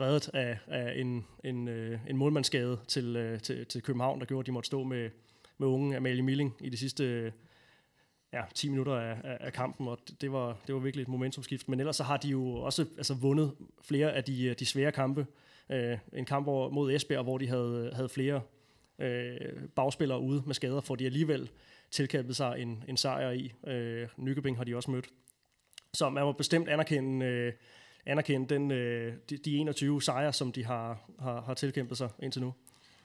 reddet 0.00 0.30
af, 0.34 0.58
af 0.66 1.00
en, 1.00 1.26
en, 1.44 1.68
øh, 1.68 2.00
en 2.08 2.16
målmandsskade 2.16 2.80
til, 2.88 3.16
øh, 3.16 3.40
til, 3.40 3.66
til 3.66 3.82
København, 3.82 4.20
der 4.20 4.26
gjorde, 4.26 4.42
at 4.42 4.46
de 4.46 4.52
måtte 4.52 4.66
stå 4.66 4.84
med, 4.84 5.10
med 5.58 5.68
unge 5.68 5.96
Amalie 5.96 6.22
Milling 6.22 6.56
i 6.60 6.68
de 6.68 6.76
sidste 6.76 7.32
ja, 8.32 8.42
10 8.54 8.68
minutter 8.68 8.94
af, 8.94 9.16
af, 9.24 9.36
af 9.40 9.52
kampen, 9.52 9.88
og 9.88 9.98
det 10.20 10.32
var, 10.32 10.56
det 10.66 10.74
var 10.74 10.80
virkelig 10.80 11.02
et 11.02 11.08
momentumskift. 11.08 11.68
Men 11.68 11.80
ellers 11.80 11.96
så 11.96 12.04
har 12.04 12.16
de 12.16 12.28
jo 12.28 12.54
også 12.54 12.86
altså, 12.96 13.14
vundet 13.14 13.52
flere 13.82 14.12
af 14.12 14.24
de, 14.24 14.54
de 14.54 14.66
svære 14.66 14.92
kampe. 14.92 15.26
Øh, 15.70 15.98
en 16.12 16.24
kamp 16.24 16.46
hvor, 16.46 16.70
mod 16.70 16.92
Esbjerg, 16.92 17.22
hvor 17.22 17.38
de 17.38 17.48
havde, 17.48 17.90
havde 17.94 18.08
flere 18.08 18.40
øh, 18.98 19.34
bagspillere 19.76 20.20
ude 20.20 20.42
med 20.46 20.54
skader, 20.54 20.80
får 20.80 20.96
de 20.96 21.06
alligevel 21.06 21.50
tilkæmpet 21.90 22.36
sig 22.36 22.54
en, 22.58 22.84
en 22.88 22.96
sejr 22.96 23.30
i. 23.30 23.52
Øh, 23.66 24.08
Nykøbing 24.16 24.56
har 24.56 24.64
de 24.64 24.76
også 24.76 24.90
mødt. 24.90 25.08
Så 25.94 26.10
man 26.10 26.24
må 26.24 26.32
bestemt 26.32 26.68
anerkende, 26.68 27.26
øh, 27.26 27.52
anerkende 28.06 28.54
den, 28.54 28.70
øh, 28.70 29.14
de, 29.30 29.36
de 29.36 29.56
21 29.56 30.02
sejre, 30.02 30.32
som 30.32 30.52
de 30.52 30.64
har, 30.64 31.10
har, 31.18 31.40
har 31.40 31.54
tilkæmpet 31.54 31.98
sig 31.98 32.10
indtil 32.22 32.42
nu. 32.42 32.54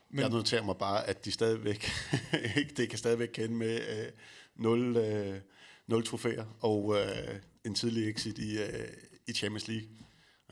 Men, 0.09 0.19
jeg 0.19 0.29
noterer 0.29 0.63
mig 0.63 0.77
bare, 0.77 1.07
at 1.07 1.25
de 1.25 1.31
stadigvæk, 1.31 1.87
det 2.77 2.89
kan 2.89 2.97
stadigvæk 2.97 3.29
kende 3.33 3.55
med 3.55 3.75
øh, 3.75 4.11
nul, 4.55 4.97
øh, 4.97 5.39
nul 5.87 6.05
trofæer 6.05 6.45
og 6.59 6.95
øh, 6.95 7.39
en 7.65 7.75
tidlig 7.75 8.09
exit 8.09 8.37
i, 8.37 8.57
øh, 8.57 8.87
i 9.27 9.33
Champions 9.33 9.67
League. 9.67 9.87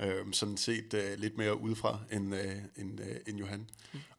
Øh, 0.02 0.34
sådan 0.34 0.58
set 0.58 0.94
øh, 0.94 1.20
lidt 1.20 1.38
mere 1.38 1.62
udefra 1.62 2.00
end, 2.12 2.36
øh, 2.36 2.56
end, 2.78 3.00
øh, 3.00 3.16
end 3.28 3.38
Johan. 3.38 3.70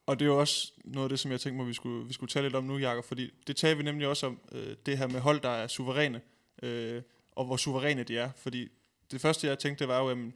Og 0.05 0.19
det 0.19 0.25
er 0.25 0.29
jo 0.29 0.39
også 0.39 0.73
noget 0.83 1.05
af 1.05 1.09
det, 1.09 1.19
som 1.19 1.31
jeg 1.31 1.39
tænkte 1.39 1.57
mig, 1.57 1.67
vi 1.67 1.73
skulle, 1.73 2.07
vi 2.07 2.13
skulle 2.13 2.29
tale 2.29 2.45
lidt 2.45 2.55
om 2.55 2.63
nu, 2.63 2.77
Jakob, 2.77 3.05
fordi 3.05 3.33
det 3.47 3.55
tager 3.55 3.75
vi 3.75 3.83
nemlig 3.83 4.07
også 4.07 4.25
om, 4.27 4.39
øh, 4.51 4.75
det 4.85 4.97
her 4.97 5.07
med 5.07 5.19
hold, 5.19 5.41
der 5.41 5.49
er 5.49 5.67
suveræne, 5.67 6.21
øh, 6.63 7.01
og 7.31 7.45
hvor 7.45 7.57
suveræne 7.57 8.03
de 8.03 8.17
er. 8.17 8.29
Fordi 8.37 8.67
det 9.11 9.21
første, 9.21 9.47
jeg 9.47 9.59
tænkte, 9.59 9.79
det 9.79 9.87
var 9.87 10.01
jo, 10.01 10.09
jamen, 10.09 10.33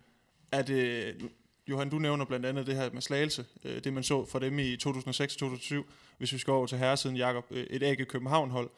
er 0.51 0.61
det, 0.61 1.15
Johan, 1.67 1.89
du 1.89 1.99
nævner 1.99 2.25
blandt 2.25 2.45
andet 2.45 2.67
det 2.67 2.75
her 2.75 2.91
med 2.91 3.01
slagelse, 3.01 3.45
øh, 3.63 3.83
det 3.83 3.93
man 3.93 4.03
så 4.03 4.25
for 4.25 4.39
dem 4.39 4.59
i 4.59 4.75
2006-2007, 4.75 5.75
hvis 6.17 6.33
vi 6.33 6.37
skal 6.37 6.51
over 6.51 6.67
til 6.67 6.77
herresiden, 6.77 7.17
Jakob, 7.17 7.45
øh, 7.51 7.63
et 7.63 7.83
AG 7.83 8.07
København-hold. 8.07 8.69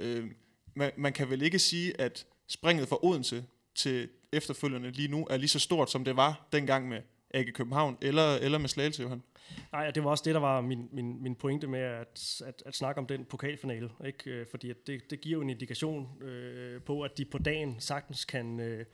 Øh, 0.00 0.30
man, 0.74 0.90
man 0.96 1.12
kan 1.12 1.30
vel 1.30 1.42
ikke 1.42 1.58
sige, 1.58 2.00
at 2.00 2.26
springet 2.48 2.88
fra 2.88 2.98
Odense 3.02 3.44
til 3.74 4.08
efterfølgende 4.32 4.90
lige 4.90 5.08
nu 5.08 5.26
er 5.30 5.36
lige 5.36 5.48
så 5.48 5.58
stort, 5.58 5.90
som 5.90 6.04
det 6.04 6.16
var 6.16 6.48
dengang 6.52 6.88
med 6.88 7.00
AG 7.34 7.46
København, 7.54 7.98
eller, 8.02 8.34
eller 8.34 8.58
med 8.58 8.68
Slagelse, 8.68 9.02
Johan? 9.02 9.22
Nej, 9.72 9.90
det 9.90 10.04
var 10.04 10.10
også 10.10 10.24
det, 10.26 10.34
der 10.34 10.40
var 10.40 10.60
min, 10.60 10.88
min, 10.92 11.22
min 11.22 11.34
pointe 11.34 11.66
med 11.66 11.80
at, 11.80 12.42
at, 12.46 12.62
at 12.66 12.74
snakke 12.74 12.98
om 12.98 13.06
den 13.06 13.24
pokalfinale. 13.24 13.90
Ikke? 14.06 14.30
Øh, 14.30 14.46
fordi 14.50 14.70
at 14.70 14.76
det, 14.86 15.10
det 15.10 15.20
giver 15.20 15.32
jo 15.32 15.42
en 15.42 15.50
indikation 15.50 16.22
øh, 16.22 16.82
på, 16.82 17.02
at 17.02 17.18
de 17.18 17.24
på 17.24 17.38
dagen 17.38 17.80
sagtens 17.80 18.24
kan, 18.24 18.60
øh, 18.60 18.84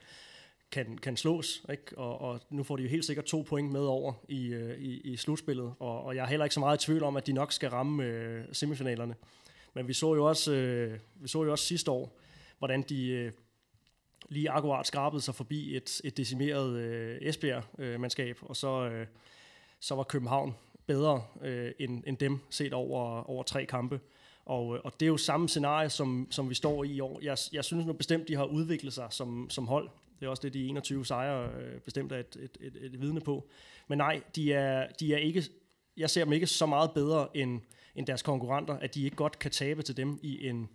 kan, 0.71 0.97
kan 0.97 1.17
slås. 1.17 1.65
Ikke? 1.71 1.97
Og, 1.97 2.21
og 2.21 2.39
nu 2.49 2.63
får 2.63 2.77
de 2.77 2.83
jo 2.83 2.89
helt 2.89 3.05
sikkert 3.05 3.25
to 3.25 3.41
point 3.41 3.71
med 3.71 3.81
over 3.81 4.13
i, 4.29 4.47
øh, 4.47 4.79
i, 4.79 5.01
i 5.01 5.17
slutspillet. 5.17 5.73
Og, 5.79 6.03
og 6.03 6.15
jeg 6.15 6.23
er 6.23 6.27
heller 6.27 6.45
ikke 6.45 6.53
så 6.53 6.59
meget 6.59 6.83
i 6.83 6.85
tvivl 6.85 7.03
om, 7.03 7.17
at 7.17 7.27
de 7.27 7.33
nok 7.33 7.53
skal 7.53 7.69
ramme 7.69 8.03
øh, 8.03 8.45
semifinalerne. 8.51 9.15
Men 9.77 9.87
vi 9.87 9.93
så 9.93 10.15
jo 10.15 10.25
også, 10.25 10.53
øh, 10.53 10.99
vi 11.15 11.27
så 11.27 11.43
jo 11.43 11.51
også 11.51 11.65
sidste 11.65 11.91
år, 11.91 12.19
hvordan 12.57 12.81
de 12.81 13.07
øh, 13.07 13.31
lige 14.29 14.49
akkurat 14.49 14.87
skrabede 14.87 15.21
sig 15.21 15.35
forbi 15.35 15.75
et, 15.75 16.01
et 16.03 16.17
decimeret 16.17 16.77
øh, 16.77 17.17
Esbjerg-mandskab, 17.21 18.37
og 18.41 18.55
så, 18.55 18.89
øh, 18.89 19.07
så 19.79 19.95
var 19.95 20.03
København 20.03 20.55
bedre 20.87 21.23
øh, 21.41 21.71
end, 21.79 22.03
end 22.07 22.17
dem 22.17 22.39
set 22.49 22.73
over, 22.73 23.29
over 23.29 23.43
tre 23.43 23.65
kampe. 23.65 23.99
Og, 24.45 24.75
øh, 24.75 24.81
og 24.83 24.93
det 24.99 25.05
er 25.05 25.07
jo 25.07 25.17
samme 25.17 25.49
scenarie, 25.49 25.89
som, 25.89 26.27
som 26.29 26.49
vi 26.49 26.55
står 26.55 26.83
i 26.83 26.91
i 26.91 26.99
år. 26.99 27.19
Jeg, 27.23 27.37
jeg 27.53 27.65
synes 27.65 27.85
nu 27.85 27.93
bestemt, 27.93 28.27
de 28.27 28.35
har 28.35 28.45
udviklet 28.45 28.93
sig 28.93 29.07
som, 29.09 29.49
som 29.49 29.67
hold. 29.67 29.89
Det 30.19 30.25
er 30.25 30.29
også 30.29 30.41
det, 30.41 30.53
de 30.53 30.67
21 30.67 31.05
sejre 31.05 31.49
øh, 31.61 31.81
bestemt 31.81 32.11
er 32.11 32.17
et, 32.17 32.37
et, 32.39 32.57
et, 32.61 32.75
et 32.81 33.01
vidne 33.01 33.21
på. 33.21 33.47
Men 33.87 33.97
nej, 33.97 34.21
de 34.35 34.53
er, 34.53 34.87
de 34.99 35.13
er 35.13 35.17
ikke, 35.17 35.43
jeg 35.97 36.09
ser 36.09 36.23
dem 36.23 36.33
ikke 36.33 36.47
så 36.47 36.65
meget 36.65 36.91
bedre 36.91 37.37
end, 37.37 37.61
end 37.97 38.07
deres 38.07 38.21
konkurrenter, 38.21 38.77
at 38.77 38.95
de 38.95 39.03
ikke 39.03 39.15
godt 39.15 39.39
kan 39.39 39.51
tabe 39.51 39.83
til 39.83 39.97
dem 39.97 40.19
i 40.21 40.47
en, 40.47 40.69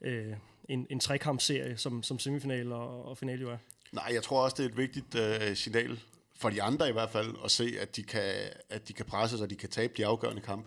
øh, 0.00 0.34
en, 0.68 0.86
en 0.90 1.00
trekampserie, 1.00 1.76
som, 1.76 2.02
som 2.02 2.18
semifinal 2.18 2.72
og, 2.72 3.04
og 3.04 3.18
finale 3.18 3.40
jo 3.40 3.50
er. 3.50 3.58
Nej, 3.92 4.10
jeg 4.12 4.22
tror 4.22 4.44
også, 4.44 4.56
det 4.58 4.64
er 4.64 4.68
et 4.68 4.76
vigtigt 4.76 5.14
øh, 5.14 5.56
signal 5.56 6.00
for 6.34 6.50
de 6.50 6.62
andre 6.62 6.88
i 6.88 6.92
hvert 6.92 7.10
fald, 7.10 7.34
at 7.44 7.50
se, 7.50 7.74
at 7.80 7.96
de 7.96 8.02
kan, 8.02 8.34
at 8.68 8.88
de 8.88 8.92
kan 8.92 9.06
presse 9.06 9.36
sig, 9.36 9.44
at 9.44 9.50
de 9.50 9.56
kan 9.56 9.68
tabe 9.68 9.92
de 9.96 10.06
afgørende 10.06 10.42
kamp. 10.42 10.66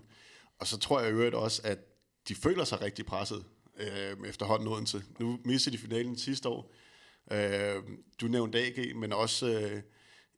Og 0.59 0.67
så 0.67 0.77
tror 0.77 0.99
jeg 0.99 1.09
i 1.09 1.13
øvrigt 1.13 1.35
også, 1.35 1.61
at 1.65 1.79
de 2.27 2.35
føler 2.35 2.63
sig 2.63 2.81
rigtig 2.81 3.05
presset 3.05 3.43
øh, 3.77 4.29
efterhånden 4.29 4.67
Odense. 4.67 5.03
Nu 5.19 5.39
missede 5.45 5.77
de 5.77 5.81
finalen 5.81 6.17
sidste 6.17 6.49
år. 6.49 6.71
Øh, 7.31 7.83
du 8.21 8.27
nævnte 8.27 8.59
AG, 8.59 8.95
men 8.95 9.13
også 9.13 9.47
øh, 9.47 9.81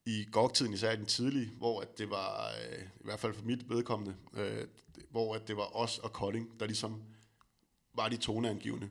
i 0.06 0.26
GOG-tiden, 0.32 0.74
især 0.74 0.96
den 0.96 1.06
tidlige, 1.06 1.52
hvor 1.58 1.82
at 1.82 1.98
det 1.98 2.10
var, 2.10 2.48
øh, 2.48 2.84
i 2.84 3.04
hvert 3.04 3.20
fald 3.20 3.34
for 3.34 3.44
mit 3.44 3.70
vedkommende, 3.70 4.16
øh, 4.38 4.68
hvor 5.10 5.36
at 5.36 5.48
det 5.48 5.58
var 5.58 5.76
os 5.76 5.98
og 5.98 6.14
Kolding, 6.14 6.60
der 6.60 6.66
ligesom 6.66 7.04
var 7.94 8.10
de 8.10 8.18
toneangivende. 8.18 8.90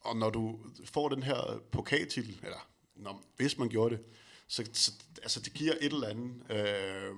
Og 0.00 0.16
når 0.16 0.30
du 0.30 0.58
får 0.84 1.08
den 1.08 1.22
her 1.22 1.60
pokaltitel, 1.72 2.40
eller 2.42 2.68
når, 2.96 3.22
hvis 3.36 3.58
man 3.58 3.68
gjorde 3.68 3.96
det, 3.96 4.04
så, 4.48 4.68
så 4.72 4.92
altså, 5.22 5.40
det 5.40 5.52
giver 5.52 5.72
et 5.80 5.92
eller 5.92 6.08
andet 6.08 6.50
øh, 6.50 7.16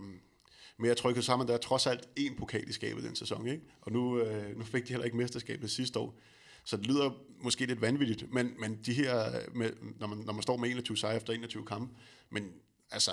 mere 0.77 0.95
trykket 0.95 1.25
sammen. 1.25 1.49
Der 1.49 1.55
er 1.55 1.59
der 1.59 1.67
trods 1.67 1.87
alt 1.87 2.09
en 2.17 2.37
pokal 2.37 2.69
i 2.69 2.73
skabet 2.73 3.05
den 3.05 3.17
sæson, 3.17 3.47
ikke? 3.47 3.63
Og 3.81 3.93
nu, 3.93 4.19
øh, 4.19 4.59
nu 4.59 4.65
fik 4.65 4.83
de 4.83 4.89
heller 4.89 5.05
ikke 5.05 5.17
mesterskabet 5.17 5.71
sidste 5.71 5.99
år. 5.99 6.19
Så 6.65 6.77
det 6.77 6.87
lyder 6.87 7.11
måske 7.41 7.67
lidt 7.67 7.81
vanvittigt, 7.81 8.33
men, 8.33 8.55
men 8.59 8.81
de 8.87 8.93
her, 8.93 9.31
med, 9.55 9.73
når, 9.99 10.07
man, 10.07 10.19
når 10.19 10.33
man 10.33 10.43
står 10.43 10.57
med 10.57 10.71
21 10.71 10.97
sejre 10.97 11.17
efter 11.17 11.33
21 11.33 11.67
kampe, 11.67 11.95
men 12.31 12.53
altså, 12.91 13.11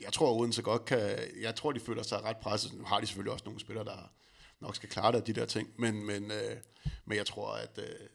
jeg 0.00 0.12
tror, 0.12 0.40
Odense 0.40 0.62
godt 0.62 0.84
kan, 0.84 1.18
jeg 1.40 1.54
tror, 1.54 1.72
de 1.72 1.80
føler 1.80 2.02
sig 2.02 2.22
ret 2.22 2.36
presset. 2.36 2.74
Nu 2.74 2.84
har 2.84 3.00
de 3.00 3.06
selvfølgelig 3.06 3.32
også 3.32 3.44
nogle 3.44 3.60
spillere, 3.60 3.84
der 3.84 4.12
nok 4.60 4.76
skal 4.76 4.88
klare 4.88 5.12
det 5.12 5.18
af 5.18 5.24
de 5.24 5.32
der 5.32 5.46
ting, 5.46 5.68
men, 5.78 6.06
men, 6.06 6.30
øh, 6.30 6.56
men 7.04 7.18
jeg 7.18 7.26
tror, 7.26 7.52
at 7.52 7.78
øh, 7.78 8.08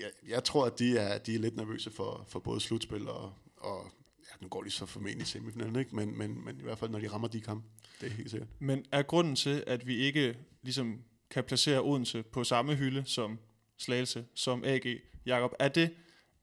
jeg, 0.00 0.10
jeg 0.28 0.44
tror, 0.44 0.66
at 0.66 0.78
de 0.78 0.98
er, 0.98 1.18
de 1.18 1.34
er 1.34 1.38
lidt 1.38 1.56
nervøse 1.56 1.90
for, 1.90 2.26
for 2.28 2.38
både 2.38 2.60
slutspil 2.60 3.08
og, 3.08 3.32
og 3.56 3.90
ja, 4.18 4.32
nu 4.40 4.48
går 4.48 4.62
de 4.62 4.70
så 4.70 4.86
formentlig 4.86 5.22
i 5.22 5.28
semifinalen, 5.28 5.76
ikke? 5.76 5.96
Men, 5.96 6.18
men, 6.18 6.44
men 6.44 6.60
i 6.60 6.62
hvert 6.62 6.78
fald, 6.78 6.90
når 6.90 6.98
de 6.98 7.08
rammer 7.08 7.28
de 7.28 7.40
kampe, 7.40 7.68
det 8.00 8.06
er 8.06 8.10
helt 8.10 8.30
sikkert. 8.30 8.48
Men 8.58 8.84
er 8.92 9.02
grunden 9.02 9.36
til, 9.36 9.64
at 9.66 9.86
vi 9.86 9.96
ikke 9.96 10.36
ligesom 10.62 11.02
kan 11.30 11.44
placere 11.44 11.82
Odense 11.82 12.22
på 12.22 12.44
samme 12.44 12.74
hylde 12.74 13.02
som 13.06 13.38
Slagelse, 13.78 14.24
som 14.34 14.64
AG, 14.64 15.00
Jakob, 15.26 15.52
er 15.58 15.68
det, 15.68 15.90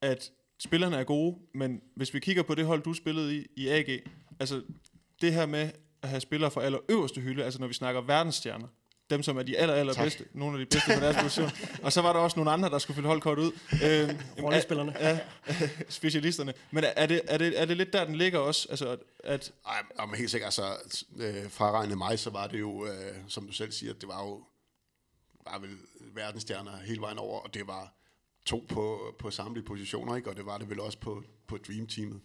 at 0.01 0.31
spillerne 0.59 0.95
er 0.95 1.03
gode, 1.03 1.37
men 1.53 1.81
hvis 1.95 2.13
vi 2.13 2.19
kigger 2.19 2.43
på 2.43 2.55
det 2.55 2.65
hold, 2.65 2.83
du 2.83 2.93
spillede 2.93 3.37
i, 3.37 3.45
i 3.55 3.67
AG, 3.67 3.99
altså 4.39 4.63
det 5.21 5.33
her 5.33 5.45
med 5.45 5.71
at 6.01 6.09
have 6.09 6.21
spillere 6.21 6.51
fra 6.51 6.63
aller 6.63 6.79
øverste 6.89 7.21
hylde, 7.21 7.43
altså 7.43 7.59
når 7.59 7.67
vi 7.67 7.73
snakker 7.73 8.01
verdensstjerner, 8.01 8.67
dem 9.09 9.23
som 9.23 9.37
er 9.37 9.43
de 9.43 9.57
aller, 9.57 9.75
aller 9.75 9.93
bedste, 9.93 10.25
nogle 10.33 10.59
af 10.59 10.65
de 10.65 10.69
bedste 10.75 10.93
på 10.93 10.99
deres 10.99 11.17
position. 11.21 11.51
Og 11.83 11.93
så 11.93 12.01
var 12.01 12.13
der 12.13 12.19
også 12.19 12.39
nogle 12.39 12.51
andre, 12.51 12.69
der 12.69 12.77
skulle 12.77 12.95
fylde 12.95 13.07
holdkort 13.07 13.39
ud. 13.39 13.51
Øh, 13.73 14.43
Rollespillerne. 14.43 14.95
Ja, 14.99 15.19
specialisterne. 15.89 16.53
Men 16.71 16.83
er 16.95 17.05
det, 17.05 17.21
er, 17.27 17.37
det, 17.37 17.61
er 17.61 17.65
det 17.65 17.77
lidt 17.77 17.93
der, 17.93 18.05
den 18.05 18.15
ligger 18.15 18.39
også? 18.39 18.67
Altså, 18.69 18.97
at 19.23 19.51
Ej, 19.67 20.05
men 20.05 20.15
helt 20.15 20.31
sikkert, 20.31 20.47
altså, 20.47 21.01
øh, 21.17 21.51
fraregnet 21.51 21.97
mig, 21.97 22.19
så 22.19 22.29
var 22.29 22.47
det 22.47 22.59
jo, 22.59 22.85
øh, 22.85 23.15
som 23.27 23.47
du 23.47 23.53
selv 23.53 23.71
siger, 23.71 23.93
det 23.93 24.07
var 24.07 24.23
jo 24.23 24.43
var 25.45 25.59
vel 25.59 25.77
verdensstjerner 25.99 26.77
hele 26.77 27.01
vejen 27.01 27.17
over, 27.17 27.39
og 27.39 27.53
det 27.53 27.67
var 27.67 27.93
to 28.45 28.65
på, 28.69 29.15
på 29.19 29.31
samtlige 29.31 29.65
positioner, 29.65 30.15
ikke? 30.15 30.29
og 30.29 30.35
det 30.35 30.45
var 30.45 30.57
det 30.57 30.69
vel 30.69 30.79
også 30.79 30.97
på, 30.97 31.23
på 31.47 31.57
Dream 31.57 31.87
Teamet. 31.87 32.21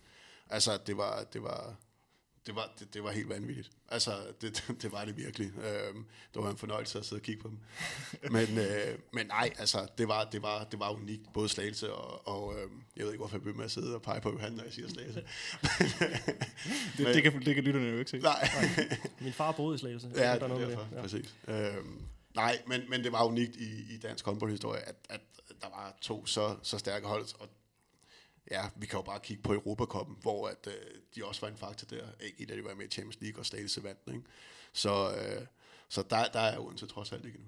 Altså, 0.51 0.79
det 0.87 0.97
var, 0.97 1.25
det 1.33 1.43
var, 1.43 1.75
det 2.47 2.55
var, 2.55 2.73
det, 2.79 2.95
det 2.95 3.05
var 3.05 3.11
helt 3.11 3.29
vanvittigt. 3.29 3.71
Altså, 3.89 4.13
det, 4.41 4.65
det 4.83 4.93
var 4.93 5.05
det 5.05 5.17
virkelig. 5.17 5.47
Øhm, 5.47 6.05
det 6.35 6.43
var 6.43 6.51
en 6.51 6.57
fornøjelse 6.57 6.99
at 6.99 7.05
sidde 7.05 7.21
og 7.21 7.23
kigge 7.23 7.43
på 7.43 7.49
dem. 7.49 7.59
Men, 8.31 8.59
øh, 8.59 8.99
men 9.13 9.27
nej, 9.27 9.51
altså, 9.59 9.89
det 9.99 10.09
var, 10.09 10.25
det 10.25 10.43
var, 10.43 10.65
det 10.65 10.81
var 10.81 10.91
unikt, 10.91 11.33
både 11.33 11.49
Slagelse 11.49 11.93
og, 11.93 12.29
og 12.29 12.55
øh, 12.55 12.71
jeg 12.97 13.05
ved 13.05 13.13
ikke, 13.13 13.21
hvorfor 13.21 13.37
jeg 13.37 13.43
bliver 13.43 13.57
med 13.57 13.65
at 13.65 13.71
sidde 13.71 13.95
og 13.95 14.03
pege 14.03 14.21
på 14.21 14.31
Johan, 14.33 14.53
når 14.53 14.65
jeg 14.65 14.73
siger 14.73 14.89
Slagelse. 14.89 15.21
det, 16.97 17.07
men, 17.07 17.07
det, 17.07 17.23
kan, 17.23 17.45
det 17.45 17.55
kan 17.55 17.65
lytterne 17.65 17.87
jo 17.87 17.99
ikke 17.99 18.11
se. 18.11 18.19
Nej. 18.19 18.49
Min 19.21 19.33
far 19.33 19.53
boede 19.53 19.75
i 19.75 19.79
Slagelse. 19.79 20.11
Ja, 20.15 20.21
det 20.21 20.43
er 20.43 20.49
derfor, 20.49 20.57
det. 20.57 20.89
ja. 20.93 21.01
præcis. 21.03 21.35
Øhm, 21.49 22.03
nej, 22.35 22.63
men, 22.67 22.81
men 22.89 23.05
det 23.05 23.13
var 23.13 23.25
unikt 23.25 23.57
i, 23.57 23.95
i 23.95 23.99
dansk 23.99 24.25
håndboldhistorie, 24.25 24.81
at, 24.81 24.97
at 25.09 25.21
der 25.61 25.69
var 25.69 25.97
to 26.01 26.27
så, 26.27 26.57
så 26.63 26.79
stærke 26.79 27.07
hold, 27.07 27.27
og 27.39 27.49
ja, 28.51 28.63
vi 28.77 28.87
kan 28.87 28.99
jo 28.99 29.03
bare 29.03 29.21
kigge 29.21 29.43
på 29.43 29.53
Europakoppen, 29.53 30.17
hvor 30.23 30.49
at, 30.49 30.67
øh, 30.67 30.73
de 31.15 31.25
også 31.25 31.41
var 31.41 31.49
en 31.49 31.57
faktor 31.57 31.87
der. 31.87 32.05
Ikke 32.39 32.53
da 32.53 32.57
de 32.57 32.65
var 32.65 32.75
med 32.75 32.85
i 32.85 32.89
Champions 32.89 33.21
League 33.21 33.41
og 33.41 33.47
Slagelse 33.47 33.85
vandt. 33.85 34.01
Ikke? 34.09 34.23
Så, 34.73 35.11
øh, 35.11 35.47
så 35.89 36.03
der, 36.11 36.25
der 36.33 36.41
er 36.41 36.59
Odense 36.59 36.87
trods 36.87 37.13
alt 37.13 37.25
ikke 37.25 37.39
nu. 37.39 37.45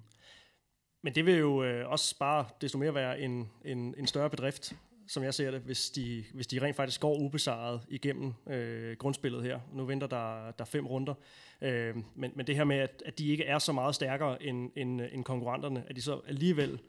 Men 1.03 1.15
det 1.15 1.27
vil 1.27 1.39
jo 1.39 1.65
øh, 1.65 1.91
også 1.91 2.19
bare 2.19 2.47
desto 2.61 2.79
mere 2.79 2.95
være 2.95 3.21
en, 3.21 3.51
en, 3.65 3.95
en 3.99 4.07
større 4.07 4.31
bedrift, 4.31 4.73
som 5.09 5.23
jeg 5.23 5.35
ser 5.35 5.51
det, 5.51 5.61
hvis 5.61 5.91
de, 5.91 6.25
hvis 6.35 6.47
de 6.47 6.63
rent 6.63 6.77
faktisk 6.77 7.01
går 7.01 7.15
ubesejret 7.15 7.81
igennem 7.89 8.33
øh, 8.47 8.97
grundspillet 8.97 9.43
her. 9.43 9.61
Nu 9.73 9.85
venter 9.85 10.07
der, 10.07 10.51
der 10.51 10.65
fem 10.65 10.87
runder. 10.87 11.15
Øh, 11.61 11.97
men, 12.15 12.33
men 12.35 12.47
det 12.47 12.57
her 12.57 12.65
med, 12.65 12.77
at, 12.77 13.03
at 13.07 13.19
de 13.19 13.29
ikke 13.29 13.45
er 13.45 13.59
så 13.59 13.73
meget 13.73 13.95
stærkere 13.95 14.43
end, 14.43 14.71
end, 14.77 15.01
end 15.01 15.25
konkurrenterne, 15.25 15.85
at 15.89 15.97
de 15.97 16.03
så 16.03 16.21
alligevel 16.27 16.81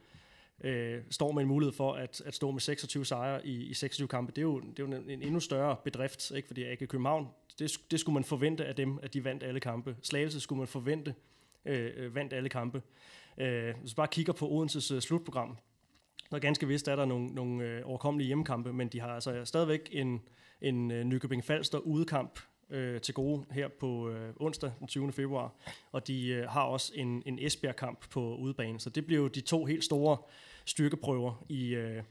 øh, 0.63 1.01
står 1.09 1.31
med 1.31 1.41
en 1.41 1.47
mulighed 1.47 1.73
for 1.73 1.93
at, 1.93 2.21
at 2.25 2.33
stå 2.33 2.51
med 2.51 2.59
26 2.59 3.05
sejre 3.05 3.47
i, 3.47 3.63
i 3.63 3.73
26 3.73 4.07
kampe, 4.07 4.31
det 4.31 4.37
er 4.37 4.41
jo, 4.41 4.59
det 4.59 4.79
er 4.79 4.83
jo 4.83 4.85
en, 4.85 5.09
en 5.09 5.21
endnu 5.21 5.39
større 5.39 5.75
bedrift, 5.83 6.31
ikke? 6.31 6.47
fordi 6.47 6.63
AK 6.63 6.79
København, 6.79 7.27
det, 7.59 7.77
det 7.91 7.99
skulle 7.99 8.13
man 8.13 8.23
forvente 8.23 8.65
af 8.65 8.75
dem, 8.75 8.99
at 9.03 9.13
de 9.13 9.23
vandt 9.23 9.43
alle 9.43 9.59
kampe. 9.59 9.95
Slagelse 10.01 10.39
skulle 10.39 10.59
man 10.59 10.67
forvente 10.67 11.15
øh, 11.65 11.91
øh 11.97 12.15
vandt 12.15 12.33
alle 12.33 12.49
kampe. 12.49 12.81
Øh, 13.37 13.75
hvis 13.79 13.91
vi 13.91 13.95
bare 13.95 14.07
kigger 14.07 14.33
på 14.33 14.49
Odenses 14.49 14.91
øh, 14.91 15.01
slutprogram, 15.01 15.57
så 16.31 16.39
ganske 16.39 16.67
vist 16.67 16.87
er 16.87 16.95
der 16.95 17.05
nogle, 17.05 17.27
nogle 17.27 17.63
øh, 17.63 17.81
overkommelige 17.85 18.27
hjemmekampe, 18.27 18.73
men 18.73 18.87
de 18.87 18.99
har 18.99 19.07
altså 19.07 19.45
stadigvæk 19.45 19.89
en, 19.91 20.21
en 20.61 20.91
øh, 20.91 21.03
Nykøbing 21.03 21.43
Falster 21.43 21.77
udekamp 21.77 22.39
øh, 22.69 23.01
til 23.01 23.13
gode 23.13 23.45
her 23.51 23.67
på 23.67 24.09
øh, 24.09 24.33
onsdag 24.39 24.71
den 24.79 24.87
20. 24.87 25.11
februar, 25.11 25.51
og 25.91 26.07
de 26.07 26.27
øh, 26.27 26.49
har 26.49 26.61
også 26.61 26.91
en, 26.95 27.23
en 27.25 27.39
Esbjerg-kamp 27.39 28.09
på 28.09 28.35
udebane, 28.35 28.79
så 28.79 28.89
det 28.89 29.05
bliver 29.05 29.21
jo 29.21 29.27
de 29.27 29.41
to 29.41 29.65
helt 29.65 29.83
store 29.83 30.17
styrkeprøver 30.65 31.45
i, 31.49 31.67
øh, 31.67 32.03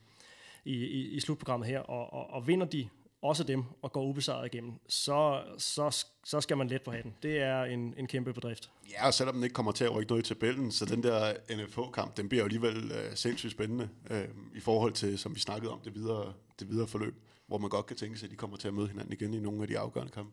i, 0.64 0.74
i, 0.74 1.08
i 1.08 1.20
slutprogrammet 1.20 1.68
her, 1.68 1.80
og, 1.80 2.12
og, 2.12 2.30
og 2.30 2.46
vinder 2.46 2.66
de 2.66 2.88
også 3.22 3.44
dem 3.44 3.64
og 3.82 3.92
går 3.92 4.04
ubesejret 4.04 4.54
igennem, 4.54 4.72
så, 4.88 5.42
så, 5.58 6.04
så 6.24 6.40
skal 6.40 6.56
man 6.56 6.68
let 6.68 6.82
på 6.82 6.90
hatten. 6.90 7.14
Det 7.22 7.38
er 7.38 7.62
en, 7.62 7.94
en 7.96 8.06
kæmpe 8.06 8.32
bedrift. 8.32 8.70
Ja, 8.90 9.06
og 9.06 9.14
selvom 9.14 9.34
den 9.34 9.44
ikke 9.44 9.54
kommer 9.54 9.72
til 9.72 9.84
at 9.84 9.94
rykke 9.94 10.10
noget 10.10 10.24
i 10.24 10.28
tabellen, 10.28 10.72
så 10.72 10.84
den 10.84 11.02
der 11.02 11.34
NFH-kamp, 11.50 12.16
den 12.16 12.28
bliver 12.28 12.44
alligevel 12.44 12.92
øh, 12.92 13.16
sindssygt 13.16 13.52
spændende 13.52 13.88
øh, 14.10 14.28
i 14.54 14.60
forhold 14.60 14.92
til, 14.92 15.18
som 15.18 15.34
vi 15.34 15.40
snakkede 15.40 15.72
om, 15.72 15.80
det 15.80 15.94
videre, 15.94 16.32
det 16.60 16.68
videre 16.68 16.86
forløb, 16.86 17.14
hvor 17.46 17.58
man 17.58 17.70
godt 17.70 17.86
kan 17.86 17.96
tænke 17.96 18.18
sig, 18.18 18.26
at 18.26 18.30
de 18.30 18.36
kommer 18.36 18.56
til 18.56 18.68
at 18.68 18.74
møde 18.74 18.88
hinanden 18.88 19.12
igen 19.12 19.34
i 19.34 19.40
nogle 19.40 19.62
af 19.62 19.68
de 19.68 19.78
afgørende 19.78 20.12
kampe. 20.12 20.32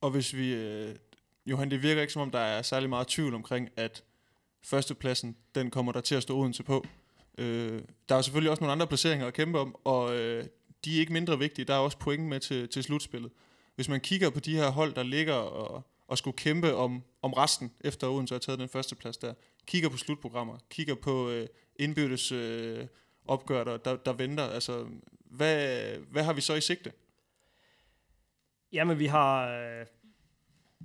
Og 0.00 0.10
hvis 0.10 0.36
vi... 0.36 0.54
Øh, 0.54 0.94
Johan, 1.46 1.70
det 1.70 1.82
virker 1.82 2.00
ikke 2.00 2.12
som 2.12 2.22
om, 2.22 2.30
der 2.30 2.38
er 2.38 2.62
særlig 2.62 2.88
meget 2.88 3.06
tvivl 3.06 3.34
omkring, 3.34 3.68
at 3.76 4.04
førstepladsen, 4.62 5.36
den 5.54 5.70
kommer 5.70 5.92
der 5.92 6.00
til 6.00 6.14
at 6.14 6.22
stå 6.22 6.38
Odense 6.38 6.62
på. 6.62 6.84
Øh, 7.38 7.82
der 8.08 8.14
er 8.14 8.22
selvfølgelig 8.22 8.50
også 8.50 8.60
nogle 8.60 8.72
andre 8.72 8.86
placeringer 8.86 9.26
at 9.26 9.34
kæmpe 9.34 9.58
om, 9.58 9.76
og 9.84 10.14
øh, 10.14 10.44
de 10.84 10.96
er 10.96 11.00
ikke 11.00 11.12
mindre 11.12 11.38
vigtige. 11.38 11.64
Der 11.64 11.74
er 11.74 11.78
også 11.78 11.98
point 11.98 12.22
med 12.22 12.40
til, 12.40 12.68
til 12.68 12.82
slutspillet. 12.82 13.32
Hvis 13.74 13.88
man 13.88 14.00
kigger 14.00 14.30
på 14.30 14.40
de 14.40 14.56
her 14.56 14.68
hold, 14.70 14.94
der 14.94 15.02
ligger 15.02 15.34
og, 15.34 15.82
og 16.06 16.18
skulle 16.18 16.36
kæmpe 16.36 16.74
om, 16.74 17.02
om 17.22 17.32
resten, 17.32 17.72
efter 17.80 18.08
Odense 18.08 18.34
har 18.34 18.38
taget 18.38 18.58
den 18.58 18.68
første 18.68 18.94
plads 18.94 19.16
der, 19.16 19.34
kigger 19.66 19.88
på 19.88 19.96
slutprogrammer, 19.96 20.58
kigger 20.70 20.94
på 20.94 21.30
øh, 21.30 21.46
indbyrdes 21.76 22.32
øh, 22.32 22.86
opgør, 23.24 23.64
der, 23.64 23.76
der, 23.76 23.96
der 23.96 24.12
venter, 24.12 24.44
altså, 24.44 24.86
hvad, 25.24 25.96
hvad 25.96 26.24
har 26.24 26.32
vi 26.32 26.40
så 26.40 26.54
i 26.54 26.60
sigte? 26.60 26.92
Jamen, 28.72 28.98
vi 28.98 29.06
har, 29.06 29.48
øh, 29.48 29.86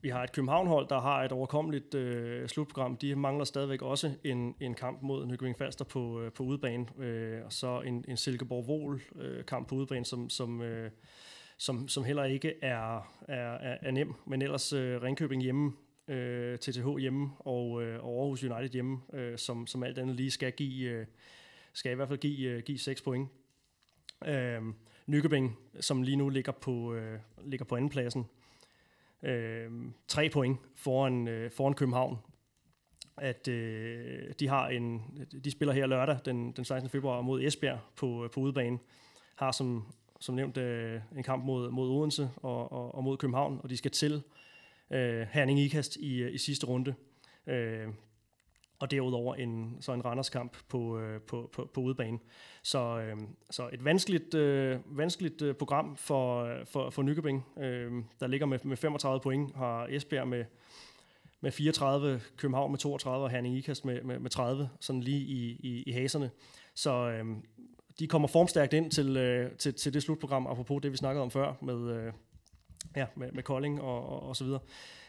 vi 0.06 0.10
har 0.10 0.24
et 0.24 0.32
København-hold, 0.32 0.88
der 0.88 1.00
har 1.02 1.24
et 1.24 1.32
overkommeligt 1.32 1.96
øh, 1.96 2.48
slutprogram. 2.48 2.98
De 2.98 3.16
mangler 3.16 3.46
stadigvæk 3.46 3.82
også 3.82 4.12
en, 4.24 4.56
en 4.60 4.74
kamp 4.74 5.02
mod 5.02 5.26
Nykøbing 5.26 5.58
Falster 5.58 5.86
på, 5.86 6.22
øh, 6.22 6.32
på 6.32 6.44
udebane. 6.44 7.04
Øh, 7.04 7.46
og 7.46 7.54
så 7.54 7.82
en, 7.82 8.06
en 8.08 8.18
Silkeborg-Vol 8.18 9.22
øh, 9.22 9.46
kamp 9.46 9.68
på 9.68 9.76
udebane, 9.76 10.06
som, 10.06 10.30
som, 10.30 10.62
øh, 10.62 10.92
som, 11.58 11.88
som 11.88 12.04
heller 12.04 12.24
ikke 12.24 12.54
er, 12.62 13.14
er, 13.28 13.54
er, 13.54 13.78
er 13.82 13.92
nem. 13.92 14.14
Men 14.28 14.42
ellers 14.42 14.74
øh, 14.74 15.02
Ringkøbing 15.02 15.42
hjemme, 15.42 15.74
øh, 16.08 16.58
TTH 16.58 16.98
hjemme 17.00 17.32
og, 17.40 17.84
øh, 17.84 18.06
og 18.06 18.22
Aarhus 18.22 18.44
United 18.44 18.70
hjemme, 18.70 19.02
øh, 19.14 19.38
som, 19.38 19.68
som 19.68 19.84
alt 19.84 19.98
andet 19.98 20.16
lige 20.16 20.32
skal 20.32 20.52
give, 20.52 20.90
øh, 20.90 21.06
skal 21.74 21.92
i 21.92 21.96
hvert 21.96 22.08
fald 22.08 22.20
give, 22.20 22.50
øh, 22.50 22.64
give 22.64 22.80
6 22.80 23.02
point. 23.02 23.30
Øh, 24.28 24.62
Nykøbing, 25.06 25.58
som 25.80 26.02
lige 26.02 26.18
nu 26.18 26.30
ligger 26.30 26.52
på, 26.52 26.94
øh, 26.94 27.20
ligger 27.46 27.66
på 27.66 27.76
andenpladsen, 27.76 28.26
øh, 29.26 29.72
tre 30.08 30.30
point 30.30 30.60
foran, 30.76 31.28
øh, 31.28 31.52
foran 31.52 31.74
København. 31.74 32.18
At 33.18 33.48
øh, 33.48 34.34
de 34.40 34.48
har 34.48 34.68
en, 34.68 35.02
de 35.44 35.52
spiller 35.52 35.74
her 35.74 35.86
lørdag, 35.86 36.18
den, 36.26 36.52
den 36.52 36.66
16. 36.66 36.90
februar, 36.90 37.22
mod 37.22 37.44
Esbjerg 37.44 37.80
på, 37.96 38.24
øh, 38.24 38.30
på 38.30 38.40
udebane. 38.40 38.80
Har 39.36 39.52
som, 39.52 39.94
som 40.20 40.36
nævnt 40.36 40.58
øh, 40.58 41.02
en 41.18 41.24
kamp 41.24 41.46
mod, 41.46 41.72
mod 41.72 41.90
Odense 41.90 42.30
og, 42.36 42.72
og, 42.72 42.96
og 42.96 43.04
mod 43.04 43.18
København, 43.18 43.60
og 43.64 43.70
de 43.70 43.78
skal 43.78 43.92
til 43.92 44.24
øh, 44.92 45.28
Herning 45.32 45.60
Ikast 45.60 45.96
i, 45.96 46.22
øh, 46.22 46.34
i 46.34 46.38
sidste 46.38 46.66
runde. 46.68 46.94
Øh, 47.48 47.88
og 48.80 48.92
derudover 48.92 49.36
en, 49.36 49.78
så 49.82 49.94
en 49.94 50.06
Randerskamp 50.06 50.58
på, 50.70 51.00
øh, 51.00 51.22
på, 51.22 51.50
på, 51.54 51.70
på 51.74 51.82
udebane. 51.82 52.20
Så, 52.64 53.00
øh, 53.00 53.18
så 53.50 53.70
et 53.74 53.86
vanskeligt, 53.86 54.34
øh, 54.34 54.80
vanskeligt 54.86 55.42
øh, 55.42 55.56
program 55.56 55.96
for, 55.98 56.56
for, 56.66 56.90
for 56.90 57.02
Nykøbing, 57.02 57.46
øh, 57.58 57.92
der 58.20 58.28
ligger 58.28 58.46
med, 58.46 58.60
med 58.64 58.78
35 58.78 59.20
point, 59.20 59.56
har 59.56 59.88
Esbjerg 59.90 60.28
med, 60.28 60.46
med 61.42 61.52
34, 61.52 62.22
København 62.38 62.72
med 62.72 62.80
32 62.80 63.26
og 63.26 63.30
Herning 63.30 63.58
Ikast 63.58 63.86
med, 63.86 64.04
med, 64.04 64.20
med 64.20 64.30
30, 64.30 64.70
sådan 64.80 65.02
lige 65.02 65.22
i, 65.22 65.52
i, 65.52 65.84
i 65.88 65.92
haserne. 65.92 66.32
Så 66.76 67.10
øh, 67.10 67.26
de 68.00 68.08
kommer 68.08 68.28
formstærkt 68.28 68.74
ind 68.74 68.92
til, 68.92 69.18
øh, 69.18 69.52
til, 69.52 69.74
til 69.74 69.94
det 69.94 70.04
slutprogram, 70.04 70.48
apropos 70.48 70.82
det, 70.82 70.92
vi 70.92 70.98
snakkede 70.98 71.24
om 71.24 71.32
før, 71.32 71.54
med, 71.62 71.98
øh, 71.98 72.14
ja, 72.96 73.06
med, 73.16 73.32
med 73.32 73.44
Kolding 73.44 73.82
og, 73.82 74.10
og, 74.10 74.24
og 74.24 74.36
så 74.36 74.44
videre. 74.44 74.60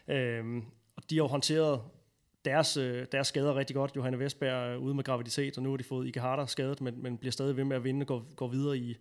Øh, 0.09 0.63
og 0.97 1.11
de 1.11 1.15
har 1.15 1.23
jo 1.23 1.27
håndteret 1.27 1.81
deres, 2.47 2.77
øh, 2.77 3.07
deres 3.13 3.27
skader 3.27 3.55
rigtig 3.55 3.77
godt. 3.77 3.97
Johanne 3.97 4.19
Vestberg 4.19 4.73
er 4.73 4.77
ude 4.77 4.95
med 4.95 5.05
graviditet, 5.05 5.57
og 5.57 5.63
nu 5.63 5.71
har 5.71 5.77
de 5.77 5.85
fået 5.85 6.09
Ike 6.09 6.21
Harder 6.21 6.47
skadet, 6.47 6.81
men, 6.81 7.03
men 7.03 7.19
bliver 7.19 7.33
stadig 7.33 7.57
ved 7.57 7.65
med 7.65 7.77
at 7.77 7.85
vinde 7.85 8.03
og 8.03 8.07
går, 8.07 8.35
går 8.37 8.49
videre 8.49 8.79
i, 8.79 8.97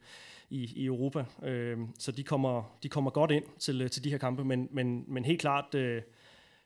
i, 0.50 0.74
i 0.76 0.86
Europa. 0.86 1.26
Øh, 1.43 1.78
så 2.00 2.12
de 2.12 2.24
kommer, 2.24 2.78
de 2.84 2.89
kommer 2.89 3.12
godt 3.12 3.32
ind 3.32 3.43
til, 3.60 3.82
øh, 3.82 3.89
til 3.89 4.04
de 4.04 4.10
her 4.10 4.18
kampe, 4.18 4.46
men, 4.46 4.68
men, 4.72 5.06
men 5.08 5.26
helt 5.26 5.41
klart... 5.41 5.76
Øh, 5.76 6.02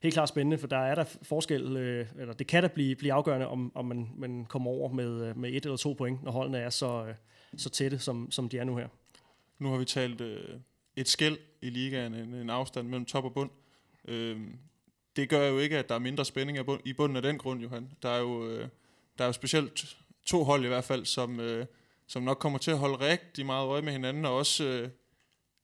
helt 0.04 0.14
klart 0.14 0.30
spændende, 0.30 0.58
for 0.58 0.68
der 0.68 0.78
er 0.78 0.96
der 0.96 1.04
forskel, 1.22 1.78
øh, 1.78 2.08
eller 2.20 2.34
det 2.34 2.48
kan 2.48 2.64
da 2.64 2.68
blive, 2.68 2.96
blive 2.96 3.14
afgørende, 3.14 3.48
om, 3.48 3.72
om 3.76 3.86
man, 3.86 4.10
man 4.18 4.46
kommer 4.46 4.72
over 4.72 4.94
med, 4.94 5.28
øh, 5.28 5.38
med 5.38 5.50
et 5.50 5.66
eller 5.66 5.78
to 5.78 5.94
point, 5.94 6.24
når 6.24 6.32
holdene 6.32 6.58
er 6.58 6.70
så, 6.70 7.06
øh, 7.06 7.14
så 7.58 7.70
tætte, 7.70 8.00
som, 8.00 8.32
som 8.32 8.50
de 8.50 8.58
er 8.58 8.64
nu 8.64 8.76
her. 8.76 8.88
Nu 9.60 9.70
har 9.72 9.78
vi 9.78 9.86
talt 9.86 10.22
øh, 10.22 10.60
et 10.96 11.08
skæld 11.08 11.38
i 11.62 11.70
ligaen, 11.70 12.16
en, 12.16 12.34
en 12.34 12.50
afstand 12.50 12.88
mellem 12.88 13.06
top 13.06 13.26
og 13.26 13.34
bund. 13.34 13.50
Øh, 14.08 14.40
det 15.20 15.30
gør 15.30 15.48
jo 15.48 15.60
ikke, 15.60 15.78
at 15.78 15.90
der 15.90 15.96
er 15.96 16.00
mindre 16.00 16.26
spænding 16.26 16.58
i 16.86 16.94
bunden 16.94 17.16
af 17.16 17.22
den 17.22 17.38
grund, 17.38 17.62
Johan. 17.62 17.90
Der 18.04 18.10
er 18.10 18.20
jo, 18.20 18.48
øh, 18.48 18.68
der 19.18 19.24
er 19.24 19.26
jo 19.26 19.34
specielt 19.34 19.98
to 20.26 20.44
hold 20.44 20.66
i 20.66 20.68
hvert 20.68 20.84
fald, 20.84 21.06
som, 21.06 21.40
øh, 21.40 21.66
som 22.08 22.24
nok 22.24 22.38
kommer 22.38 22.60
til 22.60 22.72
at 22.72 22.78
holde 22.78 22.96
rigtig 22.96 23.46
meget 23.46 23.68
øje 23.68 23.82
med 23.82 23.92
hinanden, 23.92 24.26
og 24.26 24.36
også 24.36 24.64
øh, 24.64 24.90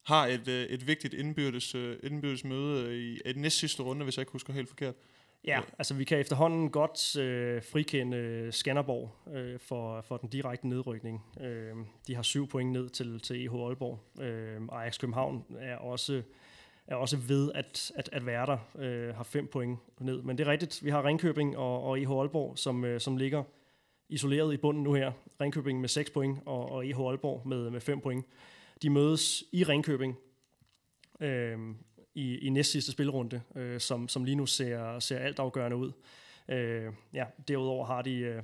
har 0.03 0.28
et, 0.28 0.47
øh, 0.47 0.64
et 0.66 0.88
vigtigt 0.88 1.14
indbyrdes, 1.14 1.76
øh, 1.76 1.97
indbyrdes 2.03 2.43
møde 2.43 2.99
i 2.99 3.20
et 3.26 3.38
næst 3.38 3.60
sidste 3.60 3.84
runde, 3.84 4.03
hvis 4.03 4.18
jeg 4.18 4.22
ikke 4.22 4.32
husker 4.32 4.53
helt 4.53 4.70
forkert. 4.70 4.95
Ja, 5.47 5.62
altså 5.78 5.93
vi 5.93 6.03
kan 6.03 6.20
efterhånden 6.20 6.70
godt 6.70 7.16
øh, 7.16 7.64
frikende 7.64 8.51
Skanderborg 8.51 9.36
øh, 9.36 9.60
for, 9.60 10.01
for 10.01 10.18
den 10.18 10.30
direkte 10.30 10.68
nedrykning. 10.68 11.26
Øh, 11.41 11.76
de 12.08 12.16
har 12.16 12.22
syv 12.22 12.47
point 12.47 12.72
ned 12.72 12.89
til, 12.89 13.20
til 13.20 13.45
EH 13.45 13.53
Aalborg. 13.53 14.24
Øh, 14.24 14.62
Ajax 14.72 14.99
København 14.99 15.45
er 15.60 15.76
også 15.76 16.22
er 16.88 16.95
også 16.95 17.17
ved 17.17 17.51
at, 17.55 17.91
at, 17.95 18.09
at 18.11 18.25
være 18.25 18.45
der, 18.45 18.57
øh, 18.79 19.15
har 19.15 19.23
fem 19.23 19.47
point 19.47 19.79
ned. 19.99 20.21
Men 20.21 20.38
det 20.38 20.47
er 20.47 20.51
rigtigt, 20.51 20.83
vi 20.83 20.89
har 20.89 21.05
Ringkøbing 21.05 21.57
og, 21.57 21.83
og 21.83 22.01
EH 22.01 22.09
Aalborg, 22.09 22.57
som, 22.57 22.86
øh, 22.86 23.01
som 23.01 23.17
ligger 23.17 23.43
isoleret 24.09 24.53
i 24.53 24.57
bunden 24.57 24.83
nu 24.83 24.93
her. 24.93 25.11
Ringkøbing 25.41 25.81
med 25.81 25.89
6 25.89 26.09
point, 26.09 26.39
og, 26.45 26.71
og 26.71 26.88
EH 26.88 26.99
Aalborg 26.99 27.47
med, 27.47 27.69
med 27.69 27.81
5 27.81 28.01
point. 28.01 28.25
De 28.81 28.89
mødes 28.89 29.43
i 29.51 29.63
Ringkøbing 29.63 30.17
øh, 31.19 31.59
i, 32.15 32.38
i 32.38 32.49
næst 32.49 32.71
sidste 32.71 32.91
spilrunde, 32.91 33.41
øh, 33.55 33.79
som, 33.79 34.07
som 34.07 34.23
lige 34.23 34.36
nu 34.36 34.45
ser, 34.45 34.99
ser 34.99 35.17
alt 35.17 35.39
afgørende 35.39 35.77
ud. 35.77 35.91
Øh, 36.49 36.93
ja, 37.13 37.25
derudover 37.47 37.86
har 37.86 38.01
de, 38.01 38.15
øh, 38.15 38.43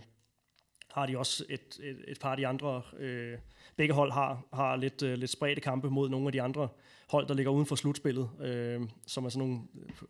har 0.92 1.06
de 1.06 1.18
også 1.18 1.46
et, 1.50 1.80
et, 1.84 2.06
et 2.08 2.20
par 2.20 2.32
af 2.32 2.38
de 2.38 2.48
andre... 2.48 2.82
Øh, 2.98 3.38
begge 3.82 3.94
hold 3.94 4.12
har, 4.12 4.44
har 4.54 4.76
lidt, 4.76 5.02
øh, 5.02 5.14
lidt 5.18 5.32
spredte 5.32 5.62
kampe 5.62 5.90
mod 5.90 6.10
nogle 6.10 6.26
af 6.26 6.32
de 6.32 6.42
andre 6.42 6.68
hold, 7.10 7.28
der 7.28 7.34
ligger 7.34 7.52
uden 7.52 7.66
for 7.66 7.76
slutspillet, 7.76 8.30
øh, 8.42 8.82
som 9.08 9.26
er 9.26 9.30
sådan 9.30 9.48
nogle 9.48 9.62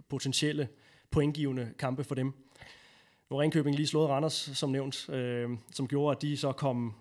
potentielle 0.09 0.67
pointgivende 1.11 1.69
kampe 1.79 2.03
for 2.03 2.15
dem. 2.15 2.25
Nu 3.29 3.35
har 3.35 3.41
Ringkøbing 3.41 3.75
lige 3.75 3.87
slået 3.87 4.09
Randers, 4.09 4.49
som 4.53 4.69
nævnt, 4.69 5.09
øh, 5.09 5.49
som 5.71 5.87
gjorde, 5.87 6.15
at 6.15 6.21
de 6.21 6.37
så 6.37 6.51
kom... 6.51 6.93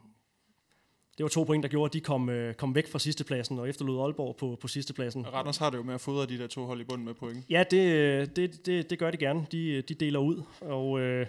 Det 1.18 1.24
var 1.24 1.28
to 1.28 1.44
point, 1.44 1.62
der 1.62 1.68
gjorde, 1.68 1.88
at 1.88 1.92
de 1.92 2.00
kom, 2.00 2.28
øh, 2.28 2.54
kom 2.54 2.74
væk 2.74 2.88
fra 2.88 2.98
sidstepladsen 2.98 3.58
og 3.58 3.68
efterlod 3.68 4.02
Aalborg 4.02 4.36
på, 4.36 4.58
på 4.60 4.68
sidstepladsen. 4.68 5.26
Randers 5.32 5.56
har 5.56 5.70
det 5.70 5.78
jo 5.78 5.82
med 5.82 5.94
at 5.94 6.00
fodre 6.00 6.26
de 6.26 6.38
der 6.38 6.46
to 6.46 6.66
hold 6.66 6.80
i 6.80 6.84
bunden 6.84 7.04
med 7.04 7.14
point. 7.14 7.44
Ja, 7.50 7.64
det, 7.70 8.36
det, 8.36 8.66
det, 8.66 8.90
det 8.90 8.98
gør 8.98 9.10
de 9.10 9.16
gerne. 9.16 9.46
De, 9.52 9.82
de 9.82 9.94
deler 9.94 10.18
ud. 10.18 10.42
Og, 10.60 11.00
øh, 11.00 11.26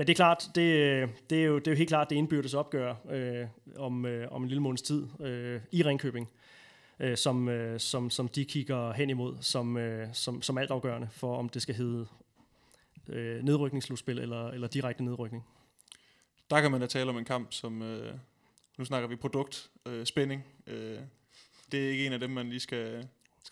men 0.00 0.06
det 0.06 0.12
er 0.12 0.16
klart, 0.16 0.50
det, 0.54 1.10
det, 1.30 1.40
er 1.40 1.44
jo, 1.44 1.58
det 1.58 1.66
er 1.66 1.70
jo 1.70 1.76
helt 1.76 1.88
klart 1.88 2.10
det 2.10 2.16
indbyrdes 2.16 2.54
opgør 2.54 2.94
øh, 3.10 3.46
om, 3.76 4.06
øh, 4.06 4.32
om 4.32 4.42
en 4.42 4.48
lille 4.48 4.62
måneds 4.62 4.82
tid 4.82 5.06
øh, 5.20 5.60
i 5.72 5.82
Ringkøbing 5.82 6.30
øh, 7.00 7.16
som, 7.16 7.48
øh, 7.48 7.80
som, 7.80 8.10
som 8.10 8.28
de 8.28 8.44
kigger 8.44 8.92
hen 8.92 9.10
imod 9.10 9.36
som, 9.40 9.76
øh, 9.76 10.08
som, 10.12 10.42
som 10.42 10.58
altafgørende 10.58 11.08
for, 11.12 11.36
om 11.36 11.48
det 11.48 11.62
skal 11.62 11.74
hedde 11.74 12.06
øh, 13.08 13.44
nedrykningsslutspil 13.44 14.18
eller, 14.18 14.48
eller 14.48 14.68
direkte 14.68 15.04
nedrykning. 15.04 15.44
Der 16.50 16.60
kan 16.60 16.70
man 16.70 16.80
da 16.80 16.86
tale 16.86 17.10
om 17.10 17.18
en 17.18 17.24
kamp, 17.24 17.52
som... 17.52 17.82
Øh, 17.82 18.14
nu 18.78 18.84
snakker 18.84 19.08
vi 19.08 19.16
produkt, 19.16 19.70
øh, 19.86 20.06
spænding. 20.06 20.44
Øh, 20.66 20.98
det 21.72 21.86
er 21.86 21.90
ikke 21.90 22.06
en 22.06 22.12
af 22.12 22.20
dem, 22.20 22.30
man 22.30 22.48
lige 22.48 22.60
skal, 22.60 23.08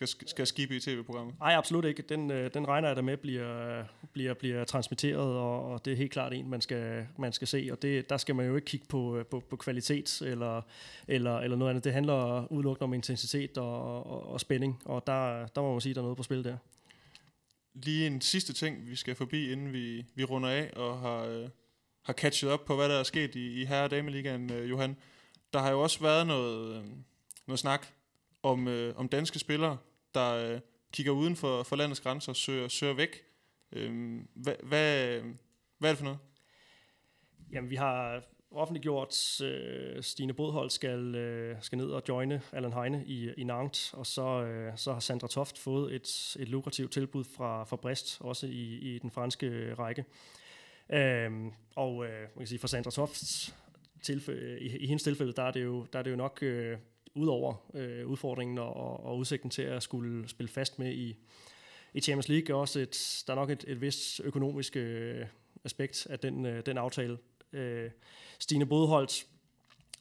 skal, 0.07 0.29
skal 0.29 0.47
skibe 0.47 0.77
i 0.77 0.81
tv-programmet? 0.81 1.35
Nej, 1.39 1.55
absolut 1.55 1.85
ikke. 1.85 2.03
Den, 2.03 2.31
øh, 2.31 2.55
den 2.55 2.69
regner 2.69 2.89
jeg 2.89 2.97
der 2.97 3.03
med 3.03 3.17
bliver, 3.17 3.85
bliver, 4.13 4.35
bliver 4.35 4.65
transmitteret, 4.65 5.37
og, 5.37 5.73
og 5.73 5.85
det 5.85 5.93
er 5.93 5.97
helt 5.97 6.13
klart 6.13 6.33
en, 6.33 6.51
man 6.51 6.61
skal, 6.61 7.07
man 7.19 7.33
skal 7.33 7.49
se. 7.49 7.69
Og 7.73 7.83
det, 7.83 8.11
der 8.11 8.17
skal 8.17 8.35
man 8.35 8.47
jo 8.47 8.57
ikke 8.57 8.65
kigge 8.65 8.87
på, 8.89 9.25
på, 9.31 9.43
på 9.51 9.57
kvalitet 9.57 10.23
eller, 10.23 10.63
eller, 11.09 11.39
eller 11.39 11.57
noget 11.57 11.71
andet. 11.71 11.85
Det 11.85 11.93
handler 11.93 12.53
udelukkende 12.53 12.85
om 12.85 12.95
intensitet 12.95 13.59
og, 13.59 14.07
og, 14.07 14.33
og 14.33 14.41
spænding, 14.41 14.83
og 14.85 15.07
der, 15.07 15.47
der 15.47 15.61
må 15.61 15.73
man 15.73 15.81
sige, 15.81 15.95
der 15.95 16.01
er 16.01 16.05
noget 16.05 16.17
på 16.17 16.23
spil 16.23 16.45
der. 16.45 16.57
Lige 17.75 18.07
en 18.07 18.21
sidste 18.21 18.53
ting, 18.53 18.91
vi 18.91 18.97
skal 18.97 19.15
forbi, 19.15 19.53
inden 19.53 19.73
vi, 19.73 20.05
vi 20.15 20.25
runder 20.25 20.49
af 20.49 20.71
og 20.77 20.99
har, 20.99 21.25
øh, 21.25 21.49
har 22.03 22.13
catchet 22.13 22.51
op 22.51 22.65
på, 22.65 22.77
hvad 22.77 22.89
der 22.89 22.95
er 22.95 23.03
sket 23.03 23.35
i, 23.35 23.61
i 23.61 23.65
Herre- 23.65 23.85
og 23.85 23.91
Dameligaen, 23.91 24.53
øh, 24.53 24.71
Johan. 24.71 24.97
Der 25.53 25.59
har 25.59 25.71
jo 25.71 25.81
også 25.81 26.01
været 26.01 26.27
noget, 26.27 26.77
øh, 26.77 26.85
noget 27.47 27.59
snak 27.59 27.87
om, 28.53 28.69
øh, 28.69 28.97
om 28.97 29.09
danske 29.09 29.39
spillere, 29.39 29.79
der 30.15 30.35
øh, 30.35 30.61
kigger 30.93 31.13
uden 31.13 31.37
for, 31.37 31.63
for 31.63 31.77
landets 31.77 32.01
grænser 32.01 32.33
og 32.33 32.37
søger, 32.37 32.69
søger 32.69 32.95
væk. 32.95 33.23
Øh, 33.73 34.19
hvad, 34.35 34.55
hvad, 34.63 35.21
hvad 35.79 35.91
er 35.91 35.95
det 35.95 35.99
for 35.99 36.05
noget? 36.05 36.19
Jamen, 37.53 37.71
vi 37.71 37.77
har 37.77 38.23
offentliggjort, 38.51 39.41
øh, 39.41 40.03
Stine 40.03 40.33
Bodhold 40.33 40.71
skal, 40.71 41.15
øh, 41.15 41.57
skal 41.61 41.79
ned 41.79 41.87
og 41.87 42.03
joine 42.09 42.43
Allan 42.53 42.73
Heine 42.73 43.05
i, 43.07 43.31
i 43.33 43.45
Nantes, 43.45 43.95
og 43.95 44.07
så, 44.07 44.43
øh, 44.43 44.73
så 44.77 44.93
har 44.93 45.01
Sandra 45.01 45.29
Toft 45.29 45.59
fået 45.59 45.95
et, 45.95 46.37
et 46.41 46.49
lukrativt 46.49 46.93
tilbud 46.93 47.25
fra, 47.25 47.65
fra 47.65 47.77
Brest, 47.77 48.19
også 48.21 48.47
i, 48.47 48.79
i 48.79 48.99
den 48.99 49.11
franske 49.11 49.75
række. 49.75 50.05
Øhm, 50.93 51.53
og 51.77 52.05
øh, 52.07 52.21
man 52.21 52.39
kan 52.39 52.47
sige, 52.47 52.59
for 52.59 52.69
Sandra 52.69 52.91
Tofts 52.91 53.55
tilfælde, 54.03 54.61
i, 54.61 54.77
i 54.77 54.87
hendes 54.87 55.03
tilfælde, 55.03 55.33
der 55.33 55.43
er 55.43 55.51
det 55.51 55.65
jo, 55.65 55.87
der 55.93 55.99
er 55.99 56.03
det 56.03 56.11
jo 56.11 56.17
nok 56.17 56.43
øh, 56.43 56.79
udover 57.19 57.55
øh, 57.75 58.07
udfordringen 58.07 58.59
og, 58.59 59.05
og 59.05 59.19
udsigten 59.19 59.51
til 59.51 59.63
at 59.63 59.83
skulle 59.83 60.29
spille 60.29 60.51
fast 60.51 60.79
med 60.79 60.93
i, 60.93 61.17
i 61.95 62.01
Champions 62.01 62.29
League, 62.29 62.55
er 62.55 62.59
også 62.59 62.81
et, 62.81 63.25
der 63.27 63.33
er 63.33 63.37
nok 63.37 63.51
et, 63.51 63.65
et 63.69 63.81
vist 63.81 64.21
økonomisk 64.25 64.77
øh, 64.77 65.27
aspekt 65.65 66.07
af 66.11 66.19
den, 66.19 66.47
øh, 66.47 66.67
den 66.67 66.79
aftale. 66.79 67.19
Øh, 67.53 67.91
Stine 68.39 68.67
Bodholdt 68.67 69.27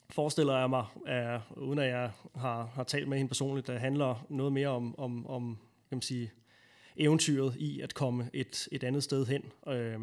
forestiller 0.09 0.57
jeg 0.57 0.69
mig, 0.69 0.85
er, 1.07 1.39
uden 1.57 1.79
at 1.79 1.89
jeg 1.89 2.11
har, 2.35 2.65
har 2.65 2.83
talt 2.83 3.07
med 3.07 3.17
hende 3.17 3.29
personligt, 3.29 3.67
der 3.67 3.77
handler 3.77 4.25
noget 4.29 4.53
mere 4.53 4.67
om, 4.67 4.99
om, 4.99 5.27
om 5.27 5.57
kan 5.89 5.95
man 5.95 6.01
sige, 6.01 6.31
eventyret 6.97 7.55
i 7.55 7.81
at 7.81 7.93
komme 7.93 8.29
et, 8.33 8.67
et 8.71 8.83
andet 8.83 9.03
sted 9.03 9.25
hen. 9.25 9.43
Øh, 9.67 9.99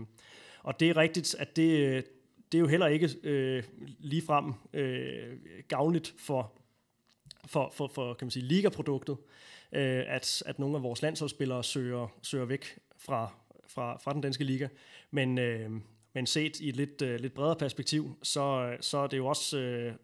og 0.62 0.80
det 0.80 0.90
er 0.90 0.96
rigtigt, 0.96 1.36
at 1.38 1.56
det, 1.56 2.04
det 2.52 2.58
er 2.58 2.60
jo 2.60 2.66
heller 2.66 2.86
ikke 2.86 3.10
øh, 3.22 3.62
ligefrem 3.98 4.52
øh, 4.72 5.36
gavnligt 5.68 6.14
for 6.18 6.52
for, 7.46 7.70
for, 7.74 7.90
for 7.94 8.14
kan 8.14 8.26
man 8.26 8.30
sige, 8.30 8.44
ligaproduktet, 8.44 9.16
øh, 9.72 10.04
at, 10.06 10.42
at 10.46 10.58
nogle 10.58 10.76
af 10.76 10.82
vores 10.82 11.02
landsholdsspillere 11.02 11.64
søger, 11.64 12.08
søger 12.22 12.44
væk 12.44 12.78
fra, 12.98 13.32
fra, 13.68 13.98
fra 13.98 14.12
den 14.12 14.20
danske 14.20 14.44
liga. 14.44 14.68
Men, 15.10 15.38
øh, 15.38 15.70
men 16.12 16.26
set 16.26 16.60
i 16.60 16.68
et 16.68 16.76
lidt, 16.76 17.02
øh, 17.02 17.20
lidt 17.20 17.34
bredere 17.34 17.56
perspektiv, 17.56 18.16
så, 18.22 18.76
så 18.80 18.98
er 18.98 19.06
det 19.06 19.16
jo 19.16 19.26
også 19.26 19.58
øh, 19.58 19.94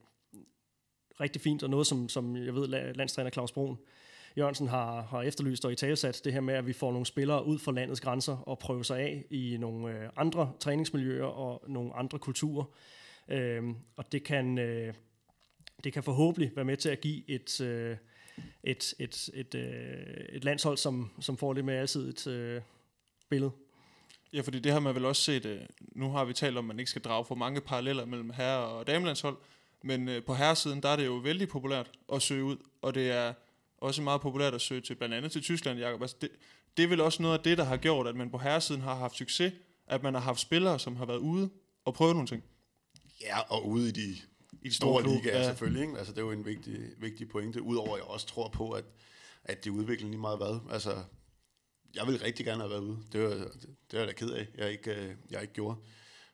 rigtig 1.20 1.42
fint, 1.42 1.62
og 1.62 1.70
noget, 1.70 1.86
som, 1.86 2.08
som 2.08 2.36
jeg 2.36 2.54
ved, 2.54 2.68
landstræner 2.94 3.30
Claus 3.30 3.52
Broen 3.52 3.78
Jørgensen 4.38 4.68
har, 4.68 5.02
har 5.02 5.22
efterlyst 5.22 5.64
og 5.64 5.72
i 5.72 5.74
talsat, 5.74 6.20
det 6.24 6.32
her 6.32 6.40
med, 6.40 6.54
at 6.54 6.66
vi 6.66 6.72
får 6.72 6.92
nogle 6.92 7.06
spillere 7.06 7.46
ud 7.46 7.58
fra 7.58 7.72
landets 7.72 8.00
grænser 8.00 8.36
og 8.36 8.58
prøve 8.58 8.84
sig 8.84 8.98
af 8.98 9.24
i 9.30 9.56
nogle 9.60 9.94
øh, 9.94 10.10
andre 10.16 10.52
træningsmiljøer 10.60 11.24
og 11.24 11.62
nogle 11.68 11.94
andre 11.94 12.18
kulturer. 12.18 12.64
Øh, 13.28 13.62
og 13.96 14.12
det 14.12 14.24
kan... 14.24 14.58
Øh, 14.58 14.94
det 15.84 15.92
kan 15.92 16.02
forhåbentlig 16.02 16.52
være 16.56 16.64
med 16.64 16.76
til 16.76 16.88
at 16.88 17.00
give 17.00 17.30
et, 17.30 17.60
øh, 17.60 17.96
et, 18.64 18.94
et, 18.98 19.30
et, 19.34 19.54
øh, 19.54 20.24
et 20.28 20.44
landshold, 20.44 20.76
som, 20.76 21.10
som 21.20 21.36
får 21.36 21.52
lidt 21.52 21.66
mere 21.66 21.80
altid 21.80 22.08
et 22.08 22.26
øh, 22.26 22.62
billede. 23.28 23.50
Ja, 24.32 24.40
fordi 24.40 24.58
det 24.58 24.72
har 24.72 24.80
man 24.80 24.94
vel 24.94 25.04
også 25.04 25.22
set, 25.22 25.46
øh, 25.46 25.60
nu 25.92 26.10
har 26.10 26.24
vi 26.24 26.32
talt 26.32 26.58
om, 26.58 26.64
at 26.64 26.68
man 26.68 26.78
ikke 26.78 26.90
skal 26.90 27.02
drage 27.02 27.24
for 27.24 27.34
mange 27.34 27.60
paralleller 27.60 28.04
mellem 28.04 28.30
herre- 28.30 28.66
og 28.66 28.86
damelandshold, 28.86 29.36
men 29.82 30.08
øh, 30.08 30.24
på 30.24 30.34
herresiden, 30.34 30.82
der 30.82 30.88
er 30.88 30.96
det 30.96 31.06
jo 31.06 31.14
vældig 31.14 31.48
populært 31.48 31.90
at 32.12 32.22
søge 32.22 32.44
ud, 32.44 32.56
og 32.82 32.94
det 32.94 33.10
er 33.10 33.32
også 33.78 34.02
meget 34.02 34.20
populært 34.20 34.54
at 34.54 34.60
søge 34.60 34.80
til 34.80 34.94
blandt 34.94 35.14
andet 35.14 35.32
til 35.32 35.42
Tyskland, 35.42 35.78
Jacob. 35.78 36.02
Altså 36.02 36.16
det, 36.20 36.30
det 36.76 36.82
er 36.84 36.88
vel 36.88 37.00
også 37.00 37.22
noget 37.22 37.38
af 37.38 37.44
det, 37.44 37.58
der 37.58 37.64
har 37.64 37.76
gjort, 37.76 38.06
at 38.06 38.16
man 38.16 38.30
på 38.30 38.38
herresiden 38.38 38.80
har 38.80 38.94
haft 38.94 39.16
succes, 39.16 39.52
at 39.86 40.02
man 40.02 40.14
har 40.14 40.20
haft 40.20 40.40
spillere, 40.40 40.78
som 40.78 40.96
har 40.96 41.06
været 41.06 41.18
ude 41.18 41.50
og 41.84 41.94
prøvet 41.94 42.14
nogle 42.14 42.28
ting. 42.28 42.44
Ja, 43.20 43.38
og 43.40 43.68
ude 43.68 43.88
i 43.88 43.92
de 43.92 44.16
i 44.62 44.68
de 44.68 44.74
store 44.74 45.02
ligaer 45.02 45.38
ja. 45.38 45.44
selvfølgelig. 45.44 45.82
Ikke? 45.82 45.98
Altså, 45.98 46.12
det 46.12 46.18
er 46.18 46.24
jo 46.24 46.30
en 46.30 46.46
vigtig, 46.46 46.80
vigtig 46.98 47.28
pointe, 47.28 47.62
udover 47.62 47.94
at 47.94 47.98
jeg 47.98 48.04
også 48.04 48.26
tror 48.26 48.48
på, 48.48 48.70
at, 48.70 48.84
at 49.44 49.64
det 49.64 49.70
udvikler 49.70 50.08
lige 50.08 50.20
meget 50.20 50.38
hvad. 50.38 50.60
Altså, 50.70 51.02
jeg 51.94 52.06
vil 52.06 52.18
rigtig 52.18 52.46
gerne 52.46 52.60
have 52.60 52.70
været 52.70 52.80
ude. 52.80 52.98
Det 53.12 53.22
var, 53.22 53.28
det, 53.28 53.76
det 53.90 53.96
er 53.96 53.98
jeg 53.98 54.08
da 54.08 54.12
ked 54.12 54.30
af, 54.30 54.46
jeg 54.56 54.70
ikke, 54.70 54.94
øh, 54.94 55.14
jeg 55.30 55.42
ikke 55.42 55.54
gjorde. 55.54 55.76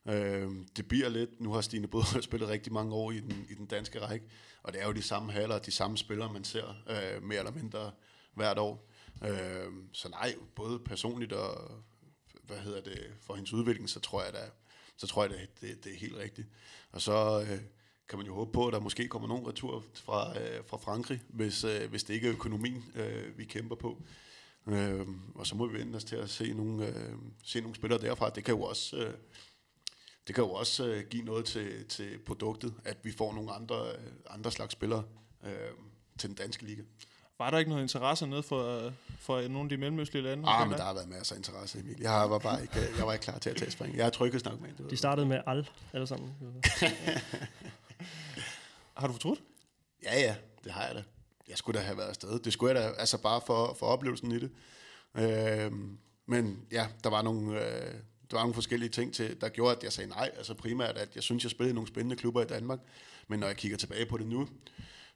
Øh, 0.08 0.50
det 0.76 0.88
bliver 0.88 1.08
lidt, 1.08 1.40
nu 1.40 1.52
har 1.52 1.60
Stine 1.60 1.88
både 1.88 2.22
spillet 2.22 2.48
rigtig 2.48 2.72
mange 2.72 2.94
år 2.94 3.10
i 3.10 3.20
den, 3.20 3.46
i 3.50 3.54
den 3.54 3.66
danske 3.66 4.00
række, 4.00 4.26
og 4.62 4.72
det 4.72 4.82
er 4.82 4.86
jo 4.86 4.92
de 4.92 5.02
samme 5.02 5.32
haller, 5.32 5.58
de 5.58 5.70
samme 5.70 5.98
spillere, 5.98 6.32
man 6.32 6.44
ser 6.44 6.64
øh, 6.88 7.22
mere 7.22 7.38
eller 7.38 7.52
mindre 7.52 7.90
hvert 8.34 8.58
år. 8.58 8.90
Øh, 9.24 9.72
så 9.92 10.08
nej, 10.08 10.34
både 10.56 10.78
personligt 10.78 11.32
og 11.32 11.70
hvad 12.42 12.58
hedder 12.58 12.80
det, 12.80 13.12
for 13.20 13.34
hendes 13.34 13.52
udvikling, 13.52 13.90
så 13.90 14.00
tror 14.00 14.24
jeg, 14.24 14.32
da, 14.32 14.50
så 14.96 15.06
tror 15.06 15.22
jeg, 15.22 15.30
det, 15.30 15.60
det, 15.60 15.84
det 15.84 15.92
er 15.92 15.98
helt 15.98 16.16
rigtigt. 16.16 16.48
Og 16.92 17.02
så 17.02 17.40
øh, 17.40 17.60
kan 18.08 18.18
man 18.18 18.26
jo 18.26 18.34
håbe 18.34 18.52
på, 18.52 18.66
at 18.66 18.72
der 18.72 18.80
måske 18.80 19.08
kommer 19.08 19.28
nogen 19.28 19.46
retur 19.46 19.84
fra, 19.94 20.40
øh, 20.40 20.64
fra 20.66 20.76
Frankrig, 20.76 21.20
hvis, 21.28 21.64
øh, 21.64 21.90
hvis 21.90 22.04
det 22.04 22.14
ikke 22.14 22.28
er 22.28 22.32
økonomien, 22.32 22.84
øh, 22.94 23.38
vi 23.38 23.44
kæmper 23.44 23.76
på. 23.76 24.02
Øh, 24.66 25.06
og 25.34 25.46
så 25.46 25.56
må 25.56 25.66
vi 25.66 25.78
vente 25.78 25.96
os 25.96 26.04
til 26.04 26.16
at 26.16 26.30
se 26.30 26.52
nogle, 26.52 26.86
øh, 26.86 27.12
se 27.44 27.60
nogle 27.60 27.74
spillere 27.74 28.00
derfra. 28.00 28.30
Det 28.30 28.44
kan 28.44 28.54
jo 28.54 28.62
også, 28.62 28.96
øh, 28.96 29.14
det 30.26 30.34
kan 30.34 30.44
jo 30.44 30.50
også 30.50 30.86
øh, 30.86 31.04
give 31.10 31.24
noget 31.24 31.44
til, 31.44 31.86
til 31.88 32.18
produktet, 32.26 32.74
at 32.84 32.96
vi 33.02 33.12
får 33.12 33.32
nogle 33.34 33.52
andre, 33.52 33.76
øh, 33.76 34.12
andre 34.30 34.52
slags 34.52 34.72
spillere 34.72 35.04
øh, 35.44 35.50
til 36.18 36.28
den 36.28 36.36
danske 36.36 36.64
liga. 36.64 36.82
Var 37.38 37.50
der 37.50 37.58
ikke 37.58 37.68
noget 37.68 37.82
interesse 37.82 38.26
nede 38.26 38.42
for, 38.42 38.92
for 39.18 39.40
nogle 39.40 39.60
af 39.60 39.68
de 39.68 39.76
mellemøstlige 39.76 40.22
lande? 40.22 40.48
Ah, 40.48 40.68
men 40.68 40.78
der 40.78 40.84
har 40.84 40.94
været 40.94 41.08
masser 41.08 41.34
af 41.34 41.38
interesse, 41.38 41.78
Emil. 41.78 41.96
Jeg 42.00 42.30
var 42.30 42.38
bare 42.38 42.62
ikke, 42.62 42.80
jeg 42.98 43.06
var 43.06 43.12
ikke 43.12 43.22
klar 43.22 43.38
til 43.38 43.50
at 43.50 43.56
tage 43.56 43.70
spring. 43.70 43.96
Jeg 43.96 44.06
er 44.06 44.10
tryg 44.10 44.34
at 44.34 44.40
snakke 44.40 44.62
med. 44.62 44.88
De 44.90 44.96
startede 44.96 45.26
med 45.26 45.40
al, 45.46 45.68
alle 45.92 46.06
sammen. 46.06 46.34
Har 48.96 49.06
du 49.06 49.12
fortrudt? 49.12 49.42
Ja, 50.02 50.20
ja, 50.20 50.36
det 50.64 50.72
har 50.72 50.86
jeg 50.86 50.94
da. 50.94 51.02
Jeg 51.48 51.58
skulle 51.58 51.78
da 51.78 51.84
have 51.84 51.98
været 51.98 52.08
afsted. 52.08 52.38
Det 52.38 52.52
skulle 52.52 52.74
jeg 52.74 52.82
da, 52.82 52.88
altså 52.98 53.22
bare 53.22 53.40
for, 53.46 53.76
for 53.78 53.86
oplevelsen 53.86 54.32
i 54.32 54.38
det. 54.38 54.50
Øh, 55.14 55.72
men 56.26 56.66
ja, 56.72 56.88
der 57.04 57.10
var 57.10 57.22
nogle, 57.22 57.60
øh, 57.60 57.94
der 58.30 58.36
var 58.36 58.40
nogle 58.40 58.54
forskellige 58.54 58.88
ting, 58.88 59.14
til, 59.14 59.40
der 59.40 59.48
gjorde, 59.48 59.76
at 59.76 59.84
jeg 59.84 59.92
sagde 59.92 60.10
nej. 60.10 60.30
Altså 60.36 60.54
primært, 60.54 60.96
at 60.96 61.14
jeg 61.14 61.22
synes, 61.22 61.44
jeg 61.44 61.50
spillede 61.50 61.70
i 61.70 61.74
nogle 61.74 61.88
spændende 61.88 62.16
klubber 62.16 62.42
i 62.42 62.46
Danmark. 62.46 62.78
Men 63.28 63.40
når 63.40 63.46
jeg 63.46 63.56
kigger 63.56 63.78
tilbage 63.78 64.06
på 64.06 64.18
det 64.18 64.26
nu, 64.26 64.48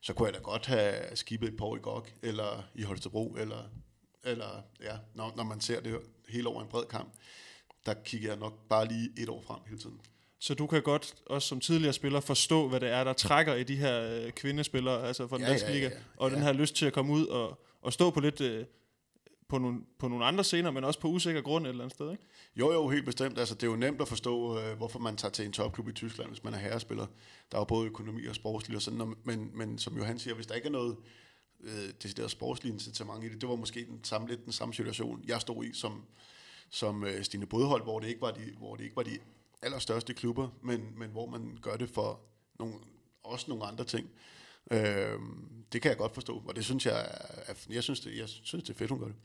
så 0.00 0.12
kunne 0.12 0.26
jeg 0.26 0.34
da 0.34 0.38
godt 0.38 0.66
have 0.66 1.16
skibet 1.16 1.48
et 1.48 1.56
par 1.56 1.76
i 1.76 1.78
GOG, 1.78 2.06
eller 2.22 2.62
i 2.74 2.82
Holstebro, 2.82 3.34
eller, 3.38 3.64
eller 4.24 4.62
ja, 4.80 4.96
når, 5.14 5.32
når 5.36 5.44
man 5.44 5.60
ser 5.60 5.80
det 5.80 6.00
hele 6.28 6.48
over 6.48 6.62
en 6.62 6.68
bred 6.68 6.84
kamp, 6.84 7.12
der 7.86 7.94
kigger 8.04 8.28
jeg 8.28 8.38
nok 8.38 8.68
bare 8.68 8.88
lige 8.88 9.10
et 9.18 9.28
år 9.28 9.42
frem 9.42 9.60
hele 9.66 9.78
tiden. 9.78 10.00
Så 10.42 10.54
du 10.54 10.66
kan 10.66 10.82
godt, 10.82 11.14
også 11.26 11.48
som 11.48 11.60
tidligere 11.60 11.92
spiller, 11.92 12.20
forstå, 12.20 12.68
hvad 12.68 12.80
det 12.80 12.88
er, 12.88 13.04
der 13.04 13.12
trækker 13.12 13.54
i 13.54 13.62
de 13.64 13.76
her 13.76 14.02
øh, 14.24 14.30
kvindespillere, 14.32 15.06
altså 15.08 15.26
fra 15.28 15.36
den 15.36 15.44
Ja, 15.44 15.50
danske 15.50 15.66
ja, 15.68 15.72
ja, 15.72 15.78
liga, 15.78 15.94
ja. 15.94 16.00
og 16.16 16.30
den 16.30 16.38
Ja. 16.38 16.44
her 16.44 16.52
lyst 16.52 16.74
til 16.76 16.86
at 16.86 16.92
komme 16.92 17.12
ud 17.12 17.26
og, 17.26 17.60
og 17.82 17.92
stå 17.92 18.10
på 18.10 18.20
lidt 18.20 18.40
øh, 18.40 18.64
på, 19.48 19.58
nogle, 19.58 19.80
på 19.98 20.08
nogle 20.08 20.24
andre 20.24 20.44
scener, 20.44 20.70
men 20.70 20.84
også 20.84 21.00
på 21.00 21.08
usikker 21.08 21.40
grund 21.40 21.66
et 21.66 21.70
eller 21.70 21.84
andet 21.84 21.94
sted, 21.96 22.10
ikke? 22.10 22.24
Jo, 22.56 22.72
jo, 22.72 22.88
helt 22.88 23.04
bestemt. 23.04 23.38
Altså, 23.38 23.54
det 23.54 23.62
er 23.62 23.66
jo 23.66 23.76
nemt 23.76 24.00
at 24.00 24.08
forstå, 24.08 24.58
øh, 24.58 24.76
hvorfor 24.76 24.98
man 24.98 25.16
tager 25.16 25.32
til 25.32 25.44
en 25.46 25.52
topklub 25.52 25.88
i 25.88 25.92
Tyskland, 25.92 26.28
hvis 26.28 26.44
man 26.44 26.54
er 26.54 26.58
herrespiller. 26.58 27.06
Der 27.52 27.56
er 27.58 27.60
jo 27.60 27.64
både 27.64 27.86
økonomi 27.86 28.26
og 28.26 28.34
sportslig 28.34 28.76
og 28.76 28.82
sådan, 28.82 29.00
og- 29.00 29.14
men, 29.24 29.50
men 29.54 29.78
som 29.78 29.96
Johan 29.96 30.18
siger, 30.18 30.34
hvis 30.34 30.46
der 30.46 30.54
ikke 30.54 30.66
er 30.68 30.72
noget 30.72 30.96
øh, 31.60 31.88
decideret 32.02 32.30
sportslig 32.30 32.72
incitament 32.72 33.24
i 33.24 33.28
det, 33.28 33.40
det 33.40 33.48
var 33.48 33.56
måske 33.56 33.84
den 33.86 34.04
samme, 34.04 34.28
lidt 34.28 34.44
den 34.44 34.52
samme 34.52 34.74
situation, 34.74 35.24
jeg 35.28 35.40
stod 35.40 35.64
i 35.64 35.72
som, 35.74 36.04
som 36.70 37.04
øh, 37.04 37.22
Stine 37.24 37.46
Bodhold, 37.46 37.82
hvor 37.82 38.00
det 38.00 38.08
ikke 38.08 38.20
var 38.20 38.30
de, 38.30 38.40
hvor 38.58 38.76
det 38.76 38.84
ikke 38.84 38.96
var 38.96 39.02
de 39.02 39.18
allerstørste 39.62 40.14
klubber, 40.14 40.48
men, 40.62 40.92
men 40.96 41.10
hvor 41.10 41.26
man 41.26 41.58
gør 41.62 41.76
det 41.76 41.90
for 41.90 42.20
nogle, 42.58 42.74
også 43.22 43.46
nogle 43.48 43.64
andre 43.64 43.84
ting. 43.84 44.10
Øh, 44.70 45.18
det 45.72 45.82
kan 45.82 45.88
jeg 45.88 45.96
godt 45.96 46.14
forstå, 46.14 46.42
og 46.48 46.56
det 46.56 46.64
synes 46.64 46.86
jeg, 46.86 47.00
er, 47.46 47.54
jeg 47.70 47.82
synes 47.82 48.00
det, 48.00 48.18
jeg 48.18 48.28
synes 48.28 48.64
det 48.64 48.70
er 48.70 48.78
fedt, 48.78 48.90
hun 48.90 48.98
gør 48.98 49.06
det. 49.06 49.16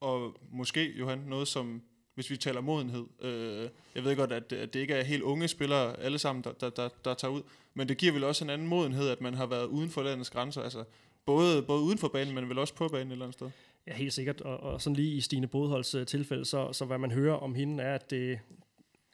Og 0.00 0.36
måske, 0.52 0.92
Johan, 0.98 1.18
noget 1.18 1.48
som, 1.48 1.82
hvis 2.14 2.30
vi 2.30 2.36
taler 2.36 2.60
modenhed, 2.60 3.06
øh, 3.20 3.68
jeg 3.94 4.04
ved 4.04 4.16
godt, 4.16 4.32
at, 4.32 4.52
at 4.52 4.74
det 4.74 4.80
ikke 4.80 4.94
er 4.94 5.02
helt 5.02 5.22
unge 5.22 5.48
spillere 5.48 6.00
alle 6.00 6.18
sammen, 6.18 6.44
der, 6.44 6.52
der, 6.52 6.70
der, 6.70 6.88
der 7.04 7.14
tager 7.14 7.32
ud, 7.32 7.42
men 7.74 7.88
det 7.88 7.96
giver 7.96 8.12
vel 8.12 8.24
også 8.24 8.44
en 8.44 8.50
anden 8.50 8.68
modenhed, 8.68 9.08
at 9.08 9.20
man 9.20 9.34
har 9.34 9.46
været 9.46 9.66
uden 9.66 9.90
for 9.90 10.02
landets 10.02 10.30
grænser, 10.30 10.62
altså 10.62 10.84
både, 11.26 11.62
både 11.62 11.82
uden 11.82 11.98
for 11.98 12.08
banen, 12.08 12.34
men 12.34 12.48
vel 12.48 12.58
også 12.58 12.74
på 12.74 12.88
banen 12.88 13.06
et 13.06 13.12
eller 13.12 13.24
andet 13.24 13.34
sted. 13.34 13.50
Ja, 13.86 13.94
helt 13.94 14.12
sikkert. 14.12 14.40
Og, 14.40 14.60
og 14.60 14.82
sådan 14.82 14.96
lige 14.96 15.14
i 15.16 15.20
Stine 15.20 15.46
Bodholds 15.46 15.94
øh, 15.94 16.06
tilfælde, 16.06 16.44
så, 16.44 16.72
så 16.72 16.84
hvad 16.84 16.98
man 16.98 17.10
hører 17.10 17.34
om 17.34 17.54
hende 17.54 17.82
er, 17.82 17.94
at 17.94 18.10
det 18.10 18.38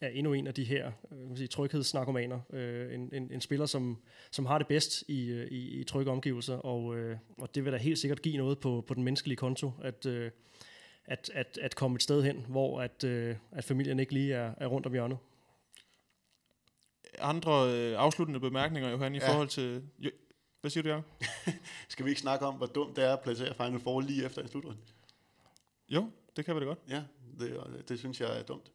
er 0.02 0.08
endnu 0.08 0.32
en 0.32 0.46
af 0.46 0.54
de 0.54 0.64
her 0.64 0.92
øh, 1.12 1.36
sige, 1.36 1.48
tryghedsnarkomaner. 1.48 2.40
Øh, 2.52 2.94
en, 2.94 3.10
en, 3.14 3.32
en 3.32 3.40
spiller, 3.40 3.66
som, 3.66 3.98
som 4.30 4.46
har 4.46 4.58
det 4.58 4.66
bedst 4.66 5.04
i, 5.08 5.26
øh, 5.30 5.46
i, 5.50 5.80
i 5.80 5.84
trygge 5.84 6.10
omgivelser, 6.10 6.54
og, 6.54 6.96
øh, 6.96 7.16
og 7.38 7.54
det 7.54 7.64
vil 7.64 7.72
da 7.72 7.78
helt 7.78 7.98
sikkert 7.98 8.22
give 8.22 8.36
noget 8.36 8.58
på, 8.58 8.84
på 8.86 8.94
den 8.94 9.02
menneskelige 9.02 9.36
konto, 9.36 9.70
at, 9.82 10.06
øh, 10.06 10.30
at, 11.04 11.30
at, 11.34 11.58
at 11.62 11.74
komme 11.74 11.94
et 11.94 12.02
sted 12.02 12.22
hen, 12.22 12.44
hvor 12.48 12.80
at, 12.80 13.04
øh, 13.04 13.36
at 13.52 13.64
familien 13.64 14.00
ikke 14.00 14.12
lige 14.12 14.34
er, 14.34 14.54
er 14.56 14.66
rundt 14.66 14.86
om 14.86 14.92
hjørnet. 14.92 15.18
Andre 17.18 17.72
øh, 17.74 17.94
afsluttende 17.98 18.40
bemærkninger, 18.40 18.90
Johan, 18.90 19.14
i 19.14 19.18
Ja. 19.18 19.24
ja. 19.24 19.32
forhold 19.32 19.48
til... 19.48 19.82
Jo, 19.98 20.10
hvad 20.60 20.70
siger 20.70 20.82
du, 20.82 20.88
Jacob? 20.88 21.04
Skal 21.88 22.04
vi 22.04 22.10
ikke 22.10 22.20
snakke 22.20 22.46
om, 22.46 22.54
hvor 22.54 22.66
dumt 22.66 22.96
det 22.96 23.04
er 23.04 23.12
at 23.12 23.20
placere 23.20 23.54
Final 23.54 23.80
Four 23.80 24.00
lige 24.00 24.24
efter 24.24 24.42
en 24.42 24.48
slutrunde? 24.48 24.78
Jo, 25.88 26.10
det 26.36 26.44
kan 26.44 26.54
vi 26.54 26.60
da 26.60 26.66
godt. 26.66 26.78
Ja, 26.88 27.02
det, 27.38 27.88
det 27.88 27.98
synes 27.98 28.20
jeg 28.20 28.38
er 28.38 28.42
dumt. 28.42 28.72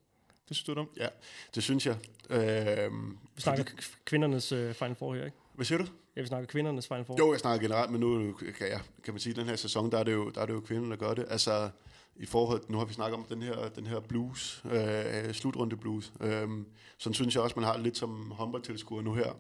Det 0.50 0.56
synes 0.58 0.64
du 0.66 0.74
dumt. 0.74 0.90
Ja, 0.98 1.08
det 1.56 1.64
synes 1.64 1.86
jeg. 1.86 1.98
Øhm, 2.30 3.18
Vi 3.36 3.42
snakker 3.42 3.64
fordi- 3.64 3.86
kvindernes 4.06 4.52
øh, 4.52 4.74
Final 4.74 4.96
Four 4.96 5.16
her, 5.16 5.26
ikke? 5.26 5.38
Hvad 5.54 5.66
siger 5.66 5.78
du? 5.78 5.86
Ja, 6.16 6.22
vi 6.22 6.28
snakker 6.28 6.48
kvindernes 6.48 6.88
Final 6.88 7.06
Four. 7.06 7.16
Jo, 7.20 7.32
jeg 7.32 7.40
snakker 7.40 7.68
generelt, 7.68 7.92
men 7.92 8.00
nu 8.00 8.34
kan, 8.34 8.68
jeg, 8.70 8.82
kan 9.04 9.14
man 9.14 9.20
sige, 9.20 9.32
at 9.32 9.38
den 9.38 9.46
her 9.46 9.56
sæson, 9.56 9.92
der 9.92 9.98
er 9.98 10.04
det 10.04 10.14
jo, 10.14 10.30
der 10.30 10.42
er 10.42 10.46
det 10.46 10.54
jo 10.54 10.60
kvinden, 10.60 10.92
der 10.92 10.98
gør 10.98 11.14
det. 11.14 11.26
Altså, 11.30 11.70
i 12.16 12.26
forhold, 12.26 12.62
nu 12.70 12.78
har 12.78 12.86
vi 12.86 12.94
snakket 12.94 13.16
om 13.18 13.24
den 13.24 13.42
her, 13.42 13.70
den 13.70 13.88
her 13.88 14.00
blues, 14.00 14.64
øh, 14.72 15.34
slutrunde 15.34 15.78
blues. 15.78 16.14
Øhm, 16.22 16.66
sådan 16.98 17.14
synes 17.14 17.36
jeg 17.36 17.44
også, 17.44 17.54
man 17.56 17.66
har 17.66 17.74
det 17.74 17.84
lidt 17.84 17.98
som 17.98 18.32
håndboldtilskuer 18.32 19.02
nu 19.02 19.14
her, 19.14 19.34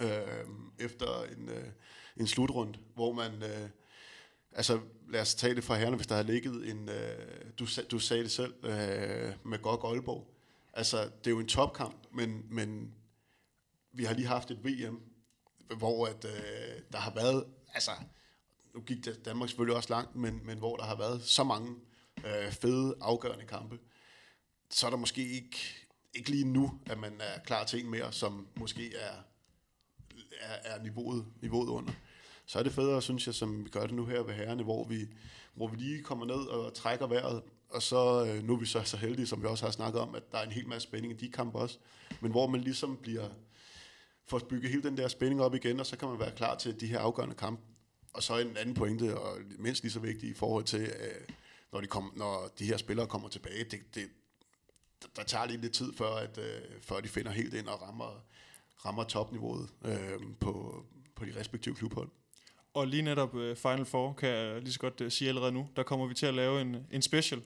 øh, 0.00 0.08
efter 0.78 1.06
en, 1.36 1.48
øh, 1.48 1.64
en 2.16 2.26
slutrunde, 2.26 2.78
hvor 2.94 3.12
man, 3.12 3.32
øh, 3.42 3.68
altså 4.56 4.80
lad 5.08 5.20
os 5.20 5.34
tage 5.34 5.54
det 5.54 5.64
fra 5.64 5.76
herrerne, 5.76 5.96
hvis 5.96 6.06
der 6.06 6.14
har 6.14 6.22
ligget 6.22 6.70
en, 6.70 6.88
øh, 6.88 7.50
du, 7.58 7.66
du 7.90 7.98
sagde 7.98 8.22
det 8.22 8.30
selv, 8.30 8.54
øh, 8.64 9.32
med 9.44 9.62
GOG 9.62 9.90
Aalborg. 9.90 10.32
Altså, 10.72 11.02
det 11.02 11.26
er 11.26 11.30
jo 11.30 11.40
en 11.40 11.48
topkamp, 11.48 12.06
men, 12.12 12.46
men 12.50 12.94
vi 13.92 14.04
har 14.04 14.14
lige 14.14 14.26
haft 14.26 14.50
et 14.50 14.64
VM, 14.64 15.00
hvor 15.76 16.06
at, 16.06 16.24
øh, 16.24 16.82
der 16.92 16.98
har 16.98 17.14
været, 17.14 17.44
altså, 17.74 17.90
nu 18.74 18.80
gik 18.80 18.98
Danmark 19.24 19.48
selvfølgelig 19.48 19.76
også 19.76 19.90
langt, 19.90 20.16
men, 20.16 20.40
men 20.46 20.58
hvor 20.58 20.76
der 20.76 20.84
har 20.84 20.96
været 20.96 21.22
så 21.22 21.44
mange 21.44 21.74
øh, 22.26 22.52
fede, 22.52 22.94
afgørende 23.00 23.44
kampe, 23.44 23.78
så 24.70 24.86
er 24.86 24.90
der 24.90 24.96
måske 24.96 25.28
ikke, 25.28 25.58
ikke 26.14 26.30
lige 26.30 26.44
nu, 26.44 26.80
at 26.86 26.98
man 26.98 27.20
er 27.20 27.40
klar 27.40 27.64
til 27.64 27.84
en 27.84 27.90
mere, 27.90 28.12
som 28.12 28.48
måske 28.56 28.96
er, 28.96 29.14
er, 30.40 30.56
er 30.64 30.82
niveauet, 30.82 31.26
niveauet 31.42 31.68
under. 31.68 31.92
Så 32.46 32.58
er 32.58 32.62
det 32.62 32.72
federe, 32.72 33.02
synes 33.02 33.26
jeg, 33.26 33.34
som 33.34 33.64
vi 33.64 33.70
gør 33.70 33.82
det 33.86 33.94
nu 33.94 34.04
her 34.06 34.22
ved 34.22 34.34
herrene, 34.34 34.62
hvor 34.62 34.84
vi, 34.84 35.06
hvor 35.54 35.68
vi 35.68 35.76
lige 35.76 36.02
kommer 36.02 36.26
ned 36.26 36.34
og 36.46 36.74
trækker 36.74 37.06
vejret, 37.06 37.42
og 37.68 37.82
så 37.82 38.24
øh, 38.26 38.42
nu 38.44 38.52
er 38.54 38.58
vi 38.58 38.66
så 38.66 38.82
så 38.82 38.96
heldige, 38.96 39.26
som 39.26 39.42
vi 39.42 39.46
også 39.46 39.64
har 39.64 39.72
snakket 39.72 40.00
om, 40.00 40.14
at 40.14 40.32
der 40.32 40.38
er 40.38 40.42
en 40.42 40.52
hel 40.52 40.68
masse 40.68 40.88
spænding 40.88 41.12
i 41.12 41.16
de 41.16 41.32
kampe 41.32 41.58
også, 41.58 41.78
men 42.20 42.30
hvor 42.30 42.46
man 42.46 42.60
ligesom 42.60 42.96
bliver 42.96 43.28
får 44.28 44.38
bygget 44.38 44.70
hele 44.70 44.82
den 44.82 44.96
der 44.96 45.08
spænding 45.08 45.42
op 45.42 45.54
igen, 45.54 45.80
og 45.80 45.86
så 45.86 45.96
kan 45.98 46.08
man 46.08 46.18
være 46.18 46.30
klar 46.36 46.56
til 46.58 46.80
de 46.80 46.86
her 46.86 46.98
afgørende 46.98 47.34
kampe. 47.34 47.62
Og 48.12 48.22
så 48.22 48.38
en 48.38 48.56
anden 48.56 48.74
pointe, 48.74 49.18
og 49.18 49.38
mindst 49.58 49.82
lige 49.82 49.92
så 49.92 50.00
vigtig 50.00 50.30
i 50.30 50.34
forhold 50.34 50.64
til, 50.64 50.80
øh, 50.80 51.28
når, 51.72 51.80
de 51.80 51.86
kom, 51.86 52.12
når 52.16 52.50
de 52.58 52.64
her 52.64 52.76
spillere 52.76 53.06
kommer 53.06 53.28
tilbage, 53.28 53.64
det, 53.64 53.80
det, 53.94 54.08
der- 55.02 55.08
der 55.16 55.22
tager 55.22 55.46
lige 55.46 55.60
lidt 55.60 55.72
tid, 55.72 55.92
før, 55.92 56.10
at, 56.14 56.38
øh, 56.38 56.62
før 56.82 57.00
de 57.00 57.08
finder 57.08 57.30
helt 57.30 57.54
ind 57.54 57.66
og 57.68 57.82
rammer, 57.82 58.24
rammer 58.84 59.04
topniveauet 59.04 59.68
øh, 59.84 60.20
på, 60.40 60.84
på 61.14 61.24
de 61.24 61.40
respektive 61.40 61.74
klubhold. 61.74 62.08
Og 62.76 62.86
lige 62.86 63.02
netop 63.02 63.34
uh, 63.34 63.56
Final 63.56 63.84
Four, 63.84 64.12
kan 64.12 64.28
jeg 64.28 64.60
lige 64.62 64.72
så 64.72 64.78
godt 64.78 65.00
uh, 65.00 65.08
sige 65.10 65.28
allerede 65.28 65.52
nu, 65.52 65.68
der 65.76 65.82
kommer 65.82 66.06
vi 66.06 66.14
til 66.14 66.26
at 66.26 66.34
lave 66.34 66.60
en, 66.60 66.76
en 66.90 67.02
special, 67.02 67.40
uh, 67.40 67.44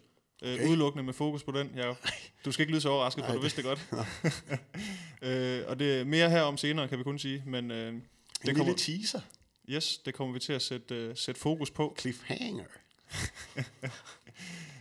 Okay. 0.53 0.69
udelukkende 0.69 1.05
med 1.05 1.13
fokus 1.13 1.43
på 1.43 1.53
den. 1.53 1.71
Ja, 1.77 1.95
du 2.45 2.53
skal 2.53 2.63
ikke 2.63 2.73
lyde 2.73 2.81
så 2.81 2.89
overrasket, 2.89 3.25
for 3.25 3.33
du 3.33 3.41
vidste 3.41 3.63
det 3.63 3.65
godt. 3.65 3.89
uh, 3.93 5.67
og 5.71 5.79
det 5.79 6.01
er 6.01 6.05
mere 6.05 6.31
her 6.31 6.43
om 6.43 6.57
senere, 6.57 6.89
kan 6.89 6.99
vi 6.99 7.03
kun 7.05 7.19
sige. 7.19 7.43
Men 7.47 7.71
uh, 7.71 7.77
En 7.77 7.95
det 7.95 8.03
lille 8.45 8.59
kommer, 8.59 8.75
teaser. 8.77 9.21
yes, 9.69 9.99
det 9.99 10.15
kommer 10.15 10.35
vi 10.35 10.41
til 10.41 10.53
at 10.53 10.63
sætte, 10.63 11.09
uh, 11.09 11.17
sætte 11.17 11.41
fokus 11.41 11.71
på. 11.71 11.97
Cliffhanger. 12.01 12.65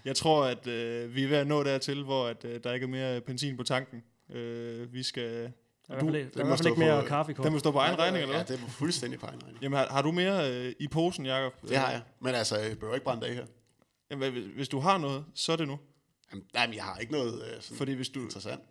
Jeg 0.06 0.16
tror, 0.16 0.46
at 0.46 0.68
uh, 0.68 1.16
vi 1.16 1.24
er 1.24 1.28
ved 1.28 1.38
at 1.38 1.48
nå 1.48 1.64
dertil, 1.64 2.04
hvor 2.04 2.28
at, 2.28 2.44
uh, 2.46 2.52
der 2.64 2.74
ikke 2.74 2.84
er 2.84 2.88
mere 2.88 3.22
benzin 3.22 3.58
på 3.58 3.64
tanken. 3.64 4.04
Uh, 4.30 4.94
vi 4.94 5.04
skal... 5.04 5.52
Der 5.90 5.96
er 5.96 6.02
i 6.02 6.06
hvert 6.06 6.08
Du- 6.08 6.12
fald, 6.14 6.32
der 6.34 6.40
er 6.40 6.44
i 6.44 6.48
hvert 6.48 6.58
fald 6.58 6.68
ikke 6.68 6.80
mere 6.80 7.02
for- 7.02 7.08
kaffe 7.08 7.32
i. 7.32 7.36
Den 7.44 7.52
må 7.54 7.60
stå 7.60 7.72
på 7.72 7.78
egen 7.78 7.96
Ja, 8.00 8.04
regning, 8.04 8.22
eller 8.22 8.38
Ja, 8.38 8.44
hvad? 8.44 8.58
det 8.58 8.64
er 8.66 8.70
fuldstændig 8.70 9.20
på 9.20 9.26
egen 9.26 9.44
regning. 9.44 9.62
Jamen, 9.64 9.78
har, 9.80 9.88
har 9.88 10.02
du 10.02 10.12
mere 10.12 10.66
uh, 10.68 10.72
i 10.80 10.88
posen, 10.88 11.26
Jacob? 11.26 11.54
Det 11.70 11.78
har 11.78 11.92
jeg. 11.92 12.02
Men 12.20 12.36
altså, 12.36 12.58
jeg 12.58 12.72
behøver 12.80 12.96
ikke 12.96 13.04
brænde 13.04 13.28
af 13.28 13.34
her. 13.34 13.46
Jamen, 14.12 14.32
hvis- 14.32 14.46
hvis 14.56 14.70
du 14.70 14.80
har 14.80 14.98
noget, 14.98 15.26
så 15.34 15.52
er 15.52 15.56
det 15.56 15.68
nu. 15.68 15.80
Jamen, 16.32 16.46
nej, 16.54 16.68
men 16.68 16.76
jeg 16.76 16.84
har 16.84 16.98
ikke 16.98 17.12
noget 17.12 17.34
øh, 17.42 17.62
sådan 17.62 17.78
Fordi 17.78 17.94
hvis 17.94 18.10
du, 18.10 18.20
interessant. 18.22 18.62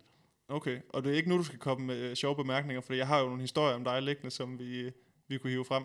Okay, 0.47 0.77
og 0.89 1.03
det 1.03 1.11
er 1.11 1.15
ikke 1.17 1.29
nu, 1.29 1.37
du 1.37 1.43
skal 1.43 1.59
komme 1.59 1.85
med 1.87 1.95
øh, 1.97 2.15
sjove 2.15 2.35
bemærkninger, 2.35 2.81
for 2.81 2.93
jeg 2.93 3.07
har 3.07 3.19
jo 3.19 3.25
nogle 3.25 3.41
historier 3.41 3.75
om 3.75 3.83
dig 3.83 4.01
liggende, 4.01 4.31
som 4.31 4.59
vi, 4.59 4.79
øh, 4.79 4.91
vi 5.27 5.37
kunne 5.37 5.49
hive 5.51 5.65
frem. 5.65 5.83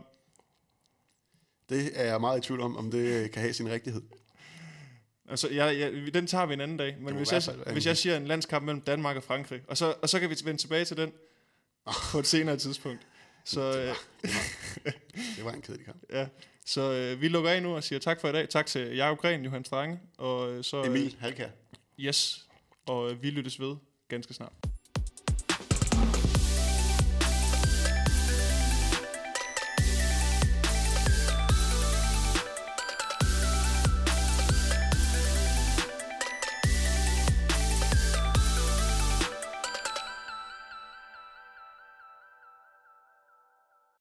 Det 1.69 1.91
er 2.01 2.05
jeg 2.05 2.21
meget 2.21 2.39
i 2.39 2.41
tvivl 2.41 2.61
om, 2.61 2.77
om 2.77 2.91
det 2.91 3.31
kan 3.31 3.43
have 3.43 3.53
sin 3.55 3.71
rigtighed. 3.71 4.03
Altså, 5.29 5.49
jeg, 5.49 5.79
jeg, 5.79 6.15
den 6.15 6.27
tager 6.27 6.47
vi 6.47 6.55
en 6.55 6.61
anden 6.61 6.77
dag, 6.77 6.97
men 7.01 7.15
hvis 7.15 7.33
jeg, 7.33 7.43
fald 7.43 7.73
hvis 7.73 7.87
jeg 7.87 7.97
siger 7.97 8.17
en 8.17 8.27
landskamp 8.27 8.65
mellem 8.65 8.81
Danmark 8.81 9.17
og 9.17 9.23
Frankrig, 9.23 9.63
og 9.69 9.77
så, 9.77 9.95
og 10.03 10.09
så 10.09 10.21
kan 10.21 10.31
vi 10.31 10.37
vende 10.45 10.61
tilbage 10.61 10.85
til 10.85 10.97
den 10.97 11.13
på 12.13 12.19
et 12.19 12.27
senere 12.27 12.57
tidspunkt. 12.57 13.07
Så, 13.45 13.61
øh, 13.79 13.95
Det 15.37 15.45
var 15.45 15.53
en 15.53 15.63
kedelig 15.63 15.87
kamp. 15.87 16.03
ja, 16.19 16.27
så 16.67 16.93
øh, 16.93 17.21
vi 17.21 17.29
lukker 17.29 17.51
af 17.51 17.63
nu 17.63 17.77
og 17.77 17.85
siger 17.85 17.99
tak 17.99 18.21
for 18.21 18.29
i 18.29 18.33
dag. 18.33 18.49
Tak 18.49 18.67
til 18.67 18.97
Jacob 18.97 19.19
Gren, 19.19 19.45
Johan 19.45 19.65
Strange, 19.65 20.01
og 20.19 20.53
øh, 20.53 20.65
så... 20.65 20.81
øh, 20.81 20.87
Emil 20.87 21.17
Halkær. 21.21 21.49
Yes, 22.01 22.47
og 22.87 23.11
øh, 23.11 23.23
vi 23.23 23.31
lyttes 23.31 23.61
ved 23.61 23.77
ganske 24.09 24.35
snart. 24.35 24.53